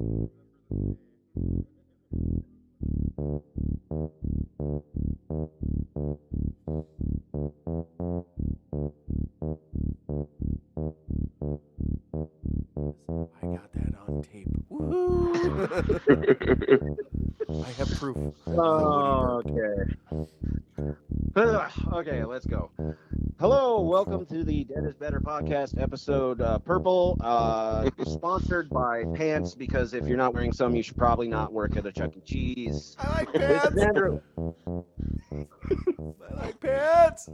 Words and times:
I 0.00 0.04
got 13.46 13.72
that 13.74 13.94
on 14.08 14.22
tape. 14.22 14.48
Woohoo! 14.70 15.28
I 17.62 17.70
have 17.72 17.90
proof. 17.98 18.16
Okay. 18.46 19.84
Okay, 21.92 22.24
let's 22.24 22.46
go. 22.46 22.70
Hello, 23.40 23.80
welcome 23.80 24.26
to 24.26 24.44
the 24.44 24.64
Dead 24.64 24.84
is 24.84 24.94
Better 24.96 25.18
podcast 25.18 25.80
episode 25.80 26.42
uh, 26.42 26.58
Purple, 26.58 27.16
uh, 27.22 27.88
sponsored 28.04 28.68
by 28.68 29.04
Pants 29.14 29.54
because 29.54 29.94
if 29.94 30.06
you're 30.06 30.18
not 30.18 30.34
wearing 30.34 30.52
some, 30.52 30.76
you 30.76 30.82
should 30.82 30.98
probably 30.98 31.26
not 31.26 31.50
work 31.50 31.74
at 31.78 31.86
a 31.86 31.92
Chuck 31.92 32.10
E. 32.18 32.20
Cheese. 32.20 32.96
I 32.98 33.08
like 33.08 33.32
This 33.32 33.64
is 33.64 33.70
pants. 33.70 33.82
Andrew. 33.82 34.20
I 36.30 36.34
like 36.34 36.60
pants. 36.60 37.30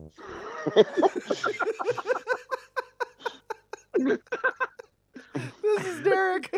this 5.60 5.86
is 5.86 6.04
Derrick. 6.04 6.54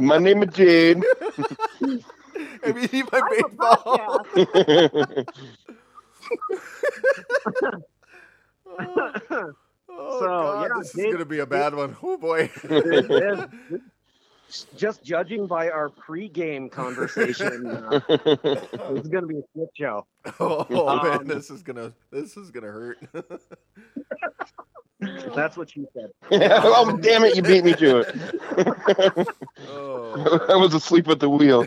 My 0.00 0.18
name 0.18 0.42
is 0.42 0.52
Jade. 0.52 1.04
I 2.64 2.72
mean, 2.72 2.88
you 2.90 3.06
my 3.12 3.20
baseball. 3.30 4.26
Oh, 8.66 9.12
So, 10.18 10.26
God, 10.26 10.62
yeah, 10.62 10.68
this 10.80 10.94
is 10.96 11.12
gonna 11.12 11.24
be 11.24 11.38
a 11.40 11.46
bad 11.46 11.74
one. 11.74 11.96
Oh 12.02 12.16
boy. 12.16 12.50
This 12.62 13.08
is- 13.70 13.80
Just 14.76 15.02
judging 15.04 15.46
by 15.46 15.70
our 15.70 15.88
pre-game 15.88 16.68
conversation, 16.68 17.66
uh, 17.66 17.98
this 18.08 19.00
is 19.02 19.08
going 19.08 19.22
to 19.22 19.26
be 19.26 19.38
a 19.38 19.42
shit 19.56 19.68
show. 19.76 20.06
oh 20.38 20.66
man, 21.02 21.20
Um, 21.20 21.26
this 21.26 21.50
is 21.50 21.62
gonna 21.62 21.92
this 22.10 22.36
is 22.36 22.50
gonna 22.50 22.66
hurt. 22.68 22.98
That's 25.34 25.56
what 25.56 25.74
you 25.76 25.86
said. 25.94 26.10
oh, 26.30 26.96
damn 27.00 27.24
it, 27.24 27.36
you 27.36 27.42
beat 27.42 27.64
me 27.64 27.72
to 27.74 27.98
it. 27.98 29.26
oh. 29.68 30.46
I 30.48 30.56
was 30.56 30.72
asleep 30.74 31.08
at 31.08 31.20
the 31.20 31.28
wheel. 31.28 31.66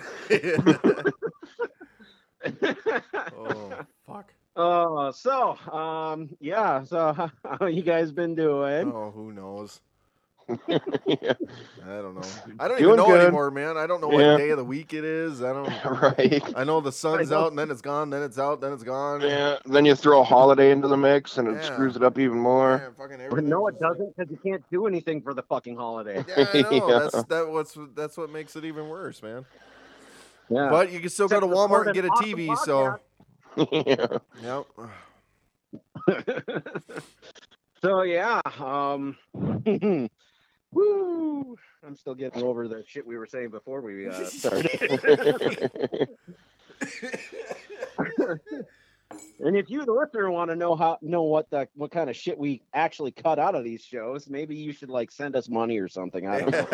oh 3.35 3.71
fuck. 4.07 4.33
Uh, 4.57 5.11
so, 5.11 5.55
um, 5.71 6.29
yeah. 6.39 6.83
So, 6.83 7.13
how 7.59 7.65
you 7.67 7.83
guys 7.83 8.11
been 8.11 8.35
doing? 8.35 8.91
Oh, 8.91 9.11
who 9.11 9.31
knows? 9.31 9.79
Yeah. 10.67 10.77
I 11.85 11.97
don't 12.01 12.15
know. 12.15 12.21
I 12.59 12.67
don't 12.69 12.77
Doing 12.79 12.93
even 12.93 12.95
know 12.95 13.07
good. 13.07 13.21
anymore, 13.21 13.51
man. 13.51 13.75
I 13.77 13.85
don't 13.85 13.99
know 13.99 14.07
what 14.07 14.23
Yeah. 14.23 14.37
day 14.37 14.49
of 14.51 14.57
the 14.57 14.63
week 14.63 14.93
it 14.93 15.03
is. 15.03 15.43
I 15.43 15.51
don't. 15.51 15.67
Right. 16.01 16.41
I 16.55 16.63
know 16.63 16.79
the 16.79 16.91
sun's 16.91 17.31
I 17.31 17.35
know. 17.35 17.41
out 17.43 17.49
and 17.49 17.59
then 17.59 17.69
it's 17.69 17.81
gone, 17.81 18.09
then 18.09 18.23
it's 18.23 18.39
out, 18.39 18.61
then 18.61 18.71
it's 18.71 18.83
gone. 18.83 19.19
Yeah. 19.21 19.57
Then 19.65 19.83
you 19.85 19.93
throw 19.93 20.21
a 20.21 20.23
holiday 20.23 20.71
into 20.71 20.87
the 20.87 20.95
mix 20.97 21.37
and 21.37 21.49
it 21.49 21.55
Yeah. 21.55 21.61
screws 21.63 21.95
it 21.97 22.03
up 22.03 22.17
even 22.17 22.39
more. 22.39 22.77
Man, 22.77 22.93
fucking 22.97 23.29
But 23.29 23.43
no, 23.43 23.67
it 23.67 23.77
doesn't 23.79 24.15
because 24.15 24.31
you 24.31 24.37
can't 24.37 24.63
do 24.71 24.87
anything 24.87 25.21
for 25.21 25.33
the 25.33 25.43
fucking 25.43 25.75
holiday. 25.75 26.23
Yeah, 26.29 26.47
I 26.53 26.61
know. 26.61 26.89
Yeah. 26.89 26.99
That's 26.99 27.23
that. 27.25 27.47
What's 27.49 27.77
that's 27.93 28.17
what 28.17 28.29
makes 28.31 28.55
it 28.55 28.63
even 28.63 28.87
worse, 28.87 29.21
man. 29.21 29.45
Yeah. 30.49 30.69
But 30.69 30.93
you 30.93 31.01
can 31.01 31.09
still 31.09 31.27
go 31.27 31.41
to 31.41 31.45
Walmart 31.45 31.87
and 31.87 31.93
get 31.93 32.05
a 32.05 32.07
an 32.07 32.13
TV. 32.23 32.49
awesome 32.49 32.65
So 32.65 32.99
yeah. 33.71 34.17
yep. 34.41 34.65
so 37.81 38.01
yeah. 38.03 38.41
Um. 38.59 39.17
woo! 40.71 41.57
I'm 41.85 41.95
still 41.95 42.15
getting 42.15 42.43
over 42.43 42.67
the 42.67 42.83
shit 42.87 43.05
we 43.05 43.17
were 43.17 43.27
saying 43.27 43.49
before 43.49 43.81
we 43.81 44.07
uh, 44.07 44.25
started. 44.25 46.09
and 49.39 49.55
if 49.55 49.69
you, 49.69 49.85
the 49.85 49.93
listener, 49.93 50.29
want 50.31 50.49
to 50.49 50.55
know 50.55 50.75
how 50.75 50.97
know 51.01 51.23
what 51.23 51.49
the 51.49 51.67
what 51.75 51.91
kind 51.91 52.09
of 52.09 52.15
shit 52.15 52.37
we 52.37 52.61
actually 52.73 53.11
cut 53.11 53.39
out 53.39 53.55
of 53.55 53.63
these 53.63 53.83
shows, 53.83 54.29
maybe 54.29 54.55
you 54.55 54.73
should 54.73 54.89
like 54.89 55.11
send 55.11 55.35
us 55.35 55.47
money 55.49 55.77
or 55.77 55.87
something. 55.87 56.27
I 56.27 56.39
don't 56.41 56.51
know. 56.51 56.67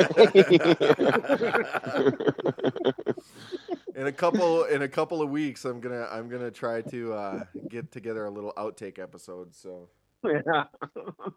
in 3.95 4.07
a 4.07 4.11
couple 4.11 4.63
in 4.65 4.81
a 4.81 4.87
couple 4.87 5.21
of 5.21 5.29
weeks, 5.29 5.65
I'm 5.65 5.79
gonna 5.79 6.07
I'm 6.11 6.29
gonna 6.29 6.51
try 6.51 6.81
to 6.81 7.13
uh, 7.13 7.43
get 7.69 7.91
together 7.91 8.25
a 8.25 8.31
little 8.31 8.53
outtake 8.57 8.97
episode. 8.97 9.53
So 9.53 9.89
yeah. 10.23 10.63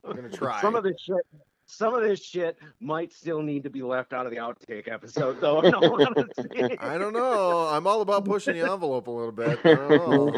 I'm 0.04 0.14
gonna 0.14 0.30
try. 0.30 0.60
Some 0.60 0.76
of 0.76 0.84
this 0.84 1.00
shit, 1.00 1.26
some 1.68 1.94
of 1.94 2.02
this 2.02 2.22
shit 2.24 2.56
might 2.80 3.12
still 3.12 3.42
need 3.42 3.64
to 3.64 3.70
be 3.70 3.82
left 3.82 4.12
out 4.12 4.24
of 4.24 4.30
the 4.32 4.38
outtake 4.38 4.86
episode, 4.90 5.40
though. 5.40 5.60
in 5.62 5.74
all 5.74 6.00
honesty. 6.06 6.78
I 6.78 6.96
don't 6.96 7.12
know. 7.12 7.66
I'm 7.68 7.86
all 7.86 8.00
about 8.02 8.24
pushing 8.24 8.54
the 8.54 8.70
envelope 8.70 9.08
a 9.08 9.10
little 9.10 9.32
bit. 9.32 9.58
Know. 9.64 10.30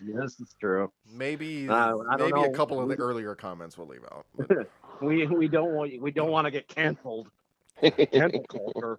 This 0.00 0.40
is 0.40 0.54
true. 0.60 0.90
Maybe 1.12 1.68
Uh, 1.68 1.94
maybe 2.18 2.40
a 2.42 2.50
couple 2.50 2.80
of 2.80 2.88
the 2.88 2.96
earlier 2.96 3.34
comments 3.34 3.78
we'll 3.78 3.86
leave 3.88 4.04
out. 4.12 4.26
but- 4.36 4.70
We 5.00 5.26
we 5.28 5.46
don't 5.46 5.74
want 5.74 5.92
we 6.02 6.10
don't 6.10 6.30
want 6.32 6.46
to 6.46 6.50
get 6.50 6.66
canceled. 6.66 7.28
Cancel 7.80 8.44
culture. 8.48 8.98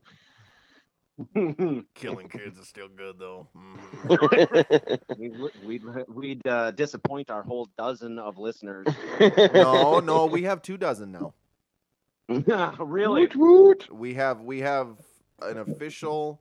Killing 1.94 2.30
kids 2.30 2.58
is 2.58 2.70
still 2.70 2.88
good 2.88 3.20
though. 3.20 3.48
Mhm. 3.58 5.00
we'd 5.18 5.36
we'd, 5.66 5.84
we'd 6.08 6.48
uh, 6.48 6.72
disappoint 6.72 7.30
our 7.30 7.44
whole 7.44 7.68
dozen 7.78 8.18
of 8.18 8.38
listeners. 8.38 8.88
No, 9.54 10.00
no, 10.00 10.26
we 10.28 10.44
have 10.44 10.62
two 10.62 10.78
dozen 10.78 11.12
now. 11.12 11.34
really? 12.80 13.22
Woot 13.22 13.36
woot. 13.36 13.94
We 13.94 14.14
have 14.16 14.42
we 14.42 14.60
have 14.60 14.98
an 15.42 15.58
official 15.58 16.40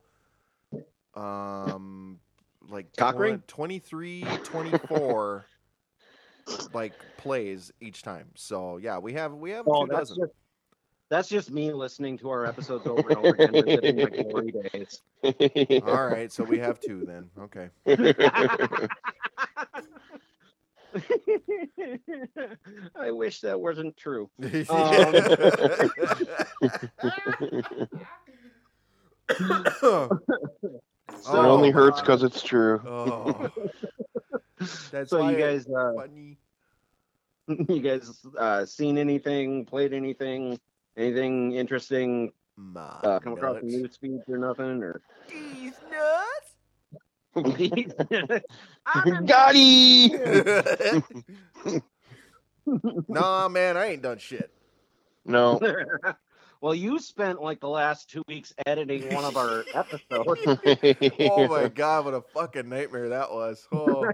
um 1.14 2.20
like 2.68 2.94
Cock 2.96 3.18
ring? 3.18 3.42
23 3.46 4.38
24 4.42 5.46
like 6.74 6.92
plays 7.16 7.72
each 7.80 8.02
time. 8.02 8.28
So 8.34 8.76
yeah, 8.76 8.98
we 8.98 9.14
have 9.14 9.32
we 9.34 9.50
have 9.50 9.64
Oh, 9.66 9.86
two 9.86 9.88
that's 9.90 10.10
dozen. 10.10 10.24
just 10.24 10.32
that's 11.10 11.28
just 11.28 11.50
me 11.50 11.72
listening 11.72 12.18
to 12.18 12.28
our 12.28 12.44
episodes 12.44 12.86
over 12.86 13.08
and 13.08 13.16
over 13.18 13.34
again, 13.34 13.52
revisiting 13.54 13.96
my 13.96 14.10
glory 14.10 14.52
days. 14.52 15.00
All 15.82 16.06
right, 16.06 16.30
so 16.30 16.44
we 16.44 16.58
have 16.58 16.78
two 16.80 17.02
then. 17.04 17.30
Okay. 17.40 17.70
I 22.96 23.10
wish 23.10 23.40
that 23.40 23.60
wasn't 23.60 23.96
true. 23.96 24.30
oh, 24.40 24.46
it 31.26 31.26
only 31.26 31.70
hurts 31.70 31.98
uh, 31.98 32.02
because 32.02 32.22
it's 32.22 32.42
true. 32.42 32.80
oh. 32.86 33.50
That's 34.90 35.10
so 35.10 35.20
why 35.20 35.32
you 35.32 35.38
guys, 35.38 35.66
uh, 35.68 35.92
funny. 35.94 36.36
you 37.68 37.80
guys, 37.80 38.26
uh, 38.38 38.64
seen 38.66 38.98
anything? 38.98 39.64
Played 39.64 39.92
anything? 39.92 40.58
Anything 40.96 41.52
interesting? 41.52 42.32
My 42.56 42.82
Uh, 43.04 43.20
come 43.20 43.34
across 43.34 43.60
the 43.60 43.66
nuts. 43.66 43.76
news 43.76 43.96
feeds 44.00 44.28
or 44.28 44.38
nothing? 44.38 44.82
Or 44.82 45.00
These 45.28 45.74
nuts. 45.90 46.47
I 47.36 49.20
got 49.24 49.54
nah, 53.08 53.48
man, 53.48 53.76
I 53.76 53.86
ain't 53.86 54.02
done 54.02 54.18
shit. 54.18 54.50
No. 55.24 55.60
well, 56.60 56.74
you 56.74 56.98
spent 56.98 57.40
like 57.42 57.60
the 57.60 57.68
last 57.68 58.10
two 58.10 58.22
weeks 58.28 58.52
editing 58.66 59.14
one 59.14 59.24
of 59.24 59.36
our 59.36 59.64
episodes. 59.74 60.40
Oh 61.30 61.48
my 61.48 61.68
god, 61.68 62.04
what 62.06 62.14
a 62.14 62.22
fucking 62.34 62.68
nightmare 62.68 63.10
that 63.10 63.30
was. 63.32 63.66
Oh. 63.72 64.04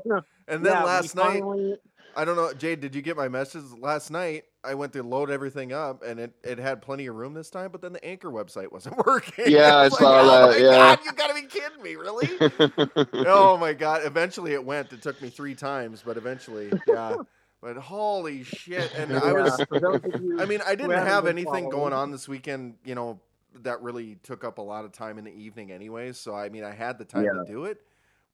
And 0.46 0.64
then 0.64 0.72
Yeah, 0.72 0.81
we 0.81 0.86
last 0.86 1.14
night, 1.14 1.41
finally- 1.41 1.76
I 2.16 2.25
don't 2.25 2.36
know, 2.36 2.52
Jade, 2.54 2.80
did 2.80 2.94
you 2.94 3.02
get 3.02 3.16
my 3.16 3.28
message? 3.28 3.64
Last 3.78 4.10
night, 4.10 4.44
I 4.64 4.75
went 4.75 4.92
to 4.94 5.02
load 5.02 5.30
everything 5.30 5.72
up, 5.72 6.02
and 6.04 6.20
it, 6.20 6.32
it 6.42 6.58
had 6.58 6.82
plenty 6.82 7.06
of 7.06 7.16
room 7.16 7.34
this 7.34 7.50
time, 7.50 7.70
but 7.72 7.82
then 7.82 7.92
the 7.92 8.04
Anchor 8.04 8.31
website 8.31 8.72
wasn't 8.72 8.96
working. 9.06 9.46
Yeah, 9.46 9.76
I 9.76 9.88
It's 9.88 9.99
saw 9.99 10.20
oh 10.20 10.49
that, 10.49 10.50
my 10.50 10.56
yeah. 10.56 10.96
God, 10.96 10.99
you 11.05 11.12
gotta 11.12 11.34
be 11.34 11.43
kidding 11.43 11.82
me, 11.82 11.96
really? 11.96 12.28
oh 13.26 13.56
my 13.58 13.72
god! 13.72 14.02
Eventually, 14.05 14.52
it 14.52 14.64
went. 14.64 14.93
It 14.93 15.02
took 15.02 15.20
me 15.22 15.31
three 15.31 15.55
times, 15.55 16.02
but 16.05 16.16
eventually, 16.16 16.81
yeah. 16.87 17.16
But 17.62 17.76
holy 17.76 18.43
shit! 18.44 18.93
And 18.94 19.12
I 19.16 19.32
was, 19.32 19.61
for 19.69 19.81
those 19.81 20.00
of 20.05 20.22
you 20.22 20.40
I 20.40 20.46
mean, 20.46 20.61
I 20.66 20.75
didn't 20.75 20.93
haven't 20.93 21.06
have 21.06 21.25
been 21.25 21.38
anything 21.38 21.69
going 21.70 21.93
on 21.93 22.11
this 22.11 22.28
weekend, 22.28 22.75
you 22.84 22.94
know, 22.94 23.20
that 23.62 23.82
really 23.82 24.16
took 24.22 24.44
up 24.44 24.58
a 24.58 24.62
lot 24.62 24.84
of 24.84 24.93
time 24.93 25.19
in 25.19 25.25
the 25.25 25.32
evening, 25.32 25.72
anyways. 25.72 26.19
So 26.19 26.34
I 26.34 26.49
mean, 26.50 26.64
I 26.64 26.72
had 26.72 26.99
the 26.99 27.05
time 27.05 27.25
Yeah. 27.25 27.32
to 27.32 27.44
do 27.46 27.64
it. 27.66 27.81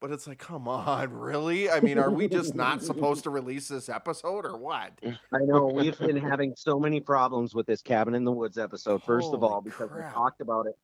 But 0.00 0.12
it's 0.12 0.26
like, 0.26 0.38
come 0.38 0.67
on, 0.67 1.12
really? 1.19 1.70
I 1.70 1.81
mean, 1.81 1.99
are 1.99 2.11
we 2.11 2.26
just 2.26 2.55
not 2.55 2.82
supposed 2.82 3.25
to 3.25 3.31
release 3.31 3.69
this 3.69 3.88
episode 3.88 4.47
or 4.47 4.56
what? 4.56 4.99
I 5.05 5.38
know 5.41 5.67
we've 5.67 5.99
been 5.99 6.17
having 6.17 6.55
so 6.56 6.81
many 6.81 7.00
problems 7.00 7.55
with 7.55 7.67
this 7.67 7.82
cabin 7.82 8.14
in 8.14 8.25
the 8.25 8.32
woods 8.32 8.56
episode. 8.56 9.02
First 9.02 9.35
of 9.35 9.44
all, 9.44 9.61
because 9.61 9.91
crap. 9.91 10.08
we 10.11 10.14
talked 10.14 10.41
about 10.41 10.67
it 10.67 10.76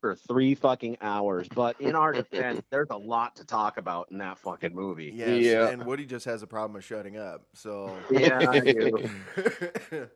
for 0.00 0.14
three 0.16 0.54
fucking 0.54 0.96
hours. 1.02 1.48
But 1.54 1.80
in 1.80 1.94
our 1.94 2.12
defense, 2.12 2.62
there's 2.70 2.88
a 2.90 2.96
lot 2.96 3.36
to 3.36 3.44
talk 3.44 3.76
about 3.76 4.08
in 4.10 4.18
that 4.18 4.38
fucking 4.38 4.74
movie. 4.74 5.12
Yes, 5.14 5.42
Yeah. 5.44 5.68
and 5.68 5.84
Woody 5.84 6.06
just 6.06 6.24
has 6.24 6.42
a 6.42 6.46
problem 6.46 6.72
with 6.72 6.84
shutting 6.84 7.18
up. 7.18 7.46
So 7.52 7.94
Yeah, 8.10 8.38
I 8.50 8.60
do. 8.60 9.10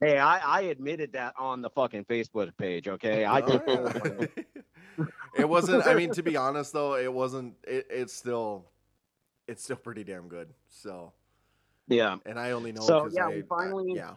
Hey, 0.00 0.18
I, 0.18 0.38
I 0.38 0.60
admitted 0.62 1.12
that 1.14 1.34
on 1.38 1.62
the 1.62 1.70
fucking 1.70 2.04
Facebook 2.04 2.54
page. 2.58 2.86
Okay, 2.86 3.24
I 3.24 3.40
Oh, 3.40 3.60
yeah. 3.66 5.04
it 5.38 5.48
wasn't. 5.48 5.86
I 5.86 5.94
mean, 5.94 6.10
to 6.12 6.22
be 6.22 6.36
honest, 6.36 6.72
though, 6.72 6.96
it 6.96 7.12
wasn't. 7.12 7.54
It, 7.64 7.86
it's 7.88 8.12
still, 8.12 8.66
it's 9.48 9.64
still 9.64 9.76
pretty 9.76 10.04
damn 10.04 10.28
good. 10.28 10.48
So, 10.68 11.12
yeah. 11.88 12.16
and 12.26 12.38
I 12.38 12.50
only 12.50 12.72
know. 12.72 12.82
So, 12.82 13.08
yeah, 13.10 13.28
we 13.28 13.42
finally- 13.42 13.94
yeah. 13.94 14.12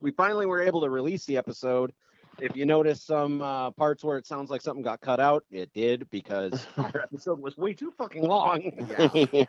we 0.00 0.10
finally 0.10 0.46
were 0.46 0.62
able 0.62 0.80
to 0.80 0.90
release 0.90 1.26
the 1.26 1.36
episode. 1.36 1.92
If 2.40 2.56
you 2.56 2.64
notice 2.64 3.02
some 3.02 3.42
uh, 3.42 3.72
parts 3.72 4.04
where 4.04 4.16
it 4.16 4.26
sounds 4.26 4.48
like 4.48 4.62
something 4.62 4.82
got 4.82 5.00
cut 5.00 5.20
out, 5.20 5.44
it 5.50 5.72
did 5.74 6.08
because 6.10 6.66
our 6.78 7.00
episode 7.02 7.40
was 7.40 7.58
way 7.58 7.74
too 7.74 7.92
fucking 7.98 8.22
long. 8.22 8.62
Yeah. 8.88 9.44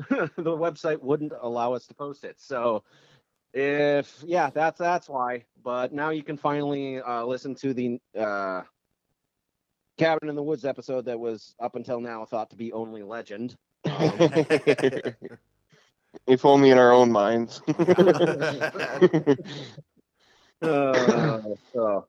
the 0.08 0.56
website 0.56 1.00
wouldn't 1.00 1.32
allow 1.40 1.72
us 1.72 1.86
to 1.86 1.94
post 1.94 2.24
it. 2.24 2.36
So 2.38 2.82
if 3.52 4.22
yeah, 4.26 4.50
that's 4.50 4.78
that's 4.78 5.08
why. 5.08 5.44
But 5.62 5.92
now 5.92 6.10
you 6.10 6.22
can 6.22 6.36
finally 6.36 7.00
uh, 7.00 7.24
listen 7.24 7.54
to 7.56 7.74
the 7.74 8.00
uh, 8.18 8.62
Cabin 9.98 10.28
in 10.28 10.34
the 10.34 10.42
Woods 10.42 10.64
episode 10.64 11.04
that 11.06 11.18
was 11.18 11.54
up 11.60 11.76
until 11.76 12.00
now 12.00 12.24
thought 12.24 12.50
to 12.50 12.56
be 12.56 12.72
only 12.72 13.02
legend. 13.02 13.56
Um, 13.84 14.12
if 16.26 16.44
only 16.44 16.70
in 16.70 16.78
our 16.78 16.92
own 16.92 17.10
minds. 17.10 17.60
uh, 20.62 21.40
so 21.72 22.06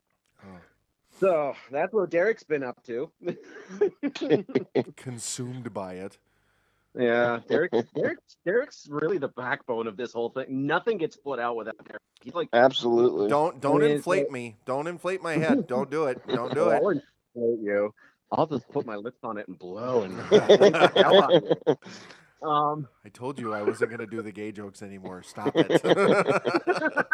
so 1.20 1.56
that's 1.72 1.94
what 1.94 2.10
Derrick's 2.10 2.44
been 2.44 2.64
up 2.64 2.84
to. 2.84 3.12
consumed 4.96 5.74
by 5.74 5.94
it. 5.94 6.18
Yeah, 6.98 7.40
Derrick, 7.48 7.72
Derrick's, 7.96 8.38
Derrick's 8.46 8.88
really 8.90 9.18
the 9.18 9.30
backbone 9.30 9.88
of 9.88 9.96
this 9.98 10.12
whole 10.14 10.30
thing. 10.30 10.46
Nothing 10.68 10.98
gets 10.98 11.16
put 11.16 11.40
out 11.40 11.56
without 11.56 11.78
Derrick. 11.86 12.02
He's 12.22 12.34
like, 12.34 12.50
Absolutely. 12.54 13.30
Don't 13.30 13.62
don't 13.62 13.82
I 13.82 13.86
mean, 13.88 13.96
inflate 13.98 14.28
so- 14.28 14.32
me. 14.34 14.58
Don't 14.66 14.88
inflate 14.88 15.22
my 15.24 15.34
head. 15.38 15.68
Don't 15.68 15.90
do 15.90 16.06
it. 16.06 16.22
Don't 16.28 16.54
do 16.54 16.70
it. 16.70 16.82
I'll 16.84 16.90
inflate 16.90 17.60
you. 17.64 17.94
I'll 18.32 18.48
just 18.48 18.68
put 18.70 18.86
my 18.86 18.96
lips 18.96 19.20
on 19.24 19.38
it 19.38 19.48
and 19.48 19.58
blow 19.60 20.04
and 20.04 20.18
the 20.18 20.92
hell 20.96 21.24
out 21.24 21.34
of 21.34 21.44
it. 21.44 21.78
Um, 22.44 22.88
I 23.06 23.10
told 23.10 23.40
you 23.40 23.54
I 23.54 23.62
wasn't 23.62 23.92
gonna 23.92 24.08
do 24.08 24.22
the 24.22 24.32
gay 24.32 24.52
jokes 24.52 24.82
anymore. 24.82 25.22
Stop 25.24 25.52
it. 25.56 27.06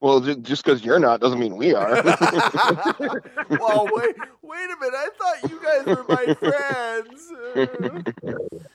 Well, 0.00 0.20
just 0.20 0.64
because 0.64 0.84
you're 0.84 0.98
not 0.98 1.20
doesn't 1.20 1.38
mean 1.38 1.56
we 1.56 1.72
are. 1.74 1.94
well, 3.50 3.86
wait, 3.92 4.14
wait 4.42 4.70
a 4.70 4.76
minute. 4.80 4.94
I 4.94 5.08
thought 5.18 5.50
you 5.50 5.60
guys 5.62 5.84
were 5.86 6.04
my 6.08 6.34
friends. 6.34 7.30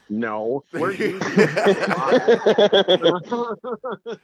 no, 0.10 0.64
we're 0.74 0.94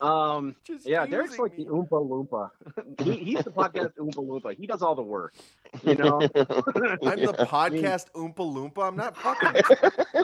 um, 0.00 0.54
Just 0.64 0.86
yeah, 0.86 1.06
Derrick's 1.06 1.38
like 1.38 1.56
the. 1.56 1.64
Oompa 1.66 1.88
Loompa. 1.90 2.50
he, 3.02 3.16
he's 3.16 3.44
the 3.44 3.50
podcast 3.50 3.94
Oompa 3.98 4.16
Loompa. 4.16 4.56
He 4.56 4.66
does 4.66 4.82
all 4.82 4.94
the 4.94 5.02
work. 5.02 5.34
You 5.82 5.94
know, 5.94 6.20
I'm 6.34 7.20
the 7.20 7.46
podcast 7.48 8.06
Oompa 8.14 8.36
Loompa. 8.36 8.86
I'm 8.86 8.96
not 8.96 9.16
fucking. 9.16 9.62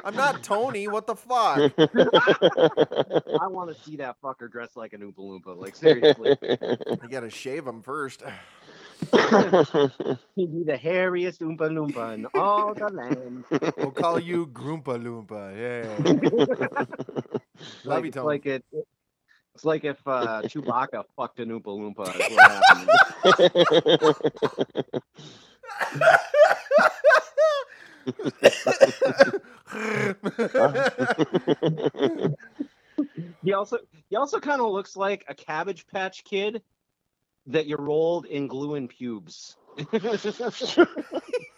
I'm 0.05 0.15
not 0.15 0.43
Tony. 0.43 0.89
What 0.89 1.07
the 1.07 1.17
fuck? 1.17 1.73
I 1.79 3.47
want 3.47 3.75
to 3.75 3.83
see 3.83 3.97
that 3.97 4.17
fucker 4.23 4.51
dressed 4.51 4.77
like 4.77 4.93
an 4.93 5.01
Oompa 5.01 5.19
Loompa. 5.19 5.57
Like 5.57 5.75
seriously, 5.75 6.37
You 6.43 7.09
gotta 7.09 7.31
shave 7.31 7.67
him 7.67 7.83
first. 7.83 8.23
he'd 9.13 10.53
be 10.53 10.63
the 10.65 10.79
hairiest 10.81 11.41
Oompa 11.41 11.69
Loompa 11.71 12.15
in 12.15 12.27
all 12.35 12.75
the 12.75 12.89
land. 12.89 13.45
We'll 13.77 13.91
call 13.91 14.21
you 14.21 14.47
Groompa 14.49 14.97
Loompa. 15.03 15.57
Yeah. 15.57 15.89
Love 17.85 17.97
like, 17.99 18.05
you, 18.05 18.11
Tony. 18.11 18.27
like 18.27 18.47
it. 18.47 18.65
It's 19.55 19.65
like 19.65 19.85
if 19.85 19.99
uh, 20.07 20.43
Chewbacca 20.45 21.05
fucked 21.17 21.41
an 21.41 21.51
Oompa 21.51 21.95
Loompa. 21.95 22.09
He 33.43 33.53
also 33.53 33.79
he 34.09 34.17
also 34.17 34.41
kind 34.41 34.61
of 34.61 34.71
looks 34.71 34.97
like 34.97 35.25
a 35.29 35.35
Cabbage 35.35 35.87
Patch 35.87 36.25
Kid 36.25 36.63
that 37.47 37.67
you 37.67 37.77
rolled 37.77 38.27
in 38.27 38.47
glue 38.47 38.75
and 38.77 38.89
pubes. 38.89 39.57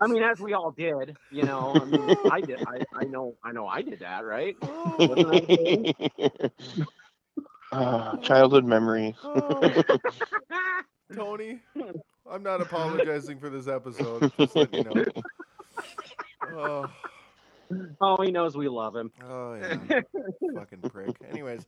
I 0.00 0.06
mean, 0.06 0.22
as 0.22 0.40
we 0.40 0.52
all 0.54 0.70
did, 0.70 1.16
you 1.30 1.42
know. 1.44 1.72
I 1.74 1.84
mean, 1.84 2.16
I 2.30 2.40
did. 2.40 2.60
I, 2.66 2.80
I 2.94 3.04
know. 3.04 3.34
I 3.44 3.52
know. 3.52 3.66
I 3.66 3.82
did 3.82 4.00
that, 4.00 4.24
right? 4.24 4.56
Wasn't 4.62 5.34
I 5.34 5.40
saying? 5.46 5.94
Ah, 7.72 8.16
childhood 8.16 8.64
memory. 8.64 9.14
Oh, 9.22 9.82
Tony, 11.14 11.60
I'm 12.28 12.42
not 12.42 12.60
apologizing 12.60 13.38
for 13.38 13.48
this 13.48 13.68
episode. 13.68 14.32
Just 14.36 14.56
let 14.56 14.74
you 14.74 14.82
know. 14.82 15.04
Oh, 16.52 16.90
Oh, 18.00 18.20
he 18.20 18.32
knows 18.32 18.56
we 18.56 18.66
love 18.68 18.96
him. 18.96 19.12
oh 19.22 19.54
yeah. 19.54 20.00
Fucking 20.56 20.80
prick. 20.90 21.14
Anyways. 21.30 21.64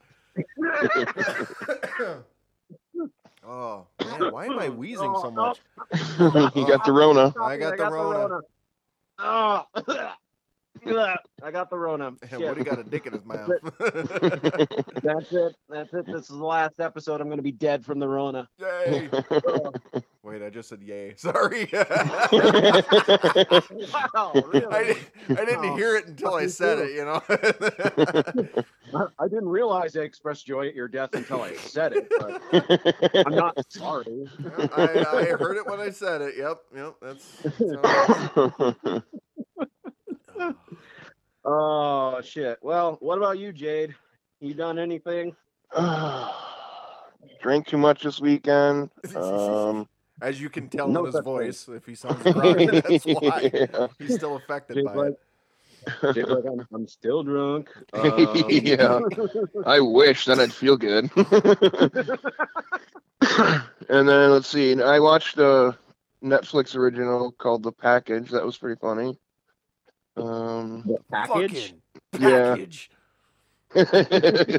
Oh 3.47 3.87
man, 4.05 4.33
why 4.33 4.47
am 4.47 4.59
I 4.59 4.69
wheezing 4.69 5.15
so 5.21 5.31
much? 5.31 5.59
you 6.55 6.67
got 6.67 6.85
the 6.85 6.93
Rona. 6.93 7.33
I 7.41 7.57
got 7.57 7.77
the 7.77 7.89
Rona. 7.91 8.41
Oh, 9.25 9.67
I 11.45 11.51
got 11.53 11.71
the 11.71 11.79
Rona. 11.79 12.09
And 12.09 12.19
Shit. 12.29 12.41
Woody 12.41 12.65
got 12.65 12.81
a 12.81 12.83
dick 12.83 13.07
in 13.07 13.13
his 13.13 13.25
mouth. 13.25 13.49
That's 15.03 15.33
it. 15.33 15.55
That's 15.69 15.93
it. 15.95 16.07
This 16.07 16.23
is 16.23 16.29
the 16.29 16.45
last 16.45 16.81
episode. 16.81 17.21
I'm 17.21 17.29
going 17.29 17.37
to 17.37 17.43
be 17.43 17.53
dead 17.53 17.85
from 17.85 18.01
the 18.01 18.09
Rona. 18.09 18.49
yay! 18.59 19.09
Wait, 20.25 20.43
I 20.43 20.51
just 20.51 20.69
said 20.71 20.83
yay. 20.83 21.15
Sorry. 21.17 21.69
wow, 21.73 21.85
really? 24.35 24.67
I, 24.67 24.83
didn't- 24.85 25.09
I 25.39 25.45
didn't 25.45 25.65
Oh, 25.67 25.77
hear 25.77 25.95
it 25.97 26.07
until 26.07 26.35
I 26.35 26.47
said 26.47 26.79
cool. 26.79 26.87
it, 26.89 26.95
you 26.95 27.05
know. 27.05 27.23
I, 28.95 29.07
I 29.19 29.29
didn't 29.29 29.49
realize 29.49 29.97
I 29.97 30.01
expressed 30.01 30.47
joy 30.47 30.69
at 30.69 30.75
your 30.75 30.89
death 30.89 31.11
until 31.15 31.43
I 31.43 31.55
said 31.55 31.93
it. 31.95 32.13
But 32.19 32.43
I'm 33.27 33.35
not 33.35 33.59
sorry. 33.71 34.29
I, 34.77 35.07
I 35.13 35.25
heard 35.39 35.57
it 35.57 35.67
when 35.67 35.81
I 35.81 35.91
said 35.91 36.21
it. 36.23 36.35
Yep, 36.37 36.63
yep. 36.75 36.95
That's. 37.01 37.37
that's 38.83 39.05
Oh 41.45 42.21
shit. 42.23 42.59
Well, 42.63 42.99
what 43.01 43.19
about 43.19 43.39
you, 43.39 43.53
Jade? 43.53 43.95
You 44.41 44.55
done 44.55 44.79
anything? 44.79 45.35
Drank 47.43 47.67
too 47.67 47.79
much 47.79 48.03
this 48.03 48.21
weekend. 48.21 48.91
Um, 49.17 49.89
As 50.23 50.41
you 50.41 50.49
can 50.49 50.69
tell 50.69 50.87
No 50.87 51.01
in 51.01 51.07
his 51.07 51.15
such 51.15 51.25
thing. 51.25 51.33
voice, 51.33 51.69
if 51.69 51.85
he 51.85 51.97
sounds 51.97 52.23
groggy, 52.23 52.67
that's 52.67 53.05
why 53.07 53.51
yeah. 53.53 53.89
he's 53.99 54.15
still 54.15 54.37
affected 54.37 54.75
Jade's 54.77 54.87
by 54.87 54.95
like, 54.95 55.11
it. 55.13 55.21
Jade's 56.03 56.29
like, 56.29 56.45
I'm, 56.45 56.67
I'm 56.73 56.87
still 56.89 57.23
drunk. 57.23 57.71
Um, 57.93 58.45
Yeah. 58.49 59.01
I 59.67 59.81
wish 59.81 60.25
then 60.27 60.41
I'd 60.41 60.53
feel 60.53 60.77
good. 60.77 61.11
and 61.17 61.29
then 64.09 64.31
let's 64.31 64.49
see. 64.49 64.81
I 64.81 65.01
watched 65.01 65.39
a 65.39 65.77
Netflix 66.23 66.77
original 66.77 67.33
called 67.33 67.63
The 67.63 67.73
Package. 67.73 68.31
That 68.31 68.45
was 68.45 68.57
pretty 68.57 68.79
funny. 68.81 69.19
Um, 70.17 70.83
the 70.87 70.99
package. 71.11 71.75
Fucking 72.13 72.69
Yeah. 73.75 74.59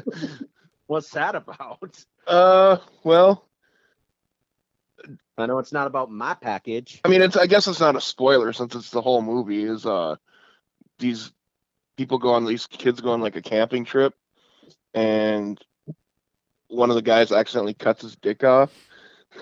What's 0.86 1.10
that 1.10 1.34
about? 1.34 2.04
uh, 2.26 2.78
well, 3.04 3.46
I 5.38 5.46
know 5.46 5.58
it's 5.58 5.72
not 5.72 5.86
about 5.86 6.10
my 6.10 6.34
package. 6.34 7.00
I 7.04 7.08
mean, 7.08 7.22
it's. 7.22 7.36
I 7.36 7.46
guess 7.46 7.66
it's 7.66 7.80
not 7.80 7.96
a 7.96 8.00
spoiler 8.00 8.52
since 8.52 8.74
it's 8.74 8.90
the 8.90 9.00
whole 9.00 9.22
movie. 9.22 9.64
Is 9.64 9.86
uh, 9.86 10.16
these 10.98 11.32
people 11.96 12.18
go 12.18 12.34
on 12.34 12.44
these 12.44 12.66
kids 12.66 13.00
go 13.00 13.12
on 13.12 13.20
like 13.20 13.36
a 13.36 13.42
camping 13.42 13.84
trip, 13.84 14.14
and 14.94 15.60
one 16.68 16.90
of 16.90 16.96
the 16.96 17.02
guys 17.02 17.30
accidentally 17.32 17.74
cuts 17.74 18.02
his 18.02 18.16
dick 18.16 18.42
off. 18.44 18.72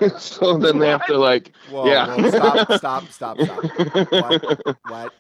so 0.18 0.56
then 0.56 0.78
they 0.78 0.88
have 0.88 1.04
to 1.06 1.18
like, 1.18 1.52
Whoa, 1.70 1.86
Yeah. 1.86 2.16
whoa, 2.16 2.28
stop, 2.30 2.72
stop, 3.08 3.08
stop, 3.08 3.40
stop. 3.40 3.64
What? 4.10 4.76
What? 4.88 5.12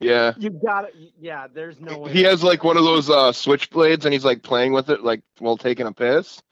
yeah. 0.00 0.32
You 0.38 0.50
got 0.50 0.84
it. 0.86 0.94
Yeah, 1.18 1.46
there's 1.52 1.78
no 1.80 1.98
way. 1.98 2.12
He 2.12 2.22
has 2.22 2.42
like 2.42 2.64
one 2.64 2.76
of 2.78 2.84
those 2.84 3.10
uh, 3.10 3.30
switchblades, 3.32 4.04
and 4.04 4.12
he's 4.14 4.24
like 4.24 4.42
playing 4.42 4.72
with 4.72 4.88
it, 4.90 5.02
like 5.04 5.22
while 5.38 5.56
taking 5.58 5.86
a 5.86 5.92
piss. 5.92 6.42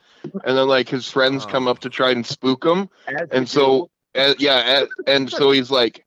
And 0.44 0.56
then 0.58 0.68
like 0.68 0.88
his 0.88 1.08
friends 1.10 1.46
come 1.46 1.68
Oh. 1.68 1.70
up 1.70 1.78
to 1.80 1.88
try 1.90 2.10
and 2.10 2.24
spook 2.26 2.64
him, 2.64 2.88
As 3.06 3.28
and 3.30 3.48
so 3.48 3.88
and, 4.14 4.38
yeah, 4.40 4.80
and, 4.80 4.88
and 5.06 5.30
so 5.30 5.50
he's 5.52 5.70
like 5.70 6.04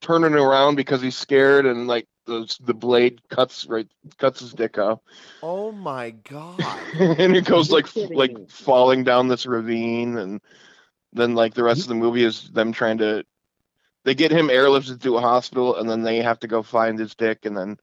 turning 0.00 0.34
around 0.34 0.76
because 0.76 1.00
he's 1.02 1.16
scared, 1.16 1.66
and 1.66 1.86
like 1.86 2.06
the 2.26 2.52
the 2.64 2.74
blade 2.74 3.20
cuts 3.28 3.66
right 3.66 3.88
cuts 4.18 4.40
his 4.40 4.54
dick 4.54 4.78
off, 4.78 5.00
Oh 5.42 5.72
my 5.72 6.10
god. 6.10 6.94
and 6.98 7.36
it 7.36 7.44
goes 7.44 7.70
like 7.70 7.86
f- 7.86 8.10
like 8.12 8.32
me. 8.32 8.46
falling 8.48 9.04
down 9.04 9.28
this 9.28 9.46
ravine, 9.46 10.16
and 10.18 10.40
then 11.12 11.34
like 11.34 11.54
the 11.54 11.64
rest 11.64 11.82
of 11.82 11.88
the 11.88 11.94
movie 11.94 12.24
is 12.24 12.50
them 12.50 12.72
trying 12.72 12.98
to. 12.98 13.24
They 14.04 14.14
get 14.14 14.32
him 14.32 14.48
airlifted 14.48 15.02
to 15.02 15.16
a 15.16 15.20
hospital, 15.20 15.76
and 15.76 15.88
then 15.88 16.02
they 16.02 16.18
have 16.22 16.40
to 16.40 16.48
go 16.48 16.62
find 16.62 16.98
his 16.98 17.14
dick, 17.14 17.44
and 17.46 17.56
then 17.56 17.78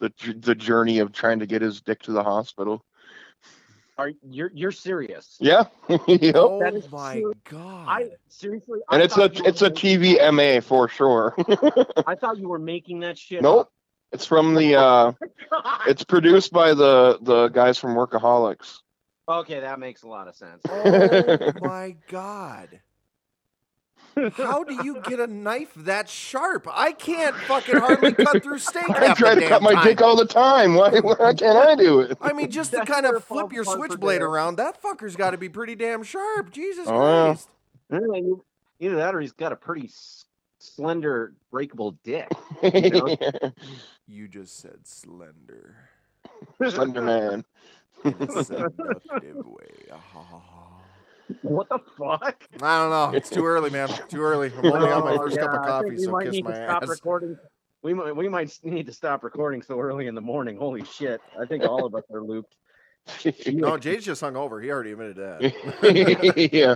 the 0.00 0.12
the 0.38 0.54
journey 0.54 0.98
of 0.98 1.12
trying 1.12 1.40
to 1.40 1.46
get 1.46 1.62
his 1.62 1.80
dick 1.80 2.02
to 2.02 2.12
the 2.12 2.24
hospital. 2.24 2.84
Are 3.98 4.12
you're 4.22 4.50
you're 4.54 4.70
serious? 4.70 5.36
Yeah, 5.40 5.64
yep. 6.06 6.34
Oh 6.36 6.60
That 6.60 6.74
is 6.74 6.88
my 6.92 7.20
god! 7.50 7.84
I 7.88 8.10
seriously. 8.28 8.78
I 8.88 8.94
and 8.94 9.02
it's 9.02 9.16
a 9.16 9.28
thought 9.28 9.36
you 9.38 9.42
were 9.42 9.48
it's 9.48 9.62
a 9.62 9.70
making- 9.70 10.00
TVMA 10.00 10.62
for 10.62 10.88
sure. 10.88 11.34
I 12.06 12.14
thought 12.14 12.38
you 12.38 12.48
were 12.48 12.60
making 12.60 13.00
that 13.00 13.18
shit. 13.18 13.42
nope, 13.42 13.68
it's 14.12 14.24
from 14.24 14.54
the 14.54 14.76
uh, 14.76 15.12
it's 15.88 16.04
produced 16.04 16.52
by 16.52 16.74
the 16.74 17.18
the 17.22 17.48
guys 17.48 17.76
from 17.76 17.96
Workaholics. 17.96 18.78
okay, 19.28 19.58
that 19.60 19.80
makes 19.80 20.04
a 20.04 20.08
lot 20.08 20.28
of 20.28 20.36
sense. 20.36 20.62
oh 20.70 21.52
my 21.60 21.96
god! 22.08 22.80
How 24.36 24.64
do 24.64 24.74
you 24.84 25.00
get 25.02 25.20
a 25.20 25.26
knife 25.26 25.72
that 25.76 26.08
sharp? 26.08 26.66
I 26.72 26.92
can't 26.92 27.34
fucking 27.36 27.76
hardly 27.78 28.12
cut 28.12 28.42
through 28.42 28.58
steak. 28.58 28.88
I 28.90 29.14
try 29.14 29.34
to 29.34 29.46
cut 29.48 29.62
my 29.62 29.74
time. 29.74 29.84
dick 29.86 30.00
all 30.02 30.16
the 30.16 30.26
time. 30.26 30.74
Why 30.74 30.90
why 31.00 31.14
can't 31.34 31.42
I 31.56 31.74
do 31.76 32.00
it? 32.00 32.18
I 32.20 32.32
mean, 32.32 32.50
just 32.50 32.72
to 32.72 32.84
kind 32.84 33.06
of 33.06 33.24
flip 33.24 33.52
your 33.52 33.64
switchblade 33.64 34.22
around, 34.22 34.56
that 34.56 34.80
fucker's 34.82 35.16
got 35.16 35.30
to 35.30 35.38
be 35.38 35.48
pretty 35.48 35.74
damn 35.74 36.02
sharp. 36.02 36.50
Jesus 36.50 36.86
Oh. 36.88 37.36
Christ! 37.36 37.48
Yeah, 37.90 38.20
Either 38.80 38.96
that 38.96 39.14
or 39.14 39.20
he's 39.20 39.32
got 39.32 39.52
a 39.52 39.56
pretty 39.56 39.90
slender, 40.58 41.34
breakable 41.50 41.92
dick. 42.04 42.28
You 44.10 44.26
just 44.26 44.58
said 44.60 44.78
slender. 44.86 45.76
Slender 46.70 47.02
man. 47.02 47.44
In 48.04 48.14
a 48.20 48.42
seductive 48.44 49.44
way. 49.46 49.92
Ha, 51.28 51.34
ha, 51.34 51.38
ha. 51.42 51.48
What 51.48 51.68
the 51.68 51.78
fuck? 51.96 52.44
I 52.62 52.78
don't 52.80 52.90
know. 52.90 53.16
It's 53.16 53.30
too 53.30 53.44
early, 53.46 53.70
man. 53.70 53.88
Too 54.08 54.20
early. 54.22 54.50
I'm 54.56 54.66
only 54.72 54.90
on 54.90 55.04
my 55.04 55.12
Oh, 55.12 55.18
first 55.18 55.36
yeah, 55.36 55.42
cup 55.46 55.54
of 55.60 55.66
coffee, 55.66 55.96
so 55.98 56.10
might 56.10 56.24
kiss 56.24 56.32
need 56.32 56.44
my 56.44 56.50
to 56.52 56.56
stop 56.64 56.82
ass. 56.82 56.88
recording. 56.88 57.36
We 57.82 57.94
might 57.94 58.16
we 58.16 58.28
might 58.28 58.58
need 58.64 58.86
to 58.86 58.92
stop 58.92 59.22
recording 59.24 59.62
so 59.62 59.78
early 59.78 60.06
in 60.06 60.14
the 60.14 60.20
morning. 60.20 60.56
Holy 60.56 60.84
shit! 60.84 61.20
I 61.40 61.44
think 61.46 61.64
all 61.64 61.84
of 61.86 61.94
us 61.94 62.04
are 62.12 62.22
looped. 62.22 62.54
No, 63.46 63.78
Jay's 63.78 64.04
just 64.04 64.20
hung 64.20 64.36
over. 64.36 64.60
He 64.60 64.70
already 64.70 64.92
admitted 64.92 65.16
that. 65.16 66.50
yeah. 66.52 66.74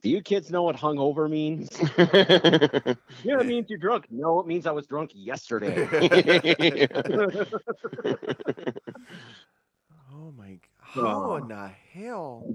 Do 0.00 0.08
you 0.08 0.22
kids 0.22 0.50
know 0.50 0.62
what 0.62 0.76
hungover 0.76 1.28
means? 1.28 1.68
Yeah, 3.24 3.40
it 3.40 3.46
means 3.46 3.68
you're 3.68 3.78
drunk. 3.80 4.06
No, 4.10 4.38
it 4.40 4.46
means 4.46 4.66
I 4.66 4.70
was 4.70 4.86
drunk 4.86 5.10
yesterday. 5.12 5.86
Oh 10.96 11.02
my! 11.30 11.38
In 11.38 11.48
the 11.48 11.70
hell? 11.92 12.46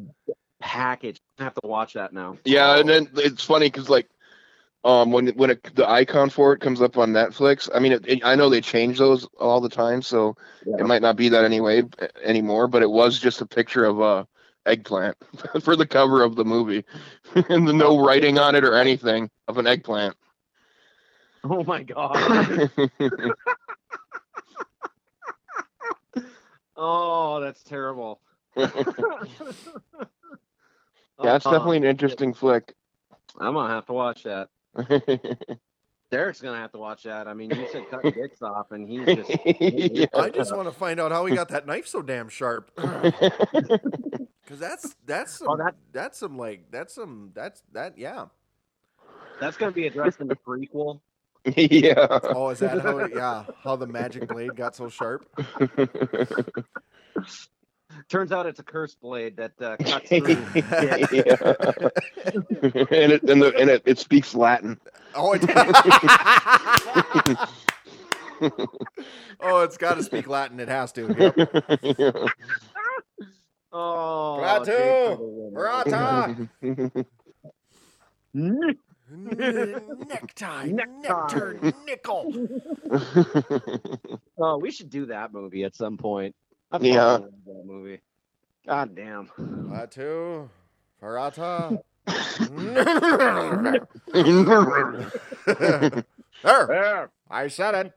Package. 0.60 1.18
I 1.40 1.44
have 1.44 1.54
to 1.56 1.68
watch 1.68 1.94
that 1.94 2.14
now. 2.14 2.38
yeah, 2.46 2.78
and 2.80 2.90
then 2.90 3.10
it's 3.16 3.44
funny 3.44 3.68
because 3.68 3.90
like, 3.90 4.10
um, 4.84 5.12
when 5.12 5.28
when 5.30 5.52
it, 5.52 5.64
the 5.76 5.88
icon 5.90 6.30
for 6.30 6.54
it 6.54 6.60
comes 6.62 6.82
up 6.82 6.98
on 6.98 7.12
Netflix, 7.12 7.70
I 7.74 7.80
mean, 7.80 7.92
it, 7.94 8.06
it- 8.08 8.26
I 8.26 8.36
know 8.36 8.50
they 8.50 8.62
change 8.62 8.98
those 8.98 9.26
all 9.40 9.62
the 9.62 9.70
time, 9.70 10.02
so 10.02 10.36
Yeah. 10.66 10.78
it 10.80 10.86
might 10.88 11.02
not 11.02 11.16
be 11.16 11.30
that 11.30 11.44
anyway 11.46 11.84
anymore. 12.24 12.68
But 12.68 12.82
it 12.82 12.90
was 12.90 13.20
just 13.20 13.42
a 13.42 13.46
picture 13.46 13.86
of 13.86 14.00
a 14.00 14.28
eggplant 14.66 15.16
for 15.62 15.76
the 15.76 15.86
cover 15.86 16.24
of 16.24 16.36
the 16.36 16.46
movie, 16.46 16.84
and 17.50 17.68
the 17.68 17.74
no 17.74 18.04
writing 18.04 18.40
on 18.40 18.56
it 18.56 18.64
or 18.64 18.74
anything 18.76 19.30
of 19.48 19.58
an 19.60 19.68
eggplant. 19.68 20.16
Oh 21.44 21.64
my 21.64 21.84
god. 21.84 22.70
oh, 26.76 27.40
that's 27.42 27.64
terrible. 27.64 28.22
Yeah, 31.24 31.36
it's 31.36 31.46
Uh, 31.46 31.52
definitely 31.52 31.78
an 31.78 31.84
interesting 31.86 32.34
flick. 32.34 32.76
I'm 33.40 33.54
gonna 33.54 33.74
have 33.74 33.86
to 33.88 33.94
watch 33.94 34.24
that. 34.24 34.50
Derrick's 36.12 36.42
gonna 36.42 36.58
have 36.60 36.72
to 36.74 36.78
watch 36.78 37.04
that. 37.04 37.28
I 37.28 37.34
mean, 37.34 37.50
you 37.52 37.68
said 37.72 37.90
cut 37.90 38.04
dicks 38.14 38.42
off, 38.42 38.72
and 38.72 38.88
he's 38.90 39.06
just. 39.06 39.30
Yeah. 39.60 40.06
I 40.14 40.30
just 40.30 40.56
want 40.56 40.68
to 40.68 40.74
find 40.74 41.00
out 41.00 41.12
how 41.12 41.26
he 41.26 41.36
got 41.36 41.50
that 41.50 41.66
knife 41.68 41.88
so 41.88 42.02
damn 42.02 42.30
sharp. 42.30 42.72
Because 42.76 44.60
that's 44.60 44.96
that's 45.06 45.34
some 45.40 45.50
Oh, 45.50 45.58
that- 45.58 45.76
that's 45.92 46.18
some 46.20 46.38
like 46.38 46.70
that's 46.72 46.94
some 46.94 47.32
that's 47.34 47.64
that 47.74 47.98
yeah. 47.98 48.26
That's 49.42 49.58
gonna 49.58 49.72
be 49.72 49.88
addressed 49.88 50.20
in 50.22 50.28
the 50.28 50.36
prequel. 50.36 51.00
yeah. 51.46 52.08
Oh, 52.24 52.50
is 52.50 52.60
that 52.60 52.82
how? 52.82 53.06
Yeah, 53.08 53.46
how 53.64 53.76
the 53.76 53.88
magic 53.88 54.28
blade 54.28 54.56
got 54.56 54.76
so 54.76 54.90
sharp? 54.90 55.28
Turns 58.10 58.32
out 58.32 58.46
it's 58.46 58.60
a 58.60 58.64
cursed 58.64 59.00
blade 59.02 59.38
that 59.38 59.52
uh, 59.62 59.78
cuts 59.78 60.10
through. 60.10 60.28
yeah. 61.12 61.54
and 62.92 63.12
it 63.12 63.24
and, 63.24 63.42
the, 63.42 63.54
and 63.60 63.70
it, 63.70 63.84
it 63.86 64.00
speaks 64.00 64.34
Latin. 64.36 64.80
Oh, 65.16 65.34
it 65.34 65.42
oh, 69.40 69.62
it's 69.64 69.78
got 69.78 69.98
to 69.98 70.04
speak 70.04 70.28
Latin. 70.28 70.60
It 70.60 70.70
has 70.70 70.92
to. 70.94 71.08
Yep. 71.18 71.36
Oh, 73.74 74.38
Gratu! 74.42 74.66
Jake 74.66 75.08
for 75.08 75.18
the 75.18 75.24
win. 75.24 75.54
Rata! 75.54 76.50
Necktie, 79.10 80.68
Necktie. 80.68 81.02
nectar, 81.02 81.60
nickel. 81.86 82.34
Oh, 84.38 84.58
we 84.58 84.72
should 84.72 84.90
do 84.90 85.08
that 85.08 85.34
movie 85.34 85.64
at 85.64 85.76
some 85.76 85.98
point. 85.98 86.36
I 86.72 86.78
Yeah. 86.80 87.18
fucking 87.18 87.24
love 87.26 87.32
that 87.46 87.66
movie. 87.66 88.00
God 88.68 88.96
damn. 88.96 89.28
Ratu, 89.38 90.50
Farata. 91.02 91.80
there, 96.44 96.68
There, 96.68 97.10
I 97.30 97.48
said 97.48 97.76
it. 97.76 97.94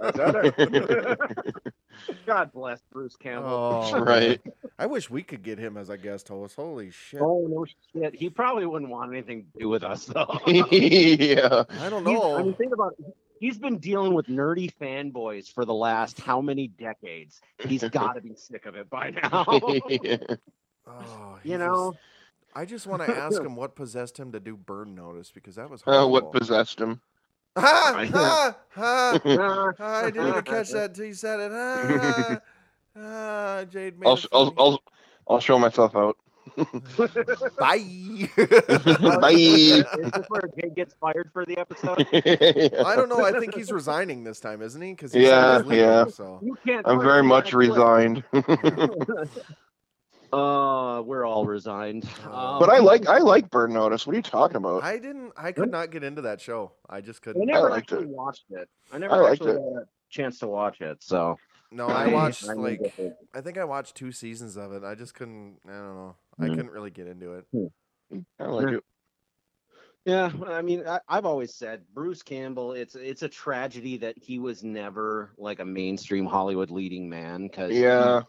I 0.00 0.12
said 0.14 0.54
it. 0.58 1.50
God 2.26 2.52
bless 2.52 2.80
Bruce 2.92 3.16
Campbell. 3.16 3.48
Oh, 3.92 4.00
right. 4.00 4.40
I 4.78 4.86
wish 4.86 5.10
we 5.10 5.22
could 5.22 5.42
get 5.42 5.58
him 5.58 5.76
as 5.76 5.90
a 5.90 5.96
guest 5.98 6.28
host. 6.28 6.56
Holy 6.56 6.90
shit. 6.90 7.20
Oh 7.20 7.46
no 7.48 7.64
shit! 7.92 8.14
He 8.16 8.28
probably 8.30 8.66
wouldn't 8.66 8.90
want 8.90 9.12
anything 9.12 9.44
to 9.52 9.58
do 9.60 9.68
with 9.68 9.84
us 9.84 10.06
though. 10.06 10.26
yeah. 10.46 11.64
I 11.80 11.88
don't 11.90 12.04
He's- 12.06 12.20
know. 12.20 12.36
I 12.36 12.42
mean, 12.42 12.54
think 12.54 12.72
about 12.74 12.94
it. 12.98 13.14
He's 13.40 13.58
been 13.58 13.78
dealing 13.78 14.14
with 14.14 14.26
nerdy 14.26 14.72
fanboys 14.80 15.52
for 15.52 15.64
the 15.64 15.74
last 15.74 16.20
how 16.20 16.40
many 16.40 16.68
decades? 16.68 17.40
He's 17.66 17.82
got 17.90 18.14
to 18.14 18.20
be 18.20 18.34
sick 18.34 18.66
of 18.66 18.74
it 18.76 18.88
by 18.88 19.10
now. 19.22 19.44
Oh, 19.48 21.38
he 21.42 21.50
you 21.50 21.58
just- 21.58 21.60
know, 21.60 21.94
I 22.54 22.64
just 22.64 22.86
want 22.86 23.02
to 23.04 23.10
ask 23.16 23.40
him 23.40 23.56
what 23.56 23.74
possessed 23.74 24.18
him 24.18 24.32
to 24.32 24.40
do 24.40 24.56
burn 24.56 24.94
notice 24.94 25.30
because 25.32 25.56
that 25.56 25.68
was 25.70 25.82
Uh, 25.86 26.06
what 26.06 26.32
possessed 26.32 26.80
him? 26.80 27.00
Ha 27.56 28.06
ha 28.12 28.56
ha! 28.70 29.20
Uh, 29.24 29.72
I 29.78 30.10
didn't 30.10 30.26
even 30.28 30.42
catch 30.42 30.70
that 30.70 30.90
until 30.90 31.04
you 31.04 31.14
said 31.14 31.38
it. 31.38 31.52
Ah, 31.54 32.40
ah, 32.96 33.64
Jade 33.70 33.94
I'll, 34.04 34.16
sh- 34.16 34.26
I'll. 34.32 34.52
I'll, 34.58 34.82
I'll 35.28 35.40
show 35.40 35.56
myself 35.58 35.94
out. 35.94 36.16
Bye. 37.58 38.28
Bye. 39.20 39.30
Is 39.32 39.84
this 40.10 40.26
where 40.28 40.42
Jay 40.60 40.70
gets 40.74 40.94
fired 40.94 41.30
for 41.32 41.44
the 41.44 41.58
episode? 41.58 42.06
I 42.86 42.96
don't 42.96 43.08
know. 43.08 43.24
I 43.24 43.38
think 43.38 43.54
he's 43.54 43.72
resigning 43.72 44.24
this 44.24 44.40
time, 44.40 44.62
isn't 44.62 44.80
he? 44.80 44.92
Because 44.92 45.14
Yeah, 45.14 45.62
yeah. 45.68 46.06
So 46.06 46.40
You 46.42 46.56
can't. 46.64 46.86
I'm 46.86 47.00
very 47.00 47.22
much 47.22 47.52
resigned. 47.52 48.22
Uh, 50.32 51.00
we're 51.02 51.24
all 51.24 51.46
resigned. 51.46 52.04
Um, 52.24 52.58
but 52.58 52.68
I 52.68 52.78
like 52.78 53.06
I 53.06 53.18
like 53.18 53.50
Burn 53.50 53.72
Notice. 53.72 54.04
What 54.04 54.14
are 54.14 54.16
you 54.16 54.22
talking 54.22 54.56
about? 54.56 54.82
I 54.82 54.98
didn't. 54.98 55.32
I 55.36 55.52
could 55.52 55.70
not 55.70 55.92
get 55.92 56.02
into 56.02 56.22
that 56.22 56.40
show. 56.40 56.72
I 56.90 57.00
just 57.02 57.22
couldn't. 57.22 57.42
I 57.42 57.44
never 57.44 57.70
liked 57.70 57.92
actually 57.92 58.06
it. 58.06 58.08
watched 58.08 58.44
it. 58.50 58.68
I 58.92 58.98
never 58.98 59.14
I 59.14 59.18
liked 59.18 59.42
actually 59.42 59.52
it. 59.52 59.74
had 59.74 59.82
a 59.82 59.86
chance 60.10 60.40
to 60.40 60.48
watch 60.48 60.80
it. 60.80 61.02
So 61.04 61.36
No, 61.74 61.88
I 61.88 62.06
watched 62.06 62.44
like 62.44 62.80
I 63.34 63.40
think 63.40 63.58
I 63.58 63.64
watched 63.64 63.96
two 63.96 64.12
seasons 64.12 64.56
of 64.56 64.72
it. 64.72 64.84
I 64.84 64.94
just 64.94 65.14
couldn't. 65.14 65.58
I 65.66 65.72
don't 65.72 65.94
know. 65.96 66.16
I 66.38 66.44
Mhm. 66.44 66.50
couldn't 66.50 66.70
really 66.70 66.90
get 66.90 67.08
into 67.08 67.34
it. 67.34 67.46
I 68.38 68.44
like 68.46 68.74
it. 68.74 68.84
Yeah, 70.04 70.30
I 70.46 70.62
mean, 70.62 70.86
I, 70.86 71.00
I've 71.08 71.24
always 71.24 71.54
said 71.54 71.82
Bruce 71.92 72.22
Campbell. 72.22 72.72
It's 72.74 72.94
it's 72.94 73.22
a 73.22 73.28
tragedy 73.28 73.96
that 73.98 74.16
he 74.16 74.38
was 74.38 74.62
never 74.62 75.32
like 75.36 75.58
a 75.58 75.64
mainstream 75.64 76.26
Hollywood 76.26 76.70
leading 76.70 77.08
man 77.08 77.48
because 77.48 77.72
Yeah. 77.72 78.22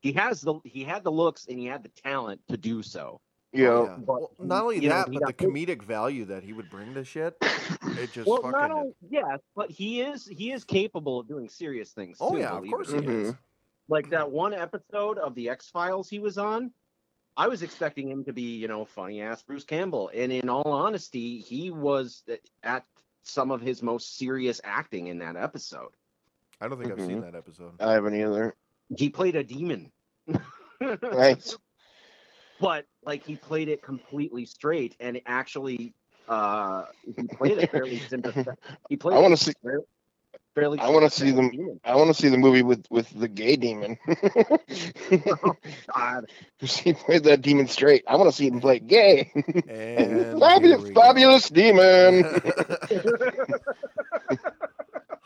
he, 0.00 0.12
has 0.12 0.40
the 0.40 0.60
he 0.64 0.84
had 0.84 1.02
the 1.02 1.10
looks 1.10 1.46
and 1.46 1.58
he 1.58 1.66
had 1.66 1.82
the 1.82 1.88
talent 1.88 2.40
to 2.50 2.56
do 2.56 2.82
so. 2.82 3.20
Yeah. 3.52 3.68
Oh, 3.68 3.84
yeah. 3.84 3.96
But, 3.98 4.06
Well, 4.06 4.30
not 4.38 4.62
only 4.62 4.76
you 4.80 4.88
know, 4.88 4.96
that, 4.96 5.08
he 5.08 5.18
but 5.18 5.26
the 5.26 5.32
got- 5.32 5.52
comedic 5.52 5.82
value 5.82 6.24
that 6.26 6.42
he 6.44 6.52
would 6.52 6.70
bring 6.70 6.94
to 6.94 7.04
shit. 7.04 7.36
It 7.40 8.12
just 8.12 8.26
Well, 8.28 8.36
fucking. 8.42 8.50
not 8.52 8.70
only 8.70 8.92
yes, 9.10 9.40
but 9.56 9.70
he 9.70 10.00
is 10.02 10.26
he 10.26 10.52
is 10.52 10.64
capable 10.64 11.20
of 11.20 11.26
doing 11.28 11.48
serious 11.48 11.90
things. 11.90 12.18
oh 12.20 12.32
too, 12.32 12.38
yeah, 12.38 12.50
of 12.56 12.64
course 12.68 12.90
it 12.90 13.02
he 13.02 13.08
or 13.08 13.12
not. 13.12 13.20
is. 13.30 13.34
like 13.88 14.10
that 14.10 14.30
one 14.30 14.54
episode 14.54 15.18
of 15.18 15.34
the 15.34 15.48
X 15.48 15.68
Files 15.68 16.08
he 16.08 16.18
was 16.20 16.38
on. 16.38 16.70
I 17.36 17.48
was 17.48 17.62
expecting 17.62 18.08
him 18.10 18.24
to 18.24 18.32
be, 18.32 18.56
you 18.56 18.68
know, 18.68 18.84
funny 18.84 19.20
ass 19.22 19.42
Bruce 19.42 19.64
Campbell, 19.64 20.10
and 20.14 20.30
in 20.32 20.48
all 20.48 20.70
honesty, 20.72 21.38
he 21.38 21.70
was 21.70 22.22
at 22.62 22.84
some 23.22 23.50
of 23.50 23.60
his 23.60 23.82
most 23.82 24.16
serious 24.18 24.60
acting 24.64 25.06
in 25.08 25.18
that 25.18 25.36
episode. 25.36 25.90
I 26.60 26.68
don't 26.68 26.78
think 26.78 26.92
I've 26.92 26.98
Mm-hmm. 26.98 27.06
seen 27.08 27.20
that 27.22 27.34
episode. 27.34 27.72
I 27.80 27.92
haven't 27.92 28.14
either. 28.14 28.54
He 28.96 29.08
played 29.10 29.36
a 29.36 29.42
demon, 29.44 29.90
Nice. 30.80 31.56
But 32.60 32.86
like 33.04 33.24
he 33.24 33.36
played 33.36 33.68
it 33.68 33.82
completely 33.82 34.44
straight, 34.46 34.96
and 35.00 35.16
it 35.16 35.22
actually, 35.26 35.94
uh, 36.28 36.84
he 37.04 37.22
played 37.36 37.58
it 37.58 37.70
fairly 37.70 37.98
sympathetic. 38.08 38.54
He 38.88 38.96
played. 38.96 39.16
I 39.16 39.20
wanna 39.20 39.36
see- 39.36 39.52
fair- 39.62 39.80
Fairly. 40.56 40.80
I 40.80 40.88
wanna 40.88 41.08
see 41.10 41.30
them- 41.30 41.50
Demon. 41.50 41.80
I 41.84 41.94
want 41.94 42.08
to 42.08 42.14
see 42.14 42.28
the 42.28 42.36
movie 42.36 42.62
with 42.62 42.84
with 42.90 43.08
the 43.18 43.28
gay 43.28 43.54
demon. 43.54 43.96
God. 45.94 46.26
he 46.58 46.92
played 46.92 47.22
that 47.24 47.40
demon 47.40 47.68
straight. 47.68 48.02
I 48.08 48.16
want 48.16 48.30
to 48.30 48.36
see 48.36 48.48
him 48.48 48.60
play 48.60 48.80
gay. 48.80 49.30
And 49.68 50.40
fabulous, 50.40 50.80
here 50.80 50.88
we 50.88 50.90
go. 50.90 51.00
fabulous 51.00 51.48
demon. 51.50 52.24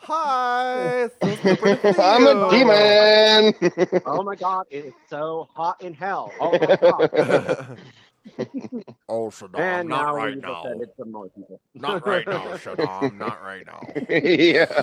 Hi. 0.05 1.09
so 1.21 2.03
I'm 2.03 2.27
a 2.27 2.35
demon. 2.49 3.53
Oh 4.05 4.23
my 4.23 4.35
God! 4.35 4.65
It 4.71 4.85
is 4.85 4.95
so 5.09 5.49
hot 5.55 5.77
in 5.81 5.93
hell. 5.95 6.35
Oh 6.41 6.59
my 6.59 6.75
God. 6.81 7.09
oh, 9.07 9.29
Saddam, 9.29 9.59
and 9.59 9.87
not 9.89 10.05
now 10.05 10.15
right 10.15 10.33
we've 10.33 10.41
now. 10.43 10.63
more 11.05 11.29
people. 11.29 11.61
Not 11.75 12.07
right 12.07 12.27
now, 12.27 12.47
Saddam. 12.57 13.17
Not 13.17 13.41
right 13.43 13.63
now. 13.65 13.81
yeah. 14.09 14.81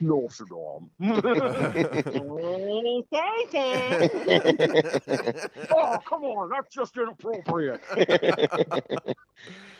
No, 0.00 0.28
Saddam. 0.28 0.88
oh, 5.70 5.98
come 6.08 6.24
on, 6.24 6.50
that's 6.50 6.72
just 6.72 6.96
inappropriate. 6.96 7.80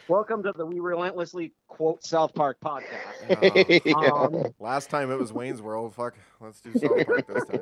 Welcome 0.09 0.43
to 0.43 0.53
the 0.53 0.67
We 0.67 0.81
Relentlessly 0.81 1.53
Quote 1.69 2.05
South 2.05 2.35
Park 2.35 2.59
podcast. 2.65 3.85
Yeah. 3.85 3.85
yeah. 3.85 4.11
Um, 4.11 4.53
Last 4.59 4.91
time 4.91 5.13
it 5.13 5.19
was 5.19 5.33
Wayne's 5.33 5.63
World. 5.63 5.95
Fuck. 5.95 6.15
Let's 6.41 6.61
do 6.61 6.73
South 6.75 7.07
Park 7.07 7.27
this 7.29 7.45
time. 7.47 7.61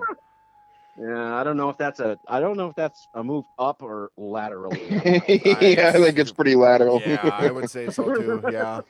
Yeah, 0.99 1.35
I 1.37 1.43
don't 1.45 1.57
know 1.57 1.69
if 1.71 1.79
that's 1.79 2.01
a 2.01 2.19
I 2.29 2.41
don't 2.41 2.57
know 2.57 2.69
if 2.69 2.77
that's 2.77 3.07
a 3.15 3.25
move 3.25 3.45
up 3.59 3.83
or 3.83 4.11
laterally. 4.17 4.81
yeah, 4.91 5.89
I 5.89 5.93
think 5.93 6.19
it's 6.19 6.33
pretty 6.33 6.55
lateral. 6.55 7.01
Yeah, 7.05 7.31
I 7.33 7.51
would 7.51 7.71
say 7.71 7.89
so 7.91 8.15
too. 8.15 8.43
Yeah. 8.53 8.81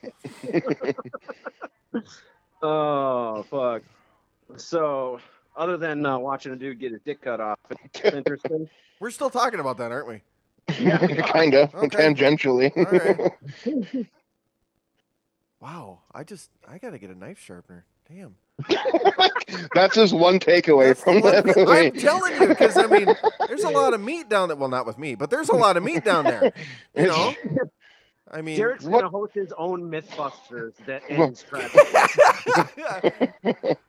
oh 2.63 3.43
fuck. 3.45 3.83
So 4.57 5.21
other 5.57 5.77
than 5.77 6.05
uh, 6.05 6.19
watching 6.19 6.53
a 6.53 6.57
dude 6.57 6.81
get 6.81 6.93
his 6.93 7.01
dick 7.03 7.23
cut 7.23 7.41
off, 7.41 7.59
it's 7.71 8.01
interesting. 8.15 8.69
We're 9.01 9.11
still 9.11 9.31
talking 9.31 9.61
about 9.61 9.79
that, 9.79 9.93
aren't 9.93 10.09
we? 10.09 10.23
kind 10.69 11.55
of 11.55 11.75
Okay. 11.75 11.89
tangentially. 11.99 12.73
All 12.77 13.85
right. 13.85 14.07
Wow. 15.61 16.01
I 16.13 16.25
just 16.25 16.51
I 16.69 16.79
gotta 16.79 16.99
get 16.99 17.11
a 17.11 17.15
knife 17.19 17.39
sharpener. 17.41 17.85
Damn. 18.09 18.37
That's 19.75 19.95
just 19.95 20.13
one 20.15 20.39
takeaway 20.39 20.89
That's 20.89 21.03
from 21.03 21.21
what- 21.21 21.45
that 21.45 21.57
movie. 21.57 21.71
I'm 21.89 21.93
telling 21.93 22.41
you, 22.41 22.49
because 22.49 22.77
I 22.77 22.87
mean, 22.87 23.09
there's 23.49 23.65
a 23.65 23.71
lot 23.71 23.95
of 23.95 24.01
meat 24.01 24.29
down 24.29 24.49
there. 24.49 24.57
Well, 24.57 24.69
not 24.69 24.87
with 24.87 24.99
me, 24.99 25.15
but 25.15 25.31
there's 25.31 25.49
a 25.49 25.57
lot 25.57 25.77
of 25.77 25.83
meat 25.83 26.05
down 26.05 26.25
there. 26.25 26.53
You 26.95 27.07
know. 27.07 27.35
I 28.31 28.41
mean, 28.41 28.57
Derrick's 28.57 28.85
What- 28.85 29.01
gonna 29.01 29.11
host 29.11 29.35
his 29.35 29.53
own 29.59 29.91
MythBusters 29.91 30.75
that 30.87 31.03
ends 31.09 31.43
tragically. 31.43 33.77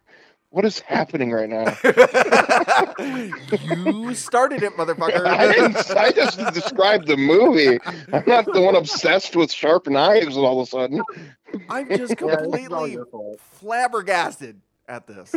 what 0.54 0.64
is 0.66 0.80
happening 0.82 1.32
right 1.32 1.50
now? 1.50 1.76
you 3.90 4.14
started 4.14 4.62
it, 4.62 4.78
motherfucker. 4.78 5.26
I 5.26 5.52
didn't. 5.52 5.98
I 5.98 6.12
just 6.12 6.38
described 6.54 7.08
the 7.08 7.18
movie. 7.18 7.80
I'm 8.14 8.24
not 8.28 8.46
the 8.46 8.62
one 8.62 8.76
obsessed 8.76 9.36
with 9.36 9.52
sharp 9.52 9.88
knives 9.88 10.38
all 10.38 10.62
of 10.62 10.68
a 10.68 10.70
sudden. 10.70 11.02
I'm 11.70 11.88
just 11.88 12.14
Yeah, 12.22 12.22
this 12.22 12.22
is 12.22 12.22
all 12.22 12.38
completely 12.38 12.92
your 12.92 13.08
flabbergasted 13.54 14.62
at 14.88 15.08
this. 15.08 15.34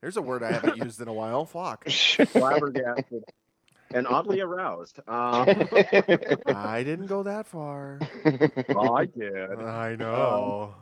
There's 0.00 0.16
a 0.16 0.22
word 0.22 0.42
I 0.42 0.52
haven't 0.52 0.78
used 0.78 0.98
in 0.98 1.08
a 1.08 1.12
while. 1.12 1.44
Fuck. 1.44 1.86
flabbergasted 1.90 3.22
and 3.92 4.06
oddly 4.06 4.40
aroused. 4.40 5.00
Um, 5.08 5.46
I 6.46 6.82
didn't 6.84 7.06
go 7.06 7.22
that 7.24 7.46
far. 7.46 8.00
oh, 8.74 8.94
I 8.94 9.04
did. 9.06 9.34
I 9.60 9.96
know. 9.96 10.74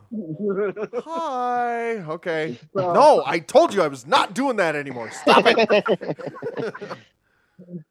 Hi. 1.05 1.97
Okay. 1.97 2.57
So, 2.75 2.93
No, 2.93 3.23
I 3.25 3.39
told 3.39 3.73
you 3.73 3.81
I 3.81 3.87
was 3.87 4.07
not 4.07 4.33
doing 4.33 4.55
that 4.57 4.75
anymore. 4.75 5.11
Stop 5.11 5.43
it. 5.47 6.17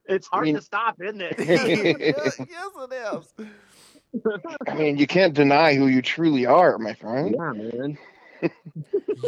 it's 0.07 0.27
hard 0.29 0.43
I 0.43 0.45
mean- 0.47 0.55
to 0.57 0.63
stop, 0.63 1.01
isn't 1.03 1.21
it? 1.21 1.35
yes, 1.39 2.35
it 2.39 2.93
is. 2.93 3.47
I 4.69 4.75
mean, 4.75 4.99
you 4.99 5.07
can't 5.07 5.35
deny 5.35 5.75
who 5.75 5.87
you 5.87 6.03
truly 6.03 6.47
are, 6.47 6.79
my 6.79 6.95
friend. 6.95 7.35
yeah, 7.39 7.53
man. 7.53 7.99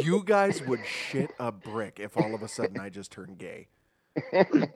You 0.01 0.23
guys 0.25 0.61
would 0.63 0.81
shit 0.85 1.31
a 1.39 1.51
brick 1.51 1.99
if 1.99 2.17
all 2.17 2.35
of 2.35 2.41
a 2.43 2.47
sudden 2.47 2.79
I 2.79 2.89
just 2.89 3.11
turned 3.11 3.37
gay. 3.37 3.67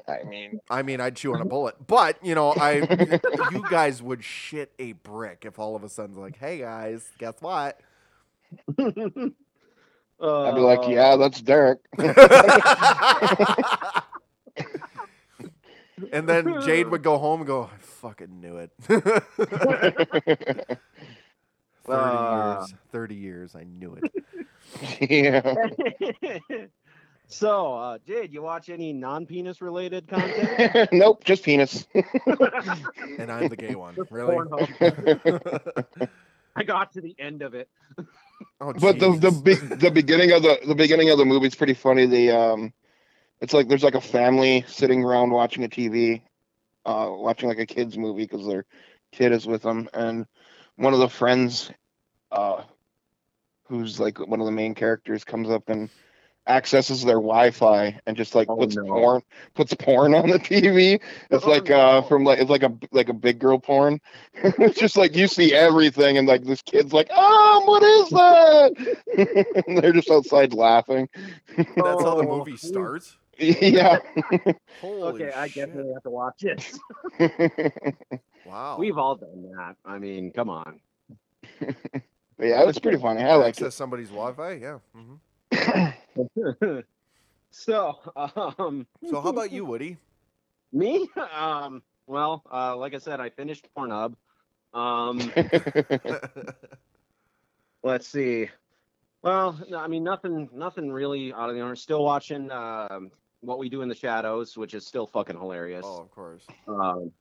I 0.08 0.24
mean, 0.28 0.60
I 0.70 0.82
mean, 0.84 1.00
I'd 1.02 1.16
chew 1.16 1.34
on 1.34 1.42
a 1.42 1.46
bullet, 1.46 1.76
but 1.88 2.18
you 2.24 2.36
know, 2.36 2.54
I 2.54 3.20
you 3.52 3.64
guys 3.70 4.02
would 4.02 4.24
shit 4.24 4.72
a 4.80 4.92
brick 4.94 5.44
if 5.46 5.60
all 5.60 5.76
of 5.76 5.84
a 5.84 5.90
sudden 5.90 6.16
like, 6.18 6.38
hey 6.38 6.60
guys, 6.60 7.10
guess 7.18 7.36
what? 7.40 7.80
I'd 8.78 8.96
be 10.56 10.62
like, 10.62 10.80
Uh, 10.80 10.90
yeah, 10.90 11.16
that's 11.16 11.42
Derrick. 11.42 11.80
and 16.12 16.28
then 16.28 16.62
Jade 16.62 16.90
would 16.90 17.04
go 17.04 17.18
home 17.18 17.42
and 17.42 17.48
go, 17.48 17.64
I 17.74 17.78
fucking 17.80 18.42
knew 18.42 18.58
it. 18.58 18.72
Thirty 21.86 22.18
Uh. 22.18 22.58
years, 22.60 22.74
thirty 22.92 23.16
years, 23.16 23.56
I 23.56 23.64
knew 23.64 23.98
it. 24.02 24.12
yeah. 25.10 25.42
So, 27.30 27.76
uh, 27.76 28.00
Jade, 28.00 28.34
you 28.34 28.42
watch 28.44 28.70
any 28.70 28.94
non-penis 28.94 29.62
related 29.62 30.08
content? 30.08 30.62
nope, 30.92 31.24
just 31.24 31.44
penis. 31.44 31.88
And 33.18 33.32
I'm 33.32 33.50
the 33.50 33.58
gay 33.58 33.76
one, 33.76 34.02
really? 34.10 34.46
I 36.56 36.64
got 36.64 36.92
to 36.94 37.02
the 37.02 37.16
end 37.20 37.42
of 37.42 37.54
it. 37.56 37.70
oh, 38.62 38.74
But 38.76 39.00
the 39.00 39.12
the 39.18 39.32
jeez. 39.32 39.44
big 39.44 39.60
the 39.80 39.92
beginning 39.92 40.32
of 40.32 40.44
the 40.44 40.60
the 40.68 40.76
beginning 40.76 41.10
of 41.10 41.18
the 41.18 41.26
movie 41.26 41.48
is 41.48 41.56
pretty 41.56 41.74
funny. 41.74 42.06
The 42.06 42.32
um, 42.32 42.74
it's 43.42 43.54
like 43.54 43.68
there's 43.68 43.84
like 43.84 43.96
a 43.96 44.02
family 44.02 44.64
sitting 44.68 45.04
around 45.04 45.32
watching 45.32 45.64
a 45.64 45.70
TV, 45.70 46.24
uh, 46.86 47.08
watching 47.12 47.50
like 47.50 47.60
a 47.60 47.66
kids 47.66 47.98
movie 47.98 48.24
because 48.26 48.46
their 48.48 48.66
kid 49.12 49.32
is 49.32 49.46
with 49.48 49.62
them, 49.64 49.90
and 49.94 50.26
one 50.76 50.94
of 50.94 51.00
the 51.00 51.10
friends, 51.10 51.72
uh, 52.32 52.64
who's 53.68 54.00
like 54.00 54.20
one 54.20 54.40
of 54.40 54.46
the 54.46 54.52
main 54.52 54.74
characters, 54.76 55.24
comes 55.24 55.50
up 55.50 55.70
and 55.70 55.90
accesses 56.50 57.04
their 57.04 57.16
Wi-Fi 57.16 58.00
and 58.06 58.18
just 58.18 58.36
like 58.36 58.48
Oh, 58.48 58.56
puts 58.58 58.76
no. 58.76 58.86
porn 58.88 59.22
puts 59.56 59.74
porn 59.76 60.14
on 60.16 60.30
the 60.30 60.40
TV. 60.40 61.00
It's 61.32 61.46
Oh, 61.46 61.50
like 61.50 61.70
uh 61.70 62.02
no. 62.02 62.04
from 62.04 62.24
like 62.24 62.40
it's 62.40 62.50
like 62.50 62.64
a 62.64 62.74
like 62.92 63.10
a 63.10 63.14
big 63.14 63.40
girl 63.40 63.60
porn. 63.60 64.00
it's 64.34 64.80
just 64.80 64.98
like 64.98 65.16
you 65.16 65.28
see 65.28 65.54
everything 65.54 66.18
and 66.18 66.28
like 66.28 66.44
this 66.44 66.62
kid's 66.62 66.94
like, 66.94 67.10
oh, 67.16 67.64
what 67.66 67.84
is 67.84 68.10
that? 68.10 69.64
and 69.68 69.78
they're 69.78 69.94
just 69.94 70.10
outside 70.12 70.54
laughing. 70.54 71.08
That's 71.76 72.04
how 72.04 72.16
the 72.16 72.24
movie 72.24 72.58
starts. 72.58 73.18
yeah. 73.40 73.98
Holy 74.82 75.26
Okay, 75.26 75.32
I 75.32 75.48
shit. 75.48 75.56
definitely 75.56 75.94
have 75.94 76.04
to 76.04 76.10
watch 76.10 76.44
it. 76.44 76.62
Wow. 78.44 78.78
We've 78.80 78.98
all 78.98 79.16
done 79.16 79.52
that. 79.56 79.76
I 79.86 80.00
mean, 80.00 80.32
come 80.32 80.50
on. 80.50 80.80
yeah, 82.40 82.68
it's 82.68 82.80
pretty 82.80 82.98
funny. 83.00 83.24
I 83.24 83.36
like 83.36 83.50
access 83.50 83.74
it. 83.74 83.78
somebody's 83.78 84.10
Wi-Fi. 84.10 84.54
Yeah. 84.54 84.80
hmm 84.94 85.16
so, 87.52 87.98
um, 88.16 88.86
So 89.10 89.22
how 89.22 89.30
about 89.30 89.52
you, 89.52 89.66
Woody? 89.66 89.98
me? 90.72 91.10
Um, 91.36 91.82
well, 92.08 92.44
uh, 92.52 92.76
like 92.76 92.94
I 92.94 92.98
said, 92.98 93.20
I 93.20 93.30
finished 93.30 93.68
Pornhub. 93.76 94.16
Um, 94.74 95.32
let's 97.84 98.08
see. 98.08 98.50
Well, 99.22 99.60
no, 99.70 99.80
I 99.80 99.88
mean, 99.88 100.04
nothing, 100.04 100.50
nothing 100.54 100.92
really 100.92 101.34
out 101.34 101.50
of 101.50 101.56
the 101.56 101.62
ordinary. 101.62 101.78
Still 101.78 102.04
watching 102.04 102.52
um, 102.52 103.12
What 103.42 103.60
We 103.60 103.70
Do 103.70 103.82
in 103.82 103.90
the 103.90 103.96
Shadows, 103.96 104.58
which 104.58 104.74
is 104.74 104.86
still 104.86 105.08
fucking 105.08 105.38
hilarious. 105.38 105.86
oh, 105.86 106.02
of 106.02 106.12
course. 106.12 106.46
Um, 106.68 107.12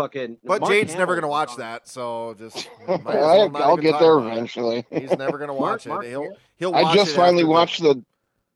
fucking. 0.00 0.38
But 0.44 0.60
Mark 0.60 0.72
Jade's 0.72 0.94
never 0.94 1.14
gonna 1.14 1.28
watch 1.28 1.56
that, 1.56 1.86
so 1.88 2.34
just 2.38 2.68
might 2.88 3.04
well 3.04 3.24
I'll, 3.54 3.56
I'll 3.62 3.76
get 3.76 3.98
there 4.00 4.18
eventually. 4.18 4.84
He's 4.90 5.16
never 5.16 5.38
gonna 5.38 5.54
watch 5.54 5.86
Mark 5.86 6.04
it. 6.04 6.10
He'll 6.10 6.36
he'll. 6.56 6.74
I 6.74 6.82
watch 6.82 6.94
just 6.96 7.12
it 7.12 7.16
finally 7.16 7.42
after 7.42 7.46
the- 7.46 7.50
watched 7.50 7.82
the 7.82 8.04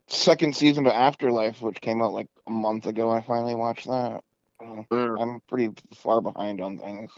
second 0.08 0.54
season 0.56 0.86
of 0.86 0.92
Afterlife, 0.92 1.60
which 1.62 1.80
came 1.80 2.02
out 2.02 2.12
like 2.12 2.28
a 2.46 2.50
month 2.50 2.86
ago. 2.86 3.10
I 3.10 3.20
finally 3.22 3.54
watched 3.54 3.86
that. 3.86 4.22
Uh, 4.60 4.82
Mm. 4.90 5.20
I'm 5.20 5.40
pretty 5.48 5.70
far 5.94 6.20
behind 6.22 6.60
on 6.60 6.78
things. 6.78 7.10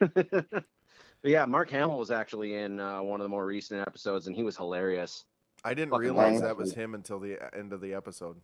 but 0.00 0.46
yeah, 1.22 1.44
Mark 1.44 1.70
Hamill 1.70 1.98
was 1.98 2.10
actually 2.10 2.54
in 2.54 2.80
uh, 2.80 3.02
one 3.02 3.20
of 3.20 3.24
the 3.24 3.28
more 3.28 3.44
recent 3.46 3.80
episodes, 3.80 4.26
and 4.26 4.34
he 4.34 4.42
was 4.42 4.56
hilarious. 4.56 5.24
I 5.64 5.74
didn't 5.74 5.90
fucking 5.90 6.02
realize 6.02 6.40
that 6.40 6.56
was 6.56 6.72
him 6.74 6.94
until 6.94 7.18
the 7.20 7.38
end 7.56 7.72
of 7.72 7.80
the 7.80 7.94
episode. 7.94 8.36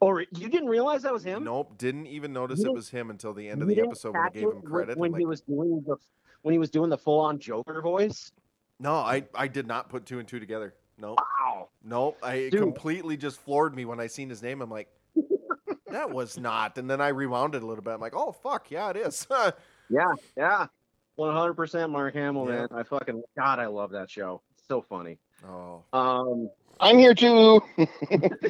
Oh, 0.00 0.06
or 0.08 0.20
you 0.20 0.48
didn't 0.48 0.68
realize 0.68 1.02
that 1.02 1.12
was 1.12 1.24
him? 1.24 1.44
Nope, 1.44 1.76
didn't 1.78 2.06
even 2.06 2.32
notice 2.32 2.62
it 2.64 2.72
was 2.72 2.88
him 2.88 3.10
until 3.10 3.32
the 3.34 3.48
end 3.48 3.62
of 3.62 3.68
the 3.68 3.80
episode 3.80 4.14
when 4.14 4.22
I 4.22 4.28
gave 4.30 4.42
him 4.44 4.62
credit. 4.62 4.98
when 4.98 5.14
I'm 5.14 5.20
he 5.20 5.26
was 5.26 5.40
doing 5.42 5.82
the 5.86 5.96
when 6.42 6.52
he 6.52 6.58
was 6.58 6.70
doing 6.70 6.90
the 6.90 6.98
full 6.98 7.20
on 7.20 7.38
Joker 7.38 7.80
voice. 7.82 8.32
no, 8.80 8.94
I 8.94 9.24
I 9.34 9.48
did 9.48 9.66
not 9.66 9.88
put 9.88 10.04
two 10.06 10.18
and 10.18 10.28
two 10.28 10.40
together. 10.40 10.74
No. 10.98 11.16
Wow. 11.18 11.68
nope. 11.84 12.18
I 12.22 12.34
it 12.34 12.50
Dude. 12.50 12.60
completely 12.60 13.16
just 13.16 13.40
floored 13.40 13.74
me 13.74 13.84
when 13.84 13.98
I 14.00 14.06
seen 14.06 14.28
his 14.30 14.42
name. 14.42 14.62
I'm 14.62 14.70
like, 14.70 14.88
that 15.88 16.10
was 16.10 16.38
not. 16.38 16.78
And 16.78 16.88
then 16.88 17.00
I 17.00 17.08
rewound 17.08 17.54
it 17.54 17.62
a 17.62 17.66
little 17.66 17.82
bit. 17.82 17.92
I'm 17.94 18.00
like, 18.00 18.14
oh 18.14 18.32
fuck, 18.32 18.70
yeah, 18.70 18.90
it 18.90 18.96
is. 18.96 19.26
Yeah, 19.90 20.12
yeah. 20.34 20.66
One 21.16 21.34
hundred 21.36 21.54
percent 21.54 21.92
Mark 21.92 22.14
Hamill, 22.14 22.46
Yeah. 22.48 22.60
man. 22.60 22.68
I 22.74 22.82
fucking 22.84 23.22
God, 23.36 23.58
I 23.58 23.66
love 23.66 23.90
that 23.90 24.10
show. 24.10 24.40
It's 24.56 24.66
so 24.66 24.80
funny. 24.80 25.18
Oh, 25.46 25.82
Um, 25.92 26.50
I'm 26.80 26.98
here 26.98 27.14
too. 27.14 27.62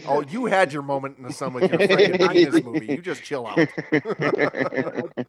oh, 0.09 0.23
you 0.29 0.47
had 0.47 0.73
your 0.73 0.83
moment 0.83 1.19
in 1.19 1.25
the 1.25 1.33
sun 1.33 1.53
with 1.53 1.71
your 1.71 1.79
freaking 1.79 2.31
penis 2.31 2.65
movie. 2.65 2.87
You 2.87 3.03
just 3.03 3.23
chill 3.23 3.47
out. 3.47 3.59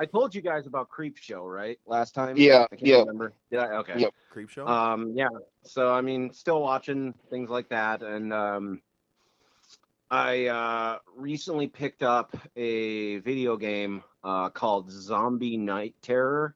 I 0.00 0.06
told 0.06 0.32
you 0.34 0.40
guys 0.40 0.66
about 0.66 0.88
Creep 0.88 1.16
Show, 1.16 1.44
right? 1.44 1.78
Last 1.86 2.14
time. 2.14 2.36
Yeah, 2.36 2.66
I 2.70 2.76
can't 2.76 2.86
yeah. 2.86 2.98
Remember? 3.00 3.32
Did 3.50 3.58
I? 3.60 3.66
Okay. 3.78 3.98
Yep. 3.98 4.14
Creep 4.30 4.48
show. 4.48 4.66
Um, 4.66 5.12
yeah. 5.14 5.28
So 5.64 5.92
I 5.92 6.00
mean, 6.02 6.32
still 6.32 6.62
watching 6.62 7.14
things 7.30 7.50
like 7.50 7.68
that, 7.70 8.02
and 8.02 8.32
um, 8.32 8.80
I 10.10 10.46
uh, 10.46 10.98
recently 11.16 11.66
picked 11.66 12.04
up 12.04 12.36
a 12.56 13.18
video 13.18 13.56
game 13.56 14.04
uh, 14.22 14.50
called 14.50 14.90
Zombie 14.90 15.56
Night 15.56 15.96
Terror, 16.00 16.54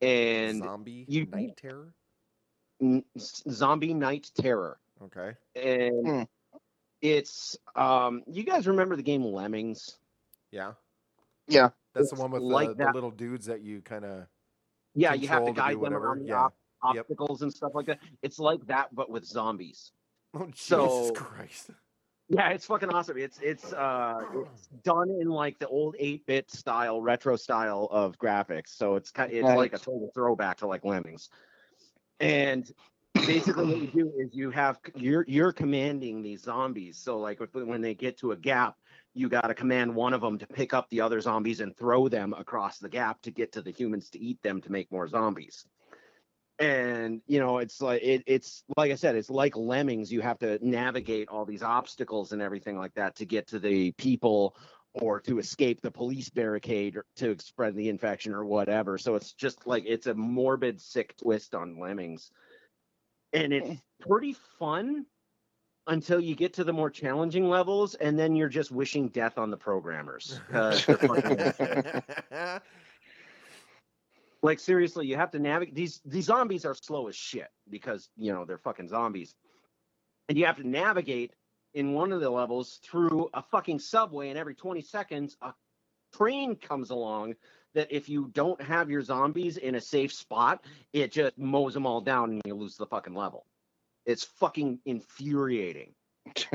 and 0.00 0.62
Zombie 0.62 1.04
you- 1.08 1.26
night 1.26 1.56
terror. 1.58 1.92
N- 2.82 3.04
S- 3.16 3.42
Zombie 3.48 3.94
Night 3.94 4.30
Terror, 4.36 4.78
Okay. 5.02 5.34
and 5.54 6.06
Hmm. 6.06 6.22
it's 7.00 7.56
um, 7.76 8.22
you 8.26 8.42
guys 8.44 8.66
remember 8.66 8.96
the 8.96 9.02
game 9.02 9.22
Lemmings? 9.24 9.96
Yeah. 10.50 10.72
yeah. 11.46 11.70
That's 11.94 12.10
the 12.10 12.20
one 12.20 12.30
with 12.30 12.42
like 12.42 12.68
the, 12.76 12.84
the 12.86 12.92
little 12.92 13.10
dudes 13.10 13.46
that 13.46 13.60
you 13.62 13.80
kind 13.82 14.04
of. 14.04 14.26
Yeah, 14.94 15.14
you 15.14 15.28
have 15.28 15.40
to 15.44 15.46
Control 15.46 15.54
to 15.54 15.60
guide 15.60 15.72
them 15.74 15.80
whatever, 15.80 16.06
around 16.08 16.18
the 16.22 16.26
yeah. 16.28 16.44
ob- 16.44 16.52
Yep. 16.94 17.02
obstacles 17.02 17.42
and 17.42 17.52
stuff 17.52 17.70
like 17.74 17.86
that. 17.86 18.00
It's 18.22 18.38
like 18.40 18.66
that, 18.66 18.92
but 18.94 19.08
with 19.08 19.24
zombies. 19.24 19.92
Oh 20.34 20.46
Jesus 20.46 20.60
So- 20.66 21.12
Christ! 21.12 21.70
Yeah, 22.28 22.48
it's 22.50 22.64
fucking 22.66 22.88
awesome. 22.90 23.18
It's 23.18 23.38
it's 23.42 23.72
uh 23.72 24.20
it's 24.34 24.66
done 24.84 25.10
in 25.10 25.28
like 25.28 25.58
the 25.58 25.68
old 25.68 25.96
8-bit 26.00 26.50
style, 26.50 27.00
retro 27.02 27.36
style 27.36 27.88
of 27.90 28.18
graphics. 28.18 28.68
So 28.68 28.96
it's 28.96 29.10
kind 29.10 29.30
it's 29.32 29.44
like 29.46 29.74
a 29.74 29.78
total 29.78 30.10
throwback 30.14 30.56
to 30.58 30.66
like 30.66 30.84
Lemmings. 30.84 31.28
And 32.22 32.70
basically 33.26 33.66
what 33.66 33.78
you 33.78 33.86
do 34.04 34.12
is 34.16 34.30
you 34.32 34.50
have 34.50 34.78
you're 34.94 35.24
you're 35.28 35.52
commanding 35.52 36.22
these 36.22 36.42
zombies. 36.42 36.96
So 36.96 37.18
like 37.18 37.40
when 37.52 37.82
they 37.82 37.94
get 37.94 38.16
to 38.18 38.32
a 38.32 38.36
gap, 38.36 38.76
you 39.12 39.28
got 39.28 39.48
to 39.48 39.54
command 39.54 39.94
one 39.94 40.14
of 40.14 40.22
them 40.22 40.38
to 40.38 40.46
pick 40.46 40.72
up 40.72 40.88
the 40.88 41.02
other 41.02 41.20
zombies 41.20 41.60
and 41.60 41.76
throw 41.76 42.08
them 42.08 42.32
across 42.32 42.78
the 42.78 42.88
gap 42.88 43.20
to 43.22 43.30
get 43.30 43.52
to 43.52 43.62
the 43.62 43.70
humans 43.70 44.08
to 44.10 44.20
eat 44.20 44.40
them 44.42 44.62
to 44.62 44.72
make 44.72 44.90
more 44.90 45.06
zombies 45.06 45.66
and 46.58 47.20
you 47.26 47.40
know 47.40 47.58
it's 47.58 47.80
like 47.80 48.02
it, 48.02 48.22
it's 48.26 48.62
like 48.76 48.92
i 48.92 48.94
said 48.94 49.16
it's 49.16 49.30
like 49.30 49.56
lemmings 49.56 50.12
you 50.12 50.20
have 50.20 50.38
to 50.38 50.58
navigate 50.62 51.28
all 51.28 51.44
these 51.44 51.62
obstacles 51.62 52.32
and 52.32 52.42
everything 52.42 52.76
like 52.76 52.94
that 52.94 53.16
to 53.16 53.24
get 53.24 53.46
to 53.48 53.58
the 53.58 53.90
people 53.92 54.54
or 54.94 55.20
to 55.20 55.38
escape 55.38 55.80
the 55.80 55.90
police 55.90 56.28
barricade 56.28 56.96
or 56.96 57.04
to 57.16 57.36
spread 57.38 57.74
the 57.74 57.88
infection 57.88 58.34
or 58.34 58.44
whatever. 58.44 58.98
So 58.98 59.14
it's 59.14 59.32
just 59.32 59.66
like 59.66 59.84
it's 59.86 60.06
a 60.06 60.14
morbid 60.14 60.80
sick 60.80 61.16
twist 61.16 61.54
on 61.54 61.78
lemmings. 61.78 62.30
And 63.32 63.52
it's 63.52 63.70
eh. 63.70 63.76
pretty 64.00 64.36
fun 64.58 65.06
until 65.86 66.20
you 66.20 66.34
get 66.34 66.52
to 66.54 66.64
the 66.64 66.72
more 66.72 66.90
challenging 66.90 67.48
levels 67.48 67.94
and 67.94 68.18
then 68.18 68.36
you're 68.36 68.48
just 68.48 68.70
wishing 68.70 69.08
death 69.08 69.38
on 69.38 69.50
the 69.50 69.56
programmers. 69.56 70.38
like 74.42 74.58
seriously 74.58 75.06
you 75.06 75.16
have 75.16 75.30
to 75.30 75.38
navigate 75.38 75.74
these 75.74 76.00
these 76.04 76.24
zombies 76.24 76.64
are 76.64 76.74
slow 76.74 77.06
as 77.06 77.14
shit 77.16 77.48
because 77.70 78.10
you 78.16 78.32
know 78.32 78.44
they're 78.44 78.58
fucking 78.58 78.88
zombies. 78.88 79.34
And 80.28 80.36
you 80.38 80.44
have 80.46 80.56
to 80.56 80.68
navigate 80.68 81.32
in 81.74 81.92
one 81.92 82.12
of 82.12 82.20
the 82.20 82.30
levels 82.30 82.80
through 82.82 83.28
a 83.34 83.42
fucking 83.42 83.78
subway 83.78 84.28
and 84.28 84.38
every 84.38 84.54
20 84.54 84.82
seconds 84.82 85.36
a 85.42 85.52
train 86.14 86.56
comes 86.56 86.90
along 86.90 87.34
that 87.74 87.88
if 87.90 88.08
you 88.08 88.30
don't 88.34 88.60
have 88.60 88.90
your 88.90 89.02
zombies 89.02 89.56
in 89.56 89.74
a 89.74 89.80
safe 89.80 90.12
spot 90.12 90.64
it 90.92 91.10
just 91.10 91.38
mows 91.38 91.74
them 91.74 91.86
all 91.86 92.00
down 92.00 92.30
and 92.30 92.42
you 92.44 92.54
lose 92.54 92.76
the 92.76 92.86
fucking 92.86 93.14
level 93.14 93.46
it's 94.04 94.24
fucking 94.24 94.78
infuriating 94.84 95.94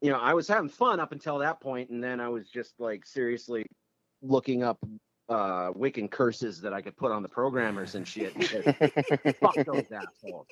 you 0.00 0.10
know 0.10 0.18
i 0.18 0.34
was 0.34 0.48
having 0.48 0.68
fun 0.68 0.98
up 0.98 1.12
until 1.12 1.38
that 1.38 1.60
point 1.60 1.90
and 1.90 2.02
then 2.02 2.20
i 2.20 2.28
was 2.28 2.48
just 2.48 2.74
like 2.78 3.06
seriously 3.06 3.64
looking 4.22 4.62
up 4.62 4.78
uh 5.28 5.72
Wiccan 5.72 6.10
curses 6.10 6.60
that 6.60 6.72
I 6.72 6.82
could 6.82 6.96
put 6.96 7.12
on 7.12 7.22
the 7.22 7.28
programmers 7.28 7.94
and 7.94 8.06
shit. 8.06 8.36
because 8.38 8.64
Fuck 9.40 9.54
those 9.64 9.86
assholes. 9.90 10.46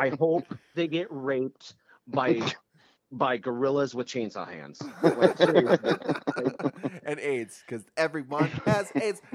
I 0.00 0.10
hope 0.18 0.46
they 0.74 0.88
get 0.88 1.08
raped 1.10 1.74
by 2.06 2.40
by 3.12 3.36
gorillas 3.36 3.94
with 3.94 4.06
chainsaw 4.06 4.48
hands. 4.48 4.80
Like, 5.02 5.38
and 7.04 7.18
AIDS, 7.20 7.62
because 7.66 7.84
everyone 7.96 8.48
has 8.64 8.90
AIDS. 8.94 9.20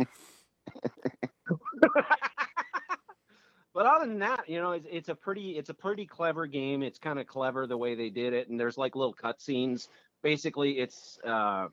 but 3.73 3.85
other 3.85 4.07
than 4.07 4.19
that, 4.19 4.47
you 4.49 4.61
know, 4.61 4.71
it's, 4.71 4.87
it's 4.89 5.09
a 5.09 5.15
pretty 5.15 5.51
it's 5.51 5.69
a 5.69 5.73
pretty 5.73 6.05
clever 6.05 6.47
game. 6.47 6.81
It's 6.83 6.99
kind 6.99 7.19
of 7.19 7.27
clever 7.27 7.67
the 7.67 7.77
way 7.77 7.95
they 7.95 8.09
did 8.09 8.33
it, 8.33 8.49
and 8.49 8.59
there's 8.59 8.77
like 8.77 8.95
little 8.95 9.13
cutscenes. 9.13 9.87
Basically, 10.23 10.79
it's 10.79 11.19
uh 11.23 11.67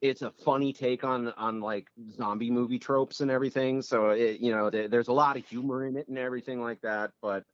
it's 0.00 0.22
a 0.22 0.30
funny 0.44 0.72
take 0.72 1.02
on 1.02 1.28
on 1.36 1.60
like 1.60 1.88
zombie 2.16 2.50
movie 2.50 2.78
tropes 2.78 3.20
and 3.20 3.30
everything. 3.30 3.82
So 3.82 4.10
it 4.10 4.40
you 4.40 4.52
know 4.52 4.70
there, 4.70 4.86
there's 4.88 5.08
a 5.08 5.12
lot 5.12 5.36
of 5.36 5.46
humor 5.46 5.86
in 5.86 5.96
it 5.96 6.06
and 6.08 6.18
everything 6.18 6.60
like 6.60 6.80
that. 6.82 7.10
But 7.22 7.44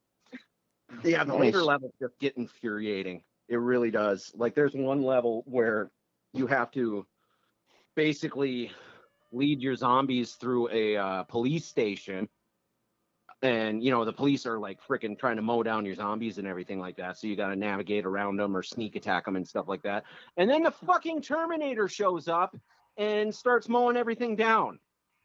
yeah, 1.04 1.24
the 1.24 1.34
later 1.34 1.62
levels 1.62 1.92
just 2.00 2.18
get 2.18 2.36
infuriating. 2.36 3.22
It 3.48 3.56
really 3.56 3.90
does. 3.90 4.32
Like 4.34 4.54
there's 4.54 4.74
one 4.74 5.02
level 5.02 5.42
where 5.46 5.90
you 6.32 6.46
have 6.46 6.70
to 6.72 7.06
basically 7.96 8.70
lead 9.32 9.60
your 9.60 9.76
zombies 9.76 10.32
through 10.32 10.68
a 10.70 10.96
uh, 10.96 11.22
police 11.24 11.64
station. 11.66 12.28
And 13.42 13.82
you 13.82 13.90
know 13.90 14.04
the 14.04 14.12
police 14.12 14.44
are 14.44 14.58
like 14.58 14.78
freaking 14.86 15.18
trying 15.18 15.36
to 15.36 15.42
mow 15.42 15.62
down 15.62 15.86
your 15.86 15.94
zombies 15.94 16.36
and 16.36 16.46
everything 16.46 16.78
like 16.78 16.96
that. 16.96 17.16
So 17.16 17.26
you 17.26 17.36
got 17.36 17.48
to 17.48 17.56
navigate 17.56 18.04
around 18.04 18.36
them 18.36 18.54
or 18.54 18.62
sneak 18.62 18.96
attack 18.96 19.24
them 19.24 19.36
and 19.36 19.48
stuff 19.48 19.66
like 19.66 19.82
that. 19.82 20.04
And 20.36 20.50
then 20.50 20.62
the 20.62 20.70
fucking 20.70 21.22
terminator 21.22 21.88
shows 21.88 22.28
up 22.28 22.54
and 22.98 23.34
starts 23.34 23.66
mowing 23.66 23.96
everything 23.96 24.36
down 24.36 24.78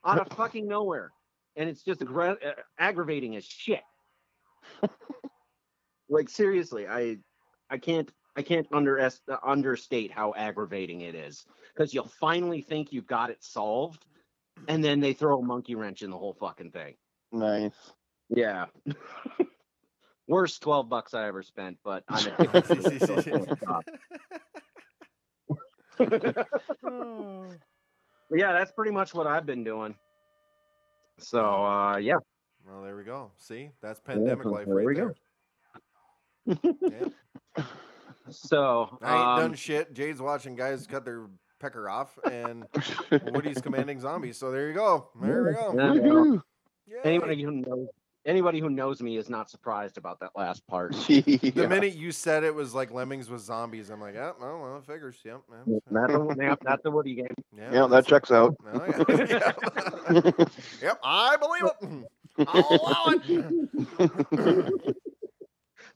out 0.05 0.19
of 0.19 0.29
fucking 0.37 0.65
nowhere. 0.65 1.11
And 1.57 1.69
it's 1.69 1.83
just 1.83 1.99
aggra- 1.99 2.37
uh, 2.45 2.61
aggravating 2.79 3.35
as 3.35 3.43
shit 3.43 3.81
like 6.09 6.29
seriously 6.29 6.87
i 6.87 7.17
i 7.69 7.77
can't 7.77 8.11
i 8.35 8.41
can't 8.41 8.69
underest- 8.71 9.21
uh, 9.31 9.37
understate 9.45 10.11
how 10.11 10.33
aggravating 10.35 11.01
it 11.01 11.15
is 11.15 11.45
because 11.73 11.93
you'll 11.93 12.11
finally 12.19 12.61
think 12.61 12.91
you've 12.93 13.07
got 13.07 13.29
it 13.29 13.43
solved 13.43 14.05
and 14.67 14.83
then 14.83 14.99
they 14.99 15.13
throw 15.13 15.39
a 15.39 15.43
monkey 15.43 15.75
wrench 15.75 16.01
in 16.01 16.09
the 16.09 16.17
whole 16.17 16.33
fucking 16.33 16.71
thing 16.71 16.95
nice. 17.31 17.91
yeah. 18.29 18.65
Worst 20.27 20.61
12 20.63 20.89
bucks 20.89 21.13
I 21.13 21.27
ever 21.27 21.43
spent, 21.43 21.77
but 21.83 22.03
I'm 22.09 22.25
addicted 22.39 22.81
to 22.81 22.95
it, 22.95 23.01
so 23.03 23.15
I 23.15 23.21
can't 23.21 23.57
stop. 23.59 23.83
Oh. 26.83 27.45
Yeah, 28.31 28.53
that's 28.53 28.71
pretty 28.71 28.89
much 28.91 29.13
what 29.13 29.27
I've 29.27 29.45
been 29.45 29.63
doing. 29.63 29.93
So 31.19 31.63
uh 31.63 31.97
yeah. 31.97 32.17
Well, 32.67 32.81
there 32.81 32.95
we 32.97 33.03
go. 33.03 33.31
See, 33.37 33.69
that's 33.81 33.99
pandemic 33.99 34.43
so 34.43 34.49
life 34.49 34.65
there 34.65 34.75
right 34.75 34.85
we 34.87 34.95
there. 34.95 35.09
go. 35.09 35.13
Yeah. 36.45 37.63
So 38.29 38.97
I 39.01 39.13
ain't 39.15 39.27
um, 39.27 39.39
done 39.39 39.53
shit. 39.53 39.93
Jade's 39.93 40.21
watching 40.21 40.55
guys 40.55 40.87
cut 40.87 41.05
their 41.05 41.27
pecker 41.59 41.89
off, 41.89 42.17
and 42.29 42.65
Woody's 43.31 43.61
commanding 43.61 43.99
zombies. 43.99 44.37
So 44.37 44.51
there 44.51 44.67
you 44.67 44.73
go. 44.73 45.09
There 45.21 45.43
we 45.43 45.53
go. 45.53 46.41
yeah, 46.87 46.95
well, 46.95 47.01
anybody 47.05 47.43
who 47.43 47.51
knows 47.51 47.87
anybody 48.25 48.59
who 48.59 48.69
knows 48.69 49.01
me 49.01 49.17
is 49.17 49.29
not 49.29 49.49
surprised 49.49 49.97
about 49.97 50.19
that 50.19 50.31
last 50.35 50.65
part. 50.67 50.95
The 51.07 51.67
minute 51.69 51.95
you 51.95 52.11
said 52.11 52.43
it 52.43 52.53
was 52.53 52.73
like 52.73 52.91
lemmings 52.91 53.29
with 53.29 53.41
zombies, 53.41 53.89
I'm 53.89 54.01
like, 54.01 54.15
yeah, 54.15 54.31
well, 54.39 54.59
well, 54.61 54.77
it 54.77 54.85
figures. 54.85 55.17
Yep, 55.23 55.41
yeah, 55.67 55.77
That's 55.91 56.13
a, 56.13 56.27
yeah, 56.37 56.55
that's 56.61 56.85
a 56.85 56.91
Woody 56.91 57.15
game. 57.15 57.27
yeah, 57.55 57.63
Yeah, 57.71 57.87
that 57.87 57.89
that's- 57.89 58.05
checks 58.07 58.31
out. 58.31 58.55
Oh, 58.73 59.05
yeah. 59.09 59.51
Yep. 60.11 60.49
yep, 60.81 60.99
I 61.03 61.37
believe 61.37 61.65
it. 61.65 62.47
I'll 62.47 62.67
allow 62.69 63.05
it. 63.99 64.97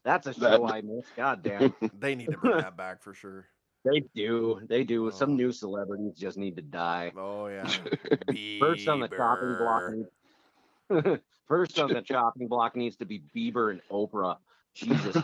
That's 0.04 0.26
a 0.26 0.32
That- 0.40 0.56
show 0.56 0.66
I 0.68 0.80
miss. 0.80 1.06
God 1.16 1.42
damn. 1.42 1.74
They 1.98 2.14
need 2.14 2.30
to 2.30 2.38
bring 2.38 2.56
that 2.58 2.76
back 2.76 3.02
for 3.02 3.14
sure. 3.14 3.46
They 3.84 4.00
do. 4.14 4.60
They 4.68 4.84
do. 4.84 5.06
Oh. 5.06 5.10
Some 5.10 5.36
new 5.36 5.52
celebrities 5.52 6.14
just 6.14 6.36
need 6.36 6.56
to 6.56 6.62
die. 6.62 7.12
Oh 7.16 7.46
yeah. 7.46 7.66
First 8.60 8.88
on 8.88 9.00
the 9.00 9.08
chopping 9.08 9.56
block. 9.56 11.20
First 11.48 11.78
on 11.78 11.92
the 11.92 12.02
chopping 12.02 12.46
block 12.48 12.76
needs 12.76 12.96
to 12.96 13.06
be 13.06 13.22
Bieber 13.34 13.70
and 13.70 13.80
Oprah. 13.90 14.36
Jesus. 14.74 15.16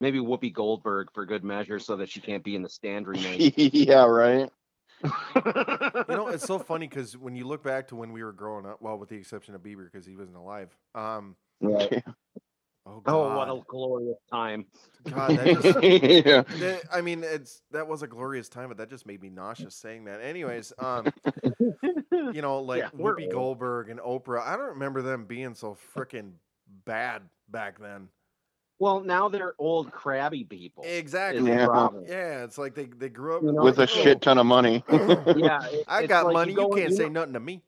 Maybe 0.00 0.18
Whoopi 0.18 0.52
Goldberg 0.52 1.08
for 1.14 1.24
good 1.24 1.44
measure, 1.44 1.78
so 1.78 1.96
that 1.96 2.10
she 2.10 2.20
can't 2.20 2.42
be 2.44 2.56
in 2.56 2.62
the 2.62 2.68
stand 2.68 3.06
remake. 3.06 3.54
yeah, 3.56 4.04
right. 4.04 4.50
You 5.02 6.04
know, 6.08 6.28
it's 6.28 6.44
so 6.44 6.58
funny 6.58 6.88
because 6.88 7.16
when 7.16 7.36
you 7.36 7.46
look 7.46 7.62
back 7.62 7.88
to 7.88 7.96
when 7.96 8.12
we 8.12 8.22
were 8.22 8.32
growing 8.32 8.66
up, 8.66 8.82
well, 8.82 8.98
with 8.98 9.08
the 9.08 9.16
exception 9.16 9.54
of 9.54 9.62
Bieber 9.62 9.84
because 9.90 10.04
he 10.06 10.16
wasn't 10.16 10.36
alive. 10.36 10.76
Um, 10.94 11.36
Right. 11.66 12.04
Oh 12.86 13.02
Oh, 13.06 13.36
what 13.36 13.48
a 13.48 13.60
glorious 13.66 14.18
time! 14.30 14.66
God, 15.08 15.30
that 15.38 15.46
just, 15.62 15.82
yeah. 16.26 16.42
that- 16.42 16.82
I 16.92 17.00
mean, 17.00 17.24
it's 17.24 17.62
that 17.70 17.88
was 17.88 18.02
a 18.02 18.06
glorious 18.06 18.48
time, 18.50 18.68
but 18.68 18.76
that 18.76 18.90
just 18.90 19.06
made 19.06 19.22
me 19.22 19.30
nauseous 19.30 19.74
saying 19.74 20.04
that. 20.04 20.20
Anyways, 20.20 20.72
um, 20.78 21.06
you 22.32 22.42
know, 22.42 22.60
like 22.60 22.82
Yeah, 22.82 22.90
Whoopi. 22.90 23.30
Goldberg 23.32 23.88
and 23.88 24.00
Oprah. 24.00 24.42
I 24.46 24.56
don't 24.56 24.68
remember 24.70 25.00
them 25.00 25.24
being 25.24 25.54
so 25.54 25.76
freaking 25.96 26.32
bad 26.84 27.22
back 27.48 27.78
then. 27.80 28.08
well, 28.78 29.00
now 29.00 29.28
they're 29.30 29.54
old 29.58 29.90
crabby 29.90 30.44
people. 30.44 30.84
Exactly. 30.86 31.50
Yeah. 31.50 31.88
Yeah, 32.06 32.44
it's 32.44 32.58
like 32.58 32.74
they 32.74 32.84
they 32.84 33.08
grew 33.08 33.36
up 33.36 33.42
You 33.42 33.52
know, 33.52 33.62
With 33.62 33.78
a 33.78 33.82
Oh. 33.84 33.86
shit 33.86 34.20
ton 34.20 34.36
of 34.36 34.44
money. 34.46 34.84
Yeah, 34.90 35.64
it- 35.70 35.84
I 35.88 36.06
got 36.06 36.26
like 36.26 36.34
money. 36.34 36.52
You, 36.52 36.58
go 36.58 36.74
in- 36.74 36.82
can't 36.82 36.94
say 36.94 37.08
nothing 37.08 37.32
to 37.32 37.40
me. 37.40 37.62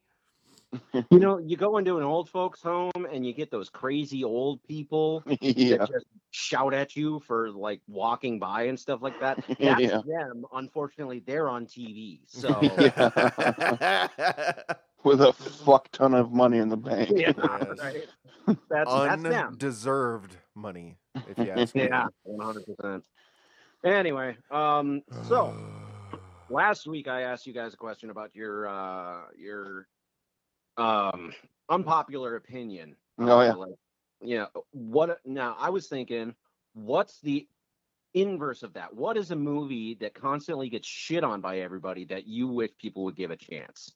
You 1.11 1.19
know, 1.19 1.39
you 1.39 1.57
go 1.57 1.79
into 1.79 1.99
an 1.99 2.05
old 2.05 2.29
folks' 2.29 2.63
home 2.63 3.07
and 3.13 3.27
you 3.27 3.33
get 3.33 3.51
those 3.51 3.69
crazy 3.69 4.25
old 4.25 4.63
people 4.65 5.23
yeah. 5.41 5.79
that 5.79 5.89
just 5.89 6.07
shout 6.31 6.75
at 6.75 6.97
you 6.97 7.21
for 7.21 7.51
like 7.51 7.81
walking 7.87 8.39
by 8.39 8.65
and 8.65 8.79
stuff 8.79 9.01
like 9.03 9.19
that. 9.21 9.43
That's 9.61 9.81
Yeah. 9.81 10.01
them. 10.05 10.45
Unfortunately, 10.53 11.23
they're 11.27 11.49
on 11.49 11.67
TV. 11.67 12.21
So 12.27 12.61
With 15.05 15.21
a 15.21 15.33
fuck 15.33 15.89
ton 15.93 16.15
of 16.15 16.33
money 16.33 16.59
in 16.59 16.69
the 16.69 16.77
bank. 16.77 17.13
yeah, 17.15 17.33
right. 17.37 18.07
That's 18.69 18.93
that's 18.93 19.23
them. 19.23 19.49
Undeserved 19.53 20.37
money, 20.55 20.97
if 21.29 21.39
you 21.39 21.51
ask 21.51 21.75
me. 21.75 21.85
Yeah, 21.85 22.07
one 22.25 22.47
hundred 22.47 22.65
percent. 22.67 23.05
Anyway, 23.85 24.37
um, 24.51 25.03
so 25.29 25.55
last 26.51 26.87
week 26.87 27.07
I 27.09 27.23
asked 27.23 27.47
you 27.47 27.53
guys 27.53 27.75
a 27.75 27.77
question 27.77 28.11
about 28.11 28.35
your 28.35 28.69
uh 28.69 29.23
your 29.37 29.87
um 30.77 31.33
unpopular 31.69 32.37
opinion. 32.37 32.97
Oh, 33.19 33.43
yeah. 33.43 33.53
Uh, 33.53 33.57
like, 33.57 33.75
you 34.21 34.37
know, 34.39 34.49
what 34.73 35.19
now 35.25 35.57
I 35.59 35.71
was 35.71 35.89
thinking, 35.89 36.35
what's 36.75 37.21
the 37.21 37.47
inverse 38.15 38.63
of 38.63 38.73
that? 38.75 38.95
What 38.95 39.17
is 39.17 39.31
a 39.31 39.37
movie 39.37 39.95
that 40.01 40.15
constantly 40.15 40.69
gets 40.69 40.87
shit 40.89 41.25
on 41.25 41.41
by 41.41 41.61
everybody 41.61 42.05
that 42.07 42.27
you 42.27 42.49
wish 42.49 42.71
people 42.79 43.05
would 43.05 43.17
give 43.17 43.31
a 43.31 43.37
chance? 43.37 43.93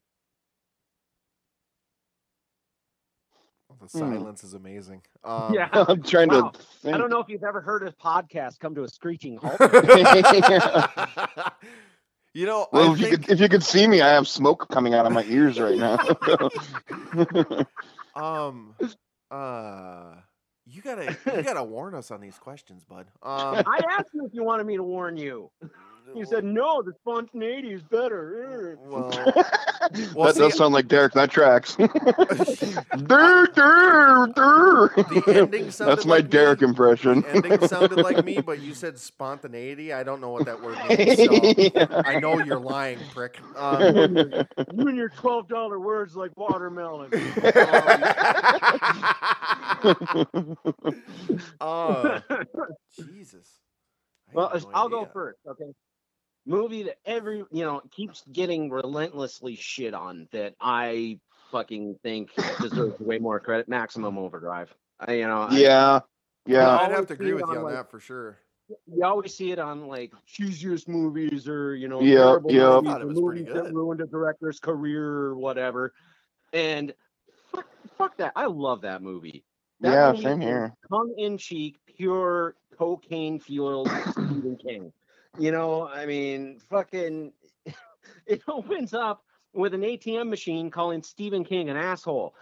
the 3.81 3.87
Hmm. 3.87 3.99
silence 3.99 4.45
is 4.45 4.55
amazing. 4.55 5.03
Um, 5.25 5.55
yeah. 5.55 5.69
I'm 5.73 6.03
trying 6.03 6.29
Wow. 6.29 6.53
to 6.83 6.93
I 6.93 6.99
don't 6.99 7.11
know 7.11 7.21
if 7.21 7.29
you've 7.29 7.45
ever 7.45 7.61
heard 7.61 7.87
a 7.87 7.93
podcast 7.93 8.59
come 8.59 8.75
to 8.75 8.85
a 8.85 8.89
screeching 8.89 9.37
halt. 9.37 9.61
you 12.35 12.47
know, 12.47 12.67
Well, 12.73 12.91
I 12.91 12.93
if 12.93 13.01
you 13.01 13.07
could 13.09 13.31
if 13.31 13.41
you 13.41 13.49
could 13.49 13.65
see 13.65 13.87
me, 13.87 14.01
I 14.01 14.09
have 14.11 14.29
smoke 14.29 14.69
coming 14.69 14.95
out 14.95 15.07
of 15.07 15.13
my 15.13 15.25
ears 15.25 15.59
right 15.61 15.77
now. 15.77 15.99
um, 18.15 18.75
uh, 19.31 20.15
you 20.67 20.83
gotta, 20.83 21.17
you 21.27 21.43
gotta 21.43 21.65
warn 21.65 21.95
us 21.95 22.11
on 22.11 22.21
these 22.21 22.39
questions, 22.39 22.85
bud. 22.85 23.07
Um, 23.23 23.63
I 23.67 23.81
asked 23.99 24.11
you 24.15 24.25
if 24.27 24.33
you 24.33 24.45
wanted 24.45 24.67
me 24.67 24.77
to 24.77 24.83
warn 24.83 25.17
you. 25.17 25.51
You 26.15 26.25
said 26.25 26.45
no. 26.45 26.83
The 26.83 26.93
spontaneity 27.01 27.73
is 27.73 27.83
better. 27.83 28.79
well, 28.89 29.11
that 29.11 30.13
Well, 30.15 30.33
does 30.33 30.53
see- 30.53 30.59
sound 30.59 30.75
like 30.75 30.89
Derrick. 30.89 31.13
That 31.15 31.31
tracks. 31.31 31.75
the 31.77 31.87
Dur, 33.07 33.47
dur, 33.55 34.27
dur. 34.35 34.91
ending 35.41 35.71
sounded 35.71 35.91
That's 35.97 36.07
my 36.07 36.17
like 36.17 36.25
me. 36.25 36.31
Derrick 36.31 36.63
impression. 36.63 37.21
The 37.23 37.29
ending 37.31 37.69
sounded 37.69 37.99
like 37.99 38.25
me, 38.25 38.41
but 38.41 38.61
you 38.61 38.75
said 38.75 38.99
spontaneity. 38.99 39.93
I 39.93 40.03
don't 40.03 40.21
know 40.21 40.31
what 40.31 40.47
that 40.47 40.61
word 40.63 40.79
means. 40.89 41.17
So 41.19 42.03
I 42.05 42.19
know 42.21 42.39
you're 42.43 42.59
lying, 42.61 42.99
prick. 43.13 43.39
Um, 43.57 43.97
You 43.97 44.89
and 44.89 44.97
your 44.97 45.09
twelve 45.11 45.49
dollar 45.49 45.79
words 45.81 46.17
like 46.17 46.31
watermelon. 46.37 47.11
oh, 51.61 52.21
Jesus. 52.99 53.49
Well, 54.33 54.51
no 54.55 54.71
I'll 54.75 54.89
go 54.89 55.07
first. 55.13 55.39
Okay. 55.47 55.65
Movie 56.47 56.85
that 56.85 56.97
every 57.05 57.39
you 57.51 57.65
know 57.65 57.83
keeps 57.91 58.25
getting 58.33 58.71
relentlessly 58.71 59.57
shit 59.57 59.95
on 59.95 60.29
that 60.33 60.55
I 60.61 61.21
fucking 61.53 61.99
think 62.03 62.31
deserves 62.61 62.99
way 62.99 63.19
more 63.19 63.41
credit. 63.41 63.69
Maximum 63.69 64.17
Overdrive. 64.19 64.75
I, 64.99 65.15
you 65.15 65.27
know, 65.27 65.43
I- 65.43 65.59
yeah, 65.59 66.01
yeah. 66.47 66.79
I'd 66.79 66.93
have 66.93 67.07
to 67.09 67.13
agree 67.15 67.33
with 67.35 67.43
it 67.43 67.47
you 67.47 67.53
on, 67.53 67.59
on 67.59 67.65
like, 67.65 67.75
that 67.75 67.91
for 67.91 68.01
sure. 68.01 68.39
you 68.87 69.05
always 69.05 69.35
see 69.35 69.53
it 69.53 69.59
on 69.59 69.87
like 69.87 70.13
cheesiest 70.29 70.89
movies 70.89 71.49
or 71.49 71.75
you 71.75 71.89
know 71.89 72.01
Yep, 72.01 72.17
terrible 72.17 72.53
yep. 72.53 72.63
movies 72.75 72.89
I 72.89 72.93
thought 72.93 73.01
it 73.01 73.05
or 73.05 73.07
pretty 73.07 73.21
movies 73.41 73.55
that 73.55 73.75
ruined 73.75 74.01
a 74.01 74.07
director's 74.07 74.61
career 74.61 75.05
or 75.05 75.37
whatever. 75.37 75.93
And 76.53 76.95
fuck, 77.53 77.67
fuck 77.99 78.17
that. 78.19 78.33
I 78.35 78.47
love 78.47 78.83
that 78.83 79.03
movie. 79.03 79.45
That 79.81 79.93
Yeah, 79.93 80.13
movie 80.13 80.25
same 80.25 80.41
here. 80.41 80.75
Tongue 80.91 81.15
in 81.17 81.39
cheek, 81.39 81.77
pure 81.97 82.55
cocaine 82.79 83.41
fueled 83.41 83.89
Stephen 84.13 84.57
King. 84.57 84.93
You 85.39 85.53
know, 85.53 85.87
I 85.89 86.07
mean, 86.07 86.59
fucking, 86.69 87.33
it 88.27 88.43
opens 88.49 88.95
up 88.95 89.25
with 89.53 89.75
an 89.75 89.83
ATM 89.83 90.29
machine 90.29 90.71
calling 90.71 91.03
Stephen 91.03 91.45
King 91.45 91.71
an 91.71 91.77
asshole, 91.77 92.35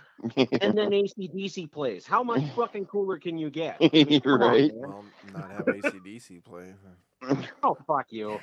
and 0.60 0.76
then 0.76 0.90
ACDC 0.90 1.70
plays. 1.70 2.06
How 2.06 2.22
much 2.22 2.42
fucking 2.56 2.86
cooler 2.86 3.18
can 3.18 3.38
you 3.38 3.50
get? 3.50 3.76
I 3.80 3.90
mean, 3.92 4.20
You're 4.24 4.38
come 4.38 4.42
on, 4.42 4.52
right. 4.52 4.70
Well, 4.74 5.04
not 5.32 5.50
have 5.50 5.66
ACDC 5.66 6.44
play. 6.44 6.74
Oh, 7.62 7.76
fuck 7.86 8.06
you. 8.10 8.38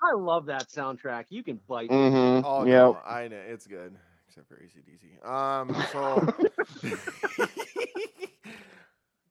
I 0.00 0.12
love 0.14 0.46
that 0.46 0.68
soundtrack. 0.68 1.26
You 1.30 1.42
can 1.42 1.60
bite. 1.68 1.90
me. 1.90 2.10
hmm 2.10 2.40
Oh 2.44 2.64
yeah. 2.64 2.78
no, 2.78 2.98
I 3.04 3.28
know 3.28 3.36
it's 3.36 3.66
good, 3.66 3.96
except 4.28 4.48
for 4.48 4.56
ACDC. 4.56 5.26
Um, 5.28 5.74
so 5.92 6.26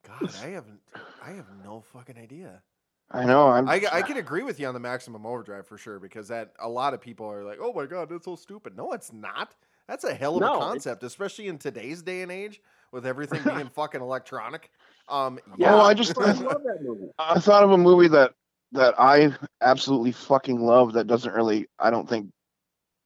God, 0.05 0.35
I 0.41 0.47
haven't, 0.47 0.81
I 1.25 1.31
have 1.31 1.45
no 1.63 1.81
fucking 1.93 2.17
idea. 2.17 2.61
I 3.11 3.23
know. 3.23 3.47
I'm. 3.47 3.69
I, 3.69 3.81
I 3.91 4.01
can 4.01 4.17
agree 4.17 4.43
with 4.43 4.59
you 4.59 4.67
on 4.67 4.73
the 4.73 4.79
maximum 4.79 5.25
overdrive 5.25 5.65
for 5.65 5.77
sure 5.77 5.99
because 5.99 6.27
that 6.27 6.51
a 6.59 6.67
lot 6.67 6.93
of 6.93 6.99
people 7.01 7.25
are 7.31 7.43
like, 7.43 7.57
oh 7.61 7.71
my 7.73 7.85
god, 7.85 8.09
that's 8.09 8.25
so 8.25 8.35
stupid. 8.35 8.75
No, 8.75 8.91
it's 8.91 9.13
not. 9.13 9.55
That's 9.87 10.03
a 10.03 10.13
hell 10.13 10.35
of 10.35 10.41
No, 10.41 10.55
a 10.55 10.59
concept, 10.59 11.03
especially 11.03 11.47
in 11.47 11.57
today's 11.57 12.01
day 12.01 12.21
and 12.21 12.31
age 12.31 12.61
with 12.91 13.05
everything 13.05 13.41
being 13.55 13.69
fucking 13.69 14.01
electronic. 14.01 14.69
Um, 15.07 15.39
Yeah, 15.57 15.75
Oh, 15.75 15.79
I 15.79 15.93
just- 15.93 16.17
I 16.19 16.33
love 16.33 16.63
that 16.63 16.79
movie. 16.81 17.07
I 17.17 17.39
thought 17.39 17.63
of 17.63 17.71
a 17.71 17.77
movie 17.77 18.09
that 18.09 18.33
that 18.73 18.95
I 18.99 19.33
absolutely 19.61 20.11
fucking 20.11 20.59
love 20.59 20.91
that 20.93 21.07
doesn't 21.07 21.33
really 21.33 21.67
I 21.79 21.89
don't 21.89 22.09
think 22.09 22.29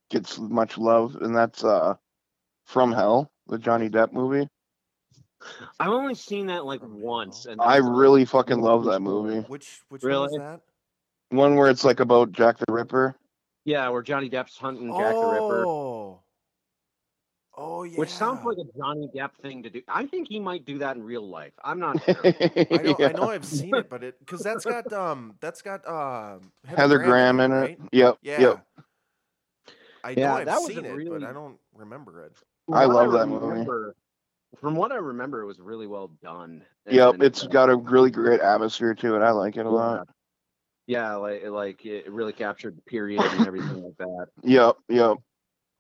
gets 0.10 0.40
much 0.40 0.80
love, 0.80 1.16
and 1.22 1.36
that's 1.36 1.64
uh 1.64 1.94
From 2.66 2.92
Hell, 2.92 3.32
the 3.46 3.60
Johnny 3.60 3.88
Depp 3.90 4.12
movie. 4.14 4.48
I've 5.80 5.90
only 5.90 6.16
seen 6.16 6.48
that 6.48 6.66
like 6.66 6.82
once, 6.84 7.46
and 7.46 7.60
I 7.62 7.76
that's 7.78 7.86
all. 7.88 7.94
really 7.94 8.26
fucking 8.26 8.60
love 8.62 8.86
that 8.86 9.00
movie. 9.02 9.40
which 9.48 9.82
which 9.90 10.04
one 10.04 10.12
is 10.26 10.34
that? 10.38 10.62
One 11.30 11.56
where 11.56 11.70
it's 11.70 11.84
like 11.84 12.00
about 12.00 12.32
Jack 12.32 12.58
the 12.58 12.72
Ripper. 12.72 13.16
Yeah, 13.66 13.88
where 13.90 14.02
Johnny 14.02 14.30
Depp's 14.30 14.58
hunting 14.58 14.88
Jack 14.98 15.16
the 15.16 15.28
Ripper, 15.28 15.66
Oh, 15.68 16.20
oh 17.56 17.84
yeah. 17.84 17.98
which 17.98 18.10
sounds 18.10 18.44
like 18.44 18.58
a 18.58 18.78
Johnny 18.78 19.08
Depp 19.16 19.32
thing 19.42 19.64
to 19.64 19.70
do. 19.70 19.82
I 19.88 20.06
think 20.08 20.28
he 20.28 20.40
might 20.40 20.66
do 20.66 20.80
that 20.80 20.96
in 20.98 21.04
real 21.04 21.28
life. 21.28 21.54
I'm 21.64 21.80
not 21.80 22.04
sure. 22.06 22.16
I 22.26 22.82
know, 22.84 22.96
Yeah. 23.00 23.08
I 23.08 23.12
know, 23.14 23.30
I've 23.30 23.46
seen 23.46 23.76
it, 23.76 23.90
but 23.90 24.04
it 24.04 24.20
because 24.20 24.42
that's 24.42 24.66
got 24.66 24.92
um, 24.92 25.36
that's 25.40 25.62
got 25.62 25.88
um, 25.88 26.52
Heather 26.68 26.98
Graham 27.00 27.40
in 27.40 27.52
it. 27.52 27.56
right? 27.56 27.80
Yep. 27.92 28.18
Yeah. 28.24 28.42
Yep. 28.42 28.66
I 30.04 30.10
Yeah, 30.12 30.28
know 30.30 30.34
I've 30.38 30.46
that 30.48 30.58
was 30.62 30.68
seen 30.74 30.84
it, 30.86 30.92
really- 30.96 31.20
but 31.20 31.30
I 31.30 31.34
don't 31.34 31.58
remember 31.76 32.26
it. 32.26 32.34
I 32.74 32.86
From 32.86 32.94
what 32.94 33.10
love 33.10 33.12
that 33.14 33.28
movie. 33.28 33.94
From 34.60 34.76
what 34.76 34.92
I 34.92 34.96
remember, 34.96 35.42
it 35.42 35.46
was 35.46 35.60
really 35.60 35.88
well 35.88 36.10
done. 36.22 36.64
Yep. 36.90 37.16
and, 37.16 37.24
It's 37.24 37.44
uh, 37.44 37.48
got 37.48 37.70
a 37.70 37.76
really 37.76 38.12
great 38.12 38.42
atmosphere 38.42 38.94
to 38.96 39.16
it. 39.16 39.22
I 39.22 39.32
like 39.32 39.56
it 39.56 39.66
a 39.66 39.70
yeah. 39.70 39.76
lot. 39.76 40.08
Yeah, 40.88 41.16
like 41.16 41.46
like 41.46 41.86
it 41.86 42.12
really 42.12 42.34
captured 42.34 42.78
the 42.78 42.82
period 42.82 43.22
and 43.24 43.46
everything 43.48 43.82
like 43.84 43.98
that. 43.98 44.28
Yep. 44.44 44.78
Yep. 44.90 45.18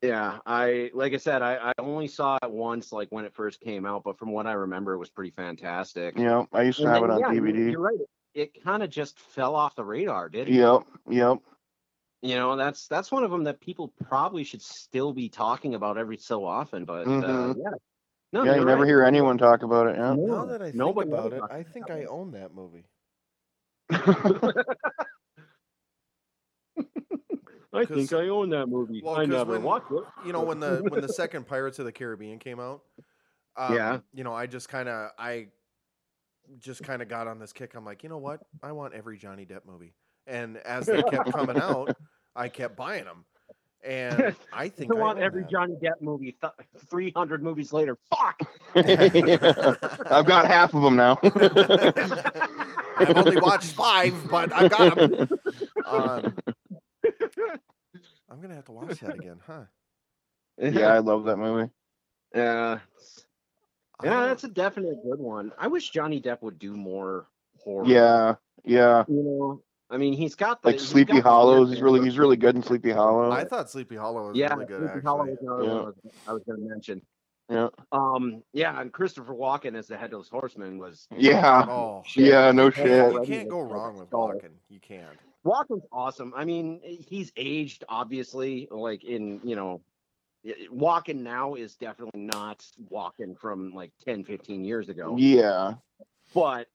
Yeah, 0.01 0.39
I 0.47 0.89
like 0.93 1.13
I 1.13 1.17
said, 1.17 1.41
I, 1.41 1.57
I 1.57 1.73
only 1.77 2.07
saw 2.07 2.37
it 2.41 2.49
once, 2.49 2.91
like 2.91 3.09
when 3.11 3.25
it 3.25 3.35
first 3.35 3.59
came 3.59 3.85
out, 3.85 4.03
but 4.03 4.17
from 4.17 4.31
what 4.31 4.47
I 4.47 4.53
remember, 4.53 4.93
it 4.93 4.97
was 4.97 5.09
pretty 5.09 5.31
fantastic. 5.31 6.17
Yeah, 6.17 6.45
I 6.53 6.63
used 6.63 6.79
to 6.79 6.85
And 6.85 6.93
have 6.95 7.03
it 7.03 7.09
on 7.11 7.19
yeah, 7.19 7.29
DVD. 7.29 7.71
You're 7.71 7.81
right. 7.81 7.99
It 8.33 8.63
kind 8.63 8.81
of 8.81 8.89
just 8.89 9.19
fell 9.19 9.55
off 9.55 9.75
the 9.75 9.83
radar, 9.83 10.29
didn't 10.29 10.53
it? 10.53 10.57
Yep. 10.57 10.83
Yep. 11.09 11.39
You 12.23 12.35
know, 12.35 12.55
that's 12.55 12.87
that's 12.87 13.11
one 13.11 13.23
of 13.23 13.31
them 13.31 13.43
that 13.43 13.59
people 13.59 13.93
probably 14.05 14.43
should 14.43 14.61
still 14.61 15.13
be 15.13 15.29
talking 15.29 15.75
about 15.75 15.97
every 15.97 16.17
so 16.17 16.45
often. 16.45 16.85
But 16.85 17.07
uh, 17.07 17.07
Mhm. 17.09 17.57
yeah, 17.57 17.71
no, 18.33 18.43
yeah, 18.43 18.51
you 18.51 18.57
you're 18.57 18.65
never 18.65 18.81
right. 18.81 18.87
hear 18.87 19.03
anyone 19.03 19.37
talk 19.37 19.63
about 19.63 19.87
it. 19.87 19.95
Yeah. 19.97 20.15
Now 20.15 20.45
that 20.45 20.61
I 20.61 20.65
think 20.65 20.75
nobody 20.75 21.11
about 21.11 21.33
it, 21.33 21.41
I 21.49 21.63
think 21.63 21.89
I 21.91 22.05
own 22.05 22.31
that 22.31 22.53
movie. 22.53 22.85
I 27.73 27.85
think 27.85 28.11
I 28.11 28.27
own 28.27 28.49
that 28.49 28.67
movie. 28.67 29.01
Well, 29.03 29.15
I 29.15 29.19
'cause 29.25 29.29
never 29.29 29.53
when- 29.53 29.63
watched 29.63 29.91
it. 29.91 30.03
You 30.25 30.33
know, 30.33 30.41
when 30.41 30.59
the 30.59 30.85
when 30.89 31.01
the 31.01 31.07
second 31.13 31.47
Pirates 31.47 31.79
of 31.79 31.85
the 31.85 31.91
Caribbean 31.91 32.37
came 32.39 32.59
out, 32.59 32.81
um, 33.55 33.73
Yeah. 33.75 33.99
you 34.13 34.23
know, 34.23 34.33
I 34.33 34.45
just 34.47 34.67
kind 34.69 34.89
of 34.89 35.11
I 35.17 35.47
just 36.59 36.83
kind 36.83 37.01
of 37.01 37.07
got 37.07 37.27
on 37.27 37.39
this 37.39 37.53
kick. 37.53 37.75
I'm 37.75 37.85
like, 37.85 38.03
you 38.03 38.09
know 38.09 38.17
what? 38.17 38.41
I 38.61 38.73
want 38.73 38.93
every 38.93 39.17
Johnny 39.17 39.45
Depp 39.45 39.65
movie. 39.65 39.93
And 40.27 40.57
as 40.57 40.85
they 40.85 41.01
kept 41.03 41.31
coming 41.31 41.57
out, 41.59 41.95
I 42.35 42.49
kept 42.49 42.75
buying 42.75 43.05
them. 43.05 43.23
And 43.83 44.35
I 44.53 44.69
think 44.69 44.91
I 44.91 44.95
want 44.97 45.19
every 45.19 45.41
that. 45.43 45.51
Johnny 45.51 45.75
Depp 45.81 46.01
movie. 46.01 46.35
Th- 46.41 46.53
Three 46.89 47.11
hundred 47.15 47.43
movies 47.43 47.73
later. 47.73 47.97
Fuck. 48.09 48.39
I've 48.75 50.25
got 50.25 50.47
half 50.47 50.73
of 50.73 50.81
them 50.81 50.95
now. 50.95 51.19
I've 51.23 53.17
only 53.17 53.39
watched 53.41 53.73
five, 53.73 54.13
but 54.29 54.51
I've 54.53 54.71
got 54.71 54.95
them. 54.95 55.29
Um, 55.85 56.37
I'm 58.29 58.41
gonna 58.41 58.55
have 58.55 58.65
to 58.65 58.71
watch 58.71 58.99
that 58.99 59.15
again, 59.15 59.39
huh? 59.45 59.63
yeah, 60.57 60.93
I 60.93 60.99
love 60.99 61.25
that 61.25 61.37
movie. 61.37 61.69
Yeah. 62.35 62.79
I 63.99 64.05
Yeah, 64.05 64.25
that's 64.27 64.43
a 64.43 64.49
definite 64.49 65.03
good 65.03 65.19
one. 65.19 65.51
I 65.57 65.67
wish 65.67 65.89
Johnny 65.89 66.21
Depp 66.21 66.41
would 66.41 66.59
do 66.59 66.75
more 66.75 67.27
horror. 67.63 67.85
Yeah, 67.85 68.35
yeah. 68.63 69.03
You 69.07 69.23
know, 69.23 69.61
I 69.91 69.97
mean, 69.97 70.13
he's 70.13 70.35
got 70.35 70.61
the 70.61 70.69
Like 70.69 70.79
Sleepy 70.79 71.13
got 71.13 71.23
the 71.23 71.29
Hollows. 71.29 71.69
He's 71.69 71.81
really 71.81 72.01
he's 72.01 72.17
really 72.17 72.37
good 72.37 72.55
in 72.55 72.63
Sleepy 72.63 72.91
Hollow. 72.91 73.29
I 73.31 73.43
thought 73.43 73.69
Sleepy 73.69 73.95
Hollow 73.97 74.29
was 74.29 74.37
yeah. 74.37 74.53
really 74.53 74.65
good. 74.65 74.79
Sleepy 74.79 74.87
actually. 74.93 75.01
Hollow 75.03 75.25
was 75.25 75.37
another 75.41 75.63
Yeah. 75.63 75.73
one 75.83 75.93
I 76.27 76.33
was- 76.33 76.43
going 76.43 76.59
to 76.61 76.65
mention. 76.69 77.01
Yeah. 77.49 77.67
Um, 77.91 78.43
yeah, 78.53 78.79
and 78.79 78.93
Christopher 78.93 79.33
Walken 79.33 79.75
as 79.77 79.87
the 79.87 79.97
headless 79.97 80.29
horseman 80.29 80.77
was 80.77 81.07
Yeah. 81.17 81.65
Oh, 81.67 82.03
Yeah, 82.15 82.51
no 82.51 82.65
yeah, 82.67 82.71
shit. 82.71 83.13
you 83.13 83.21
can't 83.25 83.49
go 83.49 83.59
wrong 83.61 83.97
with. 83.97 84.09
Walken. 84.09 84.51
You 84.69 84.79
can't. 84.79 85.17
Walken's 85.45 85.83
awesome. 85.91 86.33
I 86.35 86.45
mean, 86.45 86.79
he's 86.83 87.33
aged 87.35 87.83
obviously, 87.89 88.69
like 88.71 89.03
in 89.03 89.41
you 89.43 89.57
know, 89.57 89.81
Walken 90.73 91.17
now 91.17 91.55
is 91.55 91.75
definitely 91.75 92.21
not 92.21 92.65
Walken 92.89 93.37
from 93.37 93.73
like 93.73 93.91
10, 94.05 94.23
15 94.23 94.63
years 94.63 94.87
ago. 94.87 95.15
Yeah. 95.17 95.73
But 96.33 96.67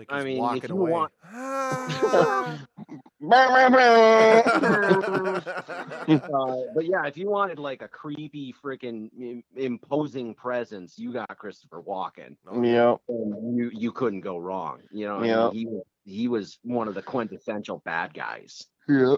It's 0.00 0.10
like 0.10 0.10
I 0.10 0.16
he's 0.18 0.24
mean, 0.24 0.36
if 0.36 0.40
walking 0.40 0.74
you 0.76 0.80
away. 0.80 0.92
want- 0.92 1.12
uh, 6.32 6.56
but 6.74 6.84
yeah, 6.86 7.06
if 7.06 7.16
you 7.16 7.28
wanted 7.28 7.58
like 7.58 7.82
a 7.82 7.88
creepy, 7.88 8.54
freaking 8.64 9.42
imposing 9.56 10.34
presence, 10.34 10.98
you 10.98 11.12
got 11.12 11.36
Christopher 11.38 11.82
Walken. 11.82 12.36
Yeah. 12.62 12.96
You 13.08 13.70
you 13.72 13.92
couldn't 13.92 14.20
go 14.22 14.38
wrong. 14.38 14.80
You 14.90 15.06
know, 15.06 15.16
I 15.16 15.20
mean, 15.20 15.30
Yeah. 15.30 15.50
he 15.52 15.66
was 15.66 15.82
he 16.04 16.28
was 16.28 16.58
one 16.62 16.88
of 16.88 16.94
the 16.94 17.02
quintessential 17.02 17.82
bad 17.84 18.14
guys. 18.14 18.66
Yeah. 18.88 19.16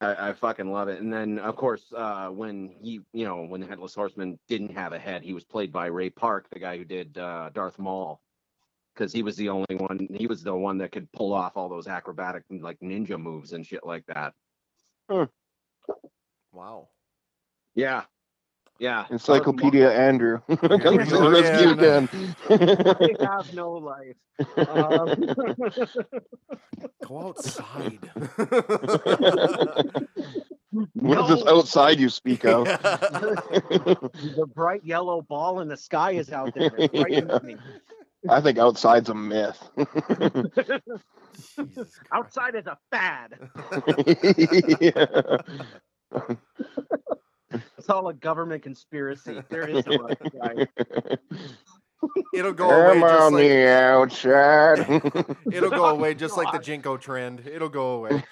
I, 0.00 0.28
I 0.28 0.32
fucking 0.34 0.70
love 0.70 0.88
it. 0.88 1.00
And 1.00 1.12
then 1.12 1.38
of 1.38 1.56
course, 1.56 1.82
uh, 1.96 2.28
when 2.28 2.74
he 2.80 3.00
you 3.12 3.24
know 3.24 3.42
when 3.44 3.60
the 3.60 3.66
Headless 3.66 3.94
Horseman 3.94 4.38
didn't 4.48 4.74
have 4.76 4.92
a 4.92 4.98
head, 4.98 5.22
he 5.22 5.34
was 5.34 5.44
played 5.44 5.72
by 5.72 5.86
Ray 5.86 6.10
Park, 6.10 6.46
the 6.52 6.60
guy 6.60 6.76
who 6.78 6.84
did 6.84 7.18
uh, 7.18 7.50
Darth 7.52 7.78
Maul. 7.78 8.20
Because 8.96 9.12
he 9.12 9.22
was 9.22 9.36
the 9.36 9.50
only 9.50 9.76
one, 9.76 10.08
he 10.14 10.26
was 10.26 10.42
the 10.42 10.54
one 10.54 10.78
that 10.78 10.90
could 10.90 11.10
pull 11.12 11.34
off 11.34 11.52
all 11.56 11.68
those 11.68 11.86
acrobatic 11.86 12.44
like 12.50 12.78
ninja 12.80 13.20
moves 13.20 13.52
and 13.52 13.66
shit 13.66 13.84
like 13.84 14.04
that. 14.06 14.32
Wow. 16.52 16.88
Yeah, 17.74 18.04
yeah. 18.78 19.04
Encyclopedia 19.10 19.92
Andrew. 19.92 20.40
Comes 20.48 20.80
to 20.80 21.04
go 21.10 21.30
the 21.30 21.42
rescue 21.42 21.70
again. 21.70 22.08
again. 22.48 23.16
Have 23.20 23.52
no 23.52 23.72
life. 23.72 24.16
Um, 24.68 25.34
Go 27.06 27.28
outside. 27.28 28.10
what 30.94 31.18
is 31.20 31.28
this 31.28 31.46
outside 31.46 32.00
you 32.00 32.08
speak 32.08 32.44
of? 32.46 32.64
the 32.64 34.46
bright 34.54 34.84
yellow 34.84 35.20
ball 35.20 35.60
in 35.60 35.68
the 35.68 35.76
sky 35.76 36.12
is 36.12 36.32
out 36.32 36.54
there. 36.54 36.70
It's 36.78 36.98
frightening 36.98 37.28
Yeah. 37.28 37.38
me. 37.42 37.56
I 38.28 38.40
think 38.40 38.58
outside's 38.58 39.08
a 39.08 39.14
myth. 39.14 39.62
Outside 42.12 42.54
is 42.54 42.66
a 42.66 42.78
fad. 42.90 43.38
It's 47.78 47.88
all 47.88 48.08
a 48.08 48.14
government 48.14 48.62
conspiracy. 48.62 49.40
There 49.48 49.68
is 49.68 49.86
no 49.86 50.08
outside. 50.10 50.68
It'll 52.34 52.52
go 52.52 52.68
away 52.68 52.98
I'm 52.98 53.00
just 53.00 53.12
on 53.12 53.32
like 53.32 53.42
the 53.42 53.68
outside. 53.68 55.02
it'll 55.52 55.70
go 55.70 55.86
away 55.86 56.14
just 56.14 56.36
like 56.36 56.52
the 56.52 56.58
JNCO 56.58 57.00
trend. 57.00 57.46
It'll 57.46 57.68
go 57.68 57.94
away. 57.94 58.22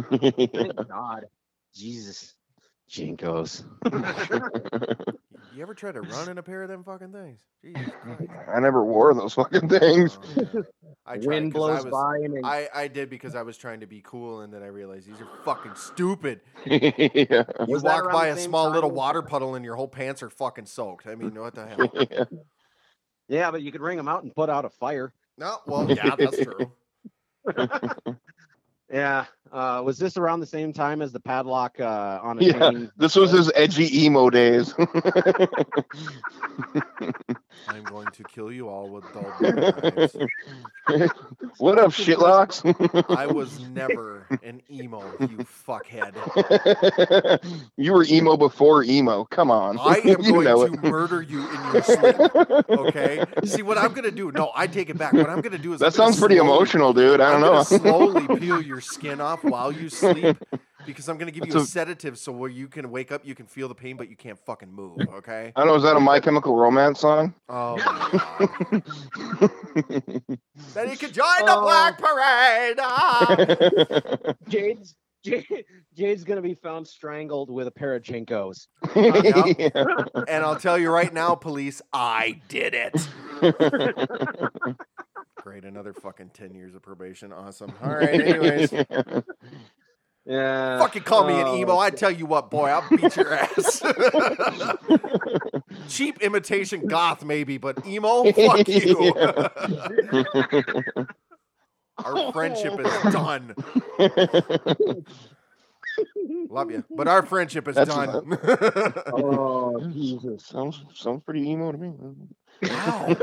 Thank 0.00 0.88
God. 0.88 1.24
Jesus. 1.74 2.34
JNCOs. 2.88 3.64
You 5.54 5.62
ever 5.62 5.74
try 5.74 5.92
to 5.92 6.00
run 6.00 6.28
in 6.28 6.38
a 6.38 6.42
pair 6.42 6.62
of 6.62 6.68
them 6.68 6.82
fucking 6.82 7.12
things? 7.12 7.40
Jesus 7.62 7.92
Christ. 8.02 8.22
I 8.54 8.58
never 8.60 8.82
wore 8.84 9.14
those 9.14 9.34
fucking 9.34 9.68
things. 9.68 10.18
Oh, 10.36 10.46
yeah. 10.52 10.60
I 11.06 11.14
tried 11.16 11.26
Wind 11.26 11.52
'cause 11.52 11.62
I 11.62 11.66
blows 11.66 11.84
was- 11.84 11.92
by 11.92 12.16
and 12.24 12.46
I, 12.46 12.68
I 12.74 12.88
did 12.88 13.08
because 13.10 13.34
I 13.34 13.42
was 13.42 13.56
trying 13.56 13.80
to 13.80 13.86
be 13.86 14.00
cool, 14.04 14.40
and 14.40 14.52
then 14.52 14.62
I 14.62 14.66
realized 14.66 15.06
these 15.06 15.20
are 15.20 15.28
fucking 15.44 15.74
stupid. 15.76 16.40
yeah. 16.66 17.44
You 17.66 17.74
Was 17.74 17.82
walk 17.82 18.10
by 18.10 18.28
a 18.28 18.36
small 18.36 18.66
time 18.66 18.74
little 18.74 18.90
water 18.90 19.22
puddle, 19.22 19.54
and 19.54 19.64
your 19.64 19.76
whole 19.76 19.88
pants 19.88 20.22
are 20.22 20.30
fucking 20.30 20.66
soaked. 20.66 21.06
I 21.06 21.14
mean, 21.14 21.38
what 21.38 21.54
the 21.54 21.66
hell? 21.66 21.92
yeah. 22.10 22.24
Yeah, 23.28 23.50
but 23.50 23.62
you 23.62 23.70
could 23.70 23.80
ring 23.80 23.96
them 23.96 24.08
out 24.08 24.22
and 24.22 24.34
put 24.34 24.50
out 24.50 24.64
a 24.64 24.70
fire. 24.70 25.12
No, 25.38 25.58
well, 25.66 25.88
yeah, 25.90 26.16
that's 26.16 26.38
true. 26.42 26.72
Yeah. 28.92 29.24
Uh, 29.50 29.82
was 29.84 29.98
this 29.98 30.16
around 30.16 30.40
the 30.40 30.46
same 30.46 30.72
time 30.72 31.00
as 31.02 31.12
the 31.12 31.20
padlock 31.20 31.78
uh, 31.80 32.20
on 32.22 32.38
a 32.38 32.42
Yeah, 32.42 32.52
chain? 32.52 32.90
This 32.96 33.16
was 33.16 33.30
his 33.30 33.50
edgy 33.54 34.04
emo 34.04 34.30
days. 34.30 34.74
I'm 37.68 37.82
going 37.84 38.08
to 38.08 38.24
kill 38.24 38.52
you 38.52 38.68
all 38.68 38.88
with 38.88 39.04
dull 39.12 39.34
knives. 39.40 40.16
what 41.58 41.78
up, 41.78 41.90
shitlocks? 41.92 42.62
I 43.16 43.26
was 43.26 43.60
never 43.68 44.26
an 44.42 44.60
emo, 44.70 45.02
you 45.20 45.38
fuckhead. 45.66 46.14
you 47.76 47.92
were 47.92 48.04
emo 48.04 48.36
before 48.36 48.84
emo. 48.84 49.24
Come 49.24 49.50
on. 49.50 49.78
I 49.78 49.96
am 50.04 50.06
You 50.24 50.32
going 50.32 50.44
know 50.44 50.68
to 50.68 50.76
murder 50.82 51.22
you 51.22 51.40
in 51.48 51.72
your 51.72 51.82
sleep. 51.82 52.16
Okay. 52.68 53.24
See 53.44 53.62
what 53.62 53.78
I'm 53.78 53.92
gonna 53.92 54.10
do? 54.10 54.30
No, 54.32 54.50
I 54.54 54.66
take 54.66 54.90
it 54.90 54.98
back. 54.98 55.12
What 55.14 55.28
I'm 55.30 55.40
gonna 55.40 55.58
do 55.58 55.72
is 55.72 55.80
I'm 55.82 55.86
That 55.86 55.94
sounds 55.94 56.18
pretty 56.18 56.36
slowly- 56.36 56.50
emotional, 56.56 56.92
dude. 56.92 57.20
I 57.20 57.32
don't 57.32 57.40
know. 57.40 57.52
gonna 57.52 57.64
slowly 57.64 58.38
peel 58.38 58.60
your 58.60 58.80
skin 58.80 59.20
off 59.20 59.42
while 59.44 59.72
you 59.72 59.88
sleep 59.88 60.36
because 60.86 61.08
I'm 61.08 61.16
gonna 61.18 61.30
give 61.30 61.46
you 61.46 61.54
a 61.54 61.58
a- 61.62 61.64
sedative 61.66 62.18
so 62.18 62.32
where 62.32 62.50
you 62.50 62.68
can 62.68 62.90
wake 62.90 63.12
up, 63.12 63.24
you 63.24 63.34
can 63.34 63.46
feel 63.46 63.68
the 63.68 63.74
pain, 63.74 63.96
but 63.96 64.08
you 64.08 64.16
can't 64.16 64.38
fucking 64.38 64.72
move. 64.72 64.98
Okay. 65.14 65.52
I 65.54 65.60
don't 65.60 65.68
know. 65.68 65.74
Is 65.76 65.82
that 65.84 65.96
a 65.96 66.00
My 66.00 66.20
Chemical 66.20 66.56
Romance 66.56 67.00
song? 67.00 67.34
Oh 67.48 67.76
my 67.76 68.10
god. 68.70 68.82
then 70.74 70.90
you 70.90 70.96
can 70.96 71.12
join 71.12 71.44
the 71.46 71.56
Oh. 71.56 71.62
Black 71.62 71.98
Parade. 71.98 72.76
Ah! 72.80 73.36
Jade's 74.48 74.96
Jade, 75.24 75.64
Jade's 75.96 76.22
gonna 76.24 76.42
be 76.42 76.54
found 76.54 76.86
strangled 76.86 77.48
with 77.50 77.66
a 77.66 77.70
pair 77.70 77.94
of 77.94 78.02
JNCOs. 78.02 78.66
Yeah. 78.94 79.84
And 80.28 80.44
I'll 80.44 80.56
tell 80.56 80.78
you 80.78 80.90
right 80.90 81.12
now, 81.12 81.34
police, 81.34 81.80
I 81.92 82.40
did 82.48 82.74
it. 82.74 82.94
Great, 85.36 85.64
another 85.64 85.92
fucking 85.92 86.30
ten 86.34 86.54
years 86.54 86.74
of 86.74 86.82
probation. 86.82 87.32
Awesome. 87.32 87.72
All 87.82 87.94
right. 87.94 88.08
Anyways, 88.20 88.70
Yeah. 90.26 90.78
fucking 90.78 91.02
call 91.02 91.26
me 91.26 91.34
an 91.34 91.46
Oh, 91.48 91.56
emo. 91.56 91.76
I 91.78 91.90
tell 91.90 92.10
you 92.10 92.24
what, 92.24 92.50
boy, 92.50 92.68
I'll 92.70 92.88
beat 92.88 93.14
your 93.16 93.34
ass. 93.34 93.82
Cheap 95.88 96.22
imitation 96.22 96.86
goth, 96.86 97.24
maybe, 97.24 97.58
but 97.58 97.86
emo, 97.86 98.32
fuck 98.32 98.66
you. 98.66 99.12
our 102.04 102.32
friendship 102.32 102.80
is 102.80 103.12
done. 103.12 103.54
Love 106.48 106.70
you, 106.70 106.84
but 106.90 107.06
our 107.06 107.24
friendship 107.26 107.68
is 107.68 107.76
That's 107.76 107.94
done. 107.94 108.38
Oh 109.12 109.78
Jesus. 109.92 110.46
sounds 110.46 110.82
sounds 110.94 111.22
pretty 111.24 111.48
emo 111.50 111.70
to 111.70 111.78
me. 111.78 111.92
wow. 112.62 113.16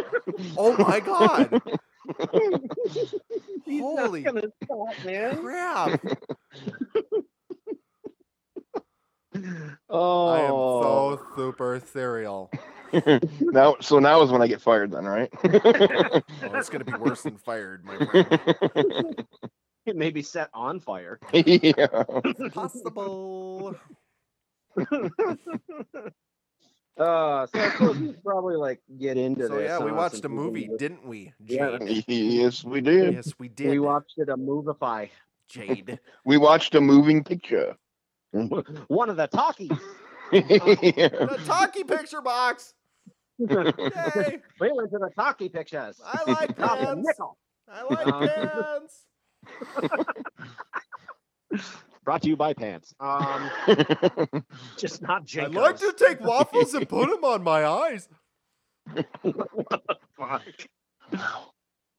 Oh 0.57 0.77
my 0.77 0.99
god. 0.99 1.61
He's 3.65 3.81
Holy 3.81 4.21
not 4.21 4.43
stop, 4.63 5.05
man. 5.05 5.37
crap. 5.37 6.01
Oh. 9.89 10.27
I 10.27 10.39
am 10.41 10.49
so 10.49 10.53
oh. 10.53 11.21
super 11.35 11.81
serial. 11.91 12.51
now, 13.39 13.75
so 13.79 13.99
now 13.99 14.21
is 14.21 14.31
when 14.31 14.41
I 14.41 14.47
get 14.47 14.61
fired, 14.61 14.91
then, 14.91 15.05
right? 15.05 15.29
Oh, 16.43 16.55
it's 16.55 16.69
gonna 16.69 16.83
be 16.83 16.93
worse 16.93 17.23
than 17.23 17.37
fired, 17.37 17.85
my 17.85 17.97
friend. 17.97 19.25
It 19.85 19.95
may 19.95 20.11
be 20.11 20.21
set 20.21 20.49
on 20.53 20.79
fire. 20.79 21.19
yeah. 21.33 22.03
Possible. 22.53 23.75
Uh, 26.97 27.47
so 27.47 27.93
we 27.93 28.13
probably 28.23 28.55
like 28.55 28.81
get 28.99 29.17
into 29.17 29.47
So 29.47 29.55
this. 29.55 29.63
yeah, 29.69 29.79
we 29.79 29.91
watched 29.91 30.23
a 30.25 30.29
movie, 30.29 30.69
didn't- 30.77 31.05
we, 31.05 31.33
Yeah. 31.45 31.77
Jade? 31.79 32.03
Yes, 32.07 32.63
we 32.63 32.81
did. 32.81 33.13
Yes, 33.13 33.33
we 33.39 33.47
did. 33.47 33.69
We 33.69 33.79
watched 33.79 34.13
it 34.17 34.29
a 34.29 34.35
movify. 34.37 35.09
Jade. 35.49 35.99
We 36.25 36.37
watched 36.37 36.75
a 36.75 36.81
moving 36.81 37.23
picture. 37.23 37.75
One 38.31 39.09
of 39.09 39.17
the 39.17 39.27
talkies. 39.27 39.71
The 40.31 41.41
talkie 41.45 41.83
picture 41.83 42.21
box. 42.21 42.73
we 43.37 43.47
went 43.47 43.75
to 43.75 44.97
the 44.99 45.09
talkie 45.15 45.49
pictures. 45.49 45.99
I 46.05 46.23
like 46.31 46.55
pants. 46.55 47.09
I 47.67 47.83
like 47.83 48.05
pants. 48.31 49.05
Brought 52.03 52.13
brought 52.13 52.21
to 52.23 52.29
you 52.29 52.35
by 52.35 52.53
Pants. 52.53 52.95
Um, 52.99 53.49
just 54.77 55.01
not 55.01 55.21
I'd 55.21 55.27
Jacobs. 55.27 55.55
like 55.55 55.77
to 55.77 55.93
take 55.97 56.19
waffles 56.21 56.73
and 56.73 56.87
put 56.89 57.09
them 57.09 57.23
on 57.23 57.43
my 57.43 57.65
eyes. 57.65 58.09
Fuck. 60.17 60.41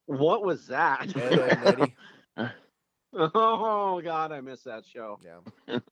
What 0.07 0.45
was 0.45 0.67
that? 0.67 1.17
Ed, 1.17 1.39
Ed, 1.39 1.59
and 1.65 1.93
Eddy. 2.37 2.53
oh 3.35 4.01
God, 4.03 4.33
I 4.33 4.41
missed 4.41 4.65
that 4.65 4.85
show. 4.85 5.19
Yeah, 5.25 5.39
it's 5.69 5.85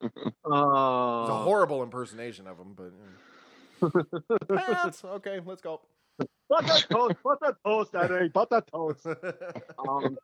a 0.47 0.49
horrible 0.51 1.83
impersonation 1.85 2.47
of 2.49 2.59
him, 2.59 2.75
but 2.75 2.93
yeah. 2.93 4.59
Pants. 4.59 5.05
Okay, 5.05 5.41
let's 5.45 5.63
go. 5.63 5.81
put 6.19 6.67
that 6.67 6.87
toast, 6.91 7.15
put 7.23 7.39
that 7.41 7.55
toast, 7.65 7.95
Eddy, 7.95 8.29
put 8.29 8.51
that 8.51 8.67
toast. 8.67 9.07
Um, 9.89 10.19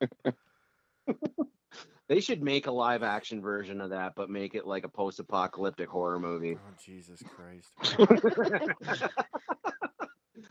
they 2.09 2.21
should 2.21 2.43
make 2.43 2.67
a 2.67 2.71
live 2.71 3.03
action 3.03 3.41
version 3.41 3.81
of 3.81 3.91
that, 3.91 4.15
but 4.17 4.31
make 4.31 4.55
it 4.55 4.67
like 4.67 4.85
a 4.85 4.89
post 4.89 5.19
apocalyptic 5.19 5.89
horror 5.89 6.21
movie. 6.21 6.57
Oh 6.57 6.75
Jesus 6.85 7.23
Christ! 7.35 7.73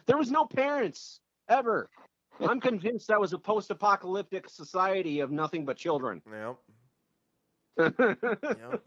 there 0.06 0.18
was 0.18 0.32
no 0.32 0.46
parents 0.46 1.20
ever. 1.50 1.90
I'm 2.42 2.60
convinced 2.60 3.08
that 3.08 3.22
was 3.22 3.32
a 3.32 3.40
post 3.40 3.72
apocalyptic 3.72 4.50
society 4.50 5.22
of 5.22 5.32
nothing 5.32 5.66
but 5.66 5.78
children. 5.78 6.22
Yep, 6.30 6.58
yep. 8.00 8.82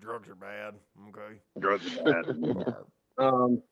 Drugs 0.00 0.28
are 0.28 0.34
bad. 0.34 0.74
Okay. 1.08 1.40
Drugs 1.58 1.98
are 1.98 2.22
bad. 2.22 2.74
um, 3.18 3.62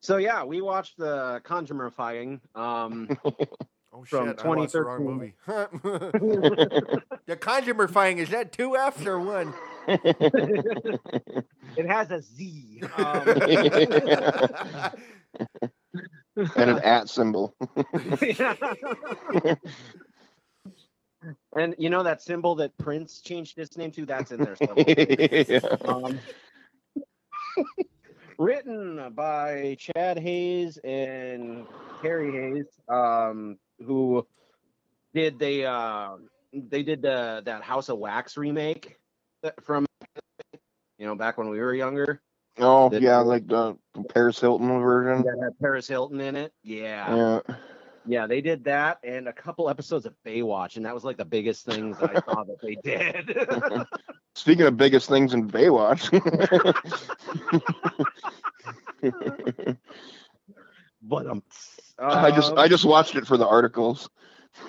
so 0.00 0.16
yeah, 0.16 0.44
we 0.44 0.62
watched 0.62 0.96
the 0.96 1.42
Conjurifying. 1.44 2.40
Um, 2.54 3.08
Oh 3.96 4.02
From 4.04 4.28
shit! 4.28 4.44
I 4.44 4.48
watched 4.48 4.72
the 4.72 4.82
wrong 4.82 5.04
movie. 5.04 5.34
the 5.46 7.36
Conjurifying 7.36 8.16
is 8.16 8.28
that 8.30 8.50
two 8.50 8.76
F's 8.76 9.06
or 9.06 9.20
one? 9.20 9.54
it 9.86 11.46
has 11.86 12.10
a 12.10 12.20
Z. 12.20 12.82
Um, 12.96 13.28
and 16.56 16.70
an 16.70 16.80
at 16.80 17.08
symbol. 17.08 17.54
and 21.56 21.76
you 21.78 21.88
know 21.88 22.02
that 22.02 22.20
symbol 22.20 22.56
that 22.56 22.76
Prince 22.78 23.20
changed 23.20 23.56
his 23.56 23.76
name 23.76 23.92
to? 23.92 24.04
That's 24.04 24.32
in 24.32 24.40
there. 24.40 24.56
somewhere. 24.56 25.78
Um, 25.84 26.18
written 28.38 29.12
by 29.14 29.76
Chad 29.78 30.18
Hayes 30.18 30.78
and 30.78 31.64
Carey 32.02 32.32
Hayes, 32.32 32.66
um, 32.88 33.56
who 33.84 34.26
did 35.14 35.38
they 35.38 35.64
uh, 35.64 36.16
they 36.52 36.82
did 36.82 37.02
the 37.02 37.42
that 37.44 37.62
House 37.62 37.88
of 37.88 37.98
Wax 37.98 38.36
remake 38.36 38.98
from 39.62 39.86
you 40.98 41.06
know 41.06 41.14
back 41.14 41.38
when 41.38 41.48
we 41.48 41.60
were 41.60 41.74
younger 41.74 42.20
Oh 42.58 42.88
Did- 42.88 43.02
yeah, 43.02 43.18
like 43.18 43.46
the 43.48 43.76
Paris 44.10 44.38
Hilton 44.40 44.68
version. 44.80 45.22
that 45.24 45.40
had 45.42 45.58
Paris 45.60 45.88
Hilton 45.88 46.20
in 46.20 46.36
it. 46.36 46.52
Yeah. 46.62 47.40
Yeah. 47.48 47.54
Yeah, 48.06 48.26
they 48.26 48.42
did 48.42 48.64
that 48.64 48.98
and 49.02 49.28
a 49.28 49.32
couple 49.32 49.68
episodes 49.70 50.04
of 50.06 50.14
Baywatch, 50.26 50.76
and 50.76 50.84
that 50.84 50.92
was 50.94 51.04
like 51.04 51.16
the 51.16 51.24
biggest 51.24 51.64
things 51.64 51.96
I 52.00 52.14
saw 52.20 52.44
that 52.44 52.60
they 52.62 52.76
did. 52.84 53.34
Speaking 54.36 54.66
of 54.66 54.76
biggest 54.76 55.08
things 55.08 55.32
in 55.32 55.48
Baywatch. 55.50 56.10
but 61.02 61.26
um, 61.26 61.42
I 61.98 62.30
just 62.30 62.52
I 62.54 62.64
um, 62.64 62.68
just 62.68 62.84
watched 62.84 63.14
it 63.14 63.26
for 63.26 63.36
the 63.36 63.46
articles. 63.46 64.08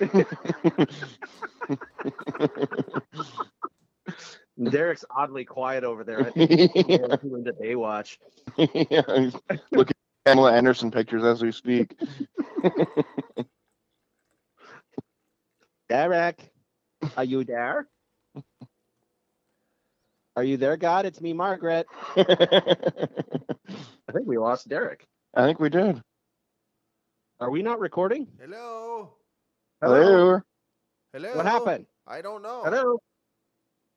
Derrick's 4.70 5.04
oddly 5.10 5.44
quiet 5.44 5.84
over 5.84 6.02
there. 6.04 6.26
I 6.26 6.30
think 6.30 6.50
he's 6.50 6.70
too 6.70 7.36
into 7.36 7.52
Baywatch. 7.62 8.16
yeah, 8.56 9.02
he's 9.16 9.34
looking 9.72 9.94
at 9.94 10.24
Pamela 10.24 10.52
Anderson 10.52 10.90
pictures 10.90 11.24
as 11.24 11.42
we 11.42 11.52
speak. 11.52 11.94
Derrick, 15.88 16.50
are 17.16 17.24
you 17.24 17.44
there? 17.44 17.86
Are 20.36 20.44
you 20.44 20.56
there, 20.56 20.76
God? 20.76 21.06
It's 21.06 21.20
me, 21.20 21.32
Margaret. 21.32 21.86
I 22.16 22.24
think 24.12 24.26
we 24.26 24.38
lost 24.38 24.68
Derrick. 24.68 25.06
I 25.34 25.44
think 25.46 25.60
we 25.60 25.70
did. 25.70 26.02
Are 27.40 27.50
we 27.50 27.62
not 27.62 27.78
recording? 27.80 28.26
Hello. 28.40 29.10
Hello. 29.82 30.40
Hello. 31.12 31.36
What 31.36 31.46
happened? 31.46 31.86
I 32.06 32.22
don't 32.22 32.42
know. 32.42 32.62
Hello. 32.64 32.98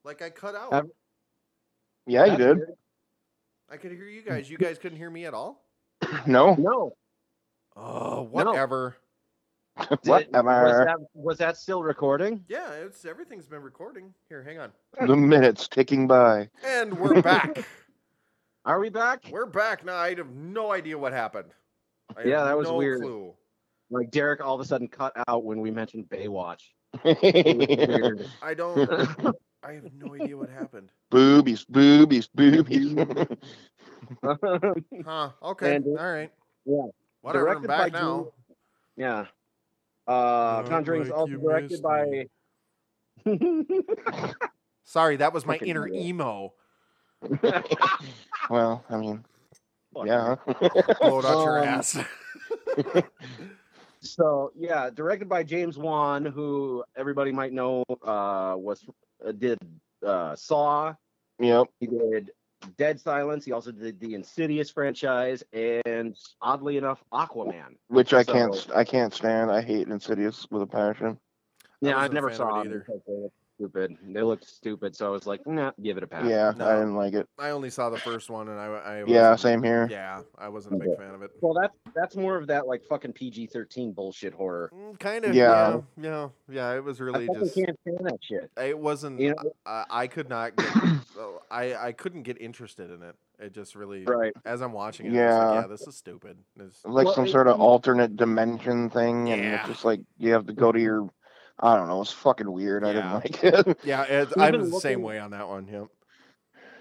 Like 0.03 0.21
I 0.21 0.29
cut 0.29 0.55
out. 0.55 0.73
Have- 0.73 0.87
Yeah, 2.05 2.25
you 2.25 2.37
did. 2.37 2.57
weird. 2.57 2.73
I 3.71 3.77
could 3.77 3.91
hear 3.91 4.05
you 4.07 4.21
guys. 4.23 4.49
You 4.49 4.57
guys 4.57 4.77
couldn't 4.77 4.97
hear 4.97 5.09
me 5.09 5.25
at 5.25 5.33
all. 5.33 5.63
No. 6.27 6.55
No. 6.55 6.93
Oh, 7.75 8.23
whatever. 8.23 8.97
Did- 9.79 9.89
Was 9.89 9.99
Whatever. 10.03 10.85
that, 10.85 10.97
was 11.13 11.37
that 11.37 11.55
still 11.55 11.81
recording? 11.81 12.43
Yeah, 12.49 12.71
it's 12.73 13.05
everything's 13.05 13.45
been 13.47 13.61
recording. 13.61 14.13
Here, 14.27 14.43
hang 14.43 14.59
on. 14.59 14.71
The 15.07 15.15
minutes 15.15 15.69
ticking 15.69 16.07
by. 16.07 16.49
And 16.65 16.99
we're 16.99 17.21
back. 17.21 17.63
Are 18.65 18.79
we 18.79 18.89
back? 18.89 19.23
we're 19.31 19.45
back 19.45 19.85
now. 19.85 19.95
I 19.95 20.13
have 20.15 20.29
no 20.35 20.73
idea 20.73 20.97
what 20.97 21.13
happened. 21.13 21.51
I 22.17 22.23
Yeah, 22.23 22.43
that 22.45 22.57
was 22.57 22.67
no 22.67 22.75
weird. 22.75 23.01
Clue. 23.01 23.33
Like 23.91 24.11
Derrick 24.11 24.41
all 24.41 24.53
of 24.55 24.61
a 24.61 24.65
sudden 24.65 24.87
cut 24.87 25.13
out 25.27 25.43
when 25.43 25.61
we 25.61 25.71
mentioned 25.71 26.05
Baywatch. 26.09 26.61
I 27.03 28.53
don't. 28.55 28.87
I 29.63 29.73
have 29.73 29.91
no 29.93 30.15
idea 30.15 30.37
what 30.37 30.49
happened. 30.49 30.89
boobies, 31.11 31.65
boobies, 31.65 32.27
boobies. 32.27 32.95
Huh? 35.05 35.29
Okay. 35.43 35.75
And- 35.75 35.85
all 35.99 36.11
right. 36.11 36.31
yeah. 36.65 36.85
Whatever. 37.21 37.49
I'm 37.49 37.61
back 37.63 37.91
by 37.91 37.99
now. 37.99 38.27
yeah. 38.95 39.25
Uh, 40.07 40.61
Not 40.63 40.69
Conjuring 40.69 41.01
is 41.03 41.09
like 41.09 41.17
also 41.17 41.33
directed 41.33 41.81
by. 41.83 42.25
Sorry, 44.85 45.17
that 45.17 45.33
was 45.33 45.45
my 45.45 45.55
Fucking 45.55 45.67
inner 45.67 45.87
idiot. 45.87 46.05
emo. 46.05 46.53
well, 48.49 48.83
I 48.89 48.97
mean, 48.97 49.23
yeah. 50.05 50.35
Blow 51.01 51.19
it 51.19 51.25
out 51.25 51.43
your 51.43 51.59
Um, 51.59 51.67
ass. 51.67 51.97
So 54.01 54.51
yeah, 54.55 54.89
directed 54.89 55.27
by 55.27 55.43
James 55.43 55.77
Wan, 55.77 56.25
who 56.25 56.83
everybody 56.95 57.33
might 57.33 57.51
know 57.51 57.83
uh, 58.01 58.55
was 58.57 58.85
uh, 59.25 59.33
did 59.33 59.59
uh, 60.05 60.37
Saw. 60.37 60.93
yep. 61.37 61.67
He 61.81 61.87
did 61.87 62.31
Dead 62.77 62.97
Silence. 62.97 63.43
He 63.43 63.51
also 63.51 63.73
did 63.73 63.99
the 63.99 64.15
Insidious 64.15 64.69
franchise, 64.69 65.43
and 65.51 66.15
oddly 66.41 66.77
enough, 66.77 67.03
Aquaman. 67.11 67.75
Which 67.89 68.13
I 68.13 68.23
So- 68.23 68.31
can't, 68.31 68.67
I 68.73 68.85
can't 68.85 69.13
stand. 69.13 69.51
I 69.51 69.61
hate 69.61 69.89
Insidious 69.89 70.47
with 70.49 70.61
a 70.61 70.67
passion. 70.67 71.19
Yeah, 71.81 71.91
I 71.95 72.07
wasn't 72.07 72.13
never 72.13 72.29
fan 72.29 72.37
saw 72.37 72.61
it 72.61 72.67
either. 72.67 72.85
Because 73.59 73.73
they 73.73 73.81
looked 73.81 73.95
stupid. 73.95 73.97
They 74.13 74.21
looked 74.21 74.47
stupid, 74.47 74.95
so 74.95 75.07
I 75.07 75.09
was 75.09 75.25
like, 75.27 75.45
nah, 75.45 75.71
give 75.81 75.97
it 75.97 76.03
a 76.03 76.07
pass. 76.07 76.25
Yeah, 76.27 76.53
No. 76.57 76.67
I 76.67 76.75
didn't 76.75 76.95
like 76.95 77.13
it. 77.13 77.27
I 77.37 77.49
only 77.51 77.69
saw 77.69 77.89
the 77.89 77.99
first 77.99 78.29
one, 78.29 78.47
and 78.49 78.59
I. 78.59 78.65
I 78.67 78.97
Yeah, 79.05 79.31
wasn't- 79.31 79.39
same 79.39 79.63
here. 79.63 79.87
Yeah, 79.91 80.21
I 80.37 80.49
wasn't 80.49 80.75
a 80.75 80.77
big 80.85 80.97
fan 80.97 81.13
of 81.13 81.21
it. 81.21 81.31
Well, 81.41 81.53
that's 81.53 81.75
that's 81.95 82.15
more 82.15 82.35
of 82.37 82.47
that 82.47 82.67
like 82.67 82.83
fucking 82.85 83.13
PG 83.13 83.47
thirteen 83.47 83.91
bullshit 83.91 84.33
horror. 84.33 84.71
Mm, 84.73 84.99
Kind 84.99 85.25
of. 85.25 85.35
Yeah. 85.35 85.79
Yeah. 85.97 86.03
Yeah. 86.03 86.29
Yeah. 86.49 86.75
It 86.75 86.83
was 86.83 86.99
I 87.01 87.03
really 87.03 87.27
fucking 87.27 87.41
just. 87.43 87.55
can't 87.55 87.79
stand 87.81 87.99
that 88.01 88.17
shit. 88.21 88.51
It 88.57 88.77
wasn't. 88.77 89.19
You 89.19 89.29
know- 89.31 89.51
I, 89.65 89.85
I 89.89 90.07
could 90.07 90.29
not 90.29 90.55
get. 90.55 90.67
oh, 91.17 91.41
I 91.51 91.75
I 91.75 91.91
couldn't 91.91 92.23
get 92.23 92.39
interested 92.41 92.91
in 92.91 93.03
it. 93.03 93.15
It 93.41 93.53
just 93.53 93.75
really. 93.75 94.03
Right. 94.03 94.33
As 94.45 94.61
I'm 94.61 94.73
watching 94.73 95.05
it, 95.07 95.13
yeah. 95.13 95.29
Yeah. 95.29 95.43
Like, 95.45 95.61
yeah, 95.63 95.67
this 95.67 95.87
is 95.87 95.95
stupid. 95.95 96.37
This, 96.57 96.81
like 96.83 97.05
Well, 97.05 97.13
some 97.15 97.25
it- 97.25 97.31
sort 97.31 97.47
of 97.47 97.55
it- 97.55 97.61
alternate 97.61 98.15
dimension 98.17 98.89
thing, 98.89 99.29
and 99.31 99.41
Yeah. 99.41 99.59
it's 99.59 99.67
just 99.69 99.85
like 99.85 100.01
you 100.17 100.33
have 100.33 100.45
to 100.47 100.53
go 100.53 100.71
to 100.71 100.79
your. 100.79 101.09
I 101.61 101.75
don't 101.75 101.87
know. 101.87 102.01
It's 102.01 102.11
fucking 102.11 102.51
weird. 102.51 102.83
I 102.83 102.91
Yeah. 102.93 102.93
didn't 102.93 103.13
like 103.13 103.67
it. 103.67 103.79
yeah, 103.83 104.03
it, 104.03 104.29
I'm 104.37 104.57
was 104.59 104.71
the 104.71 104.79
same 104.79 105.01
way 105.01 105.19
on 105.19 105.31
that 105.31 105.47
one. 105.47 105.67
Yep. 105.67 105.87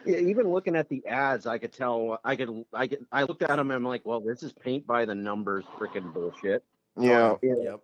Yeah, 0.07 0.19
even 0.19 0.49
looking 0.49 0.77
at 0.77 0.89
the 0.89 1.05
ads, 1.07 1.47
I 1.47 1.59
could 1.59 1.73
tell. 1.73 2.21
I 2.25 2.37
could. 2.37 2.65
I 2.73 2.87
could. 2.87 3.05
I 3.13 3.25
looked 3.25 3.43
at 3.43 3.49
them 3.49 3.71
and 3.71 3.73
I'm 3.73 3.85
like, 3.85 4.07
well, 4.07 4.21
this 4.21 4.43
is 4.43 4.53
paint 4.53 4.87
by 4.87 5.05
the 5.05 5.15
numbers, 5.15 5.65
freaking 5.79 6.13
bullshit. 6.15 6.63
Oh, 6.97 7.03
yeah. 7.03 7.35
Yeah. 7.43 7.55
Yep. 7.63 7.81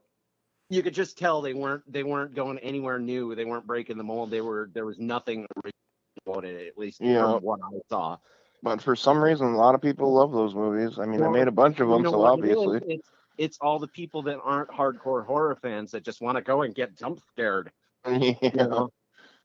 You 0.70 0.82
could 0.82 0.94
just 0.94 1.18
tell 1.18 1.42
they 1.42 1.52
weren't. 1.54 1.82
They 1.92 2.04
weren't 2.04 2.34
going 2.34 2.58
anywhere 2.60 2.98
new. 2.98 3.34
They 3.34 3.44
weren't 3.44 3.66
breaking 3.66 3.98
the 3.98 4.04
mold. 4.04 4.30
They 4.30 4.40
were. 4.40 4.70
There 4.72 4.86
was 4.86 4.98
nothing 4.98 5.46
original 5.56 5.72
about 6.26 6.44
it. 6.44 6.68
At 6.68 6.78
least 6.78 7.00
Yeah. 7.00 7.22
from 7.32 7.42
what 7.42 7.60
I 7.62 7.78
saw. 7.90 8.16
But 8.62 8.80
for 8.80 8.96
some 8.96 9.22
reason, 9.22 9.48
a 9.48 9.56
lot 9.58 9.74
of 9.74 9.82
people 9.82 10.10
love 10.14 10.32
those 10.32 10.54
movies. 10.54 10.98
I 10.98 11.04
mean, 11.04 11.20
Well, 11.20 11.32
they 11.32 11.40
made 11.40 11.48
a 11.48 11.52
bunch 11.52 11.80
of 11.80 11.88
You 11.88 11.94
them, 11.94 12.02
know 12.04 12.12
so 12.12 12.18
what 12.20 12.38
it 12.38 12.44
is? 12.50 12.56
obviously. 12.56 12.94
it's 12.94 13.08
it's 13.38 13.58
all 13.60 13.78
the 13.78 13.88
people 13.88 14.22
that 14.22 14.38
aren't 14.42 14.70
hardcore 14.70 15.24
horror 15.24 15.56
fans 15.60 15.90
that 15.92 16.04
just 16.04 16.20
want 16.20 16.36
to 16.36 16.42
go 16.42 16.62
and 16.62 16.74
get 16.74 16.96
jump 16.96 17.20
scared. 17.32 17.70
You 18.06 18.50
know? 18.54 18.90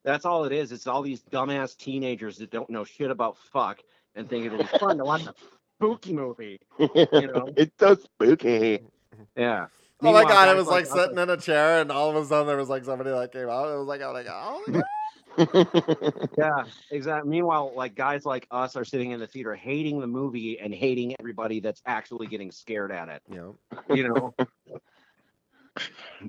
That's 0.03 0.25
all 0.25 0.45
it 0.45 0.51
is. 0.51 0.71
It's 0.71 0.87
all 0.87 1.01
these 1.01 1.21
dumbass 1.23 1.77
teenagers 1.77 2.37
that 2.37 2.51
don't 2.51 2.69
know 2.69 2.83
shit 2.83 3.11
about 3.11 3.37
fuck 3.37 3.79
and 4.15 4.29
think 4.29 4.45
it'll 4.45 4.59
be 4.59 4.65
fun 4.79 4.97
to 4.97 5.03
watch 5.05 5.25
a 5.25 5.33
spooky 5.77 6.13
movie. 6.13 6.59
You 6.79 7.27
know? 7.27 7.53
it's 7.55 7.73
so 7.79 7.95
spooky. 7.95 8.79
Yeah. 9.35 9.67
Oh 10.01 10.13
my 10.13 10.23
god! 10.23 10.47
I 10.47 10.53
was 10.53 10.67
like 10.67 10.85
us 10.85 10.91
sitting 10.91 11.17
in 11.17 11.29
a 11.29 11.37
chair, 11.37 11.81
and 11.81 11.91
all 11.91 12.09
of 12.09 12.15
a 12.15 12.25
sudden 12.25 12.47
there 12.47 12.55
was 12.57 12.69
like 12.69 12.85
somebody 12.85 13.09
that 13.09 13.31
came 13.33 13.49
out. 13.49 13.69
It 13.69 13.77
was 13.77 13.87
like, 13.87 14.01
I 14.01 14.11
was 14.11 14.25
like, 14.25 14.27
oh 14.29 14.63
my 14.67 14.73
god! 14.73 14.83
Yeah, 16.37 16.63
exactly. 16.91 17.29
Meanwhile, 17.29 17.73
like 17.75 17.95
guys 17.95 18.25
like 18.25 18.47
us 18.51 18.75
are 18.75 18.85
sitting 18.85 19.11
in 19.11 19.19
the 19.19 19.27
theater 19.27 19.55
hating 19.55 19.99
the 19.99 20.07
movie 20.07 20.59
and 20.59 20.73
hating 20.73 21.15
everybody 21.19 21.59
that's 21.59 21.81
actually 21.85 22.27
getting 22.27 22.51
scared 22.51 22.91
at 22.91 23.09
it. 23.09 23.21
You 23.29 23.57
know. 23.87 23.95
You 23.95 24.07
know. 24.09 24.35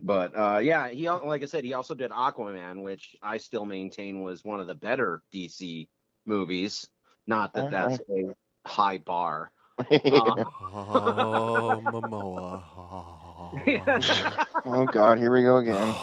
but 0.03 0.37
uh, 0.37 0.59
yeah, 0.59 0.89
he 0.89 1.07
al- 1.07 1.27
like 1.27 1.43
I 1.43 1.47
said, 1.47 1.65
he 1.65 1.75
also 1.75 1.95
did 1.95 2.11
Aquaman, 2.11 2.83
which 2.83 3.17
I 3.23 3.39
still 3.39 3.65
maintain 3.65 4.23
was 4.23 4.45
one 4.45 4.61
of 4.61 4.67
the 4.67 4.75
better 4.75 5.23
DC 5.33 5.89
movies. 6.27 6.89
Not 7.27 7.53
that 7.55 7.71
that's 7.71 8.01
a 8.11 8.35
high 8.67 8.99
bar. 8.99 9.53
Uh, 9.81 10.45
Oh, 10.73 11.81
Momoa. 11.83 13.20
Oh 14.67 14.87
God, 14.93 15.19
here 15.19 15.33
we 15.33 15.43
go 15.43 15.57
again. 15.59 15.95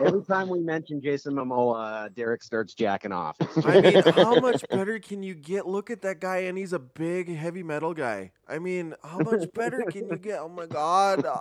Every 0.06 0.22
time 0.24 0.48
we 0.48 0.60
mention 0.60 1.00
Jason 1.00 1.34
Momoa, 1.34 2.14
Derrick 2.14 2.42
starts 2.42 2.74
jacking 2.74 3.12
off. 3.12 3.36
I 3.64 3.80
mean, 3.80 4.02
how 4.02 4.34
much 4.40 4.64
better 4.70 4.98
can 4.98 5.22
you 5.22 5.34
get? 5.34 5.66
Look 5.66 5.90
at 5.90 6.02
that 6.02 6.20
guy, 6.20 6.38
and 6.38 6.56
he's 6.58 6.72
a 6.72 6.78
big 6.78 7.34
heavy 7.34 7.62
metal 7.62 7.94
guy. 7.94 8.32
I 8.48 8.58
mean, 8.58 8.94
how 9.02 9.18
much 9.18 9.50
better 9.54 9.82
can 9.90 10.08
you 10.08 10.16
get? 10.16 10.40
Oh 10.40 10.48
my 10.48 10.66
god. 10.66 11.24
Uh, 11.24 11.40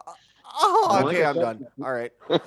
Oh, 0.55 1.01
okay, 1.05 1.25
I'm 1.25 1.35
done. 1.35 1.65
All 1.83 1.91
right. 1.91 2.11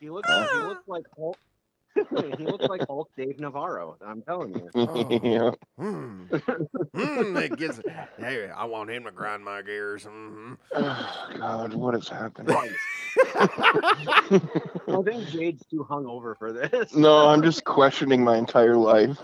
He 0.00 0.08
looks 0.08 0.30
he 0.30 0.58
looks 0.60 0.88
like 0.88 1.04
Hulk. 1.14 1.36
He 2.36 2.46
looks 2.46 2.68
like 2.68 2.82
Hulk 2.88 3.10
Dave 3.16 3.38
Navarro. 3.38 3.96
I'm 4.04 4.22
telling 4.22 4.52
you. 4.54 4.70
yeah. 5.22 5.50
Hmm. 5.78 6.24
Hmm, 6.94 7.36
it 7.36 7.56
gives, 7.56 7.80
hey, 8.18 8.48
I 8.48 8.64
want 8.64 8.90
him 8.90 9.04
to 9.04 9.10
grind 9.10 9.44
my 9.44 9.62
gears. 9.62 10.04
hmm 10.04 10.54
Oh, 10.74 11.24
God, 11.38 11.74
what 11.74 11.94
is 11.94 12.08
happening? 12.08 12.56
I 14.92 15.02
think 15.04 15.28
Jade's 15.28 15.64
too 15.66 15.86
hungover 15.88 16.36
for 16.36 16.52
this. 16.52 16.94
No, 16.94 17.28
I'm 17.28 17.42
just 17.42 17.64
questioning 17.64 18.22
my 18.24 18.36
entire 18.36 18.76
life. 18.76 19.16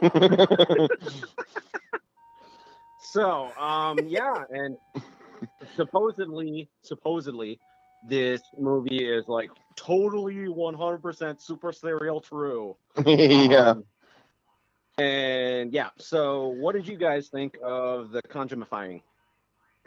So, 2.98 3.54
um, 3.56 4.06
yeah, 4.06 4.44
and 4.50 4.76
supposedly, 5.76 6.68
supposedly, 6.82 7.60
this 8.02 8.42
movie 8.58 9.04
is 9.04 9.28
like 9.28 9.50
totally 9.76 10.48
100% 10.48 11.40
super 11.40 11.72
serial 11.72 12.20
true. 12.20 12.76
yeah. 13.06 13.74
Um, 13.74 13.84
and 14.98 15.72
yeah, 15.72 15.90
so 15.98 16.48
what 16.48 16.74
did 16.74 16.86
you 16.86 16.96
guys 16.96 17.28
think 17.28 17.56
of 17.62 18.10
the 18.10 18.22
conjumifying? 18.22 19.02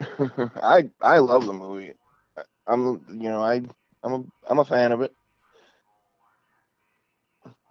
I 0.62 0.90
I 1.00 1.18
love 1.18 1.46
the 1.46 1.52
movie. 1.52 1.94
I'm 2.66 3.04
you 3.08 3.28
know 3.30 3.42
I 3.42 3.62
I'm 4.02 4.12
a 4.12 4.24
I'm 4.48 4.58
a 4.58 4.64
fan 4.64 4.92
of 4.92 5.00
it. 5.02 5.14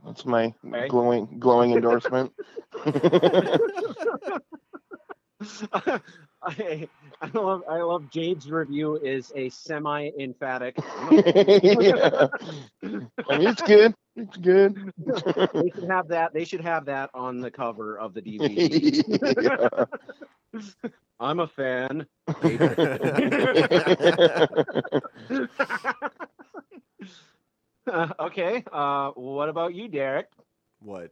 That's 0.06 0.26
my 0.26 0.54
Okay. 0.74 0.88
glowing 0.88 1.40
glowing 1.40 1.72
endorsement. 1.74 2.34
I, 6.42 6.88
I 7.22 7.30
love 7.34 7.64
I 7.70 7.78
love 7.82 8.10
Jade's 8.10 8.50
review 8.50 8.96
is 8.96 9.32
a 9.36 9.50
semi 9.50 10.10
emphatic. 10.20 10.76
yeah. 11.12 12.28
I 12.84 13.38
it's 13.44 13.62
good. 13.62 13.94
It's 14.16 14.38
good. 14.38 14.94
they 15.54 15.70
should 15.76 15.90
have 15.90 16.08
that. 16.10 16.34
They 16.34 16.46
should 16.46 16.62
have 16.62 16.86
that 16.86 17.10
on 17.14 17.40
the 17.42 17.52
cover 17.52 17.98
of 18.00 18.14
the 18.14 18.22
DVD. 18.22 19.90
Yeah. 20.54 20.90
I'm 21.20 21.40
a 21.40 21.48
fan. 21.48 22.06
Uh, 27.88 28.08
okay. 28.20 28.64
Uh, 28.72 29.12
what 29.12 29.50
about 29.50 29.74
you, 29.76 29.88
Derrick? 29.90 30.28
What? 30.80 31.12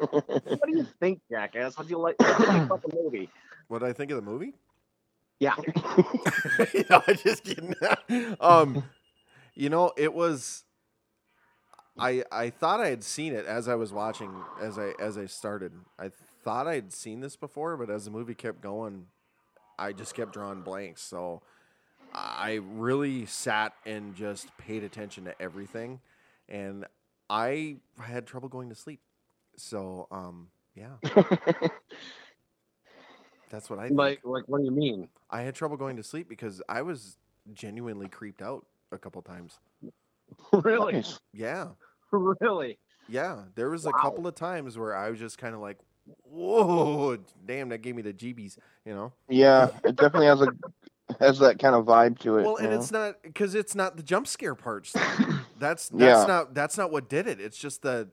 What 0.00 0.66
do 0.66 0.76
you 0.76 0.86
think, 0.98 1.20
Jackass? 1.30 1.76
What 1.76 1.86
do 1.86 1.90
you 1.90 1.98
like, 1.98 2.18
what 2.18 2.38
do 2.38 2.44
you 2.44 2.62
about 2.62 2.82
the 2.82 2.96
movie? 3.02 3.30
What 3.68 3.80
did 3.80 3.88
I 3.88 3.92
think 3.92 4.10
of 4.10 4.16
the 4.16 4.30
movie? 4.30 4.54
Yeah. 5.38 5.54
no, 6.90 7.02
I'm 7.06 7.16
just 7.16 7.44
kidding. 7.44 7.74
um, 8.40 8.84
you 9.54 9.70
know, 9.70 9.92
it 9.96 10.12
was. 10.12 10.64
I 11.98 12.24
I 12.30 12.50
thought 12.50 12.80
I 12.80 12.88
had 12.88 13.02
seen 13.02 13.32
it 13.32 13.46
as 13.46 13.68
I 13.68 13.74
was 13.74 13.92
watching 13.92 14.32
as 14.60 14.78
I 14.78 14.92
as 15.00 15.18
I 15.18 15.26
started. 15.26 15.72
I 15.98 16.10
thought 16.44 16.66
I 16.66 16.74
had 16.74 16.92
seen 16.92 17.20
this 17.20 17.36
before, 17.36 17.76
but 17.76 17.90
as 17.90 18.04
the 18.04 18.10
movie 18.10 18.34
kept 18.34 18.60
going, 18.60 19.06
I 19.78 19.92
just 19.92 20.14
kept 20.14 20.32
drawing 20.32 20.62
blanks. 20.62 21.02
So 21.02 21.42
I 22.14 22.60
really 22.72 23.26
sat 23.26 23.72
and 23.86 24.14
just 24.14 24.56
paid 24.58 24.84
attention 24.84 25.24
to 25.24 25.42
everything, 25.42 26.00
and 26.48 26.86
I 27.28 27.76
had 28.02 28.26
trouble 28.26 28.48
going 28.48 28.68
to 28.68 28.74
sleep. 28.74 29.00
So 29.60 30.08
um, 30.10 30.48
yeah, 30.74 30.96
that's 33.50 33.68
what 33.68 33.78
I 33.78 33.82
think. 33.88 33.98
Like, 33.98 34.20
like, 34.24 34.44
what 34.48 34.58
do 34.58 34.64
you 34.64 34.70
mean? 34.70 35.08
I 35.30 35.42
had 35.42 35.54
trouble 35.54 35.76
going 35.76 35.96
to 35.96 36.02
sleep 36.02 36.28
because 36.28 36.62
I 36.68 36.82
was 36.82 37.16
genuinely 37.52 38.08
creeped 38.08 38.42
out 38.42 38.66
a 38.92 38.98
couple 38.98 39.22
times. 39.22 39.58
really? 40.52 41.04
Yeah. 41.32 41.68
Really? 42.12 42.76
Yeah. 43.08 43.42
There 43.54 43.70
was 43.70 43.86
a 43.86 43.92
couple 43.92 44.26
of 44.26 44.34
times 44.34 44.76
where 44.76 44.96
I 44.96 45.10
was 45.10 45.20
just 45.20 45.38
kind 45.38 45.54
of 45.54 45.60
like, 45.60 45.78
whoa, 46.24 47.18
damn, 47.46 47.68
that 47.68 47.82
gave 47.82 47.94
me 47.94 48.02
the 48.02 48.12
jeebies, 48.12 48.56
you 48.84 48.92
know? 48.92 49.12
Yeah, 49.28 49.68
it 49.84 49.94
definitely 49.94 50.26
has 50.26 50.40
a 50.40 50.48
has 51.20 51.38
that 51.38 51.60
kind 51.60 51.76
of 51.76 51.84
vibe 51.84 52.18
to 52.20 52.38
it. 52.38 52.42
Well, 52.44 52.56
and 52.56 52.72
you 52.72 52.78
it's 52.78 52.90
not 52.90 53.22
because 53.22 53.54
it's 53.54 53.76
not 53.76 53.96
the 53.96 54.02
jump 54.02 54.26
scare 54.26 54.56
parts. 54.56 54.92
That's 55.60 55.88
that's 55.88 55.92
Yeah. 55.92 56.24
not 56.26 56.52
that's 56.52 56.76
not 56.76 56.90
what 56.90 57.08
did 57.08 57.28
it. 57.28 57.40
It's 57.40 57.58
just 57.58 57.82
the 57.82 58.08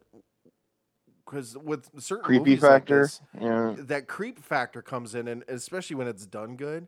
because 1.29 1.57
with 1.57 1.89
certain 1.99 2.23
creepy 2.25 2.39
movies 2.39 2.61
like 2.63 2.71
factor. 2.71 3.01
this, 3.03 3.21
yeah, 3.39 3.75
that 3.77 4.07
creep 4.07 4.39
factor 4.39 4.81
comes 4.81 5.13
in, 5.15 5.27
and 5.27 5.43
especially 5.47 5.95
when 5.95 6.07
it's 6.07 6.25
done 6.25 6.55
good. 6.55 6.87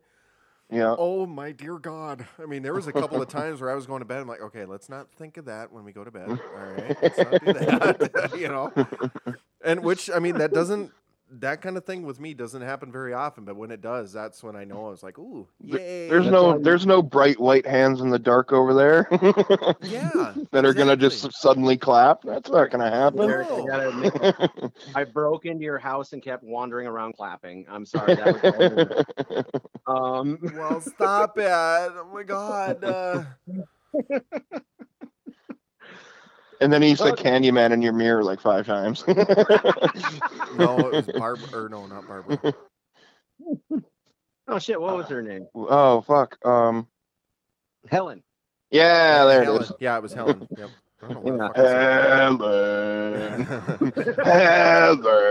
yeah. 0.71 0.95
Oh 0.97 1.25
my 1.25 1.51
dear 1.51 1.77
God! 1.77 2.25
I 2.41 2.45
mean, 2.45 2.63
there 2.63 2.73
was 2.73 2.87
a 2.87 2.93
couple 2.93 3.21
of 3.21 3.27
times 3.39 3.61
where 3.61 3.69
I 3.71 3.75
was 3.75 3.85
going 3.85 3.99
to 3.99 4.05
bed. 4.05 4.19
I'm 4.21 4.27
like, 4.27 4.41
okay, 4.41 4.65
let's 4.65 4.89
not 4.89 5.11
think 5.11 5.37
of 5.37 5.45
that 5.45 5.71
when 5.71 5.83
we 5.83 5.91
go 5.91 6.03
to 6.03 6.11
bed. 6.11 6.29
All 6.29 6.37
right, 6.37 6.97
let's 7.01 7.17
not 7.17 7.31
do 7.45 7.53
that. 7.53 8.31
you 8.39 8.47
know, 8.47 8.71
and 9.63 9.83
which 9.83 10.09
I 10.09 10.19
mean, 10.19 10.37
that 10.37 10.53
doesn't 10.53 10.91
that 11.31 11.61
kind 11.61 11.77
of 11.77 11.85
thing 11.85 12.03
with 12.03 12.19
me 12.19 12.33
doesn't 12.33 12.61
happen 12.61 12.91
very 12.91 13.13
often. 13.13 13.45
But 13.45 13.55
when 13.55 13.71
it 13.71 13.81
does, 13.81 14.11
that's 14.11 14.43
when 14.43 14.55
I 14.55 14.63
know 14.63 14.87
I 14.87 14.89
was 14.89 15.03
like, 15.03 15.17
ooh, 15.19 15.47
yay! 15.63 16.09
There's 16.09 16.25
That's 16.25 16.31
no 16.31 16.57
there's 16.57 16.85
no 16.85 17.01
bright 17.01 17.39
white 17.39 17.65
hands 17.65 18.01
in 18.01 18.09
the 18.09 18.19
dark 18.19 18.51
over 18.51 18.73
there 18.73 19.07
yeah, 19.81 20.33
that 20.51 20.65
are 20.65 20.73
gonna 20.73 20.97
just 20.97 21.31
suddenly 21.33 21.77
clap. 21.77 22.21
That's 22.23 22.49
not 22.49 22.71
gonna 22.71 22.89
happen. 22.89 23.27
Derrick, 23.27 23.47
I 23.49 24.49
I 24.95 25.03
broke 25.03 25.45
into 25.45 25.63
your 25.63 25.79
house 25.79 26.13
and 26.13 26.21
kept 26.21 26.43
wandering 26.43 26.87
around 26.87 27.13
clapping. 27.13 27.65
I'm 27.69 27.85
sorry. 27.85 28.15
That 28.15 29.05
was 29.37 29.61
um, 29.87 30.39
Well, 30.55 30.81
stop 30.81 31.37
it! 31.37 31.47
Oh 31.47 32.09
my 32.13 32.23
God! 32.23 32.83
Uh, 32.83 33.23
and 36.61 36.71
then 36.73 36.81
he 36.81 36.95
said 36.95 37.13
Okay. 37.13 37.29
Candyman 37.29 37.71
in 37.71 37.81
your 37.81 37.93
mirror 37.93 38.23
like 38.23 38.39
five 38.41 38.65
times. 38.65 39.03
no, 39.07 39.13
it 39.17 40.91
was 40.93 41.07
Barbara. 41.17 41.47
Or 41.53 41.69
no, 41.69 41.85
not 41.87 42.07
Barbara. 42.07 42.53
oh 44.47 44.59
shit, 44.59 44.79
what 44.79 44.95
was 44.95 45.07
her 45.07 45.21
name? 45.21 45.47
oh 45.55 46.01
fuck. 46.01 46.37
Um. 46.45 46.87
Helen. 47.89 48.23
Yeah, 48.71 49.25
there 49.25 49.43
Helen. 49.43 49.61
it 49.61 49.65
is. 49.65 49.71
Yeah, 49.79 49.97
it 49.97 50.01
was 50.03 50.13
Helen. 50.13 50.47
Yep. 50.57 50.69
I 51.01 51.13
don't 51.13 51.25
know 51.25 51.31
what 51.47 51.55
the 51.55 51.63
Yeah. 51.63 52.17
Helen. 52.17 53.43
Helen. 53.45 53.93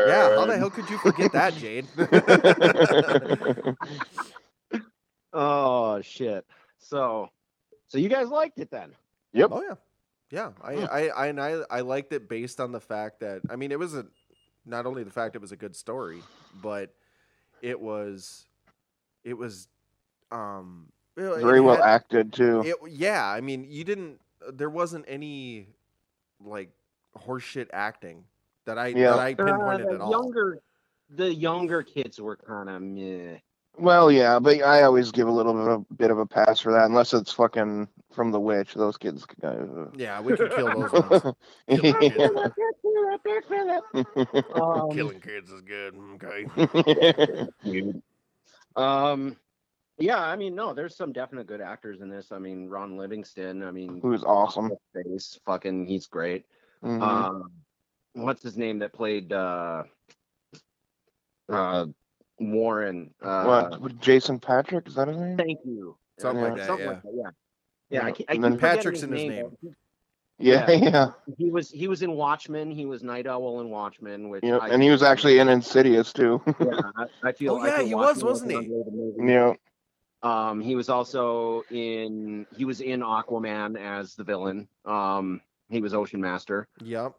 Yeah, 0.09 0.35
how 0.37 0.47
the 0.47 0.57
hell 0.59 0.71
could 0.71 0.89
you 0.89 0.97
forget 0.99 1.31
that, 1.33 1.55
Jade? 1.55 1.87
Oh 5.33 6.01
shit. 6.01 6.47
So, 6.79 7.29
so 7.89 7.99
you 7.99 8.09
guys 8.09 8.29
liked 8.29 8.59
it 8.59 8.71
then? 8.71 8.93
Yep. 9.35 9.51
oh 9.53 9.63
yeah, 9.63 9.75
yeah. 10.31 10.51
I, 10.63 10.75
Hmm. 10.75 10.85
I, 10.91 11.09
I, 11.09 11.27
and 11.29 11.41
I, 11.41 11.61
I 11.71 11.81
liked 11.81 12.13
it 12.13 12.29
based 12.29 12.61
on 12.61 12.73
the 12.73 12.81
fact 12.81 13.21
that 13.21 13.43
I 13.51 13.57
mean, 13.57 13.73
it 13.73 13.79
was 13.79 13.95
a 13.95 14.07
not 14.67 14.87
only 14.87 15.03
the 15.03 15.11
fact 15.11 15.35
it 15.35 15.41
was 15.41 15.53
a 15.53 15.57
good 15.57 15.75
story, 15.75 16.23
but 16.63 16.93
it 17.63 17.81
was, 17.81 18.45
it 19.25 19.35
was, 19.35 19.69
um, 20.31 20.87
it- 21.17 21.23
it 21.23 21.41
Very 21.43 21.61
well 21.61 21.83
acted 21.83 22.33
too. 22.33 22.63
It, 22.65 22.77
yeah, 22.91 23.27
I 23.27 23.41
mean, 23.41 23.65
you 23.69 23.83
didn't. 23.85 24.21
There 24.53 24.71
wasn't 24.71 25.05
any 25.09 25.67
like 26.45 26.71
horseshit 27.19 27.69
acting 27.73 28.23
that 28.67 28.79
I 28.79 28.89
Yeah. 28.89 29.11
that 29.11 29.19
I 29.19 29.33
Uh, 29.33 29.45
pinpointed 29.47 29.89
the 29.89 29.95
at 29.95 30.01
all. 30.01 30.11
younger, 30.13 30.61
the 31.11 31.35
younger 31.35 31.83
kids 31.83 32.21
were 32.21 32.37
kind 32.37 32.69
of 32.69 32.81
meh. 32.83 33.39
Well, 33.79 34.13
yeah, 34.13 34.39
but 34.39 34.63
I 34.63 34.83
always 34.83 35.11
give 35.11 35.27
a 35.27 35.31
little 35.33 35.55
bit 35.55 35.69
of, 35.69 35.99
bit 35.99 36.11
of 36.11 36.19
a 36.19 36.27
pass 36.27 36.61
for 36.61 36.73
that, 36.73 36.85
unless 36.87 37.15
it's 37.15 37.33
fucking 37.33 37.89
from 38.19 38.33
the 38.33 38.41
witch. 38.41 38.75
Those 38.75 38.97
kids. 38.97 39.25
Uh, 39.45 39.87
Yeah, 39.95 40.21
we 40.21 40.37
could 40.37 40.51
kill 40.51 40.67
those 40.67 40.93
ones. 40.93 41.23
Um, 44.55 44.91
Killing 44.91 45.21
kids 45.21 45.53
is 45.53 45.61
good. 45.61 45.95
Okay. 46.15 46.47
um, 48.77 49.37
Yeah, 49.99 50.19
I 50.21 50.35
mean, 50.35 50.57
no, 50.57 50.75
there's 50.75 50.97
some 50.97 51.13
definite 51.13 51.47
good 51.47 51.61
actors 51.61 52.01
in 52.01 52.09
this. 52.09 52.33
I 52.33 52.41
mean, 52.41 52.69
Ron 52.69 52.97
Livingston. 52.97 53.63
I 53.63 53.71
mean, 53.71 54.01
Who 54.03 54.09
was 54.09 54.25
awesome. 54.25 54.73
face, 54.93 55.39
fucking, 55.47 55.87
he's 55.87 56.09
great. 56.09 56.45
Mhm. 56.83 57.01
Um, 57.01 57.53
what's 58.15 58.43
his 58.43 58.57
name 58.57 58.81
that 58.81 58.93
played 58.93 59.33
uh, 59.33 59.85
uh, 61.49 61.87
Warren? 62.41 63.15
Uh, 63.23 63.69
what? 63.79 64.01
Jason 64.01 64.41
Patrick? 64.41 64.89
Is 64.89 64.97
that 64.97 65.07
his 65.07 65.19
name? 65.19 65.37
Thank 65.37 65.61
you. 65.65 65.97
Something 66.19 66.43
like 66.43 66.53
Uh, 66.55 66.57
that, 66.57 66.67
something 66.67 66.87
yeah. 66.87 66.93
like 66.95 67.03
that, 67.03 67.13
yeah. 67.15 67.31
Yeah, 67.91 68.05
I, 68.05 68.13
can't- 68.13 68.29
I 68.29 68.35
And 68.35 68.37
keep 68.37 68.43
then 68.43 68.53
forgetting 68.53 68.59
Patrick's 68.79 69.03
in 69.03 69.13
his 69.13 69.23
name. 69.29 69.51
but 69.63 69.71
Yeah, 70.39 70.71
yeah. 70.71 71.11
He 71.37 71.51
was 71.51 71.71
he 71.71 71.89
was 71.89 72.03
in 72.03 72.13
Watchmen. 72.13 72.71
He 72.71 72.87
was 72.87 73.03
Nite 73.03 73.27
Owl 73.27 73.61
in 73.61 73.71
Watchmen, 73.71 74.29
which 74.29 74.45
yeah. 74.45 74.59
I, 74.59 74.69
And 74.69 74.83
he 74.83 74.91
was 74.91 75.03
actually 75.03 75.39
in 75.39 75.49
Insidious 75.49 76.13
too. 76.13 76.41
Yeah, 76.61 76.81
I, 76.97 77.05
I 77.25 77.33
feel. 77.33 77.55
Oh, 77.55 77.61
I 77.61 77.79
yeah, 77.79 77.83
he 77.83 77.95
was, 77.95 78.23
wasn't 78.23 78.53
an 78.53 78.63
he? 79.19 79.33
yeah. 79.33 79.55
Um, 80.23 80.61
he 80.61 80.75
was 80.75 80.89
also 80.89 81.63
in 81.71 82.47
he 82.57 82.65
was 82.65 82.81
in 82.81 83.01
Aquaman 83.01 83.79
as 83.81 84.15
the 84.17 84.25
villain. 84.25 84.69
Um, 84.85 85.41
he 85.71 85.81
was 85.81 85.95
Ocean 85.95 86.21
Master. 86.21 86.67
Yep. 86.83 87.15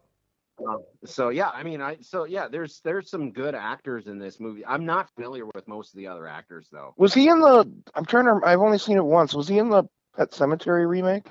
Um, 0.68 0.82
so 1.06 1.30
yeah, 1.30 1.48
I 1.48 1.62
mean, 1.62 1.80
I 1.80 1.96
so 2.02 2.24
yeah, 2.24 2.46
there's 2.48 2.80
there's 2.84 3.08
some 3.10 3.32
good 3.32 3.54
actors 3.54 4.06
in 4.06 4.18
this 4.18 4.38
movie. 4.38 4.64
I'm 4.66 4.84
not 4.84 5.08
familiar 5.14 5.46
with 5.46 5.66
most 5.66 5.94
of 5.94 5.96
the 5.96 6.06
other 6.08 6.26
actors 6.28 6.68
though. 6.70 6.92
Was 6.98 7.14
he 7.14 7.28
in 7.28 7.40
the? 7.40 7.70
I'm 7.94 8.04
trying 8.04 8.26
to. 8.26 8.40
I've 8.46 8.60
only 8.60 8.76
seen 8.76 8.98
it 8.98 9.04
once. 9.04 9.32
Was 9.34 9.48
he 9.48 9.56
in 9.58 9.70
the 9.70 9.84
Pet 10.16 10.30
Sematary 10.30 10.88
remake? 10.88 11.26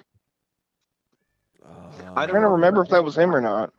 Uh, 1.64 1.70
I 1.70 1.72
I'm 1.72 2.16
don't 2.16 2.30
trying 2.30 2.42
to 2.44 2.50
remember 2.50 2.82
if 2.84 2.90
that 2.90 3.04
was 3.04 3.18
him 3.18 3.36
or 3.36 3.42
not. 3.42 3.72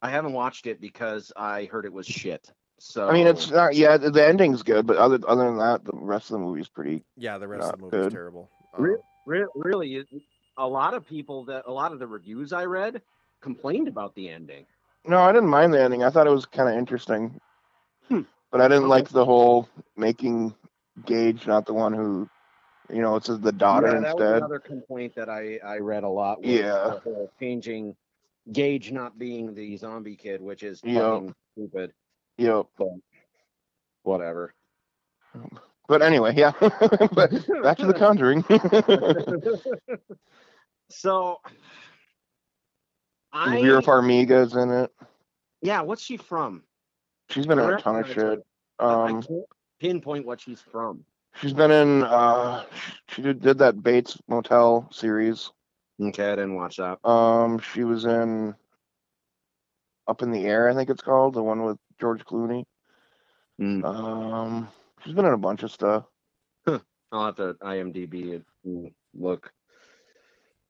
I 0.00 0.10
haven't 0.10 0.32
watched 0.32 0.66
it 0.66 0.80
because 0.80 1.32
I 1.36 1.64
heard 1.64 1.84
it 1.84 1.92
was 1.92 2.06
shit. 2.06 2.50
So 2.78 3.08
I 3.08 3.12
mean, 3.12 3.26
it's 3.26 3.50
not. 3.50 3.74
Yeah, 3.74 3.96
the 3.96 4.10
the 4.10 4.24
ending's 4.24 4.62
good, 4.62 4.86
but 4.86 4.96
other 4.96 5.18
other 5.26 5.44
than 5.46 5.58
that, 5.58 5.84
the 5.84 5.90
rest 5.94 6.26
of 6.30 6.34
the 6.34 6.38
movie's 6.38 6.68
pretty. 6.68 7.04
yeah, 7.16 7.36
the 7.38 7.48
rest 7.48 7.72
of 7.72 7.78
the 7.80 7.84
movie's 7.86 8.00
good. 8.04 8.12
terrible. 8.12 8.48
Re- 8.76 8.94
Um, 8.94 9.00
re- 9.26 9.46
really, 9.56 9.96
it- 9.96 10.06
a 10.56 10.66
lot 10.66 10.94
of 10.94 11.04
people 11.06 11.44
that 11.46 11.64
a 11.66 11.72
lot 11.72 11.92
of 11.92 11.98
the 11.98 12.06
reviews 12.06 12.52
I 12.52 12.64
read 12.66 13.02
complained 13.40 13.88
about 13.88 14.14
the 14.14 14.28
ending. 14.28 14.64
No, 15.04 15.18
I 15.18 15.32
didn't 15.32 15.48
mind 15.48 15.72
the 15.74 15.82
ending. 15.82 16.02
I 16.04 16.10
thought 16.10 16.26
it 16.26 16.30
was 16.30 16.46
kind 16.46 16.68
of 16.68 16.76
interesting, 16.76 17.40
Hmm. 18.08 18.22
but 18.52 18.60
I 18.60 18.68
didn't 18.68 18.84
Okay. 18.84 18.90
like 18.90 19.08
the 19.08 19.24
whole 19.24 19.68
making 19.96 20.54
Gage 21.04 21.46
not 21.46 21.66
the 21.66 21.74
one 21.74 21.92
who, 21.92 22.28
you 22.90 23.02
know, 23.02 23.16
it's 23.16 23.26
the 23.28 23.52
daughter 23.52 23.88
yeah, 23.88 24.00
that 24.00 24.14
was 24.16 24.22
instead. 24.22 24.36
another 24.38 24.58
complaint 24.58 25.14
that 25.16 25.28
I 25.28 25.58
I 25.64 25.78
read 25.78 26.04
a 26.04 26.08
lot. 26.08 26.40
Was 26.42 26.50
Yeah. 26.50 26.98
changing 27.40 27.96
Gage 28.52 28.92
not 28.92 29.18
being 29.18 29.54
the 29.54 29.76
zombie 29.76 30.16
kid, 30.16 30.40
which 30.40 30.62
is 30.62 30.80
Yeah. 30.82 31.00
fucking 31.00 31.34
stupid. 31.52 31.92
Yep. 32.38 32.66
Whatever. 34.04 34.54
But 35.86 36.02
anyway, 36.02 36.34
yeah. 36.36 36.52
but 36.60 37.30
back 37.62 37.78
to 37.78 37.86
the 37.86 37.94
Conjuring. 37.96 38.42
so, 40.90 41.38
I 43.32 43.62
Vera 43.62 43.82
Farmiga's 43.82 44.54
in 44.56 44.70
it. 44.70 44.90
yeah, 45.60 45.82
what's 45.82 46.02
she 46.02 46.16
from? 46.16 46.62
She's 47.30 47.46
been 47.46 47.58
in 47.58 47.70
a 47.70 47.78
ton 47.78 47.96
of 47.96 48.08
shit. 48.08 48.44
Um, 48.78 49.22
can't 49.22 49.44
pinpoint 49.80 50.26
what 50.26 50.40
she's 50.40 50.60
from. 50.60 51.04
She's 51.40 51.52
been 51.52 51.70
in. 51.70 52.02
Uh, 52.04 52.64
she 53.08 53.22
did, 53.22 53.40
did 53.40 53.58
that 53.58 53.82
Bates 53.82 54.18
Motel 54.28 54.88
series. 54.92 55.50
Okay, 56.00 56.32
I 56.32 56.36
didn't 56.36 56.54
watch 56.54 56.76
that. 56.76 57.04
Um, 57.08 57.58
she 57.58 57.84
was 57.84 58.04
in 58.04 58.54
Up 60.06 60.22
in 60.22 60.30
the 60.30 60.44
Air, 60.46 60.68
I 60.68 60.74
think 60.74 60.90
it's 60.90 61.02
called, 61.02 61.34
the 61.34 61.42
one 61.42 61.64
with 61.64 61.76
George 62.00 62.24
Clooney. 62.24 62.64
Mm. 63.60 63.84
Um, 63.84 64.68
she's 65.02 65.14
been 65.14 65.24
in 65.24 65.32
a 65.32 65.38
bunch 65.38 65.64
of 65.64 65.72
stuff. 65.72 66.04
I'll 66.66 67.26
have 67.26 67.36
to 67.36 67.54
IMDb 67.54 68.34
it 68.34 68.92
look. 69.14 69.52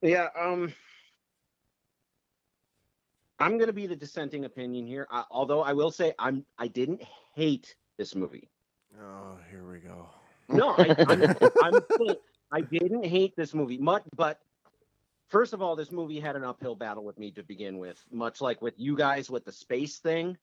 Yeah, 0.01 0.29
um 0.39 0.73
I'm 3.41 3.59
gonna 3.59 3.73
be 3.73 3.87
the 3.87 3.97
dissenting 3.97 4.45
opinion 4.45 4.87
here. 4.87 5.07
I, 5.11 5.25
although 5.31 5.63
I 5.63 5.73
will 5.73 5.91
say 5.91 6.15
I'm 6.19 6.45
I 6.59 6.69
didn't 6.69 7.03
hate 7.35 7.75
this 7.99 8.15
movie. 8.15 8.49
oh, 9.01 9.37
here 9.51 9.69
we 9.71 9.79
go. 9.79 10.09
No, 10.49 10.71
I, 10.79 10.97
I'm, 11.07 11.23
I'm 11.63 11.81
I 12.51 12.61
didn't 12.63 13.05
hate 13.05 13.37
this 13.37 13.55
movie 13.55 13.79
much, 13.79 14.03
but 14.17 14.41
first 15.29 15.53
of 15.53 15.61
all, 15.63 15.77
this 15.77 15.93
movie 15.93 16.21
had 16.21 16.37
an 16.37 16.45
uphill 16.45 16.75
battle 16.75 17.05
with 17.05 17.19
me 17.19 17.31
to 17.33 17.43
begin 17.43 17.79
with, 17.79 18.03
much 18.11 18.41
like 18.41 18.63
with 18.63 18.75
you 18.79 18.97
guys 18.97 19.31
with 19.31 19.45
the 19.45 19.53
space 19.53 19.99
thing. 19.99 20.37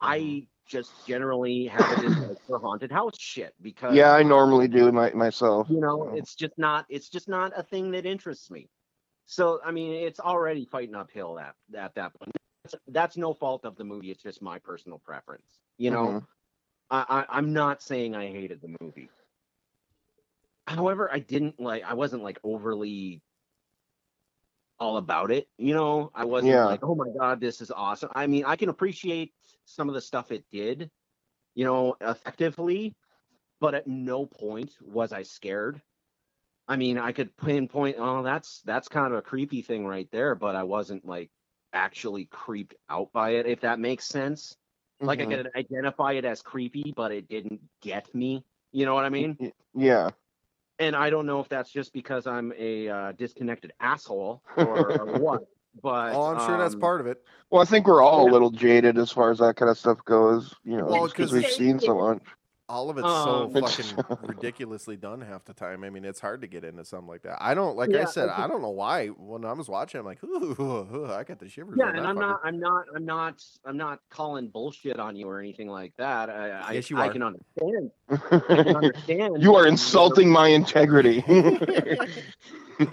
I 0.00 0.46
just 0.68 0.92
generally 1.06 1.66
have 1.66 1.90
a 1.90 1.96
dislike 1.96 2.38
for 2.46 2.58
haunted 2.58 2.92
house 2.92 3.18
shit 3.18 3.54
because 3.62 3.94
Yeah, 3.96 4.12
I 4.12 4.22
normally 4.22 4.68
do 4.68 4.90
my, 4.92 5.10
myself. 5.12 5.68
you 5.70 5.80
know 5.80 6.10
it's 6.14 6.34
just 6.34 6.52
not 6.58 6.84
it's 6.88 7.08
just 7.08 7.28
not 7.28 7.52
a 7.56 7.62
thing 7.62 7.92
that 7.92 8.04
interests 8.04 8.50
me 8.50 8.68
so 9.26 9.60
i 9.64 9.70
mean 9.70 9.92
it's 9.92 10.18
already 10.20 10.64
fighting 10.64 10.94
uphill 10.96 11.38
at, 11.38 11.54
at 11.76 11.94
that 11.94 12.12
point 12.14 12.32
that's, 12.64 12.74
that's 12.88 13.16
no 13.16 13.32
fault 13.32 13.64
of 13.64 13.76
the 13.76 13.84
movie 13.84 14.10
it's 14.10 14.22
just 14.22 14.42
my 14.42 14.58
personal 14.58 14.98
preference 14.98 15.60
you 15.78 15.90
know 15.90 16.08
Mhm. 16.08 16.26
I, 16.90 17.04
I 17.30 17.38
i'm 17.38 17.52
not 17.52 17.82
saying 17.82 18.14
i 18.14 18.26
hated 18.28 18.60
the 18.60 18.76
movie 18.80 19.08
however 20.66 21.10
i 21.12 21.18
didn't 21.18 21.60
like 21.60 21.84
i 21.84 21.94
wasn't 21.94 22.22
like 22.22 22.38
overly 22.44 23.22
all 24.78 24.98
about 24.98 25.30
it 25.30 25.48
you 25.58 25.74
know 25.74 26.10
i 26.14 26.24
wasn't 26.24 26.52
Yeah. 26.52 26.66
like 26.66 26.82
oh 26.82 26.94
my 26.94 27.08
god 27.18 27.40
this 27.40 27.60
is 27.60 27.70
awesome 27.70 28.10
i 28.14 28.26
mean 28.26 28.44
i 28.44 28.56
can 28.56 28.68
appreciate 28.68 29.32
some 29.64 29.88
of 29.88 29.94
the 29.94 30.00
stuff 30.00 30.30
it 30.30 30.44
did 30.50 30.90
you 31.54 31.64
know 31.64 31.96
effectively 32.00 32.94
but 33.60 33.74
at 33.74 33.86
no 33.86 34.26
point 34.26 34.72
was 34.82 35.12
I 35.12 35.22
scared. 35.22 35.80
I 36.68 36.76
mean, 36.76 36.98
I 36.98 37.12
could 37.12 37.36
pinpoint, 37.36 37.96
oh, 37.98 38.22
that's 38.22 38.60
that's 38.64 38.88
kind 38.88 39.12
of 39.12 39.18
a 39.18 39.22
creepy 39.22 39.62
thing 39.62 39.86
right 39.86 40.08
there, 40.10 40.34
but 40.34 40.56
I 40.56 40.64
wasn't 40.64 41.04
like 41.06 41.30
actually 41.72 42.26
creeped 42.26 42.74
out 42.90 43.12
by 43.12 43.30
it, 43.30 43.46
if 43.46 43.60
that 43.60 43.78
makes 43.78 44.04
sense. 44.06 44.56
Like 45.00 45.18
Mhm. 45.20 45.22
I 45.22 45.36
could 45.36 45.50
identify 45.56 46.12
it 46.12 46.24
as 46.24 46.42
creepy, 46.42 46.92
but 46.96 47.12
it 47.12 47.28
didn't 47.28 47.60
get 47.80 48.12
me. 48.14 48.44
You 48.72 48.86
know 48.86 48.94
what 48.94 49.04
I 49.04 49.08
mean? 49.08 49.52
Yeah. 49.74 50.10
And 50.78 50.94
I 50.94 51.10
don't 51.10 51.26
know 51.26 51.40
if 51.40 51.48
that's 51.48 51.70
just 51.70 51.92
because 51.92 52.26
I'm 52.26 52.52
a 52.56 52.88
uh, 52.88 53.12
disconnected 53.12 53.72
asshole 53.80 54.42
or, 54.56 55.00
or 55.00 55.06
what. 55.20 55.42
But 55.82 56.14
Oh, 56.14 56.22
I'm 56.22 56.38
sure 56.38 56.58
that's 56.58 56.74
um, 56.74 56.80
part 56.80 57.00
of 57.00 57.06
it. 57.06 57.22
Well, 57.50 57.62
I 57.62 57.64
think 57.64 57.86
we're 57.86 58.02
all 58.02 58.28
a 58.28 58.32
little 58.32 58.50
jaded 58.50 58.98
as 58.98 59.10
far 59.12 59.30
as 59.30 59.38
that 59.38 59.56
kind 59.56 59.70
of 59.70 59.78
stuff 59.78 60.04
goes, 60.04 60.54
you 60.64 60.76
know, 60.76 60.86
Well, 60.86 61.10
we've 61.18 61.46
seen 61.46 61.78
so 61.80 61.94
much. 61.94 62.22
All 62.68 62.90
of 62.90 62.98
it's 62.98 63.06
Um, 63.06 63.52
so 63.54 63.60
fucking 63.60 64.18
ridiculously 64.28 64.96
done 64.96 65.20
half 65.20 65.44
the 65.44 65.54
time. 65.54 65.84
I 65.84 65.90
mean, 65.90 66.04
it's 66.04 66.18
hard 66.18 66.40
to 66.40 66.48
get 66.48 66.64
into 66.64 66.84
something 66.84 67.06
like 67.06 67.22
that. 67.22 67.38
I 67.40 67.54
don't 67.54 67.76
like 67.76 67.90
Yeah, 67.92 68.00
I 68.00 68.02
I 68.02 68.04
said. 68.06 68.28
I 68.28 68.48
don't 68.48 68.60
know 68.60 68.70
why. 68.70 69.06
When 69.08 69.44
I 69.44 69.52
was 69.52 69.68
watching, 69.68 70.00
I'm 70.00 70.04
like, 70.06 70.22
ooh, 70.24 71.06
I 71.12 71.22
got 71.22 71.38
the 71.38 71.48
shivers. 71.48 71.76
Yeah, 71.78 71.90
and 71.94 72.04
I'm 72.04 72.16
fucker. 72.16 72.20
not, 72.20 72.40
I'm 72.42 72.58
not, 72.58 72.84
I'm 72.96 73.04
not, 73.04 73.44
I'm 73.64 73.76
not 73.76 74.00
calling 74.10 74.48
bullshit 74.48 74.98
on 74.98 75.14
you 75.14 75.28
or 75.28 75.38
anything 75.38 75.68
like 75.68 75.92
that. 75.98 76.28
I, 76.28 76.50
I, 76.50 76.72
Yes, 76.72 76.90
you 76.90 76.98
I 76.98 77.06
are. 77.06 77.12
can 77.12 77.22
understand. 77.22 77.90
I 78.10 78.62
can 78.64 78.76
understand. 78.76 79.40
you 79.42 79.54
are 79.54 79.68
insulting 79.68 80.28
my 80.28 80.48
integrity. 80.48 81.22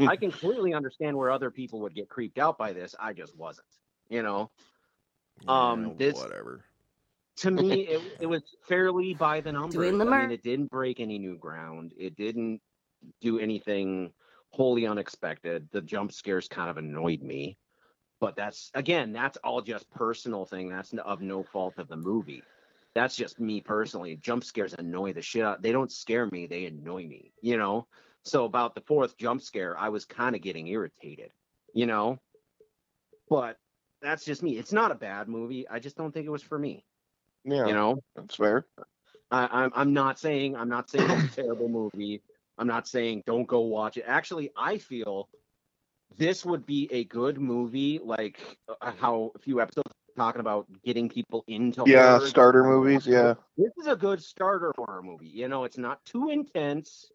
I 0.07 0.15
can 0.15 0.31
clearly 0.31 0.75
understand 0.75 1.17
where 1.17 1.31
other 1.31 1.49
people 1.49 1.79
would 1.81 1.95
get 1.95 2.09
creeped 2.09 2.37
out 2.37 2.59
by 2.59 2.73
this. 2.73 2.93
I 2.99 3.13
just 3.13 3.35
wasn't. 3.35 3.65
You 4.09 4.21
know, 4.21 4.51
um, 5.47 5.87
Yeah, 5.87 5.93
this- 5.97 6.15
whatever. 6.15 6.63
To 7.37 7.51
me, 7.51 7.81
it, 7.87 8.01
it 8.21 8.25
was 8.25 8.43
fairly 8.67 9.13
by 9.13 9.41
the 9.41 9.51
numbers. 9.51 9.73
Doing 9.73 9.97
the 9.97 10.05
I 10.05 10.21
mean, 10.21 10.31
it 10.31 10.43
didn't 10.43 10.69
break 10.69 10.99
any 10.99 11.17
new 11.17 11.37
ground. 11.37 11.93
It 11.97 12.15
didn't 12.15 12.61
do 13.21 13.39
anything 13.39 14.11
wholly 14.51 14.85
unexpected. 14.85 15.67
The 15.71 15.81
jump 15.81 16.11
scares 16.11 16.47
kind 16.47 16.69
of 16.69 16.77
annoyed 16.77 17.21
me, 17.21 17.57
but 18.19 18.35
that's 18.35 18.71
again, 18.75 19.11
that's 19.11 19.37
all 19.37 19.61
just 19.61 19.89
personal 19.91 20.45
thing. 20.45 20.69
That's 20.69 20.93
of 20.93 21.21
no 21.21 21.43
fault 21.43 21.77
of 21.77 21.87
the 21.87 21.97
movie. 21.97 22.43
That's 22.93 23.15
just 23.15 23.39
me 23.39 23.61
personally. 23.61 24.15
Jump 24.17 24.43
scares 24.43 24.75
annoy 24.77 25.13
the 25.13 25.21
shit 25.21 25.43
out. 25.43 25.63
They 25.63 25.71
don't 25.71 25.91
scare 25.91 26.27
me; 26.27 26.45
they 26.45 26.65
annoy 26.65 27.07
me. 27.07 27.33
You 27.41 27.57
know. 27.57 27.87
So 28.25 28.45
about 28.45 28.73
the 28.73 28.81
fourth 28.81 29.17
jump 29.17 29.41
scare, 29.41 29.77
I 29.77 29.89
was 29.89 30.05
kind 30.05 30.35
of 30.35 30.41
getting 30.41 30.67
irritated. 30.67 31.31
You 31.73 31.87
know. 31.87 32.19
But 33.27 33.57
that's 34.01 34.23
just 34.23 34.43
me. 34.43 34.57
It's 34.57 34.73
not 34.73 34.91
a 34.91 34.95
bad 34.95 35.27
movie. 35.27 35.67
I 35.67 35.79
just 35.79 35.97
don't 35.97 36.13
think 36.13 36.27
it 36.27 36.31
was 36.31 36.43
for 36.43 36.59
me. 36.59 36.85
Yeah, 37.45 37.71
You 37.71 37.73
know. 37.73 38.01
that's 38.15 38.35
fair. 38.35 38.65
I, 39.31 39.47
I'm 39.63 39.71
I'm 39.75 39.93
not 39.93 40.19
saying 40.19 40.55
I'm 40.55 40.69
not 40.69 40.89
saying 40.89 41.11
it's 41.11 41.23
a 41.23 41.29
terrible 41.29 41.69
movie. 41.69 42.21
I'm 42.57 42.67
not 42.67 42.87
saying 42.87 43.23
don't 43.25 43.47
go 43.47 43.61
watch 43.61 43.97
it. 43.97 44.05
Actually, 44.07 44.51
I 44.57 44.77
feel 44.77 45.29
this 46.17 46.45
would 46.45 46.65
be 46.65 46.87
a 46.91 47.05
good 47.05 47.39
movie, 47.39 47.99
like 48.03 48.39
uh, 48.81 48.91
how 48.91 49.31
a 49.35 49.39
few 49.39 49.61
episodes 49.61 49.91
talking 50.15 50.41
about 50.41 50.67
getting 50.83 51.09
people 51.09 51.43
into 51.47 51.85
Yeah, 51.85 52.19
horror. 52.19 52.19
starter 52.19 52.63
movies. 52.63 53.07
Yeah, 53.07 53.35
This 53.57 53.71
is 53.79 53.87
a 53.87 53.95
good 53.95 54.21
starter 54.21 54.73
horror 54.75 55.01
movie. 55.03 55.27
You 55.27 55.47
know, 55.47 55.63
it's 55.63 55.77
not 55.77 56.03
too 56.05 56.29
intense, 56.29 57.11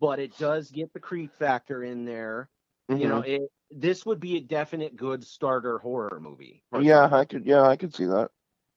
but 0.00 0.18
it 0.18 0.36
does 0.36 0.70
get 0.70 0.92
the 0.92 1.00
creep 1.00 1.34
factor 1.38 1.82
in 1.84 2.04
there. 2.04 2.48
You 2.96 3.08
know, 3.08 3.20
Mhm. 3.20 3.22
it 3.22 3.42
this 3.70 4.04
would 4.06 4.20
be 4.20 4.36
a 4.36 4.40
definite 4.40 4.96
good 4.96 5.24
starter 5.24 5.78
horror 5.78 6.18
movie. 6.20 6.62
yeah, 6.74 7.08
I 7.12 7.24
could. 7.24 7.44
Yeah, 7.46 7.62
I 7.62 7.76
could 7.76 7.94
see 7.94 8.06
that. 8.06 8.30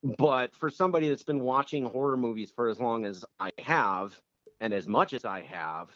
But 0.03 0.53
for 0.55 0.69
somebody 0.69 1.09
that's 1.09 1.23
been 1.23 1.41
watching 1.41 1.85
horror 1.85 2.17
movies 2.17 2.51
for 2.55 2.69
as 2.69 2.79
long 2.79 3.05
as 3.05 3.25
I 3.39 3.51
have, 3.59 4.19
and 4.59 4.73
as 4.73 4.87
much 4.87 5.13
as 5.13 5.25
I 5.25 5.41
have, 5.41 5.89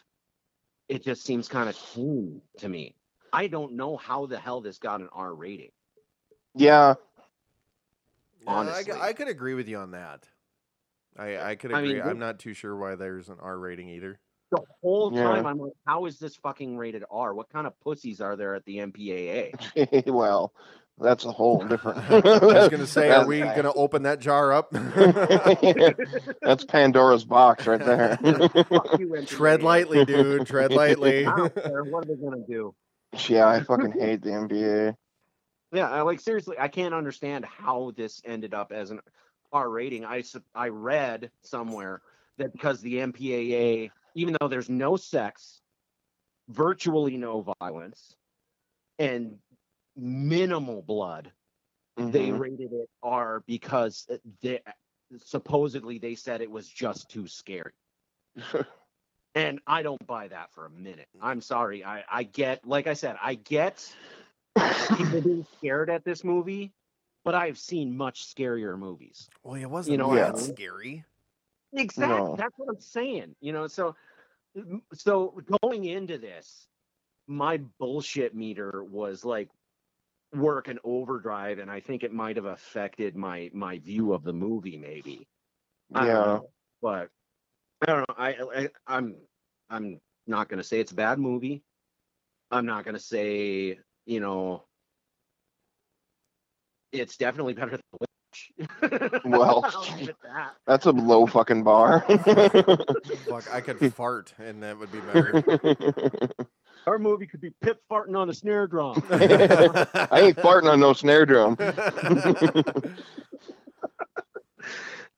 it 0.88 1.02
just 1.02 1.24
seems 1.24 1.48
kind 1.48 1.68
of 1.68 1.76
tame 1.94 2.42
to 2.58 2.68
me. 2.68 2.94
I 3.32 3.46
don't 3.46 3.72
know 3.72 3.96
how 3.96 4.26
the 4.26 4.38
hell 4.38 4.60
this 4.60 4.78
got 4.78 5.00
an 5.00 5.08
R 5.12 5.34
rating. 5.34 5.70
Yeah, 6.54 6.94
Yeah, 8.46 8.52
I, 8.52 8.60
Honestly. 8.60 8.92
I 9.00 9.12
could 9.12 9.28
agree 9.28 9.54
with 9.54 9.68
you 9.68 9.78
on 9.78 9.92
that. 9.92 10.28
I, 11.16 11.36
I 11.38 11.54
could 11.54 11.72
I 11.72 11.78
agree. 11.80 11.94
mean, 11.94 12.02
I'm 12.02 12.18
not 12.18 12.38
too 12.38 12.54
sure 12.54 12.76
why 12.76 12.94
there's 12.96 13.28
an 13.28 13.38
R 13.40 13.58
rating 13.58 13.88
either. 13.88 14.18
The 14.50 14.60
whole 14.82 15.10
Yeah. 15.10 15.22
time 15.22 15.46
I'm 15.46 15.58
like, 15.58 15.72
how 15.86 16.06
is 16.06 16.18
this 16.18 16.36
fucking 16.36 16.76
rated 16.76 17.04
R? 17.10 17.34
What 17.34 17.48
kind 17.48 17.66
of 17.66 17.78
pussies 17.80 18.20
are 18.20 18.36
there 18.36 18.54
at 18.54 18.64
the 18.64 18.78
MPAA? 18.78 20.06
well, 20.12 20.52
that's 20.98 21.24
a 21.24 21.32
whole 21.32 21.64
different. 21.64 21.98
I 22.10 22.18
was 22.20 22.68
gonna 22.68 22.86
say, 22.86 23.10
are 23.10 23.26
we 23.26 23.40
That's- 23.40 23.56
gonna 23.56 23.72
open 23.74 24.04
that 24.04 24.20
jar 24.20 24.52
up? 24.52 24.70
That's 26.42 26.64
Pandora's 26.64 27.24
box 27.24 27.66
right 27.66 27.80
there. 27.84 28.16
Fuck 28.16 28.98
you, 29.00 29.08
MPAA. 29.08 29.26
Tread 29.26 29.62
lightly, 29.62 30.04
dude. 30.04 30.46
Tread 30.46 30.72
lightly. 30.72 31.26
I 31.26 31.36
don't 31.36 31.54
care. 31.54 31.84
What 31.84 32.04
are 32.04 32.08
they 32.08 32.14
gonna 32.22 32.44
do? 32.48 32.74
yeah, 33.28 33.46
I 33.48 33.60
fucking 33.62 33.92
hate 33.92 34.22
the 34.22 34.30
NBA. 34.30 34.94
Yeah, 35.72 35.90
I, 35.90 36.02
like 36.02 36.20
seriously, 36.20 36.56
I 36.58 36.68
can't 36.68 36.94
understand 36.94 37.44
how 37.44 37.92
this 37.96 38.22
ended 38.24 38.54
up 38.54 38.70
as 38.72 38.90
an 38.90 39.00
R 39.52 39.68
rating. 39.68 40.04
I 40.04 40.22
I 40.54 40.68
read 40.68 41.30
somewhere 41.42 42.02
that 42.38 42.52
because 42.52 42.80
the 42.80 42.96
MPAA, 42.96 43.90
even 44.14 44.36
though 44.40 44.48
there's 44.48 44.68
no 44.70 44.96
sex, 44.96 45.60
virtually 46.48 47.16
no 47.16 47.52
violence, 47.60 48.14
and 48.98 49.38
minimal 49.96 50.82
blood, 50.82 51.32
they 51.96 52.30
Mhm. 52.30 52.38
rated 52.38 52.72
it 52.72 52.90
R 53.02 53.42
because 53.46 54.06
they 54.42 54.60
supposedly 55.18 55.98
they 55.98 56.14
said 56.14 56.40
it 56.40 56.50
was 56.50 56.68
just 56.68 57.08
too 57.08 57.26
scary. 57.26 57.72
And 59.36 59.58
I 59.66 59.82
don't 59.82 60.06
buy 60.06 60.28
that 60.28 60.52
for 60.52 60.64
a 60.64 60.70
minute. 60.70 61.08
I'm 61.20 61.40
sorry. 61.40 61.84
I, 61.84 62.04
I 62.08 62.22
get, 62.22 62.64
like 62.64 62.86
I 62.86 62.94
said, 62.94 63.16
I 63.20 63.34
get 63.34 63.92
people 64.94 65.20
being 65.22 65.44
scared 65.58 65.90
at 65.90 66.04
this 66.04 66.22
movie, 66.22 66.72
but 67.24 67.34
I've 67.34 67.58
seen 67.58 67.96
much 67.96 68.32
scarier 68.32 68.78
movies. 68.78 69.28
well, 69.42 69.56
it 69.56 69.66
wasn't 69.68 69.90
You 69.92 69.98
know 69.98 70.14
that 70.14 70.36
I 70.36 70.40
mean? 70.40 70.54
scary. 70.54 71.04
Exactly. 71.72 72.16
No. 72.16 72.36
That's 72.36 72.54
what 72.56 72.68
I'm 72.68 72.80
saying. 72.80 73.34
You 73.40 73.52
know, 73.52 73.66
so 73.66 73.96
so 74.92 75.40
going 75.60 75.84
into 75.84 76.18
this, 76.18 76.68
my 77.26 77.56
bullshit 77.80 78.36
meter 78.36 78.84
was 78.84 79.24
like 79.24 79.48
working 80.34 80.78
overdrive, 80.84 81.58
and 81.58 81.70
I 81.70 81.80
think 81.80 82.02
it 82.02 82.12
might 82.12 82.36
have 82.36 82.44
affected 82.46 83.16
my 83.16 83.50
my 83.52 83.78
view 83.78 84.12
of 84.12 84.24
the 84.24 84.32
movie, 84.32 84.76
maybe. 84.76 85.26
I 85.94 86.06
yeah. 86.06 86.12
know. 86.12 86.50
But 86.82 87.08
I 87.82 87.86
don't 87.86 88.08
know. 88.08 88.14
I, 88.16 88.36
I 88.56 88.68
I'm 88.86 89.16
I'm 89.70 90.00
not 90.26 90.48
gonna 90.48 90.64
say 90.64 90.80
it's 90.80 90.92
a 90.92 90.96
bad 90.96 91.18
movie. 91.18 91.62
I'm 92.50 92.66
not 92.66 92.84
gonna 92.84 92.98
say 92.98 93.78
you 94.06 94.20
know 94.20 94.64
it's 96.92 97.16
definitely 97.16 97.54
better 97.54 97.72
than 97.72 97.80
Witch. 98.00 98.10
Well, 99.24 99.64
I'll 99.64 99.96
leave 99.96 100.08
it 100.08 100.10
at 100.10 100.22
that. 100.22 100.54
That's 100.66 100.86
a 100.86 100.90
low 100.90 101.26
fucking 101.26 101.62
bar. 101.62 102.00
Fuck, 102.00 103.52
I 103.52 103.60
could 103.60 103.94
fart, 103.94 104.34
and 104.38 104.62
that 104.62 104.78
would 104.78 104.92
be 104.92 105.00
better. 105.00 106.30
Our 106.86 106.98
movie 106.98 107.26
could 107.26 107.40
be 107.40 107.50
Pip 107.60 107.80
farting 107.90 108.16
on 108.16 108.28
a 108.28 108.34
snare 108.34 108.66
drum. 108.66 109.02
I 109.10 110.20
ain't 110.20 110.36
farting 110.36 110.70
on 110.70 110.80
no 110.80 110.92
snare 110.92 111.24
drum. 111.24 111.56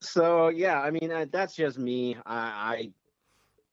so 0.00 0.48
yeah, 0.48 0.80
I 0.80 0.90
mean 0.90 1.10
uh, 1.10 1.26
that's 1.30 1.54
just 1.54 1.78
me. 1.78 2.16
I, 2.24 2.36
I 2.36 2.90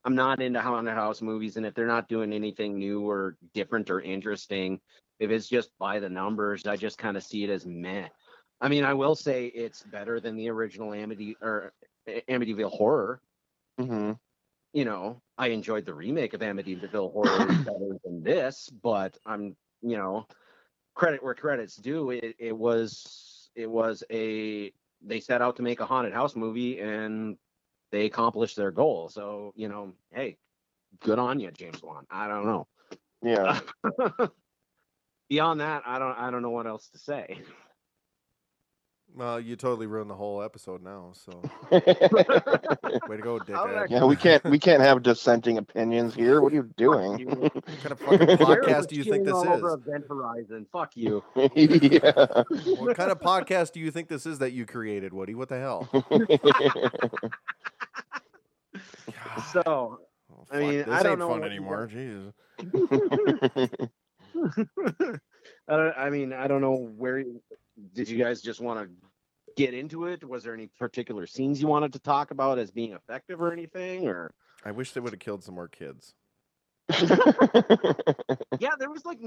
I'm 0.06 0.16
not 0.16 0.42
into 0.42 0.62
haunted 0.62 0.96
house 0.96 1.22
movies, 1.22 1.58
and 1.58 1.66
if 1.66 1.74
they're 1.74 1.88
not 1.88 2.10
doing 2.10 2.34
anything 2.34 2.78
new 2.78 3.08
or 3.08 3.38
different 3.54 3.90
or 3.90 4.02
interesting, 4.02 4.80
if 5.20 5.32
it's 5.32 5.48
just 5.48 5.70
by 5.80 6.00
the 6.00 6.10
numbers, 6.10 6.66
I 6.66 6.76
just 6.76 6.98
kind 6.98 7.16
of 7.16 7.24
see 7.24 7.44
it 7.44 7.50
as 7.50 7.66
meh. 7.66 8.08
I 8.60 8.70
mean, 8.70 8.86
I 8.86 8.94
will 8.94 9.16
say 9.16 9.48
it's 9.48 9.84
better 9.84 10.20
than 10.20 10.36
the 10.36 10.50
original 10.50 10.94
Amity 10.94 11.38
or 11.42 11.74
Amityville 12.08 12.72
Horror. 12.72 13.22
hmm 13.80 14.14
You 14.74 14.86
know, 14.86 15.22
I 15.38 15.48
enjoyed 15.48 15.86
the 15.86 15.94
remake 15.94 16.34
of 16.34 16.42
Amityville 16.42 17.12
Horror 17.12 17.46
better 17.66 17.98
than 18.04 18.24
this, 18.24 18.70
but 18.70 19.18
I'm, 19.26 19.56
you 19.82 19.98
know, 19.98 20.28
credit 20.94 21.24
where 21.24 21.34
credit's 21.34 21.76
due. 21.76 22.12
It, 22.12 22.36
it 22.40 22.56
was 22.56 23.50
it 23.56 23.70
was 23.70 24.04
a 24.12 24.72
they 25.02 25.20
set 25.20 25.42
out 25.42 25.58
to 25.58 25.64
make 25.64 25.80
a 25.80 25.86
haunted 25.86 26.14
house 26.14 26.36
movie 26.36 26.80
and 26.80 27.38
they 27.92 28.06
accomplished 28.06 28.56
their 28.56 28.72
goal. 28.72 29.10
So 29.10 29.54
you 29.56 29.70
know, 29.70 29.94
hey, 30.12 30.38
good 31.02 31.20
on 31.20 31.40
you, 31.40 31.52
James 31.52 31.82
Wan. 31.82 32.06
I 32.10 32.28
don't 32.28 32.46
know. 32.46 32.68
Yeah. 33.24 33.60
Beyond 35.30 35.62
that, 35.62 35.84
I 35.86 36.00
don't 36.00 36.18
I 36.18 36.30
don't 36.30 36.42
know 36.42 36.52
what 36.52 36.68
else 36.68 36.90
to 36.90 37.00
say. 37.00 37.42
well, 39.16 39.40
you 39.40 39.56
totally 39.56 39.86
ruined 39.88 40.10
the 40.10 40.16
whole 40.16 40.42
episode 40.42 40.84
now. 40.84 41.14
So, 41.14 41.32
way 41.72 41.80
to 41.82 43.22
go, 43.22 43.40
How 43.54 43.68
did 43.68 43.78
I- 43.78 43.86
dickhead. 43.86 43.90
yeah, 43.90 44.06
we 44.06 44.16
can't 44.16 44.44
we 44.46 44.60
can't 44.60 44.82
have 44.82 45.04
dissenting 45.04 45.58
opinions 45.58 46.16
here. 46.16 46.42
What 46.42 46.52
are 46.52 46.56
you 46.56 46.70
doing? 46.78 47.20
You- 47.20 47.28
What 47.54 47.64
kind 47.66 47.92
of 47.92 48.00
fucking 48.00 48.28
podcast 48.38 48.88
do 48.88 48.96
you 48.96 49.04
think 49.04 49.26
this 49.26 49.34
All 49.34 49.48
over 49.48 49.68
is? 49.68 49.74
Event 49.88 50.06
Horizon. 50.08 50.66
Fuck 50.72 50.96
you. 50.96 51.24
yeah. 51.36 52.12
What 52.80 52.96
kind 52.98 53.12
of 53.12 53.20
podcast 53.20 53.72
do 53.74 53.80
you 53.80 53.92
think 53.92 54.08
this 54.10 54.26
is 54.26 54.40
that 54.40 54.52
you 54.52 54.66
created, 54.66 55.14
Woody? 55.14 55.36
What 55.36 55.50
the 55.50 55.60
hell? 55.60 55.88
So 59.52 60.00
Oh, 60.32 60.46
I 60.52 60.60
mean, 60.60 60.84
fuck, 60.84 60.94
I 60.94 61.04
don't 61.04 61.12
ain't 61.14 61.20
know 61.20 61.30
fun 61.30 61.44
anymore. 61.44 61.88
Jesus. 61.88 62.34
I, 65.68 65.76
don't, 65.78 65.94
I 65.98 66.10
mean, 66.10 66.34
I 66.34 66.48
don't 66.48 66.62
know 66.62 66.76
where 66.98 67.20
you- 67.20 67.42
did 67.94 68.08
you 68.10 68.18
guys 68.18 68.42
just 68.42 68.60
want 68.62 68.80
to 68.80 68.90
get 69.56 69.74
into 69.74 70.06
it? 70.08 70.28
Was 70.28 70.44
there 70.44 70.54
any 70.54 70.68
particular 70.80 71.26
scenes 71.28 71.62
you 71.62 71.68
wanted 71.68 71.94
to 71.94 72.00
talk 72.00 72.32
about 72.32 72.58
as 72.60 72.72
being 72.72 72.94
effective 72.94 73.42
or 73.42 73.52
anything? 73.52 74.08
Or 74.08 74.32
I 74.66 74.72
wish 74.72 74.92
they 74.92 75.00
would 75.00 75.14
have 75.14 75.20
killed 75.20 75.44
some 75.44 75.56
more 75.56 75.68
kids. 75.68 76.14
yeah, 76.90 78.72
there 78.78 78.90
was 78.90 79.06
like, 79.06 79.20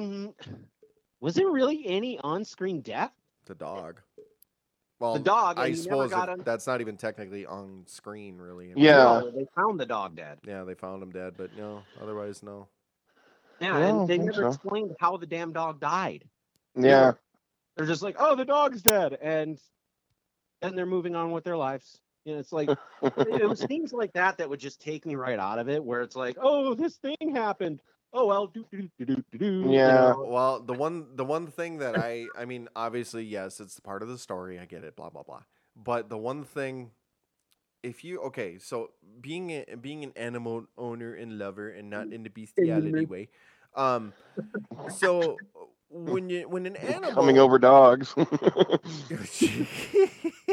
was 1.20 1.34
there 1.34 1.48
really 1.48 1.86
any 1.86 2.18
on-screen 2.18 2.80
death? 2.80 3.12
The 3.46 3.54
dog. 3.54 4.00
Well, 4.98 5.14
The 5.14 5.20
dog. 5.20 5.58
I 5.58 5.66
and 5.66 5.76
you 5.76 5.82
never 5.84 5.96
suppose 5.96 6.10
got 6.10 6.28
it- 6.28 6.32
on. 6.32 6.42
that's 6.44 6.66
not 6.66 6.80
even 6.80 6.96
technically 6.96 7.44
on 7.46 7.84
screen, 7.86 8.38
really. 8.38 8.72
Yeah. 8.76 9.20
No, 9.20 9.30
they 9.30 9.46
found 9.54 9.78
the 9.78 9.86
dog 9.86 10.16
dead. 10.16 10.38
Yeah, 10.46 10.64
they 10.64 10.74
found 10.74 11.02
him 11.02 11.10
dead, 11.10 11.34
but 11.36 11.56
no, 11.56 11.82
otherwise 12.00 12.42
no. 12.42 12.68
Yeah, 13.60 13.78
Yeah, 13.78 13.86
and 13.88 14.08
they 14.08 14.18
never 14.18 14.42
so. 14.42 14.48
explained 14.48 14.94
how 15.00 15.16
the 15.16 15.26
damn 15.26 15.52
dog 15.52 15.80
died. 15.80 16.24
yeah. 16.74 17.12
They're 17.76 17.86
just 17.86 18.02
like, 18.02 18.16
oh, 18.18 18.34
the 18.34 18.44
dog's 18.44 18.82
dead, 18.82 19.18
and 19.20 19.58
and 20.62 20.76
they're 20.76 20.86
moving 20.86 21.14
on 21.14 21.30
with 21.32 21.44
their 21.44 21.56
lives. 21.56 22.00
You 22.24 22.34
know, 22.34 22.40
it's 22.40 22.52
like 22.52 22.70
it 23.16 23.48
was 23.48 23.62
things 23.68 23.92
like 23.92 24.12
that 24.14 24.38
that 24.38 24.48
would 24.48 24.60
just 24.60 24.80
take 24.80 25.04
me 25.04 25.14
right 25.14 25.38
out 25.38 25.58
of 25.58 25.68
it, 25.68 25.84
where 25.84 26.00
it's 26.00 26.16
like, 26.16 26.36
oh, 26.40 26.74
this 26.74 26.96
thing 26.96 27.34
happened. 27.34 27.80
Oh 28.12 28.26
well, 28.26 28.46
do 28.46 28.64
do 28.70 28.88
do 28.98 29.04
do 29.04 29.24
do 29.32 29.38
do. 29.38 29.44
you 29.44 29.72
Yeah. 29.72 29.84
know? 29.84 30.26
Well, 30.26 30.60
the 30.60 30.72
one 30.72 31.16
the 31.16 31.24
one 31.24 31.48
thing 31.48 31.78
that 31.78 31.94
I 31.94 32.26
I 32.38 32.46
mean, 32.46 32.68
obviously, 32.74 33.24
yes, 33.24 33.60
it's 33.60 33.78
part 33.78 34.02
of 34.02 34.08
the 34.08 34.18
story. 34.18 34.58
I 34.58 34.64
get 34.64 34.84
it, 34.84 34.96
blah 34.96 35.10
blah 35.10 35.22
blah. 35.22 35.42
But 35.76 36.08
the 36.08 36.16
one 36.16 36.44
thing 36.44 36.92
if 37.82 38.04
you 38.04 38.20
okay, 38.20 38.58
so 38.58 38.90
being 39.20 39.50
a, 39.50 39.76
being 39.80 40.02
an 40.02 40.12
animal 40.16 40.66
owner 40.76 41.14
and 41.14 41.38
lover 41.38 41.68
and 41.68 41.90
not 41.90 42.12
in 42.12 42.22
the 42.22 42.30
bestiality 42.30 43.04
way. 43.04 43.28
Um 43.74 44.12
so 44.88 45.36
when 45.90 46.28
you 46.28 46.48
when 46.48 46.66
an 46.66 46.76
animal 46.76 47.12
Coming 47.12 47.38
over 47.38 47.58
dogs. 47.58 48.14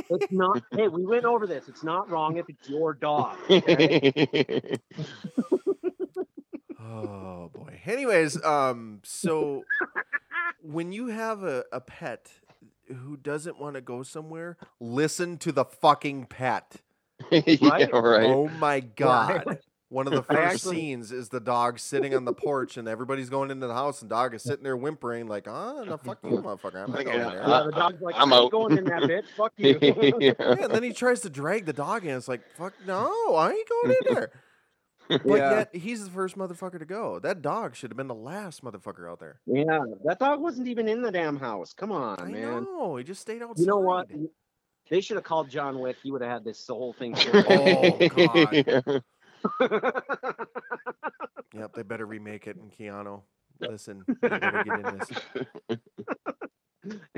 It's 0.09 0.31
not. 0.31 0.63
hey, 0.71 0.87
we 0.87 1.05
went 1.05 1.25
over 1.25 1.47
this. 1.47 1.67
It's 1.67 1.83
not 1.83 2.09
wrong 2.09 2.37
if 2.37 2.49
it's 2.49 2.69
your 2.69 2.93
dog. 2.93 3.37
okay? 3.49 4.77
Oh 6.79 7.49
boy. 7.53 7.79
Anyways, 7.85 8.43
um, 8.43 8.99
so 9.03 9.63
when 10.61 10.91
you 10.91 11.07
have 11.07 11.43
a, 11.43 11.63
a 11.71 11.81
pet 11.81 12.31
who 12.87 13.17
doesn't 13.17 13.59
want 13.59 13.75
to 13.75 13.81
go 13.81 14.03
somewhere, 14.03 14.57
listen 14.79 15.37
to 15.39 15.51
the 15.51 15.65
fucking 15.65 16.25
pet. 16.25 16.81
yeah, 17.31 17.87
right. 17.91 18.25
Oh 18.25 18.49
my 18.59 18.79
god. 18.81 19.59
One 19.93 20.07
of 20.07 20.13
the 20.13 20.23
first 20.23 20.39
actually- 20.39 20.75
scenes 20.77 21.11
is 21.11 21.29
the 21.29 21.39
dog 21.39 21.77
sitting 21.77 22.15
on 22.15 22.25
the 22.25 22.33
porch 22.33 22.77
and 22.77 22.87
everybody's 22.87 23.29
going 23.29 23.51
into 23.51 23.67
the 23.67 23.73
house 23.75 24.01
and 24.01 24.09
dog 24.09 24.33
is 24.33 24.41
sitting 24.41 24.63
there 24.63 24.75
whimpering 24.75 25.27
like, 25.27 25.47
oh 25.47 25.83
no 25.85 25.97
fuck 25.97 26.17
you, 26.23 26.31
motherfucker. 26.31 26.83
I'm 26.83 26.91
not 26.91 27.05
going 27.05 27.19
Yeah, 27.19 27.29
there. 27.29 27.43
Yeah, 27.47 27.63
the 27.65 27.71
dog's 27.71 28.01
like, 28.01 28.15
I'm 28.15 28.33
I'm, 28.33 28.33
out." 28.33 28.51
going 28.51 28.77
in 28.77 28.85
that 28.85 29.03
bitch. 29.03 29.25
Fuck 29.37 29.53
you. 29.57 29.77
yeah. 29.81 30.33
Yeah, 30.39 30.63
and 30.63 30.73
then 30.73 30.81
he 30.83 30.93
tries 30.93 31.21
to 31.21 31.29
drag 31.29 31.65
the 31.65 31.73
dog 31.73 32.05
in. 32.05 32.17
It's 32.17 32.27
like, 32.27 32.41
fuck 32.57 32.73
no, 32.87 33.35
I 33.35 33.51
ain't 33.51 33.69
going 33.69 33.95
in 34.07 34.13
there. 34.15 34.31
But 35.09 35.25
Yeah. 35.25 35.51
yet 35.57 35.75
he's 35.75 36.03
the 36.05 36.09
first 36.09 36.37
motherfucker 36.37 36.79
to 36.79 36.85
go. 36.85 37.19
That 37.19 37.41
dog 37.41 37.75
should 37.75 37.91
have 37.91 37.97
been 37.97 38.07
the 38.07 38.15
last 38.15 38.63
motherfucker 38.63 39.07
out 39.11 39.19
there. 39.19 39.39
yeah, 39.45 39.79
that 40.05 40.17
dog 40.17 40.39
wasn't 40.41 40.67
even 40.69 40.87
in 40.87 41.01
the 41.01 41.11
damn 41.11 41.37
house. 41.37 41.73
Come 41.73 41.91
on, 41.91 42.19
I 42.19 42.25
man. 42.25 42.63
know. 42.63 42.95
He 42.95 43.03
just 43.03 43.21
stayed 43.21 43.43
outside. 43.43 43.61
You 43.61 43.67
know 43.67 43.79
what? 43.79 44.07
They 44.89 45.01
should 45.01 45.17
have 45.17 45.23
called 45.23 45.49
John 45.49 45.79
Wick. 45.79 45.97
He 46.01 46.11
would 46.11 46.21
have 46.21 46.31
had 46.31 46.43
this 46.43 46.65
whole 46.67 46.93
thing. 46.93 47.15
Oh, 47.33 48.07
God. 48.07 49.03
Yep, 51.53 51.73
they 51.75 51.83
better 51.83 52.05
remake 52.05 52.47
it. 52.47 52.55
And 52.57 52.71
Keanu, 52.71 53.21
listen, 53.59 54.03
you 54.07 54.15
better 54.21 54.63
get 54.65 54.79
in 54.79 54.99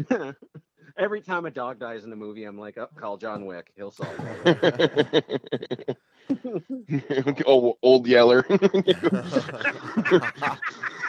this. 0.08 0.36
Every 0.98 1.22
time 1.22 1.46
a 1.46 1.52
dog 1.52 1.80
dies 1.80 2.06
in 2.06 2.14
a 2.14 2.16
movie, 2.16 2.46
I'm 2.46 2.58
like, 2.58 2.78
oh, 2.78 2.88
call 2.96 3.18
John 3.18 3.46
Wick. 3.46 3.72
He'll 3.76 3.92
solve 3.92 4.16
it. 4.46 5.98
oh, 7.46 7.78
old 7.82 8.08
Yeller. 8.08 8.46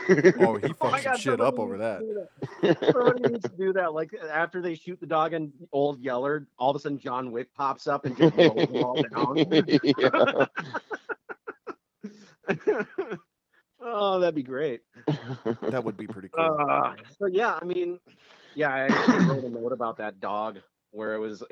oh, 0.09 0.59
he 0.63 0.69
fucked 0.73 0.81
Oh 0.81 0.97
some 0.97 1.03
God, 1.05 1.21
shit 1.21 1.41
up 1.41 1.59
over 1.59 1.79
that. 1.79 2.01
needs 2.03 2.19
that. 2.63 2.93
Somebody 2.93 3.33
needs 3.33 3.43
to 3.49 3.57
do 3.57 3.73
that. 3.75 3.93
Like 3.93 4.11
after 4.31 4.61
they 4.61 4.75
shoot 4.75 5.01
the 5.01 5.07
dog 5.07 5.33
and 5.33 5.53
old 5.73 6.01
Yeller, 6.01 6.47
all 6.59 6.71
of 6.71 6.77
a 6.77 6.79
sudden 6.81 6.99
John 6.99 7.31
Wick 7.33 7.55
pops 7.55 7.87
up 7.87 8.05
and 8.07 8.17
just 8.17 8.37
rolls 8.37 8.69
them 8.69 8.85
all 8.85 9.03
down. 9.03 10.49
oh, 13.81 14.21
that'd 14.21 14.35
be 14.35 14.43
great. 14.43 14.81
That 15.63 15.85
would 15.85 15.97
be 15.97 16.07
pretty 16.07 16.29
cool. 16.29 16.57
Uh, 16.69 16.95
so 17.19 17.27
yeah, 17.27 17.59
I 17.61 17.65
mean, 17.65 17.99
yeah, 18.57 18.75
I 18.75 18.81
actually 18.87 19.27
wrote 19.27 19.45
a 19.45 19.51
note 19.51 19.73
about 19.73 19.99
that 19.99 20.19
dog 20.19 20.59
where 20.91 21.15
it 21.15 21.19
was. 21.19 21.45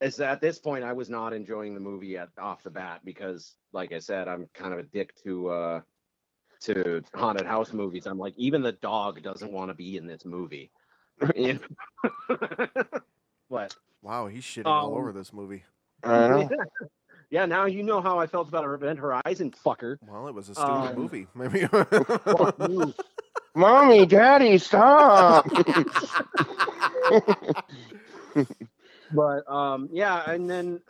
It's 0.00 0.18
at 0.18 0.40
this 0.40 0.58
point 0.58 0.82
I 0.82 0.92
was 0.92 1.08
not 1.08 1.32
enjoying 1.32 1.74
the 1.74 1.80
movie 1.80 2.16
at 2.16 2.30
off 2.40 2.64
the 2.64 2.70
bat 2.70 3.02
because, 3.04 3.54
like 3.72 3.92
I 3.92 3.98
said, 3.98 4.26
I'm 4.26 4.48
kind 4.54 4.72
of 4.72 4.80
a 4.80 4.84
dick 4.84 5.14
to 5.22 5.48
uh 5.50 5.80
to 6.62 7.02
haunted 7.14 7.46
house 7.46 7.72
movies. 7.72 8.06
I'm 8.06 8.18
like, 8.18 8.34
even 8.36 8.62
the 8.62 8.72
dog 8.72 9.22
doesn't 9.22 9.52
want 9.52 9.70
to 9.70 9.74
be 9.74 9.96
in 9.96 10.06
this 10.06 10.24
movie. 10.24 10.72
what? 13.48 13.76
wow, 14.02 14.26
he's 14.26 14.44
shitting 14.44 14.66
all 14.66 14.92
um, 14.92 14.98
over 14.98 15.12
this 15.12 15.32
movie. 15.32 15.64
I 16.02 16.28
know. 16.28 16.48
yeah, 17.30 17.44
now 17.46 17.66
you 17.66 17.82
know 17.82 18.00
how 18.00 18.18
I 18.18 18.26
felt 18.26 18.48
about 18.48 18.64
Event 18.64 18.98
Horizon, 18.98 19.52
fucker. 19.64 19.98
Well, 20.06 20.28
it 20.28 20.34
was 20.34 20.48
a 20.48 20.54
stupid 20.54 20.70
um, 20.70 20.96
movie. 20.96 21.26
Maybe. 21.34 21.68
Fuck 23.60 23.82
you. 23.82 24.06
Mommy, 24.06 24.06
Daddy, 24.06 24.58
stop. 24.58 25.48
but 29.12 29.50
um 29.50 29.88
yeah 29.92 30.30
and 30.30 30.48
then 30.48 30.80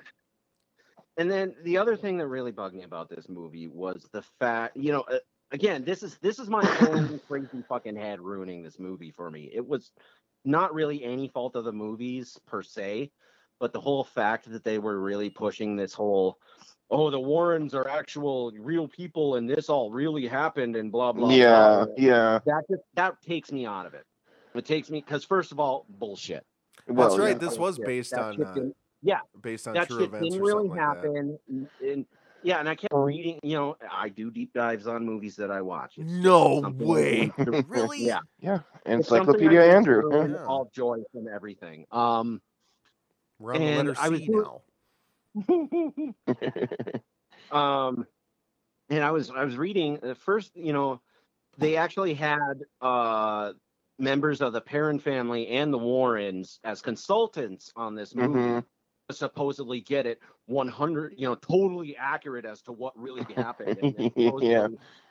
and 1.16 1.30
then 1.30 1.54
the 1.64 1.78
other 1.78 1.96
thing 1.96 2.18
that 2.18 2.26
really 2.26 2.52
bugged 2.52 2.74
me 2.74 2.84
about 2.84 3.08
this 3.08 3.28
movie 3.28 3.68
was 3.68 4.08
the 4.12 4.22
fact 4.38 4.76
you 4.76 4.92
know 4.92 5.02
uh, 5.02 5.18
again 5.52 5.84
this 5.84 6.02
is 6.02 6.18
this 6.18 6.38
is 6.38 6.48
my 6.48 6.62
own 6.88 7.20
crazy 7.28 7.62
fucking 7.68 7.96
head 7.96 8.20
ruining 8.20 8.62
this 8.62 8.78
movie 8.78 9.10
for 9.10 9.30
me 9.30 9.50
it 9.52 9.66
was 9.66 9.92
not 10.44 10.74
really 10.74 11.04
any 11.04 11.28
fault 11.28 11.56
of 11.56 11.64
the 11.64 11.72
movies 11.72 12.38
per 12.46 12.62
se 12.62 13.10
but 13.60 13.72
the 13.72 13.80
whole 13.80 14.04
fact 14.04 14.50
that 14.50 14.64
they 14.64 14.78
were 14.78 15.00
really 15.00 15.30
pushing 15.30 15.76
this 15.76 15.92
whole 15.92 16.38
oh 16.90 17.10
the 17.10 17.20
warrens 17.20 17.74
are 17.74 17.86
actual 17.88 18.50
real 18.58 18.88
people 18.88 19.36
and 19.36 19.48
this 19.48 19.68
all 19.68 19.90
really 19.90 20.26
happened 20.26 20.76
and 20.76 20.90
blah 20.92 21.12
blah 21.12 21.30
yeah, 21.30 21.84
blah. 21.84 21.94
yeah. 21.96 22.38
that 22.46 22.64
just 22.70 22.82
that 22.94 23.20
takes 23.22 23.52
me 23.52 23.66
out 23.66 23.86
of 23.86 23.94
it 23.94 24.04
it 24.54 24.64
takes 24.64 24.90
me 24.90 25.00
because 25.00 25.24
first 25.24 25.52
of 25.52 25.60
all 25.60 25.84
bullshit 25.88 26.44
Well, 26.88 27.08
That's 27.08 27.20
right. 27.20 27.28
yeah. 27.40 27.48
This 27.48 27.58
was 27.58 27.78
based 27.78 28.12
That 28.12 28.20
on 28.22 28.42
uh, 28.42 28.54
didn't- 28.54 28.76
yeah 29.02 29.20
based 29.42 29.68
on 29.68 29.74
that 29.74 29.88
true 29.88 29.98
shit 30.00 30.08
events 30.08 30.28
didn't 30.30 30.40
really 30.42 30.68
something 30.68 30.76
like 30.76 31.02
that. 31.02 31.06
happen. 31.08 31.38
And 31.82 32.06
yeah, 32.44 32.60
and 32.60 32.68
I 32.68 32.76
kept 32.76 32.94
reading. 32.94 33.40
You 33.42 33.56
know, 33.56 33.76
I 33.90 34.08
do 34.10 34.30
deep 34.30 34.52
dives 34.54 34.86
on 34.86 35.04
movies 35.04 35.34
that 35.36 35.50
I 35.50 35.60
watch. 35.60 35.94
It's 35.98 36.08
No 36.08 36.60
way. 36.78 37.32
Really? 37.66 38.04
Yeah, 38.04 38.20
Yeah, 38.40 38.60
it's 38.86 39.08
something 39.08 39.28
I 39.28 39.32
Encyclopedia 39.32 39.60
Andrew. 39.76 40.02
yeah. 40.30 40.44
all 40.46 40.70
joy 40.72 40.98
from 41.12 41.26
everything. 41.26 41.84
Um, 41.90 42.40
We're 43.40 43.54
on 43.54 43.60
the 43.60 43.66
letter 43.76 43.94
I 43.98 44.08
was 44.08 44.20
now. 44.28 44.62
um, 47.50 48.06
and 48.90 49.04
I 49.04 49.10
was 49.10 49.30
I 49.30 49.44
was 49.44 49.56
reading 49.56 49.98
uh, 50.02 50.14
first. 50.14 50.56
You 50.56 50.72
know, 50.72 51.00
they 51.58 51.76
actually 51.76 52.14
had 52.14 52.62
uh 52.80 53.52
members 53.98 54.40
of 54.40 54.52
the 54.52 54.60
Perron 54.60 54.98
family 54.98 55.48
and 55.48 55.72
the 55.72 55.78
Warrens 55.78 56.60
as 56.64 56.80
consultants 56.82 57.72
on 57.76 57.94
this 57.94 58.14
movie. 58.14 58.38
Mhm. 58.38 58.64
to 59.08 59.14
supposedly 59.14 59.80
get 59.80 60.06
it 60.06 60.20
100 60.46 61.14
you 61.16 61.26
know 61.26 61.34
totally 61.34 61.96
accurate 61.96 62.44
as 62.44 62.60
to 62.62 62.72
what 62.72 62.92
really 62.98 63.24
happened 63.34 63.78
and 63.78 63.94
Yeah. 64.42 64.68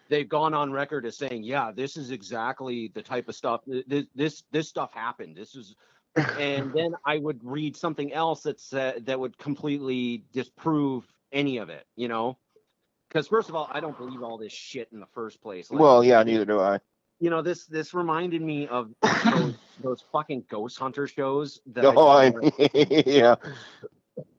they've 0.07 0.29
gone 0.29 0.53
on 0.53 0.71
record 0.71 1.05
as 1.07 1.17
saying 1.17 1.43
yeah 1.43 1.71
this 1.71 1.97
is 1.97 2.11
exactly 2.11 2.89
the 2.93 3.01
type 3.01 3.27
of 3.27 3.35
stuff 3.35 3.61
this 3.65 4.05
this 4.13 4.43
this 4.51 4.69
stuff 4.69 4.93
happened 4.93 5.35
this 5.35 5.55
is 5.55 5.75
and 6.39 6.71
then 6.73 6.93
i 7.05 7.17
would 7.17 7.39
read 7.43 7.75
something 7.75 8.11
else 8.13 8.41
that 8.43 8.59
said 8.59 9.05
that 9.05 9.19
would 9.19 9.37
completely 9.37 10.23
disprove 10.33 11.05
any 11.31 11.57
of 11.57 11.69
it 11.69 11.85
you 11.95 12.07
know 12.07 12.37
because 13.09 13.27
first 13.27 13.49
of 13.49 13.55
all 13.55 13.67
i 13.71 13.79
don't 13.79 13.97
believe 13.97 14.21
all 14.23 14.37
this 14.37 14.53
shit 14.53 14.87
in 14.91 14.99
the 14.99 15.05
first 15.13 15.41
place 15.41 15.69
Like, 15.71 15.79
Well, 15.79 16.03
yeah, 16.03 16.23
neither 16.23 16.45
do 16.45 16.59
I. 16.59 16.79
you 17.19 17.29
know 17.29 17.41
this 17.41 17.65
this 17.65 17.93
reminded 17.93 18.41
me 18.41 18.67
of 18.67 18.91
those, 19.31 19.55
those 19.83 20.03
fucking 20.11 20.45
ghost 20.49 20.77
hunter 20.79 21.07
shows 21.07 21.59
that 21.67 21.85
Oh, 21.85 22.07
I, 22.07 22.29
wanna- 22.29 22.51
yeah, 22.73 23.35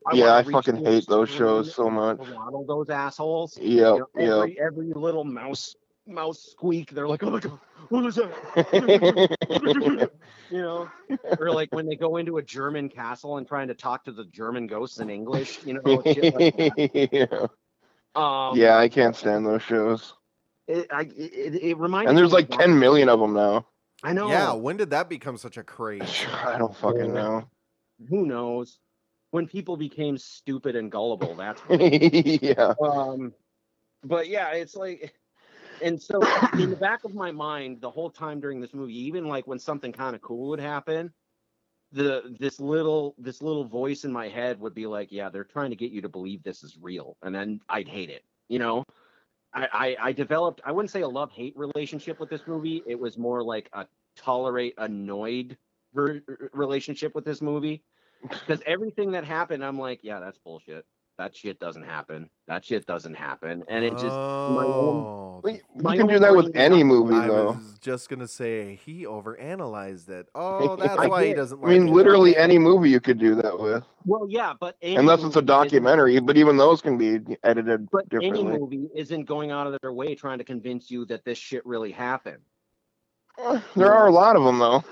I 0.06 0.14
yeah. 0.14 0.34
I 0.36 0.42
fucking 0.42 0.84
hate 0.84 1.06
those 1.06 1.28
shows 1.28 1.74
so 1.74 1.90
much. 1.90 2.18
those 2.66 2.88
assholes. 2.90 3.56
Yeah, 3.60 3.94
You 3.94 4.06
know, 4.16 4.40
every 4.40 4.58
every 4.60 4.92
little 4.94 5.24
mouse 5.24 5.76
mouse 6.08 6.42
squeak, 6.50 6.90
they're 6.90 7.08
like, 7.08 7.22
oh 7.22 7.30
my 7.30 7.40
god, 7.40 7.58
what 7.88 8.04
was 8.04 8.16
that? 8.16 10.10
you 10.50 10.58
know, 10.58 10.88
or 11.38 11.50
like 11.50 11.72
when 11.72 11.86
they 11.86 11.96
go 11.96 12.16
into 12.16 12.38
a 12.38 12.42
German 12.42 12.88
castle 12.88 13.36
and 13.38 13.46
trying 13.46 13.68
to 13.68 13.74
talk 13.74 14.04
to 14.04 14.12
the 14.12 14.24
German 14.26 14.66
ghosts 14.66 14.98
in 14.98 15.10
English, 15.10 15.60
you 15.64 15.74
know, 15.74 15.80
like 15.84 16.16
yeah. 17.12 17.46
Um, 18.14 18.56
yeah, 18.56 18.76
I 18.78 18.88
can't 18.88 19.14
stand 19.14 19.46
those 19.46 19.62
shows. 19.62 20.14
It, 20.66 20.86
I, 20.90 21.02
it, 21.02 21.62
it 21.62 21.78
reminds 21.78 22.08
And 22.08 22.16
me 22.16 22.20
there's 22.20 22.32
like 22.32 22.50
of- 22.50 22.58
10 22.58 22.78
million 22.78 23.08
of 23.08 23.20
them 23.20 23.34
now. 23.34 23.66
I 24.02 24.12
know. 24.12 24.28
Yeah, 24.28 24.52
when 24.52 24.76
did 24.76 24.90
that 24.90 25.08
become 25.08 25.36
such 25.36 25.56
a 25.56 25.62
craze? 25.64 26.26
I 26.44 26.58
don't 26.58 26.76
fucking 26.76 27.12
know. 27.12 27.48
Who 28.08 28.26
knows? 28.26 28.78
When 29.30 29.46
people 29.46 29.76
became 29.76 30.16
stupid 30.16 30.76
and 30.76 30.90
gullible, 30.90 31.34
that's 31.34 31.60
when 31.62 31.80
yeah. 31.82 32.74
um 32.82 33.34
but 34.04 34.28
yeah 34.28 34.52
it's 34.52 34.74
like 34.76 35.14
and 35.82 36.00
so 36.00 36.20
in 36.54 36.70
the 36.70 36.76
back 36.80 37.04
of 37.04 37.14
my 37.14 37.30
mind 37.30 37.80
the 37.80 37.90
whole 37.90 38.10
time 38.10 38.40
during 38.40 38.60
this 38.60 38.74
movie 38.74 38.98
even 38.98 39.26
like 39.26 39.46
when 39.46 39.58
something 39.58 39.92
kind 39.92 40.14
of 40.14 40.22
cool 40.22 40.48
would 40.48 40.60
happen 40.60 41.12
the 41.92 42.36
this 42.38 42.60
little 42.60 43.14
this 43.18 43.40
little 43.40 43.64
voice 43.64 44.04
in 44.04 44.12
my 44.12 44.28
head 44.28 44.60
would 44.60 44.74
be 44.74 44.86
like 44.86 45.10
yeah 45.10 45.28
they're 45.28 45.44
trying 45.44 45.70
to 45.70 45.76
get 45.76 45.90
you 45.90 46.02
to 46.02 46.08
believe 46.08 46.42
this 46.42 46.62
is 46.62 46.76
real 46.80 47.16
and 47.22 47.34
then 47.34 47.60
i'd 47.70 47.88
hate 47.88 48.10
it 48.10 48.24
you 48.48 48.58
know? 48.58 48.84
I 49.54 49.68
i, 49.72 50.08
I 50.08 50.12
developed 50.12 50.60
i 50.64 50.72
wouldn't 50.72 50.90
say 50.90 51.02
a 51.02 51.08
love 51.08 51.32
hate 51.32 51.54
relationship 51.56 52.20
with 52.20 52.28
this 52.28 52.42
movie 52.46 52.82
it 52.86 52.98
was 52.98 53.16
more 53.16 53.42
like 53.42 53.70
a 53.72 53.86
tolerate 54.16 54.74
annoyed 54.78 55.56
ver- 55.94 56.22
relationship 56.52 57.14
with 57.14 57.24
this 57.24 57.40
movie. 57.40 57.84
Because 58.28 58.60
everything 58.66 59.12
that 59.12 59.24
happened 59.24 59.64
i'm 59.64 59.78
like 59.78 60.00
yeah 60.02 60.20
that's 60.20 60.38
bullshit 60.38 60.84
that 61.18 61.36
shit 61.36 61.58
doesn't 61.58 61.82
happen. 61.82 62.30
That 62.46 62.64
shit 62.64 62.86
doesn't 62.86 63.14
happen. 63.14 63.64
And 63.68 63.84
it 63.84 63.90
just 63.92 64.04
oh, 64.06 65.40
Well, 65.42 65.52
You 65.52 65.60
My 65.82 65.96
can 65.96 66.06
do 66.06 66.18
that 66.20 66.34
with 66.34 66.54
any 66.56 66.76
is 66.78 66.84
not- 66.84 66.86
movie, 66.86 67.14
I 67.16 67.26
though. 67.26 67.46
was 67.52 67.78
just 67.80 68.08
gonna 68.08 68.28
say 68.28 68.78
he 68.86 69.04
overanalyzed 69.04 70.08
it. 70.08 70.28
Oh, 70.34 70.76
that's 70.76 70.96
I 70.96 71.06
why 71.08 71.26
he 71.26 71.34
doesn't 71.34 71.60
Like 71.60 71.70
I 71.70 71.78
mean, 71.78 71.88
it. 71.88 71.92
literally 71.92 72.36
any 72.36 72.58
movie 72.58 72.90
you 72.90 73.00
could 73.00 73.18
do 73.18 73.34
that 73.34 73.58
with, 73.58 73.84
well, 74.06 74.26
yeah, 74.30 74.54
but 74.58 74.76
unless 74.82 75.18
it's 75.18 75.24
a 75.24 75.26
movie 75.26 75.30
isn't- 75.40 75.46
documentary. 75.46 76.20
But 76.20 76.36
even 76.36 76.56
those 76.56 76.80
can 76.80 76.96
be 76.96 77.36
edited 77.42 77.88
But 77.90 78.04
any 78.22 78.44
movie 78.44 78.88
isn't 78.94 79.24
going 79.24 79.50
out 79.50 79.66
of 79.66 79.76
their 79.82 79.92
way 79.92 80.14
trying 80.14 80.38
to 80.38 80.44
convince 80.44 80.90
you 80.90 81.04
that 81.06 81.24
this 81.24 81.36
shit 81.38 81.66
really 81.66 81.90
happened. 81.90 82.38
There 83.76 83.92
are 83.92 84.06
a 84.06 84.12
lot 84.12 84.36
of 84.36 84.42
them, 84.44 84.58
though. 84.58 84.84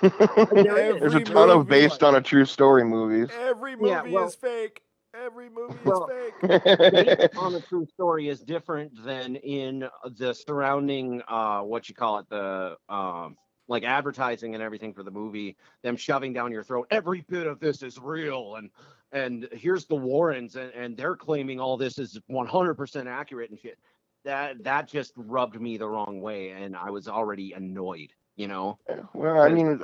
There 0.52 0.96
is. 1.06 1.14
A 1.14 1.20
ton 1.20 1.50
of 1.50 1.66
based 1.68 2.02
on 2.02 2.14
a 2.16 2.20
true 2.20 2.44
story 2.44 2.84
movies. 2.84 3.28
Every 3.40 3.76
movie 3.76 3.90
Yeah, 3.90 4.02
well- 4.02 4.26
is 4.26 4.34
fake. 4.34 4.82
Every 5.24 5.48
movie 5.48 5.74
Well- 5.84 6.08
is 6.08 6.32
fake. 6.40 6.78
Based 6.92 7.36
on 7.38 7.54
a 7.54 7.60
true 7.60 7.86
story 7.86 8.28
is 8.28 8.40
different 8.40 8.92
than 9.04 9.36
in 9.36 9.88
the 10.18 10.34
surrounding 10.34 11.22
uh 11.28 11.60
what 11.60 11.88
you 11.88 11.94
call 11.94 12.18
it 12.18 12.28
the 12.28 12.76
um 12.88 13.36
like 13.68 13.82
advertising 13.82 14.54
and 14.54 14.62
everything 14.62 14.92
for 14.92 15.02
the 15.02 15.10
movie 15.10 15.56
them 15.82 15.96
shoving 15.96 16.32
down 16.32 16.52
your 16.52 16.62
throat 16.62 16.86
every 16.90 17.22
bit 17.28 17.46
of 17.46 17.58
this 17.58 17.82
is 17.82 17.98
real 17.98 18.56
and 18.56 18.70
and 19.12 19.48
here's 19.52 19.86
the 19.86 19.94
warrens 19.94 20.56
and, 20.56 20.70
and 20.72 20.96
they're 20.96 21.16
claiming 21.16 21.58
all 21.58 21.76
this 21.76 21.98
is 21.98 22.20
100% 22.30 23.06
accurate 23.06 23.50
and 23.50 23.58
shit 23.58 23.78
that 24.24 24.62
that 24.62 24.86
just 24.86 25.12
rubbed 25.16 25.60
me 25.60 25.76
the 25.76 25.88
wrong 25.88 26.20
way 26.20 26.50
and 26.50 26.76
i 26.76 26.90
was 26.90 27.08
already 27.08 27.52
annoyed 27.52 28.12
you 28.36 28.46
know 28.46 28.78
well, 29.14 29.40
I 29.40 29.48
mean, 29.48 29.80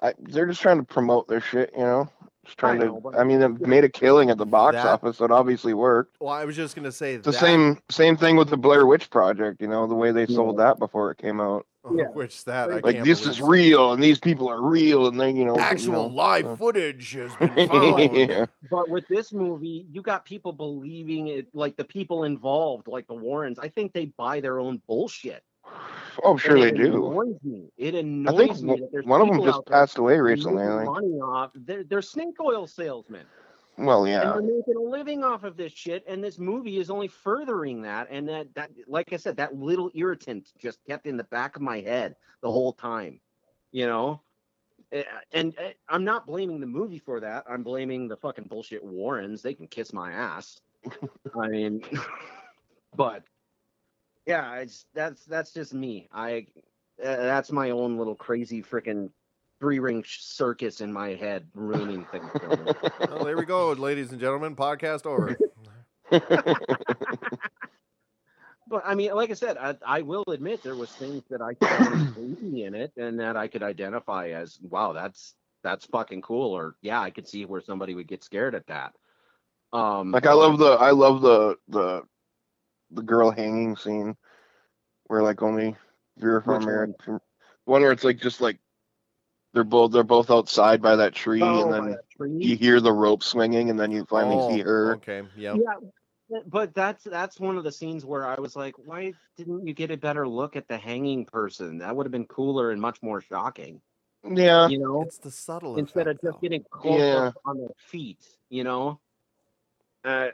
I, 0.00 0.14
they're 0.18 0.46
just 0.46 0.62
trying 0.62 0.78
to 0.78 0.84
promote 0.84 1.28
their 1.28 1.40
shit, 1.40 1.72
you 1.76 1.82
know. 1.82 2.08
Just 2.46 2.58
trying 2.58 2.80
I 2.82 2.86
know, 2.86 3.00
to. 3.12 3.18
I 3.18 3.24
mean, 3.24 3.42
it 3.42 3.60
made 3.66 3.84
a 3.84 3.88
killing 3.88 4.30
at 4.30 4.38
the 4.38 4.46
box 4.46 4.76
That- 4.76 4.86
office, 4.86 5.18
so 5.18 5.24
it 5.26 5.30
obviously 5.30 5.74
worked. 5.74 6.16
Well, 6.20 6.32
I 6.32 6.44
was 6.44 6.56
just 6.56 6.74
gonna 6.76 6.92
say 6.92 7.14
It's 7.14 7.24
the 7.24 7.32
that, 7.32 7.40
same 7.40 7.78
same 7.90 8.16
thing 8.16 8.36
with 8.36 8.48
the 8.50 8.56
Blair 8.56 8.86
Witch 8.86 9.10
Project. 9.10 9.60
You 9.60 9.68
know, 9.68 9.86
the 9.86 9.94
way 9.94 10.12
they 10.12 10.26
sold 10.26 10.56
that 10.58 10.78
before 10.78 11.10
it 11.10 11.18
came 11.18 11.40
out. 11.40 11.66
Yeah. 11.94 12.06
which 12.14 12.44
that 12.46 12.68
I 12.68 12.78
Like 12.80 12.96
can't 12.96 13.04
this 13.04 13.24
is 13.28 13.40
real, 13.40 13.92
and 13.92 14.02
these 14.02 14.18
people 14.18 14.48
are 14.48 14.60
real, 14.60 15.06
and 15.06 15.20
then 15.20 15.36
you 15.36 15.44
know, 15.44 15.56
Actual 15.56 15.86
you 15.86 15.92
know, 15.92 16.06
live 16.08 16.44
uh, 16.46 16.56
footage 16.56 17.12
has 17.12 17.32
been 17.38 17.68
found. 17.68 18.16
yeah. 18.16 18.46
But 18.68 18.88
with 18.88 19.06
this 19.06 19.32
movie, 19.32 19.86
you 19.92 20.02
got 20.02 20.24
people 20.24 20.52
believing 20.52 21.28
it, 21.28 21.46
like 21.54 21.76
the 21.76 21.84
people 21.84 22.24
involved, 22.24 22.88
like 22.88 23.06
the 23.06 23.14
Warrens. 23.14 23.60
I 23.60 23.68
think 23.68 23.92
they 23.92 24.06
buy 24.06 24.40
their 24.40 24.58
own 24.58 24.82
bullshit. 24.88 25.44
Oh, 26.22 26.32
I'm 26.32 26.38
sure 26.38 26.56
And 26.56 26.64
they 26.64 26.68
it 26.68 26.76
do. 26.76 27.06
Annoys 27.08 27.36
me. 27.42 27.70
It 27.76 27.94
I 27.94 27.98
annoys 27.98 28.36
think 28.36 28.62
me 28.62 28.80
that 28.80 28.88
there's 28.92 29.04
one 29.04 29.20
of 29.20 29.28
them 29.28 29.42
just 29.42 29.66
passed 29.66 29.98
away 29.98 30.18
recently. 30.18 30.62
I 30.62 30.84
money 30.84 31.20
off. 31.20 31.50
They're, 31.54 31.84
they're 31.84 32.02
snake 32.02 32.36
oil 32.40 32.66
salesmen. 32.66 33.26
Well, 33.76 34.04
and 34.04 34.12
yeah. 34.12 34.32
they're 34.32 34.40
making 34.40 34.76
a 34.76 34.80
living 34.80 35.22
off 35.22 35.44
of 35.44 35.58
this 35.58 35.72
shit 35.72 36.02
and 36.08 36.24
this 36.24 36.38
movie 36.38 36.78
is 36.78 36.88
only 36.88 37.08
furthering 37.08 37.82
that 37.82 38.08
and 38.10 38.26
that 38.26 38.54
that 38.54 38.70
like 38.88 39.12
i 39.12 39.18
said 39.18 39.36
that 39.36 39.54
little 39.54 39.90
irritant 39.94 40.48
just 40.58 40.82
kept 40.86 41.06
in 41.06 41.18
the 41.18 41.24
back 41.24 41.56
of 41.56 41.60
my 41.60 41.82
head 41.82 42.16
the 42.40 42.50
whole 42.50 42.72
time 42.72 43.20
you 43.72 43.86
know 43.86 44.18
Eh, 44.92 45.02
and 45.32 45.52
eh, 45.58 45.72
i'm 45.88 46.04
not 46.04 46.26
blaming 46.26 46.60
the 46.60 46.66
movie 46.66 46.98
for 46.98 47.18
that 47.18 47.44
i'm 47.48 47.64
blaming 47.64 48.06
the 48.06 48.16
fucking 48.16 48.44
bullshit 48.44 48.82
warrens 48.84 49.42
they 49.42 49.52
can 49.52 49.66
kiss 49.66 49.92
my 49.92 50.12
ass 50.12 50.60
i 51.42 51.48
mean 51.48 51.82
but 52.96 53.24
yeah 54.26 54.56
it's 54.56 54.86
that's 54.94 55.24
that's 55.24 55.52
just 55.52 55.72
me 55.74 56.08
i 56.12 56.46
uh, 57.02 57.16
that's 57.16 57.52
my 57.52 57.70
own 57.70 57.96
little 57.98 58.14
crazy 58.14 58.62
freaking 58.62 59.10
three 59.60 59.78
ring 59.78 60.04
circus 60.06 60.80
in 60.80 60.92
my 60.92 61.10
head 61.10 61.46
ruining 61.54 62.04
things 62.06 62.30
well, 63.10 63.24
there 63.24 63.36
we 63.36 63.44
go, 63.44 63.72
ladies 63.72 64.10
and 64.12 64.20
gentlemen. 64.20 64.54
Podcast 64.54 65.06
over. 65.06 65.36
But 68.68 68.82
I 68.84 68.94
mean, 68.94 69.14
like 69.14 69.30
I 69.30 69.34
said, 69.34 69.56
I, 69.58 69.76
I 69.86 70.02
will 70.02 70.24
admit 70.28 70.62
there 70.62 70.74
was 70.74 70.90
things 70.90 71.22
that 71.30 71.40
I 71.40 71.54
found 71.54 72.14
creepy 72.14 72.64
in 72.64 72.74
it, 72.74 72.92
and 72.96 73.20
that 73.20 73.36
I 73.36 73.46
could 73.46 73.62
identify 73.62 74.30
as, 74.30 74.58
wow, 74.60 74.92
that's 74.92 75.34
that's 75.62 75.86
fucking 75.86 76.22
cool, 76.22 76.52
or 76.52 76.74
yeah, 76.82 77.00
I 77.00 77.10
could 77.10 77.28
see 77.28 77.44
where 77.44 77.60
somebody 77.60 77.94
would 77.94 78.08
get 78.08 78.24
scared 78.24 78.54
at 78.54 78.66
that. 78.66 78.92
Um, 79.72 80.10
like 80.10 80.26
I 80.26 80.32
love 80.32 80.58
the 80.58 80.72
I 80.72 80.90
love 80.90 81.22
the 81.22 81.56
the 81.68 82.02
the 82.90 83.02
girl 83.02 83.30
hanging 83.30 83.76
scene 83.76 84.16
where 85.06 85.22
like 85.22 85.42
only 85.42 85.76
Vera 86.18 86.40
Which 86.40 86.62
Farmiga 86.62 86.98
can- 86.98 87.20
one 87.64 87.82
where 87.82 87.92
it's 87.92 88.04
like 88.04 88.20
just 88.20 88.40
like 88.40 88.58
they're 89.52 89.64
both 89.64 89.92
they're 89.92 90.02
both 90.04 90.30
outside 90.30 90.80
by 90.82 90.96
that 90.96 91.14
tree 91.14 91.42
oh, 91.42 91.64
and 91.64 91.72
then 91.72 91.96
tree. 92.16 92.36
you 92.44 92.56
hear 92.56 92.80
the 92.80 92.92
rope 92.92 93.22
swinging 93.22 93.70
and 93.70 93.78
then 93.78 93.90
you 93.90 94.04
finally 94.04 94.36
Oh, 94.38 94.50
see 94.50 94.60
her. 94.60 94.94
Okay. 94.96 95.22
Yeah. 95.36 95.56
Yeah, 96.28 96.40
but 96.46 96.74
that's 96.74 97.04
that's 97.04 97.38
one 97.38 97.56
of 97.56 97.62
the 97.64 97.70
scenes 97.70 98.04
where 98.04 98.26
I 98.26 98.40
was 98.40 98.56
like, 98.56 98.74
why 98.84 99.12
didn't 99.36 99.64
you 99.66 99.72
get 99.74 99.92
a 99.92 99.96
better 99.96 100.26
look 100.26 100.56
at 100.56 100.66
the 100.66 100.76
hanging 100.76 101.24
person? 101.24 101.78
That 101.78 101.94
would 101.94 102.04
have 102.04 102.10
been 102.12 102.26
cooler 102.26 102.72
and 102.72 102.80
much 102.80 103.00
more 103.00 103.20
shocking. 103.20 103.80
Yeah. 104.28 104.66
You 104.66 104.78
know, 104.80 105.02
It's 105.02 105.18
the 105.18 105.30
subtle 105.30 105.76
instead 105.78 106.08
of 106.08 106.16
just 106.16 106.24
though. 106.24 106.38
getting 106.42 106.64
close 106.68 106.98
Yeah. 107.00 107.30
on 107.44 107.58
their 107.58 107.68
feet. 107.76 108.26
You 108.48 108.64
know, 108.64 109.00
uh, 110.04 110.30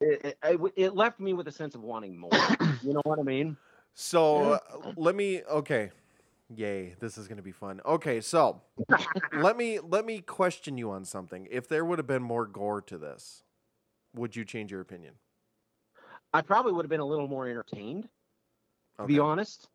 it, 0.00 0.38
it, 0.42 0.60
it 0.76 0.94
left 0.94 1.20
me 1.20 1.32
with 1.32 1.48
a 1.48 1.52
sense 1.52 1.74
of 1.74 1.82
wanting 1.82 2.16
more. 2.18 2.30
you 2.82 2.92
know 2.92 3.02
what 3.04 3.18
I 3.18 3.22
mean? 3.22 3.56
So 3.94 4.52
uh, 4.52 4.58
let 4.96 5.14
me. 5.14 5.42
Okay. 5.44 5.90
Yay! 6.54 6.94
This 7.00 7.18
is 7.18 7.26
gonna 7.26 7.42
be 7.42 7.50
fun. 7.50 7.80
Okay, 7.84 8.20
so 8.20 8.60
let 9.32 9.56
me 9.56 9.80
let 9.80 10.04
me 10.04 10.20
question 10.20 10.78
you 10.78 10.92
on 10.92 11.04
something. 11.04 11.48
If 11.50 11.68
there 11.68 11.84
would 11.84 11.98
have 11.98 12.06
been 12.06 12.22
more 12.22 12.46
gore 12.46 12.80
to 12.82 12.98
this, 12.98 13.42
would 14.14 14.36
you 14.36 14.44
change 14.44 14.70
your 14.70 14.80
opinion? 14.80 15.14
I 16.32 16.42
probably 16.42 16.72
would 16.72 16.84
have 16.84 16.90
been 16.90 17.00
a 17.00 17.06
little 17.06 17.26
more 17.26 17.48
entertained, 17.48 18.08
to 19.00 19.06
be 19.06 19.18
honest, 19.18 19.66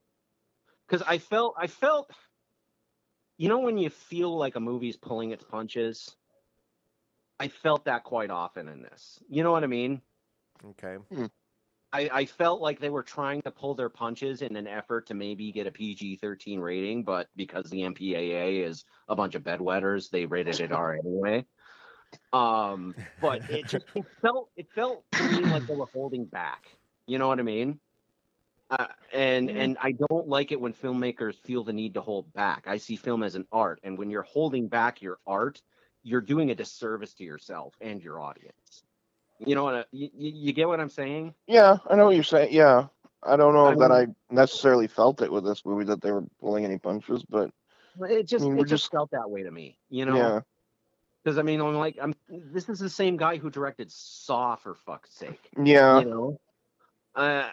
because 0.88 1.05
I 1.05 1.17
felt 1.17 1.55
I 1.57 1.67
felt, 1.67 2.09
you 3.38 3.49
know, 3.49 3.59
when 3.59 3.78
you 3.78 3.89
feel 3.89 4.38
like 4.38 4.55
a 4.55 4.61
movie's 4.61 4.95
pulling 4.95 5.32
its 5.32 5.43
punches. 5.43 6.15
I 7.41 7.47
felt 7.47 7.86
that 7.86 8.03
quite 8.03 8.30
often 8.30 8.67
in 8.67 8.84
this. 8.84 9.19
You 9.28 9.41
know 9.41 9.51
what 9.51 9.63
I 9.63 9.67
mean? 9.67 9.99
Okay. 10.70 10.97
I, 11.93 12.09
I 12.12 12.26
felt 12.26 12.62
like 12.62 12.80
they 12.80 12.89
were 12.89 13.03
trying 13.03 13.41
to 13.41 13.51
pull 13.51 13.76
their 13.76 13.89
punches 13.89 14.41
in 14.41 14.55
an 14.55 14.68
effort 14.68 15.07
to 15.07 15.14
maybe 15.14 15.51
get 15.51 15.68
a 15.68 15.72
PG 15.72 16.18
13 16.18 16.59
rating, 16.59 17.03
but 17.03 17.28
because 17.36 17.70
the 17.70 17.82
MPAA 17.82 18.66
is 18.66 18.86
a 19.09 19.16
bunch 19.16 19.36
of 19.36 19.43
bedwetters, 19.43 20.09
they 20.09 20.26
rated 20.26 20.62
it 20.62 20.72
R 20.72 20.93
anyway. 20.93 21.45
Um, 22.32 22.95
but 23.20 23.49
it 23.49 23.68
just 23.68 23.86
it 23.93 24.05
felt 24.22 24.49
it 24.55 24.68
felt 24.74 25.03
to 25.14 25.24
me 25.24 25.43
like 25.43 25.68
they 25.68 25.76
were 25.76 25.88
holding 25.93 26.26
back. 26.26 26.66
You 27.07 27.20
know 27.20 27.28
what 27.28 27.39
I 27.39 27.43
mean? 27.43 27.80
Uh, 28.70 28.88
and 29.12 29.49
and 29.49 29.78
I 29.82 29.91
don't 29.91 30.30
like 30.30 30.53
it 30.53 30.62
when 30.62 30.74
filmmakers 30.74 31.36
feel 31.36 31.66
the 31.66 31.74
need 31.74 31.95
to 31.95 32.01
hold 32.01 32.32
back. 32.32 32.68
I 32.68 32.78
see 32.78 32.95
film 32.95 33.22
as 33.22 33.36
an 33.36 33.45
art, 33.51 33.82
and 33.84 33.97
when 33.97 34.09
you're 34.09 34.22
holding 34.22 34.70
back 34.70 35.01
your 35.01 35.18
art, 35.28 35.62
you're 36.03 36.22
doing 36.22 36.51
a 36.51 36.55
disservice 36.55 37.14
to 37.16 37.26
yourself 37.26 37.76
and 37.82 38.01
your 38.01 38.22
audience. 38.22 38.84
You 39.45 39.55
know 39.55 39.63
what? 39.63 39.75
I, 39.75 39.85
you, 39.91 40.09
you 40.13 40.53
get 40.53 40.67
what 40.67 40.79
I'm 40.79 40.89
saying? 40.89 41.33
Yeah, 41.47 41.77
I 41.89 41.95
know 41.95 42.05
what 42.05 42.15
you're 42.15 42.23
saying. 42.23 42.53
Yeah. 42.53 42.87
I 43.23 43.35
don't 43.35 43.53
know 43.53 43.67
I 43.67 43.75
that 43.75 43.91
I 43.91 44.07
necessarily 44.31 44.87
felt 44.87 45.21
it 45.21 45.31
with 45.31 45.43
this 45.43 45.63
movie 45.65 45.85
that 45.85 46.01
they 46.01 46.11
were 46.11 46.23
pulling 46.39 46.65
any 46.65 46.77
punches, 46.79 47.23
but 47.23 47.51
It 48.01 48.27
just 48.27 48.45
mean, 48.45 48.55
it 48.57 48.61
just, 48.61 48.69
just- 48.69 48.91
felt 48.91 49.11
that 49.11 49.29
way 49.29 49.43
to 49.43 49.51
me, 49.51 49.77
you 49.89 50.05
know. 50.05 50.15
yeah. 50.15 50.39
Because 51.23 51.37
I 51.37 51.43
mean, 51.43 51.61
I'm 51.61 51.75
like, 51.75 51.97
I'm. 52.01 52.15
This 52.29 52.67
is 52.67 52.79
the 52.79 52.89
same 52.89 53.15
guy 53.15 53.37
who 53.37 53.51
directed 53.51 53.91
Saw, 53.91 54.55
for 54.55 54.73
fuck's 54.73 55.13
sake. 55.13 55.39
Yeah. 55.63 55.99
You 55.99 56.05
know. 56.05 56.39
Uh, 57.13 57.47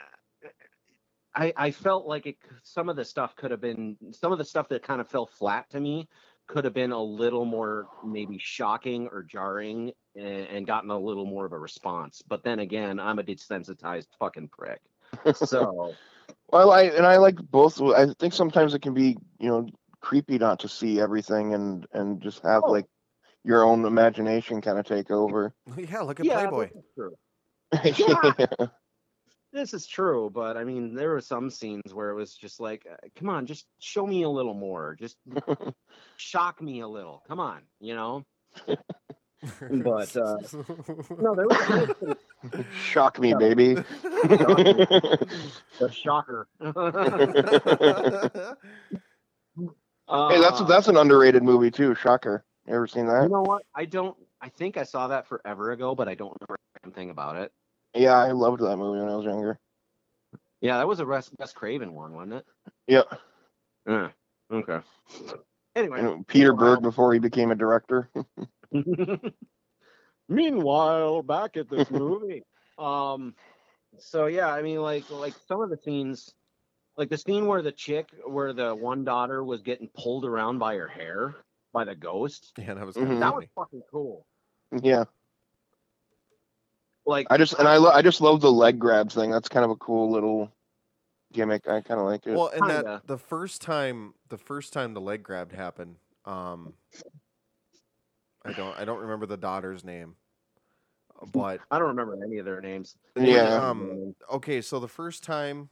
I 1.34 1.53
I 1.55 1.70
felt 1.70 2.07
like 2.07 2.24
it. 2.24 2.36
Some 2.62 2.89
of 2.89 2.97
the 2.97 3.05
stuff 3.05 3.36
could 3.36 3.51
have 3.51 3.61
been. 3.61 3.99
Some 4.12 4.32
of 4.32 4.39
the 4.39 4.45
stuff 4.47 4.70
that 4.70 4.82
kind 4.82 5.03
of 5.03 5.09
fell 5.09 5.26
flat 5.26 5.68
to 5.70 5.80
me 5.80 6.09
could 6.49 6.65
have 6.65 6.75
been 6.75 6.93
a 6.93 7.03
little 7.03 7.45
more 7.45 7.87
maybe 8.05 8.39
shocking 8.41 9.07
or 9.13 9.23
jarring 9.23 9.93
and, 10.17 10.27
and 10.27 10.67
gotten 10.67 10.91
a 10.91 10.99
little 10.99 11.27
more 11.27 11.45
of 11.47 11.53
a 11.53 11.59
response. 11.59 12.23
But 12.27 12.43
then 12.43 12.59
again, 12.59 12.99
I'm 12.99 13.19
a 13.19 13.23
desensitized 13.23 14.09
fucking 14.19 14.49
prick. 14.49 14.81
So 15.35 15.95
Well, 16.51 16.71
I 16.73 16.83
and 16.85 17.07
I 17.07 17.17
like 17.19 17.37
both. 17.37 17.81
I 17.81 18.07
think 18.19 18.33
sometimes 18.35 18.75
it 18.75 18.83
can 18.83 18.95
be, 18.95 19.17
you 19.39 19.49
know, 19.49 19.67
creepy 20.01 20.39
not 20.39 20.61
to 20.61 20.69
see 20.69 21.01
everything 21.01 21.55
and 21.55 21.87
and 21.93 22.21
just 22.21 22.43
have 22.43 22.63
Oh. 22.65 22.71
like 22.73 22.87
your 23.45 23.63
own 23.65 23.85
imagination 23.85 24.61
kind 24.61 24.79
of 24.79 24.85
take 24.87 25.11
over. 25.11 25.55
Yeah. 25.77 26.01
Look 26.03 26.21
at 26.21 26.27
yeah, 26.27 26.41
Playboy. 26.49 26.71
this 26.75 26.85
true. 26.95 27.15
yeah. 28.59 28.67
This 29.53 29.73
is 29.73 29.87
true, 29.87 30.31
but 30.33 30.57
I 30.57 30.65
mean, 30.65 30.95
there 30.95 31.11
were 31.11 31.21
some 31.21 31.49
scenes 31.49 31.95
where 31.95 32.11
it 32.11 32.15
was 32.15 32.35
just 32.35 32.61
like, 32.61 32.87
uh, 32.91 32.97
come 33.17 33.31
on, 33.31 33.47
just 33.47 33.67
show 33.79 34.07
me 34.07 34.23
a 34.23 34.29
little 34.29 34.55
more, 34.55 34.97
just 34.99 35.17
shock 36.19 36.61
me 36.61 36.81
a 36.81 36.89
little. 36.89 37.23
Come 37.27 37.41
on, 37.41 37.63
you 37.81 37.95
know. 37.95 38.25
But, 39.71 40.17
uh, 40.17 40.37
No, 41.19 41.35
there 41.35 41.47
was, 41.47 41.95
there 42.01 42.17
was 42.53 42.65
Shock 42.83 43.19
me, 43.21 43.35
baby. 43.35 43.75
the 43.75 43.85
shocker. 45.93 46.49
hey, 46.61 46.73
that's 50.41 50.61
Uh, 50.61 50.65
that's 50.65 50.89
an 50.89 50.97
underrated 50.97 51.43
movie 51.43 51.71
too. 51.71 51.95
Shocker. 51.95 52.45
You 52.67 52.75
ever 52.75 52.87
seen 52.87 53.07
that? 53.07 53.25
You 53.25 53.29
know 53.29 53.43
what? 53.43 53.63
I 53.75 53.85
don't. 53.85 54.17
I 54.41 54.49
think 54.49 54.77
I 54.77 54.85
saw 54.85 55.09
that 55.09 55.27
forever 55.27 55.73
ago, 55.73 55.95
but 55.95 56.09
I 56.09 56.15
don't 56.15 56.37
remember 56.41 56.59
anything 56.85 57.11
about 57.11 57.37
it. 57.37 57.53
Yeah, 57.95 58.16
I 58.16 58.32
loved 58.32 58.61
that 58.61 58.76
movie 58.76 59.01
when 59.01 59.09
I 59.09 59.16
was 59.16 59.24
younger. 59.24 59.59
Yeah, 60.61 60.78
that 60.78 60.89
was 60.89 61.01
a 61.01 61.07
Wes, 61.07 61.30
Wes 61.39 61.53
Craven 61.53 61.93
one, 61.95 62.14
wasn't 62.14 62.34
it? 62.34 62.47
Yeah. 62.86 63.03
Yeah. 63.89 64.09
Okay. 64.53 64.80
Anyway, 65.76 65.99
You 65.99 66.03
know, 66.05 66.24
Peter 66.26 66.53
Meanwhile- 66.53 66.74
Berg 66.76 66.82
before 66.82 67.12
he 67.12 67.18
became 67.20 67.51
a 67.51 67.55
director. 67.55 68.11
Meanwhile, 70.28 71.22
back 71.22 71.57
at 71.57 71.68
this 71.70 71.91
movie. 71.91 72.43
um 72.78 73.34
so 73.99 74.26
yeah, 74.26 74.53
I 74.53 74.62
mean 74.62 74.80
like 74.80 75.09
like 75.11 75.34
some 75.49 75.61
of 75.62 75.70
the 75.70 75.76
scenes 75.78 76.32
like 76.97 77.09
the 77.09 77.18
scene 77.18 77.47
where 77.47 77.62
the 77.62 77.72
chick 77.72 78.09
where 78.26 78.53
the 78.53 78.74
one 78.74 79.05
daughter 79.05 79.43
was 79.43 79.62
getting 79.62 79.89
pulled 79.97 80.24
around 80.24 80.59
by 80.59 80.76
her 80.76 80.86
hair 80.86 81.34
by 81.72 81.84
the 81.84 81.95
ghost. 81.95 82.53
yeah, 82.59 82.74
that 82.74 82.86
was 82.86 82.97
Mhm. 82.97 83.20
That 83.20 83.34
was 83.34 83.47
fucking 83.55 83.82
cool. 83.91 84.26
yeah. 84.82 85.05
Like 87.09 87.27
I 87.31 87.39
just 87.39 87.55
and 87.55 87.67
I 87.67 87.79
lo- 87.79 87.91
I 87.91 88.03
just 88.03 88.21
love 88.21 88.43
the 88.43 88.53
leg 88.53 88.79
grabs 88.79 89.15
thing. 89.15 89.31
That's 89.31 89.49
kind 89.49 89.65
of 89.65 89.71
a 89.71 89.77
cool 89.77 90.11
little 90.11 90.53
gimmick. 91.33 91.67
I 91.67 91.81
kind 91.81 91.99
of 91.99 92.05
like 92.05 92.27
it. 92.27 92.37
Well, 92.37 92.49
and 92.49 92.61
Kinda. 92.61 92.83
that 92.83 93.07
the 93.07 93.17
first 93.17 93.63
time 93.63 94.13
the 94.29 94.37
first 94.37 94.75
time 94.75 94.93
the 94.93 95.01
leg 95.01 95.23
grab 95.23 95.51
happened, 95.51 95.97
um, 96.27 96.75
I 98.45 98.53
don't 98.53 98.79
I 98.79 98.85
don't 98.85 99.01
remember 99.01 99.25
the 99.25 99.39
daughter's 99.39 99.85
name, 99.85 100.17
but 101.33 101.61
I 101.71 101.79
don't 101.79 101.89
remember 101.89 102.23
any 102.23 102.37
of 102.37 102.45
their 102.45 102.61
names. 102.61 102.95
Yeah. 103.17 103.55
Um, 103.55 104.15
okay, 104.31 104.61
so 104.61 104.79
the 104.79 104.87
first 104.87 105.25
time 105.25 105.71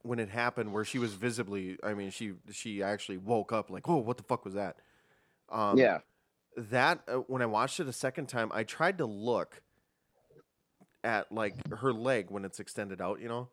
when 0.00 0.18
it 0.18 0.30
happened, 0.30 0.72
where 0.72 0.86
she 0.86 0.98
was 0.98 1.12
visibly, 1.12 1.76
I 1.82 1.92
mean, 1.92 2.10
she 2.10 2.32
she 2.50 2.82
actually 2.82 3.18
woke 3.18 3.52
up 3.52 3.68
like, 3.68 3.86
oh, 3.86 3.98
what 3.98 4.16
the 4.16 4.22
fuck 4.22 4.46
was 4.46 4.54
that? 4.54 4.76
Um, 5.50 5.76
yeah. 5.76 5.98
that 6.56 7.00
uh, 7.06 7.16
when 7.26 7.42
I 7.42 7.46
watched 7.46 7.80
it 7.80 7.86
a 7.86 7.92
second 7.92 8.30
time, 8.30 8.50
I 8.54 8.64
tried 8.64 8.96
to 8.96 9.04
look 9.04 9.60
at 11.04 11.30
like 11.32 11.54
her 11.76 11.92
leg 11.92 12.30
when 12.30 12.44
it's 12.44 12.60
extended 12.60 13.00
out, 13.00 13.20
you 13.20 13.28
know, 13.28 13.48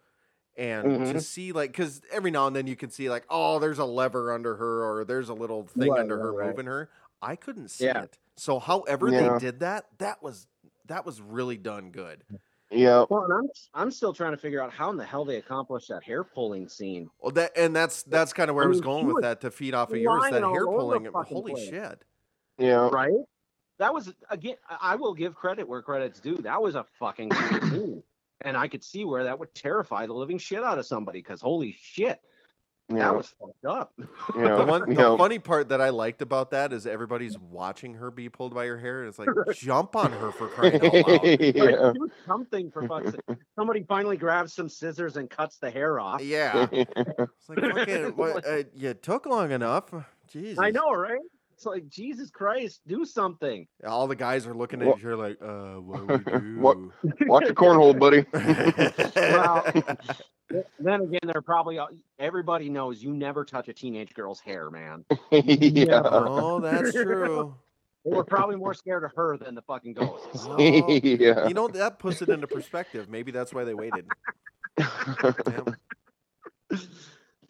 and 0.58 0.84
to 0.84 1.14
Mhm. 1.16 1.22
see 1.22 1.52
like 1.52 1.72
because 1.72 2.02
every 2.12 2.32
now 2.32 2.48
and 2.48 2.56
then 2.56 2.68
you 2.68 2.76
can 2.76 2.90
see 2.90 3.10
like 3.10 3.26
oh 3.30 3.60
there's 3.60 3.80
a 3.80 3.86
lever 3.86 4.34
under 4.34 4.56
her 4.56 4.84
or 4.84 5.06
there's 5.06 5.30
a 5.30 5.34
little 5.34 5.68
thing 5.68 5.92
Right, 5.92 6.00
under 6.02 6.18
her 6.18 6.34
right, 6.34 6.40
right. 6.48 6.50
moving 6.50 6.66
her. 6.66 6.90
I 7.22 7.36
couldn't 7.36 7.70
see 7.70 7.86
Yeah. 7.86 8.04
it. 8.04 8.18
So 8.36 8.60
however 8.60 9.10
Yeah. 9.10 9.34
they 9.34 9.40
did 9.40 9.60
that, 9.62 9.86
that 10.00 10.22
was 10.22 10.48
that 10.86 11.06
was 11.06 11.22
really 11.22 11.58
done 11.58 11.92
good. 11.92 12.24
Yeah. 12.70 13.06
Well, 13.10 13.24
and 13.24 13.34
I'm 13.34 13.50
I'm 13.74 13.92
still 13.92 14.14
trying 14.14 14.32
to 14.32 14.38
figure 14.38 14.62
out 14.62 14.72
how 14.74 14.90
in 14.90 14.98
the 14.98 15.06
hell 15.06 15.24
they 15.26 15.38
accomplished 15.38 15.88
that 15.90 16.04
hair 16.04 16.24
pulling 16.24 16.68
scene. 16.68 17.10
Well, 17.22 17.32
that 17.32 17.52
and 17.58 17.76
that's 17.76 18.04
that's 18.04 18.34
kind 18.34 18.50
of 18.50 18.56
where 18.56 18.66
I, 18.66 18.68
I 18.68 18.70
was 18.70 18.78
mean, 18.80 18.84
going 18.84 19.06
with 19.06 19.16
was 19.16 19.22
that 19.24 19.42
to 19.42 19.52
feed 19.52 19.74
off 19.74 19.92
of 19.92 19.98
yours. 19.98 20.24
That 20.32 20.42
hair 20.44 20.66
pulling, 20.66 21.06
holy 21.06 21.54
place. 21.54 21.70
shit! 21.70 22.04
Yeah. 22.58 22.90
right? 22.92 23.14
That 23.80 23.94
was 23.94 24.14
again. 24.30 24.56
I 24.70 24.94
I 24.94 24.96
will 24.96 25.14
give 25.14 25.36
credit 25.36 25.68
where 25.68 25.82
credit's 25.82 26.20
due. 26.20 26.38
That 26.38 26.62
was 26.62 26.76
a 26.76 26.86
fucking 27.00 27.30
cool 27.30 27.62
scene, 27.70 28.04
and 28.42 28.58
I 28.58 28.68
could 28.68 28.84
see 28.84 29.06
where 29.06 29.24
that 29.26 29.38
would 29.40 29.54
terrify 29.54 30.06
the 30.08 30.14
living 30.14 30.38
shit 30.40 30.64
out 30.64 30.80
of 30.80 30.86
somebody. 30.86 31.20
Because 31.20 31.42
holy 31.42 31.76
shit, 31.80 32.20
Yeah. 32.90 32.98
that 33.00 33.16
was 33.16 33.34
fucked 33.40 33.66
up. 33.66 33.94
yeah. 34.36 34.56
The 34.56 34.66
one, 34.66 34.90
the 34.90 35.02
yeah. 35.02 35.18
funny 35.18 35.38
part 35.40 35.70
that 35.70 35.80
I 35.82 35.90
liked 35.90 36.22
about 36.24 36.50
that 36.52 36.74
is 36.74 36.88
everybody's 36.88 37.38
watching 37.38 37.94
her 37.96 38.10
be 38.10 38.30
pulled 38.30 38.56
by 38.56 38.66
her 38.66 38.80
hair. 38.80 39.02
and 39.02 39.10
It's 39.10 39.20
like 39.20 39.30
jump 39.56 39.96
on 39.96 40.12
her 40.12 40.32
for 40.32 40.48
crying 40.48 40.76
out 40.84 40.94
loud. 40.94 41.24
yeah. 41.24 41.64
Like, 41.64 41.94
do 41.96 42.10
something 42.26 42.72
for 42.72 42.88
fuck's 42.88 43.12
sake. 43.12 43.38
Somebody 43.56 43.84
finally 43.88 44.18
grabs 44.18 44.54
some 44.54 44.70
scissors 44.70 45.18
and 45.18 45.30
cuts 45.30 45.58
the 45.58 45.70
hair 45.70 46.00
off. 46.00 46.22
Yeah, 46.24 46.68
it's 46.72 47.48
like 47.50 47.60
fucking, 47.60 48.16
what, 48.16 48.44
uh, 48.48 48.64
you 48.74 48.94
took 48.96 49.26
long 49.28 49.52
enough. 49.52 49.94
Jesus, 50.28 50.58
I 50.60 50.72
know, 50.72 50.92
right? 50.94 51.20
It's 51.58 51.66
like 51.66 51.90
Jesus 51.90 52.30
Christ, 52.30 52.82
do 52.86 53.04
something. 53.04 53.66
All 53.84 54.06
the 54.06 54.16
guys 54.16 54.46
are 54.46 54.54
looking 54.54 54.80
at 54.84 54.88
What- 54.90 55.00
each 55.00 55.06
other 55.06 55.16
like, 55.16 55.38
uh, 55.42 55.82
what 55.82 56.08
we 56.08 56.18
do? 56.40 56.60
What- 56.60 56.78
Watch 57.22 57.46
your 57.46 57.56
cornhole, 57.56 57.98
buddy. 57.98 58.26
Well, 59.16 60.64
then 60.80 61.02
again, 61.02 61.20
they're 61.24 61.42
probably 61.42 61.80
everybody 62.20 62.70
knows 62.70 63.02
you 63.02 63.12
never 63.12 63.44
touch 63.44 63.70
a 63.70 63.74
teenage 63.74 64.14
girl's 64.14 64.40
hair, 64.40 64.70
man. 64.70 65.04
yeah. 65.32 66.02
oh, 66.06 66.60
that's 66.60 66.94
true. 66.94 67.56
They 68.06 68.12
were 68.16 68.24
probably 68.24 68.56
more 68.56 68.76
scared 68.76 69.04
of 69.04 69.12
her 69.16 69.36
than 69.38 69.56
the 69.56 69.64
fucking 69.64 69.94
ghosts. 69.96 70.46
Oh, 70.48 70.58
yeah. 70.60 71.48
you 71.48 71.54
know 71.56 71.68
that 71.70 71.98
puts 71.98 72.22
it 72.22 72.30
into 72.30 72.46
perspective. 72.46 73.10
Maybe 73.10 73.32
that's 73.32 73.52
why 73.52 73.64
they 73.64 73.74
waited. 73.74 74.06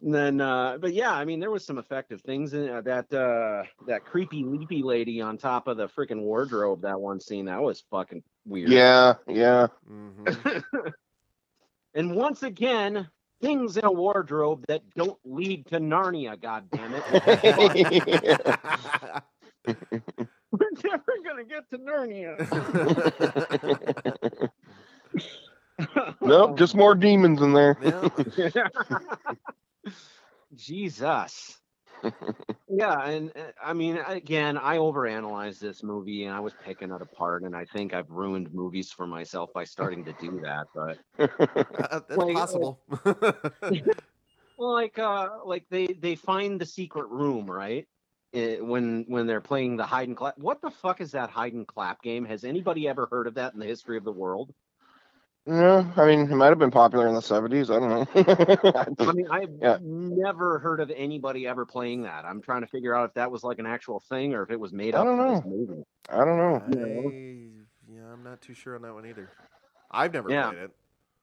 Yep. 0.08 0.10
And 0.14 0.14
then, 0.14 0.41
uh, 0.41 0.78
but 0.80 0.93
yeah, 0.93 1.12
I 1.12 1.26
mean, 1.26 1.39
there 1.39 1.51
was 1.51 1.66
some 1.66 1.78
effective 1.78 2.22
things 2.22 2.53
in 2.53 2.70
uh, 2.70 2.82
that. 2.82 3.14
Uh, 3.14 3.64
that 3.88 4.03
creepy, 4.05 4.43
leapy 4.43 4.82
lady 4.84 5.22
on 5.22 5.38
top 5.38 5.68
of 5.68 5.78
the 5.78 5.88
freaking 5.88 6.22
wardrobe. 6.22 6.82
That 6.82 6.99
one 6.99 7.20
scene 7.20 7.45
that 7.45 7.62
was 7.62 7.84
fucking 7.91 8.24
weird. 8.45 8.70
Yeah. 8.70 9.16
Yeah. 9.28 9.68
Mhm. 9.89 10.64
And 11.93 12.14
once 12.16 12.43
again, 12.43 13.08
things 13.41 13.78
in 13.78 13.86
a 13.86 13.91
wardrobe 13.91 14.66
that 14.68 14.82
don't 14.95 15.18
lead 15.26 15.66
to 15.68 15.80
Narnia. 15.80 16.39
God 16.39 16.70
damn 16.70 16.93
it! 16.93 17.03
We're 20.51 20.70
never 20.84 21.14
gonna 21.26 21.43
get 21.43 21.68
to 21.72 21.80
Narnia. 21.80 22.38
nope. 26.22 26.58
Just 26.58 26.76
more 26.76 26.93
demons 26.93 27.41
in 27.41 27.53
there. 27.53 27.78
Yeah. 27.82 28.10
Jesus. 30.56 31.58
yeah, 32.70 33.02
and 33.06 33.32
uh, 33.36 33.52
I 33.64 33.74
mean, 33.74 33.98
again, 33.98 34.58
I 34.58 34.78
overanalyzed 34.78 35.60
this 35.60 35.84
movie 35.84 36.26
and 36.26 36.36
I 36.36 36.40
was 36.40 36.54
picking 36.64 36.92
it 36.92 37.02
apart, 37.02 37.44
and 37.44 37.56
I 37.56 37.66
think 37.66 37.94
I've 37.94 38.10
ruined 38.10 38.54
movies 38.54 38.92
for 38.92 39.08
myself 39.08 39.50
by 39.54 39.64
starting 39.64 40.06
to 40.06 40.14
do 40.22 40.42
that. 40.44 40.68
But 40.74 40.98
Uh, 41.80 42.00
that's 42.08 42.18
Like, 42.18 42.36
possible. 42.36 42.80
like, 44.58 45.00
uh, 45.00 45.30
like 45.46 45.66
they 45.70 45.88
they 45.88 46.16
find 46.16 46.60
the 46.60 46.66
secret 46.66 47.08
room, 47.10 47.50
right? 47.50 47.88
Eh, 48.34 48.60
when 48.60 49.06
when 49.08 49.28
they're 49.28 49.42
playing 49.42 49.78
the 49.78 49.86
hide 49.86 50.08
and 50.08 50.18
clap. 50.18 50.38
What 50.38 50.62
the 50.62 50.72
fuck 50.72 51.02
is 51.02 51.12
that 51.12 51.30
hide 51.30 51.54
and 51.54 51.68
clap 51.68 52.02
game? 52.02 52.26
Has 52.26 52.44
anybody 52.44 52.88
ever 52.88 53.08
heard 53.10 53.28
of 53.28 53.36
that 53.36 53.54
in 53.54 53.60
the 53.60 53.66
history 53.66 53.98
of 53.98 54.04
the 54.04 54.12
world? 54.12 54.54
No, 55.48 55.91
I 55.98 56.06
mean, 56.08 56.22
it 56.32 56.36
might 56.36 56.48
have 56.50 56.60
been 56.60 56.72
popular 56.72 57.08
in 57.08 57.16
the 57.16 57.22
70s. 57.22 57.72
I 57.72 57.80
don't 57.80 57.89
know. 58.16 58.86
I 59.06 59.14
mean, 59.14 59.28
I've 59.32 59.52
Yeah. 59.62 59.80
never 59.80 60.60
heard 60.60 60.82
of 60.82 60.91
anybody 60.95 61.48
ever 61.48 61.66
playing 61.66 62.04
that. 62.04 62.26
I'm 62.26 62.41
trying 62.41 62.62
to 62.62 62.68
figure 62.68 62.95
out 62.95 63.10
if 63.10 63.14
that 63.16 63.32
was 63.32 63.43
like 63.43 63.60
an 63.60 63.68
actual 63.68 64.00
thing 64.00 64.34
or 64.34 64.43
if 64.43 64.52
it 64.52 64.60
was 64.60 64.74
made 64.74 64.95
I 64.95 65.04
up. 65.04 65.06
don't 65.06 65.18
know. 65.18 65.45
movie. 65.45 65.84
I 66.10 66.26
don't 66.26 66.38
know. 66.38 66.62
I, 66.62 66.74
yeah, 67.88 68.14
I'm 68.14 68.24
not 68.24 68.41
too 68.41 68.54
sure 68.54 68.76
on 68.76 68.82
that 68.84 68.93
one 68.93 69.06
either. 69.06 69.32
I've 69.91 70.14
never 70.14 70.32
Yeah. 70.32 70.34
played 70.34 70.58
it. 70.58 70.72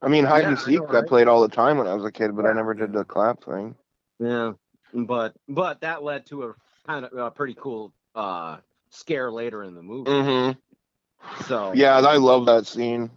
I 0.02 0.08
mean, 0.08 0.24
hide 0.24 0.46
and 0.46 0.58
Yeah, 0.58 0.62
I 0.64 0.70
seek, 0.70 0.82
know, 0.82 0.86
I, 0.92 1.00
right? 1.00 1.08
played 1.08 1.28
all 1.28 1.42
the 1.42 1.48
time 1.48 1.78
when 1.78 1.86
I 1.86 1.94
was 1.94 2.04
a 2.04 2.12
kid, 2.12 2.36
but 2.36 2.46
I 2.46 2.52
never 2.52 2.74
did 2.74 2.92
the 2.92 3.04
clap 3.04 3.44
thing. 3.44 3.74
Yeah, 4.20 4.52
but 4.92 5.34
but 5.48 5.80
that 5.80 6.02
led 6.02 6.26
to 6.26 6.44
a 6.44 6.54
kind 6.86 7.04
of 7.04 7.12
a 7.14 7.30
pretty 7.30 7.54
cool 7.54 7.92
uh 8.14 8.58
scare 8.90 9.30
later 9.30 9.62
in 9.64 9.74
the 9.74 9.82
movie. 9.82 10.24
Mm-hmm. 10.24 10.58
So 11.36 11.78
Yeah, 11.78 11.96
I 11.98 12.16
love 12.16 12.46
that 12.46 12.66
scene. 12.66 13.10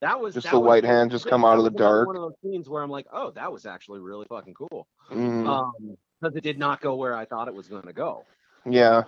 That 0.00 0.20
was 0.20 0.34
Just 0.34 0.44
that 0.46 0.52
the 0.52 0.60
was- 0.60 0.66
white 0.68 0.84
hand 0.84 1.10
just 1.10 1.26
come 1.26 1.44
out 1.44 1.58
of 1.58 1.64
the 1.64 1.70
dark. 1.70 2.06
One 2.06 2.16
of 2.16 2.22
those 2.22 2.34
scenes 2.42 2.68
where 2.68 2.82
I'm 2.82 2.90
like, 2.90 3.06
oh, 3.12 3.30
that 3.32 3.52
was 3.52 3.66
actually 3.66 4.00
really 4.00 4.26
fucking 4.28 4.54
cool. 4.54 4.86
Mhm. 5.10 5.46
Um, 5.46 5.96
because 6.20 6.36
it 6.36 6.42
did 6.42 6.58
not 6.58 6.80
go 6.82 6.94
where 6.96 7.14
I 7.16 7.24
thought 7.24 7.48
it 7.48 7.54
was 7.54 7.66
going 7.68 7.84
to 7.84 7.92
go. 7.94 8.24
yeah. 8.66 9.04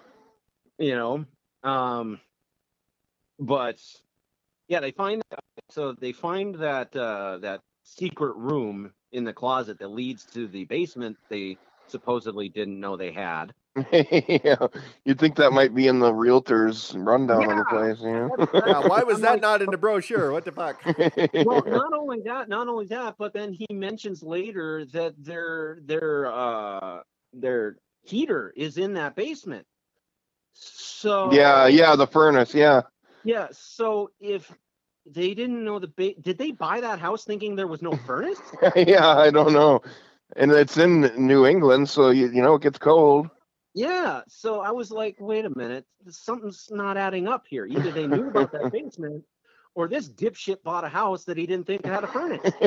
you 0.78 0.94
know 0.96 1.24
um 1.62 2.18
but 3.38 3.78
yeah 4.68 4.80
they 4.80 4.90
find 4.90 5.20
so 5.70 5.92
they 5.92 6.12
find 6.12 6.54
that 6.56 6.96
uh 6.96 7.36
that 7.38 7.60
secret 7.84 8.34
room 8.36 8.90
in 9.12 9.24
the 9.24 9.32
closet 9.34 9.78
that 9.78 9.88
leads 9.88 10.24
to 10.24 10.48
the 10.48 10.64
basement 10.64 11.16
they 11.28 11.58
supposedly 11.88 12.48
didn't 12.48 12.80
know 12.80 12.96
they 12.96 13.12
had 13.12 13.52
yeah. 13.92 14.56
You'd 15.04 15.18
think 15.18 15.36
that 15.36 15.52
might 15.52 15.74
be 15.74 15.88
in 15.88 15.98
the 15.98 16.12
realtor's 16.12 16.94
rundown 16.96 17.50
of 17.50 17.56
the 17.56 17.64
place, 17.64 18.00
you 18.00 18.12
know? 18.12 18.48
Yeah, 18.66 18.86
why 18.86 19.02
was 19.02 19.20
that 19.20 19.40
not 19.40 19.62
in 19.62 19.70
the 19.70 19.78
brochure? 19.78 20.32
What 20.32 20.44
the 20.44 20.52
fuck? 20.52 20.84
well 21.46 21.62
not 21.66 21.92
only 21.92 22.20
that 22.24 22.48
not 22.48 22.68
only 22.68 22.86
that 22.86 23.14
but 23.18 23.32
then 23.32 23.52
he 23.52 23.66
mentions 23.70 24.22
later 24.22 24.84
that 24.86 25.14
their 25.18 25.78
their 25.84 26.26
uh 26.32 27.00
their 27.32 27.76
heater 28.02 28.52
is 28.56 28.76
in 28.76 28.94
that 28.94 29.16
basement 29.16 29.66
so 30.52 31.32
yeah, 31.32 31.66
yeah, 31.66 31.96
the 31.96 32.06
furnace, 32.06 32.54
yeah. 32.54 32.82
yeah 33.24 33.48
so 33.52 34.10
if 34.20 34.52
they 35.06 35.32
didn't 35.32 35.64
know 35.64 35.78
the 35.78 35.88
ba- 35.88 36.20
did 36.20 36.36
they 36.36 36.50
buy 36.50 36.80
that 36.80 36.98
house 36.98 37.24
thinking 37.24 37.56
there 37.56 37.66
was 37.66 37.80
no 37.80 37.92
furnace 38.06 38.40
yeah, 38.76 39.16
I 39.16 39.30
don't 39.30 39.54
know. 39.54 39.80
And 40.36 40.50
it's 40.50 40.78
in 40.78 41.10
New 41.16 41.46
England, 41.46 41.88
so 41.88 42.10
you, 42.10 42.28
you 42.28 42.42
know 42.42 42.54
it 42.54 42.62
gets 42.62 42.78
cold. 42.78 43.28
Yeah. 43.74 44.20
So 44.28 44.60
I 44.60 44.70
was 44.70 44.90
like, 44.90 45.16
wait 45.18 45.44
a 45.44 45.50
minute, 45.56 45.86
something's 46.10 46.68
not 46.70 46.96
adding 46.96 47.26
up 47.28 47.44
here. 47.48 47.66
Either 47.66 47.90
they 47.90 48.06
knew 48.06 48.28
about 48.28 48.52
that 48.52 48.70
basement 48.72 49.24
or 49.74 49.88
this 49.88 50.08
dipshit 50.08 50.62
bought 50.62 50.84
a 50.84 50.88
house 50.88 51.24
that 51.24 51.36
he 51.38 51.46
didn't 51.46 51.66
think 51.66 51.84
had 51.84 52.04
a 52.04 52.06
furnace. 52.06 52.40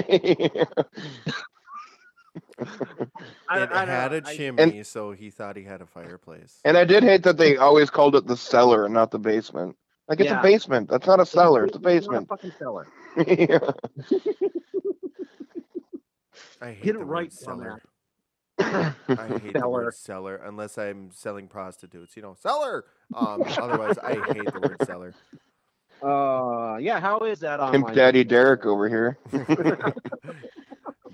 I, 3.49 3.59
it 3.61 3.69
I 3.71 3.85
don't 3.85 3.87
had 3.87 4.11
know. 4.11 4.17
a 4.17 4.21
I- 4.25 4.35
chimney, 4.35 4.83
so 4.83 5.11
he 5.11 5.29
thought 5.29 5.55
he 5.57 5.63
had 5.63 5.81
a 5.81 5.85
fireplace. 5.85 6.59
and 6.65 6.77
I 6.77 6.83
did 6.85 7.03
hate 7.03 7.23
that 7.23 7.37
they 7.37 7.57
always 7.57 7.89
called 7.89 8.15
it 8.15 8.25
the 8.27 8.37
cellar 8.37 8.85
and 8.85 8.93
not 8.93 9.11
the 9.11 9.19
basement. 9.19 9.75
Like 10.07 10.19
it's 10.19 10.29
Yeah. 10.29 10.39
a 10.39 10.43
basement. 10.43 10.89
That's 10.89 11.07
not 11.07 11.19
a 11.19 11.25
cellar. 11.25 11.65
It's 11.65 11.75
a 11.75 11.79
not 11.79 11.83
basement. 11.83 12.27
fucking 12.29 12.51
cellar. 12.59 12.87
yeah. 13.27 13.59
I 16.61 16.71
hate 16.71 16.83
Get 16.83 16.95
it 16.95 16.99
the 16.99 17.05
right, 17.05 17.23
word 17.25 17.33
cellar. 17.33 17.81
Dumbass. 18.71 18.95
I 19.17 19.27
hate 19.39 19.53
the 19.53 19.69
word 19.69 19.93
seller 19.95 20.41
unless 20.45 20.77
I'm 20.77 21.11
selling 21.11 21.47
prostitutes. 21.47 22.15
You 22.15 22.23
know, 22.23 22.35
seller. 22.39 22.85
Um, 23.13 23.43
otherwise, 23.57 23.97
I 23.99 24.13
hate 24.13 24.45
the 24.53 24.59
word 24.61 24.77
seller. 24.85 25.13
Uh, 26.03 26.77
yeah. 26.77 26.99
How 26.99 27.19
is 27.19 27.39
that 27.39 27.59
online? 27.59 27.83
Pimp 27.83 27.95
Daddy 27.95 28.23
Derrick 28.23 28.65
over 28.65 28.89
here. 28.89 29.17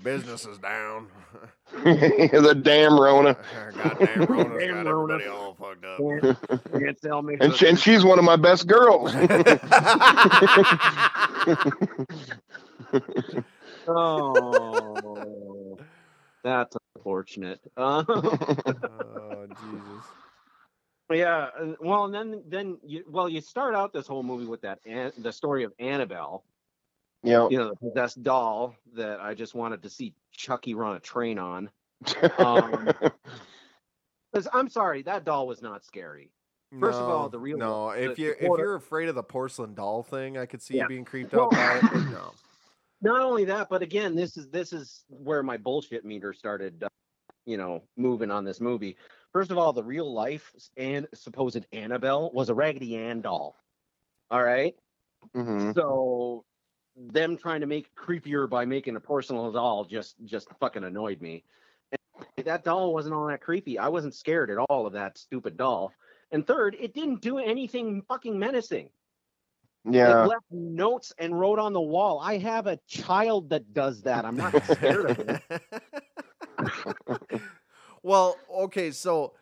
Business 0.02 0.46
is 0.46 0.58
down. 0.58 1.08
the 1.72 2.60
damn 2.60 2.98
Rona. 3.00 3.36
Goddamn 3.76 4.24
Rona's 4.24 4.64
Damn 4.66 4.84
got 4.84 4.86
Rona. 4.86 5.14
everybody 5.14 5.26
all 5.26 5.54
fucked 5.54 5.84
up. 5.84 5.98
Can't, 5.98 6.38
can't 6.72 7.00
tell 7.00 7.22
me. 7.22 7.36
And, 7.40 7.54
she, 7.54 7.68
and 7.68 7.78
she's 7.78 8.04
one 8.04 8.18
of 8.18 8.24
my 8.24 8.36
best 8.36 8.66
girls. 8.66 9.12
oh, 13.86 15.51
that's 16.44 16.76
unfortunate. 16.96 17.60
Uh, 17.76 18.04
oh 18.08 19.46
Jesus. 19.48 20.04
Yeah, 21.10 21.48
well, 21.80 22.04
and 22.06 22.14
then 22.14 22.42
then 22.48 22.78
you 22.86 23.04
well 23.08 23.28
you 23.28 23.40
start 23.42 23.74
out 23.74 23.92
this 23.92 24.06
whole 24.06 24.22
movie 24.22 24.46
with 24.46 24.62
that 24.62 24.78
An- 24.86 25.12
the 25.18 25.30
story 25.32 25.62
of 25.64 25.72
Annabelle, 25.78 26.42
yeah. 27.22 27.48
you 27.50 27.58
know, 27.58 27.68
the 27.70 27.76
possessed 27.90 28.22
doll 28.22 28.74
that 28.94 29.20
I 29.20 29.34
just 29.34 29.54
wanted 29.54 29.82
to 29.82 29.90
see 29.90 30.14
Chucky 30.32 30.72
run 30.74 30.96
a 30.96 31.00
train 31.00 31.38
on. 31.38 31.70
Um, 32.38 32.90
'Cause 34.34 34.48
I'm 34.54 34.68
sorry, 34.70 35.02
that 35.02 35.24
doll 35.26 35.46
was 35.46 35.60
not 35.60 35.84
scary. 35.84 36.30
First 36.80 36.98
of 36.98 37.06
all, 37.06 37.24
No, 37.24 37.28
the 37.28 37.38
real- 37.38 37.58
no. 37.58 37.90
If 37.90 38.16
the- 38.16 38.22
you're 38.22 38.34
the 38.36 38.44
if 38.46 38.58
you're 38.58 38.74
afraid 38.76 39.10
of 39.10 39.14
the 39.14 39.22
porcelain 39.22 39.74
doll 39.74 40.02
thing, 40.02 40.38
I 40.38 40.46
could 40.46 40.62
see 40.62 40.76
Yeah. 40.78 40.84
you 40.84 40.88
being 40.88 41.04
creeped 41.04 41.34
Well- 41.34 41.44
out 41.44 41.50
by 41.52 41.76
it. 41.76 41.82
But 41.82 42.04
no. 42.10 42.32
Not 43.02 43.20
only 43.20 43.44
that, 43.46 43.68
but 43.68 43.82
again, 43.82 44.14
this 44.14 44.36
is 44.36 44.48
this 44.48 44.72
is 44.72 45.04
where 45.08 45.42
my 45.42 45.56
bullshit 45.56 46.04
meter 46.04 46.32
started, 46.32 46.84
uh, 46.84 46.88
you 47.44 47.56
know, 47.56 47.82
moving 47.96 48.30
on 48.30 48.44
this 48.44 48.60
movie. 48.60 48.96
First 49.32 49.50
of 49.50 49.58
all, 49.58 49.72
the 49.72 49.82
real 49.82 50.12
life 50.12 50.52
and 50.76 51.08
supposed 51.12 51.66
Annabelle 51.72 52.30
was 52.32 52.48
a 52.48 52.54
Raggedy 52.54 52.96
Ann 52.96 53.20
doll. 53.20 53.56
All 54.30 54.42
right. 54.42 54.74
hmm 55.34 55.72
So 55.72 56.44
them 56.96 57.36
trying 57.36 57.60
to 57.62 57.66
make 57.66 57.86
it 57.86 57.94
creepier 57.96 58.48
by 58.48 58.64
making 58.64 58.96
a 58.96 59.00
porcelain 59.00 59.52
doll 59.52 59.84
just 59.84 60.16
just 60.24 60.48
fucking 60.60 60.84
annoyed 60.84 61.20
me. 61.20 61.44
And 62.36 62.46
that 62.46 62.64
doll 62.64 62.92
wasn't 62.94 63.14
all 63.14 63.26
that 63.26 63.40
creepy. 63.40 63.78
I 63.78 63.88
wasn't 63.88 64.14
scared 64.14 64.50
at 64.50 64.58
all 64.58 64.86
of 64.86 64.92
that 64.92 65.18
stupid 65.18 65.56
doll. 65.56 65.92
And 66.30 66.46
third, 66.46 66.76
it 66.78 66.94
didn't 66.94 67.20
do 67.20 67.38
anything 67.38 68.02
fucking 68.02 68.38
menacing. 68.38 68.90
Yeah. 69.84 70.24
It 70.24 70.28
left 70.28 70.44
notes 70.50 71.12
and 71.18 71.38
wrote 71.38 71.58
on 71.58 71.72
the 71.72 71.80
wall. 71.80 72.20
I 72.20 72.38
have 72.38 72.66
a 72.66 72.78
child 72.86 73.50
that 73.50 73.72
does 73.74 74.02
that. 74.02 74.24
I'm 74.24 74.36
not 74.36 74.54
scared 74.64 75.10
of 75.10 75.18
it. 75.28 75.42
well, 78.02 78.36
okay, 78.50 78.90
so 78.92 79.32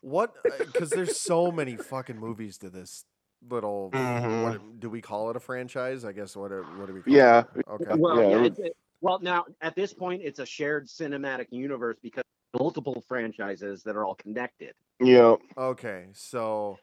what? 0.00 0.34
Because 0.58 0.90
there's 0.90 1.18
so 1.18 1.52
many 1.52 1.76
fucking 1.76 2.18
movies 2.18 2.58
to 2.58 2.70
this 2.70 3.04
little. 3.48 3.90
Mhm. 3.92 4.42
What, 4.44 4.80
do 4.80 4.88
we 4.90 5.00
call 5.02 5.30
it 5.30 5.36
a 5.36 5.40
franchise? 5.40 6.04
I 6.04 6.12
guess 6.12 6.34
what? 6.34 6.50
What 6.50 6.86
do 6.86 6.94
we? 6.94 7.02
Call 7.02 7.12
Yeah. 7.12 7.44
It? 7.54 7.66
Okay. 7.68 7.94
Well, 7.94 8.22
Yeah, 8.22 8.28
yeah, 8.38 8.44
it 8.44 8.58
it- 8.58 8.76
well, 9.02 9.18
now 9.20 9.46
at 9.62 9.74
this 9.74 9.94
point, 9.94 10.20
it's 10.22 10.40
a 10.40 10.46
shared 10.46 10.86
cinematic 10.86 11.46
universe 11.50 11.96
because 12.02 12.22
multiple 12.58 13.02
franchises 13.08 13.82
that 13.84 13.96
are 13.96 14.04
all 14.04 14.14
connected. 14.14 14.74
Yeah. 15.00 15.36
Okay. 15.56 16.08
So. 16.12 16.78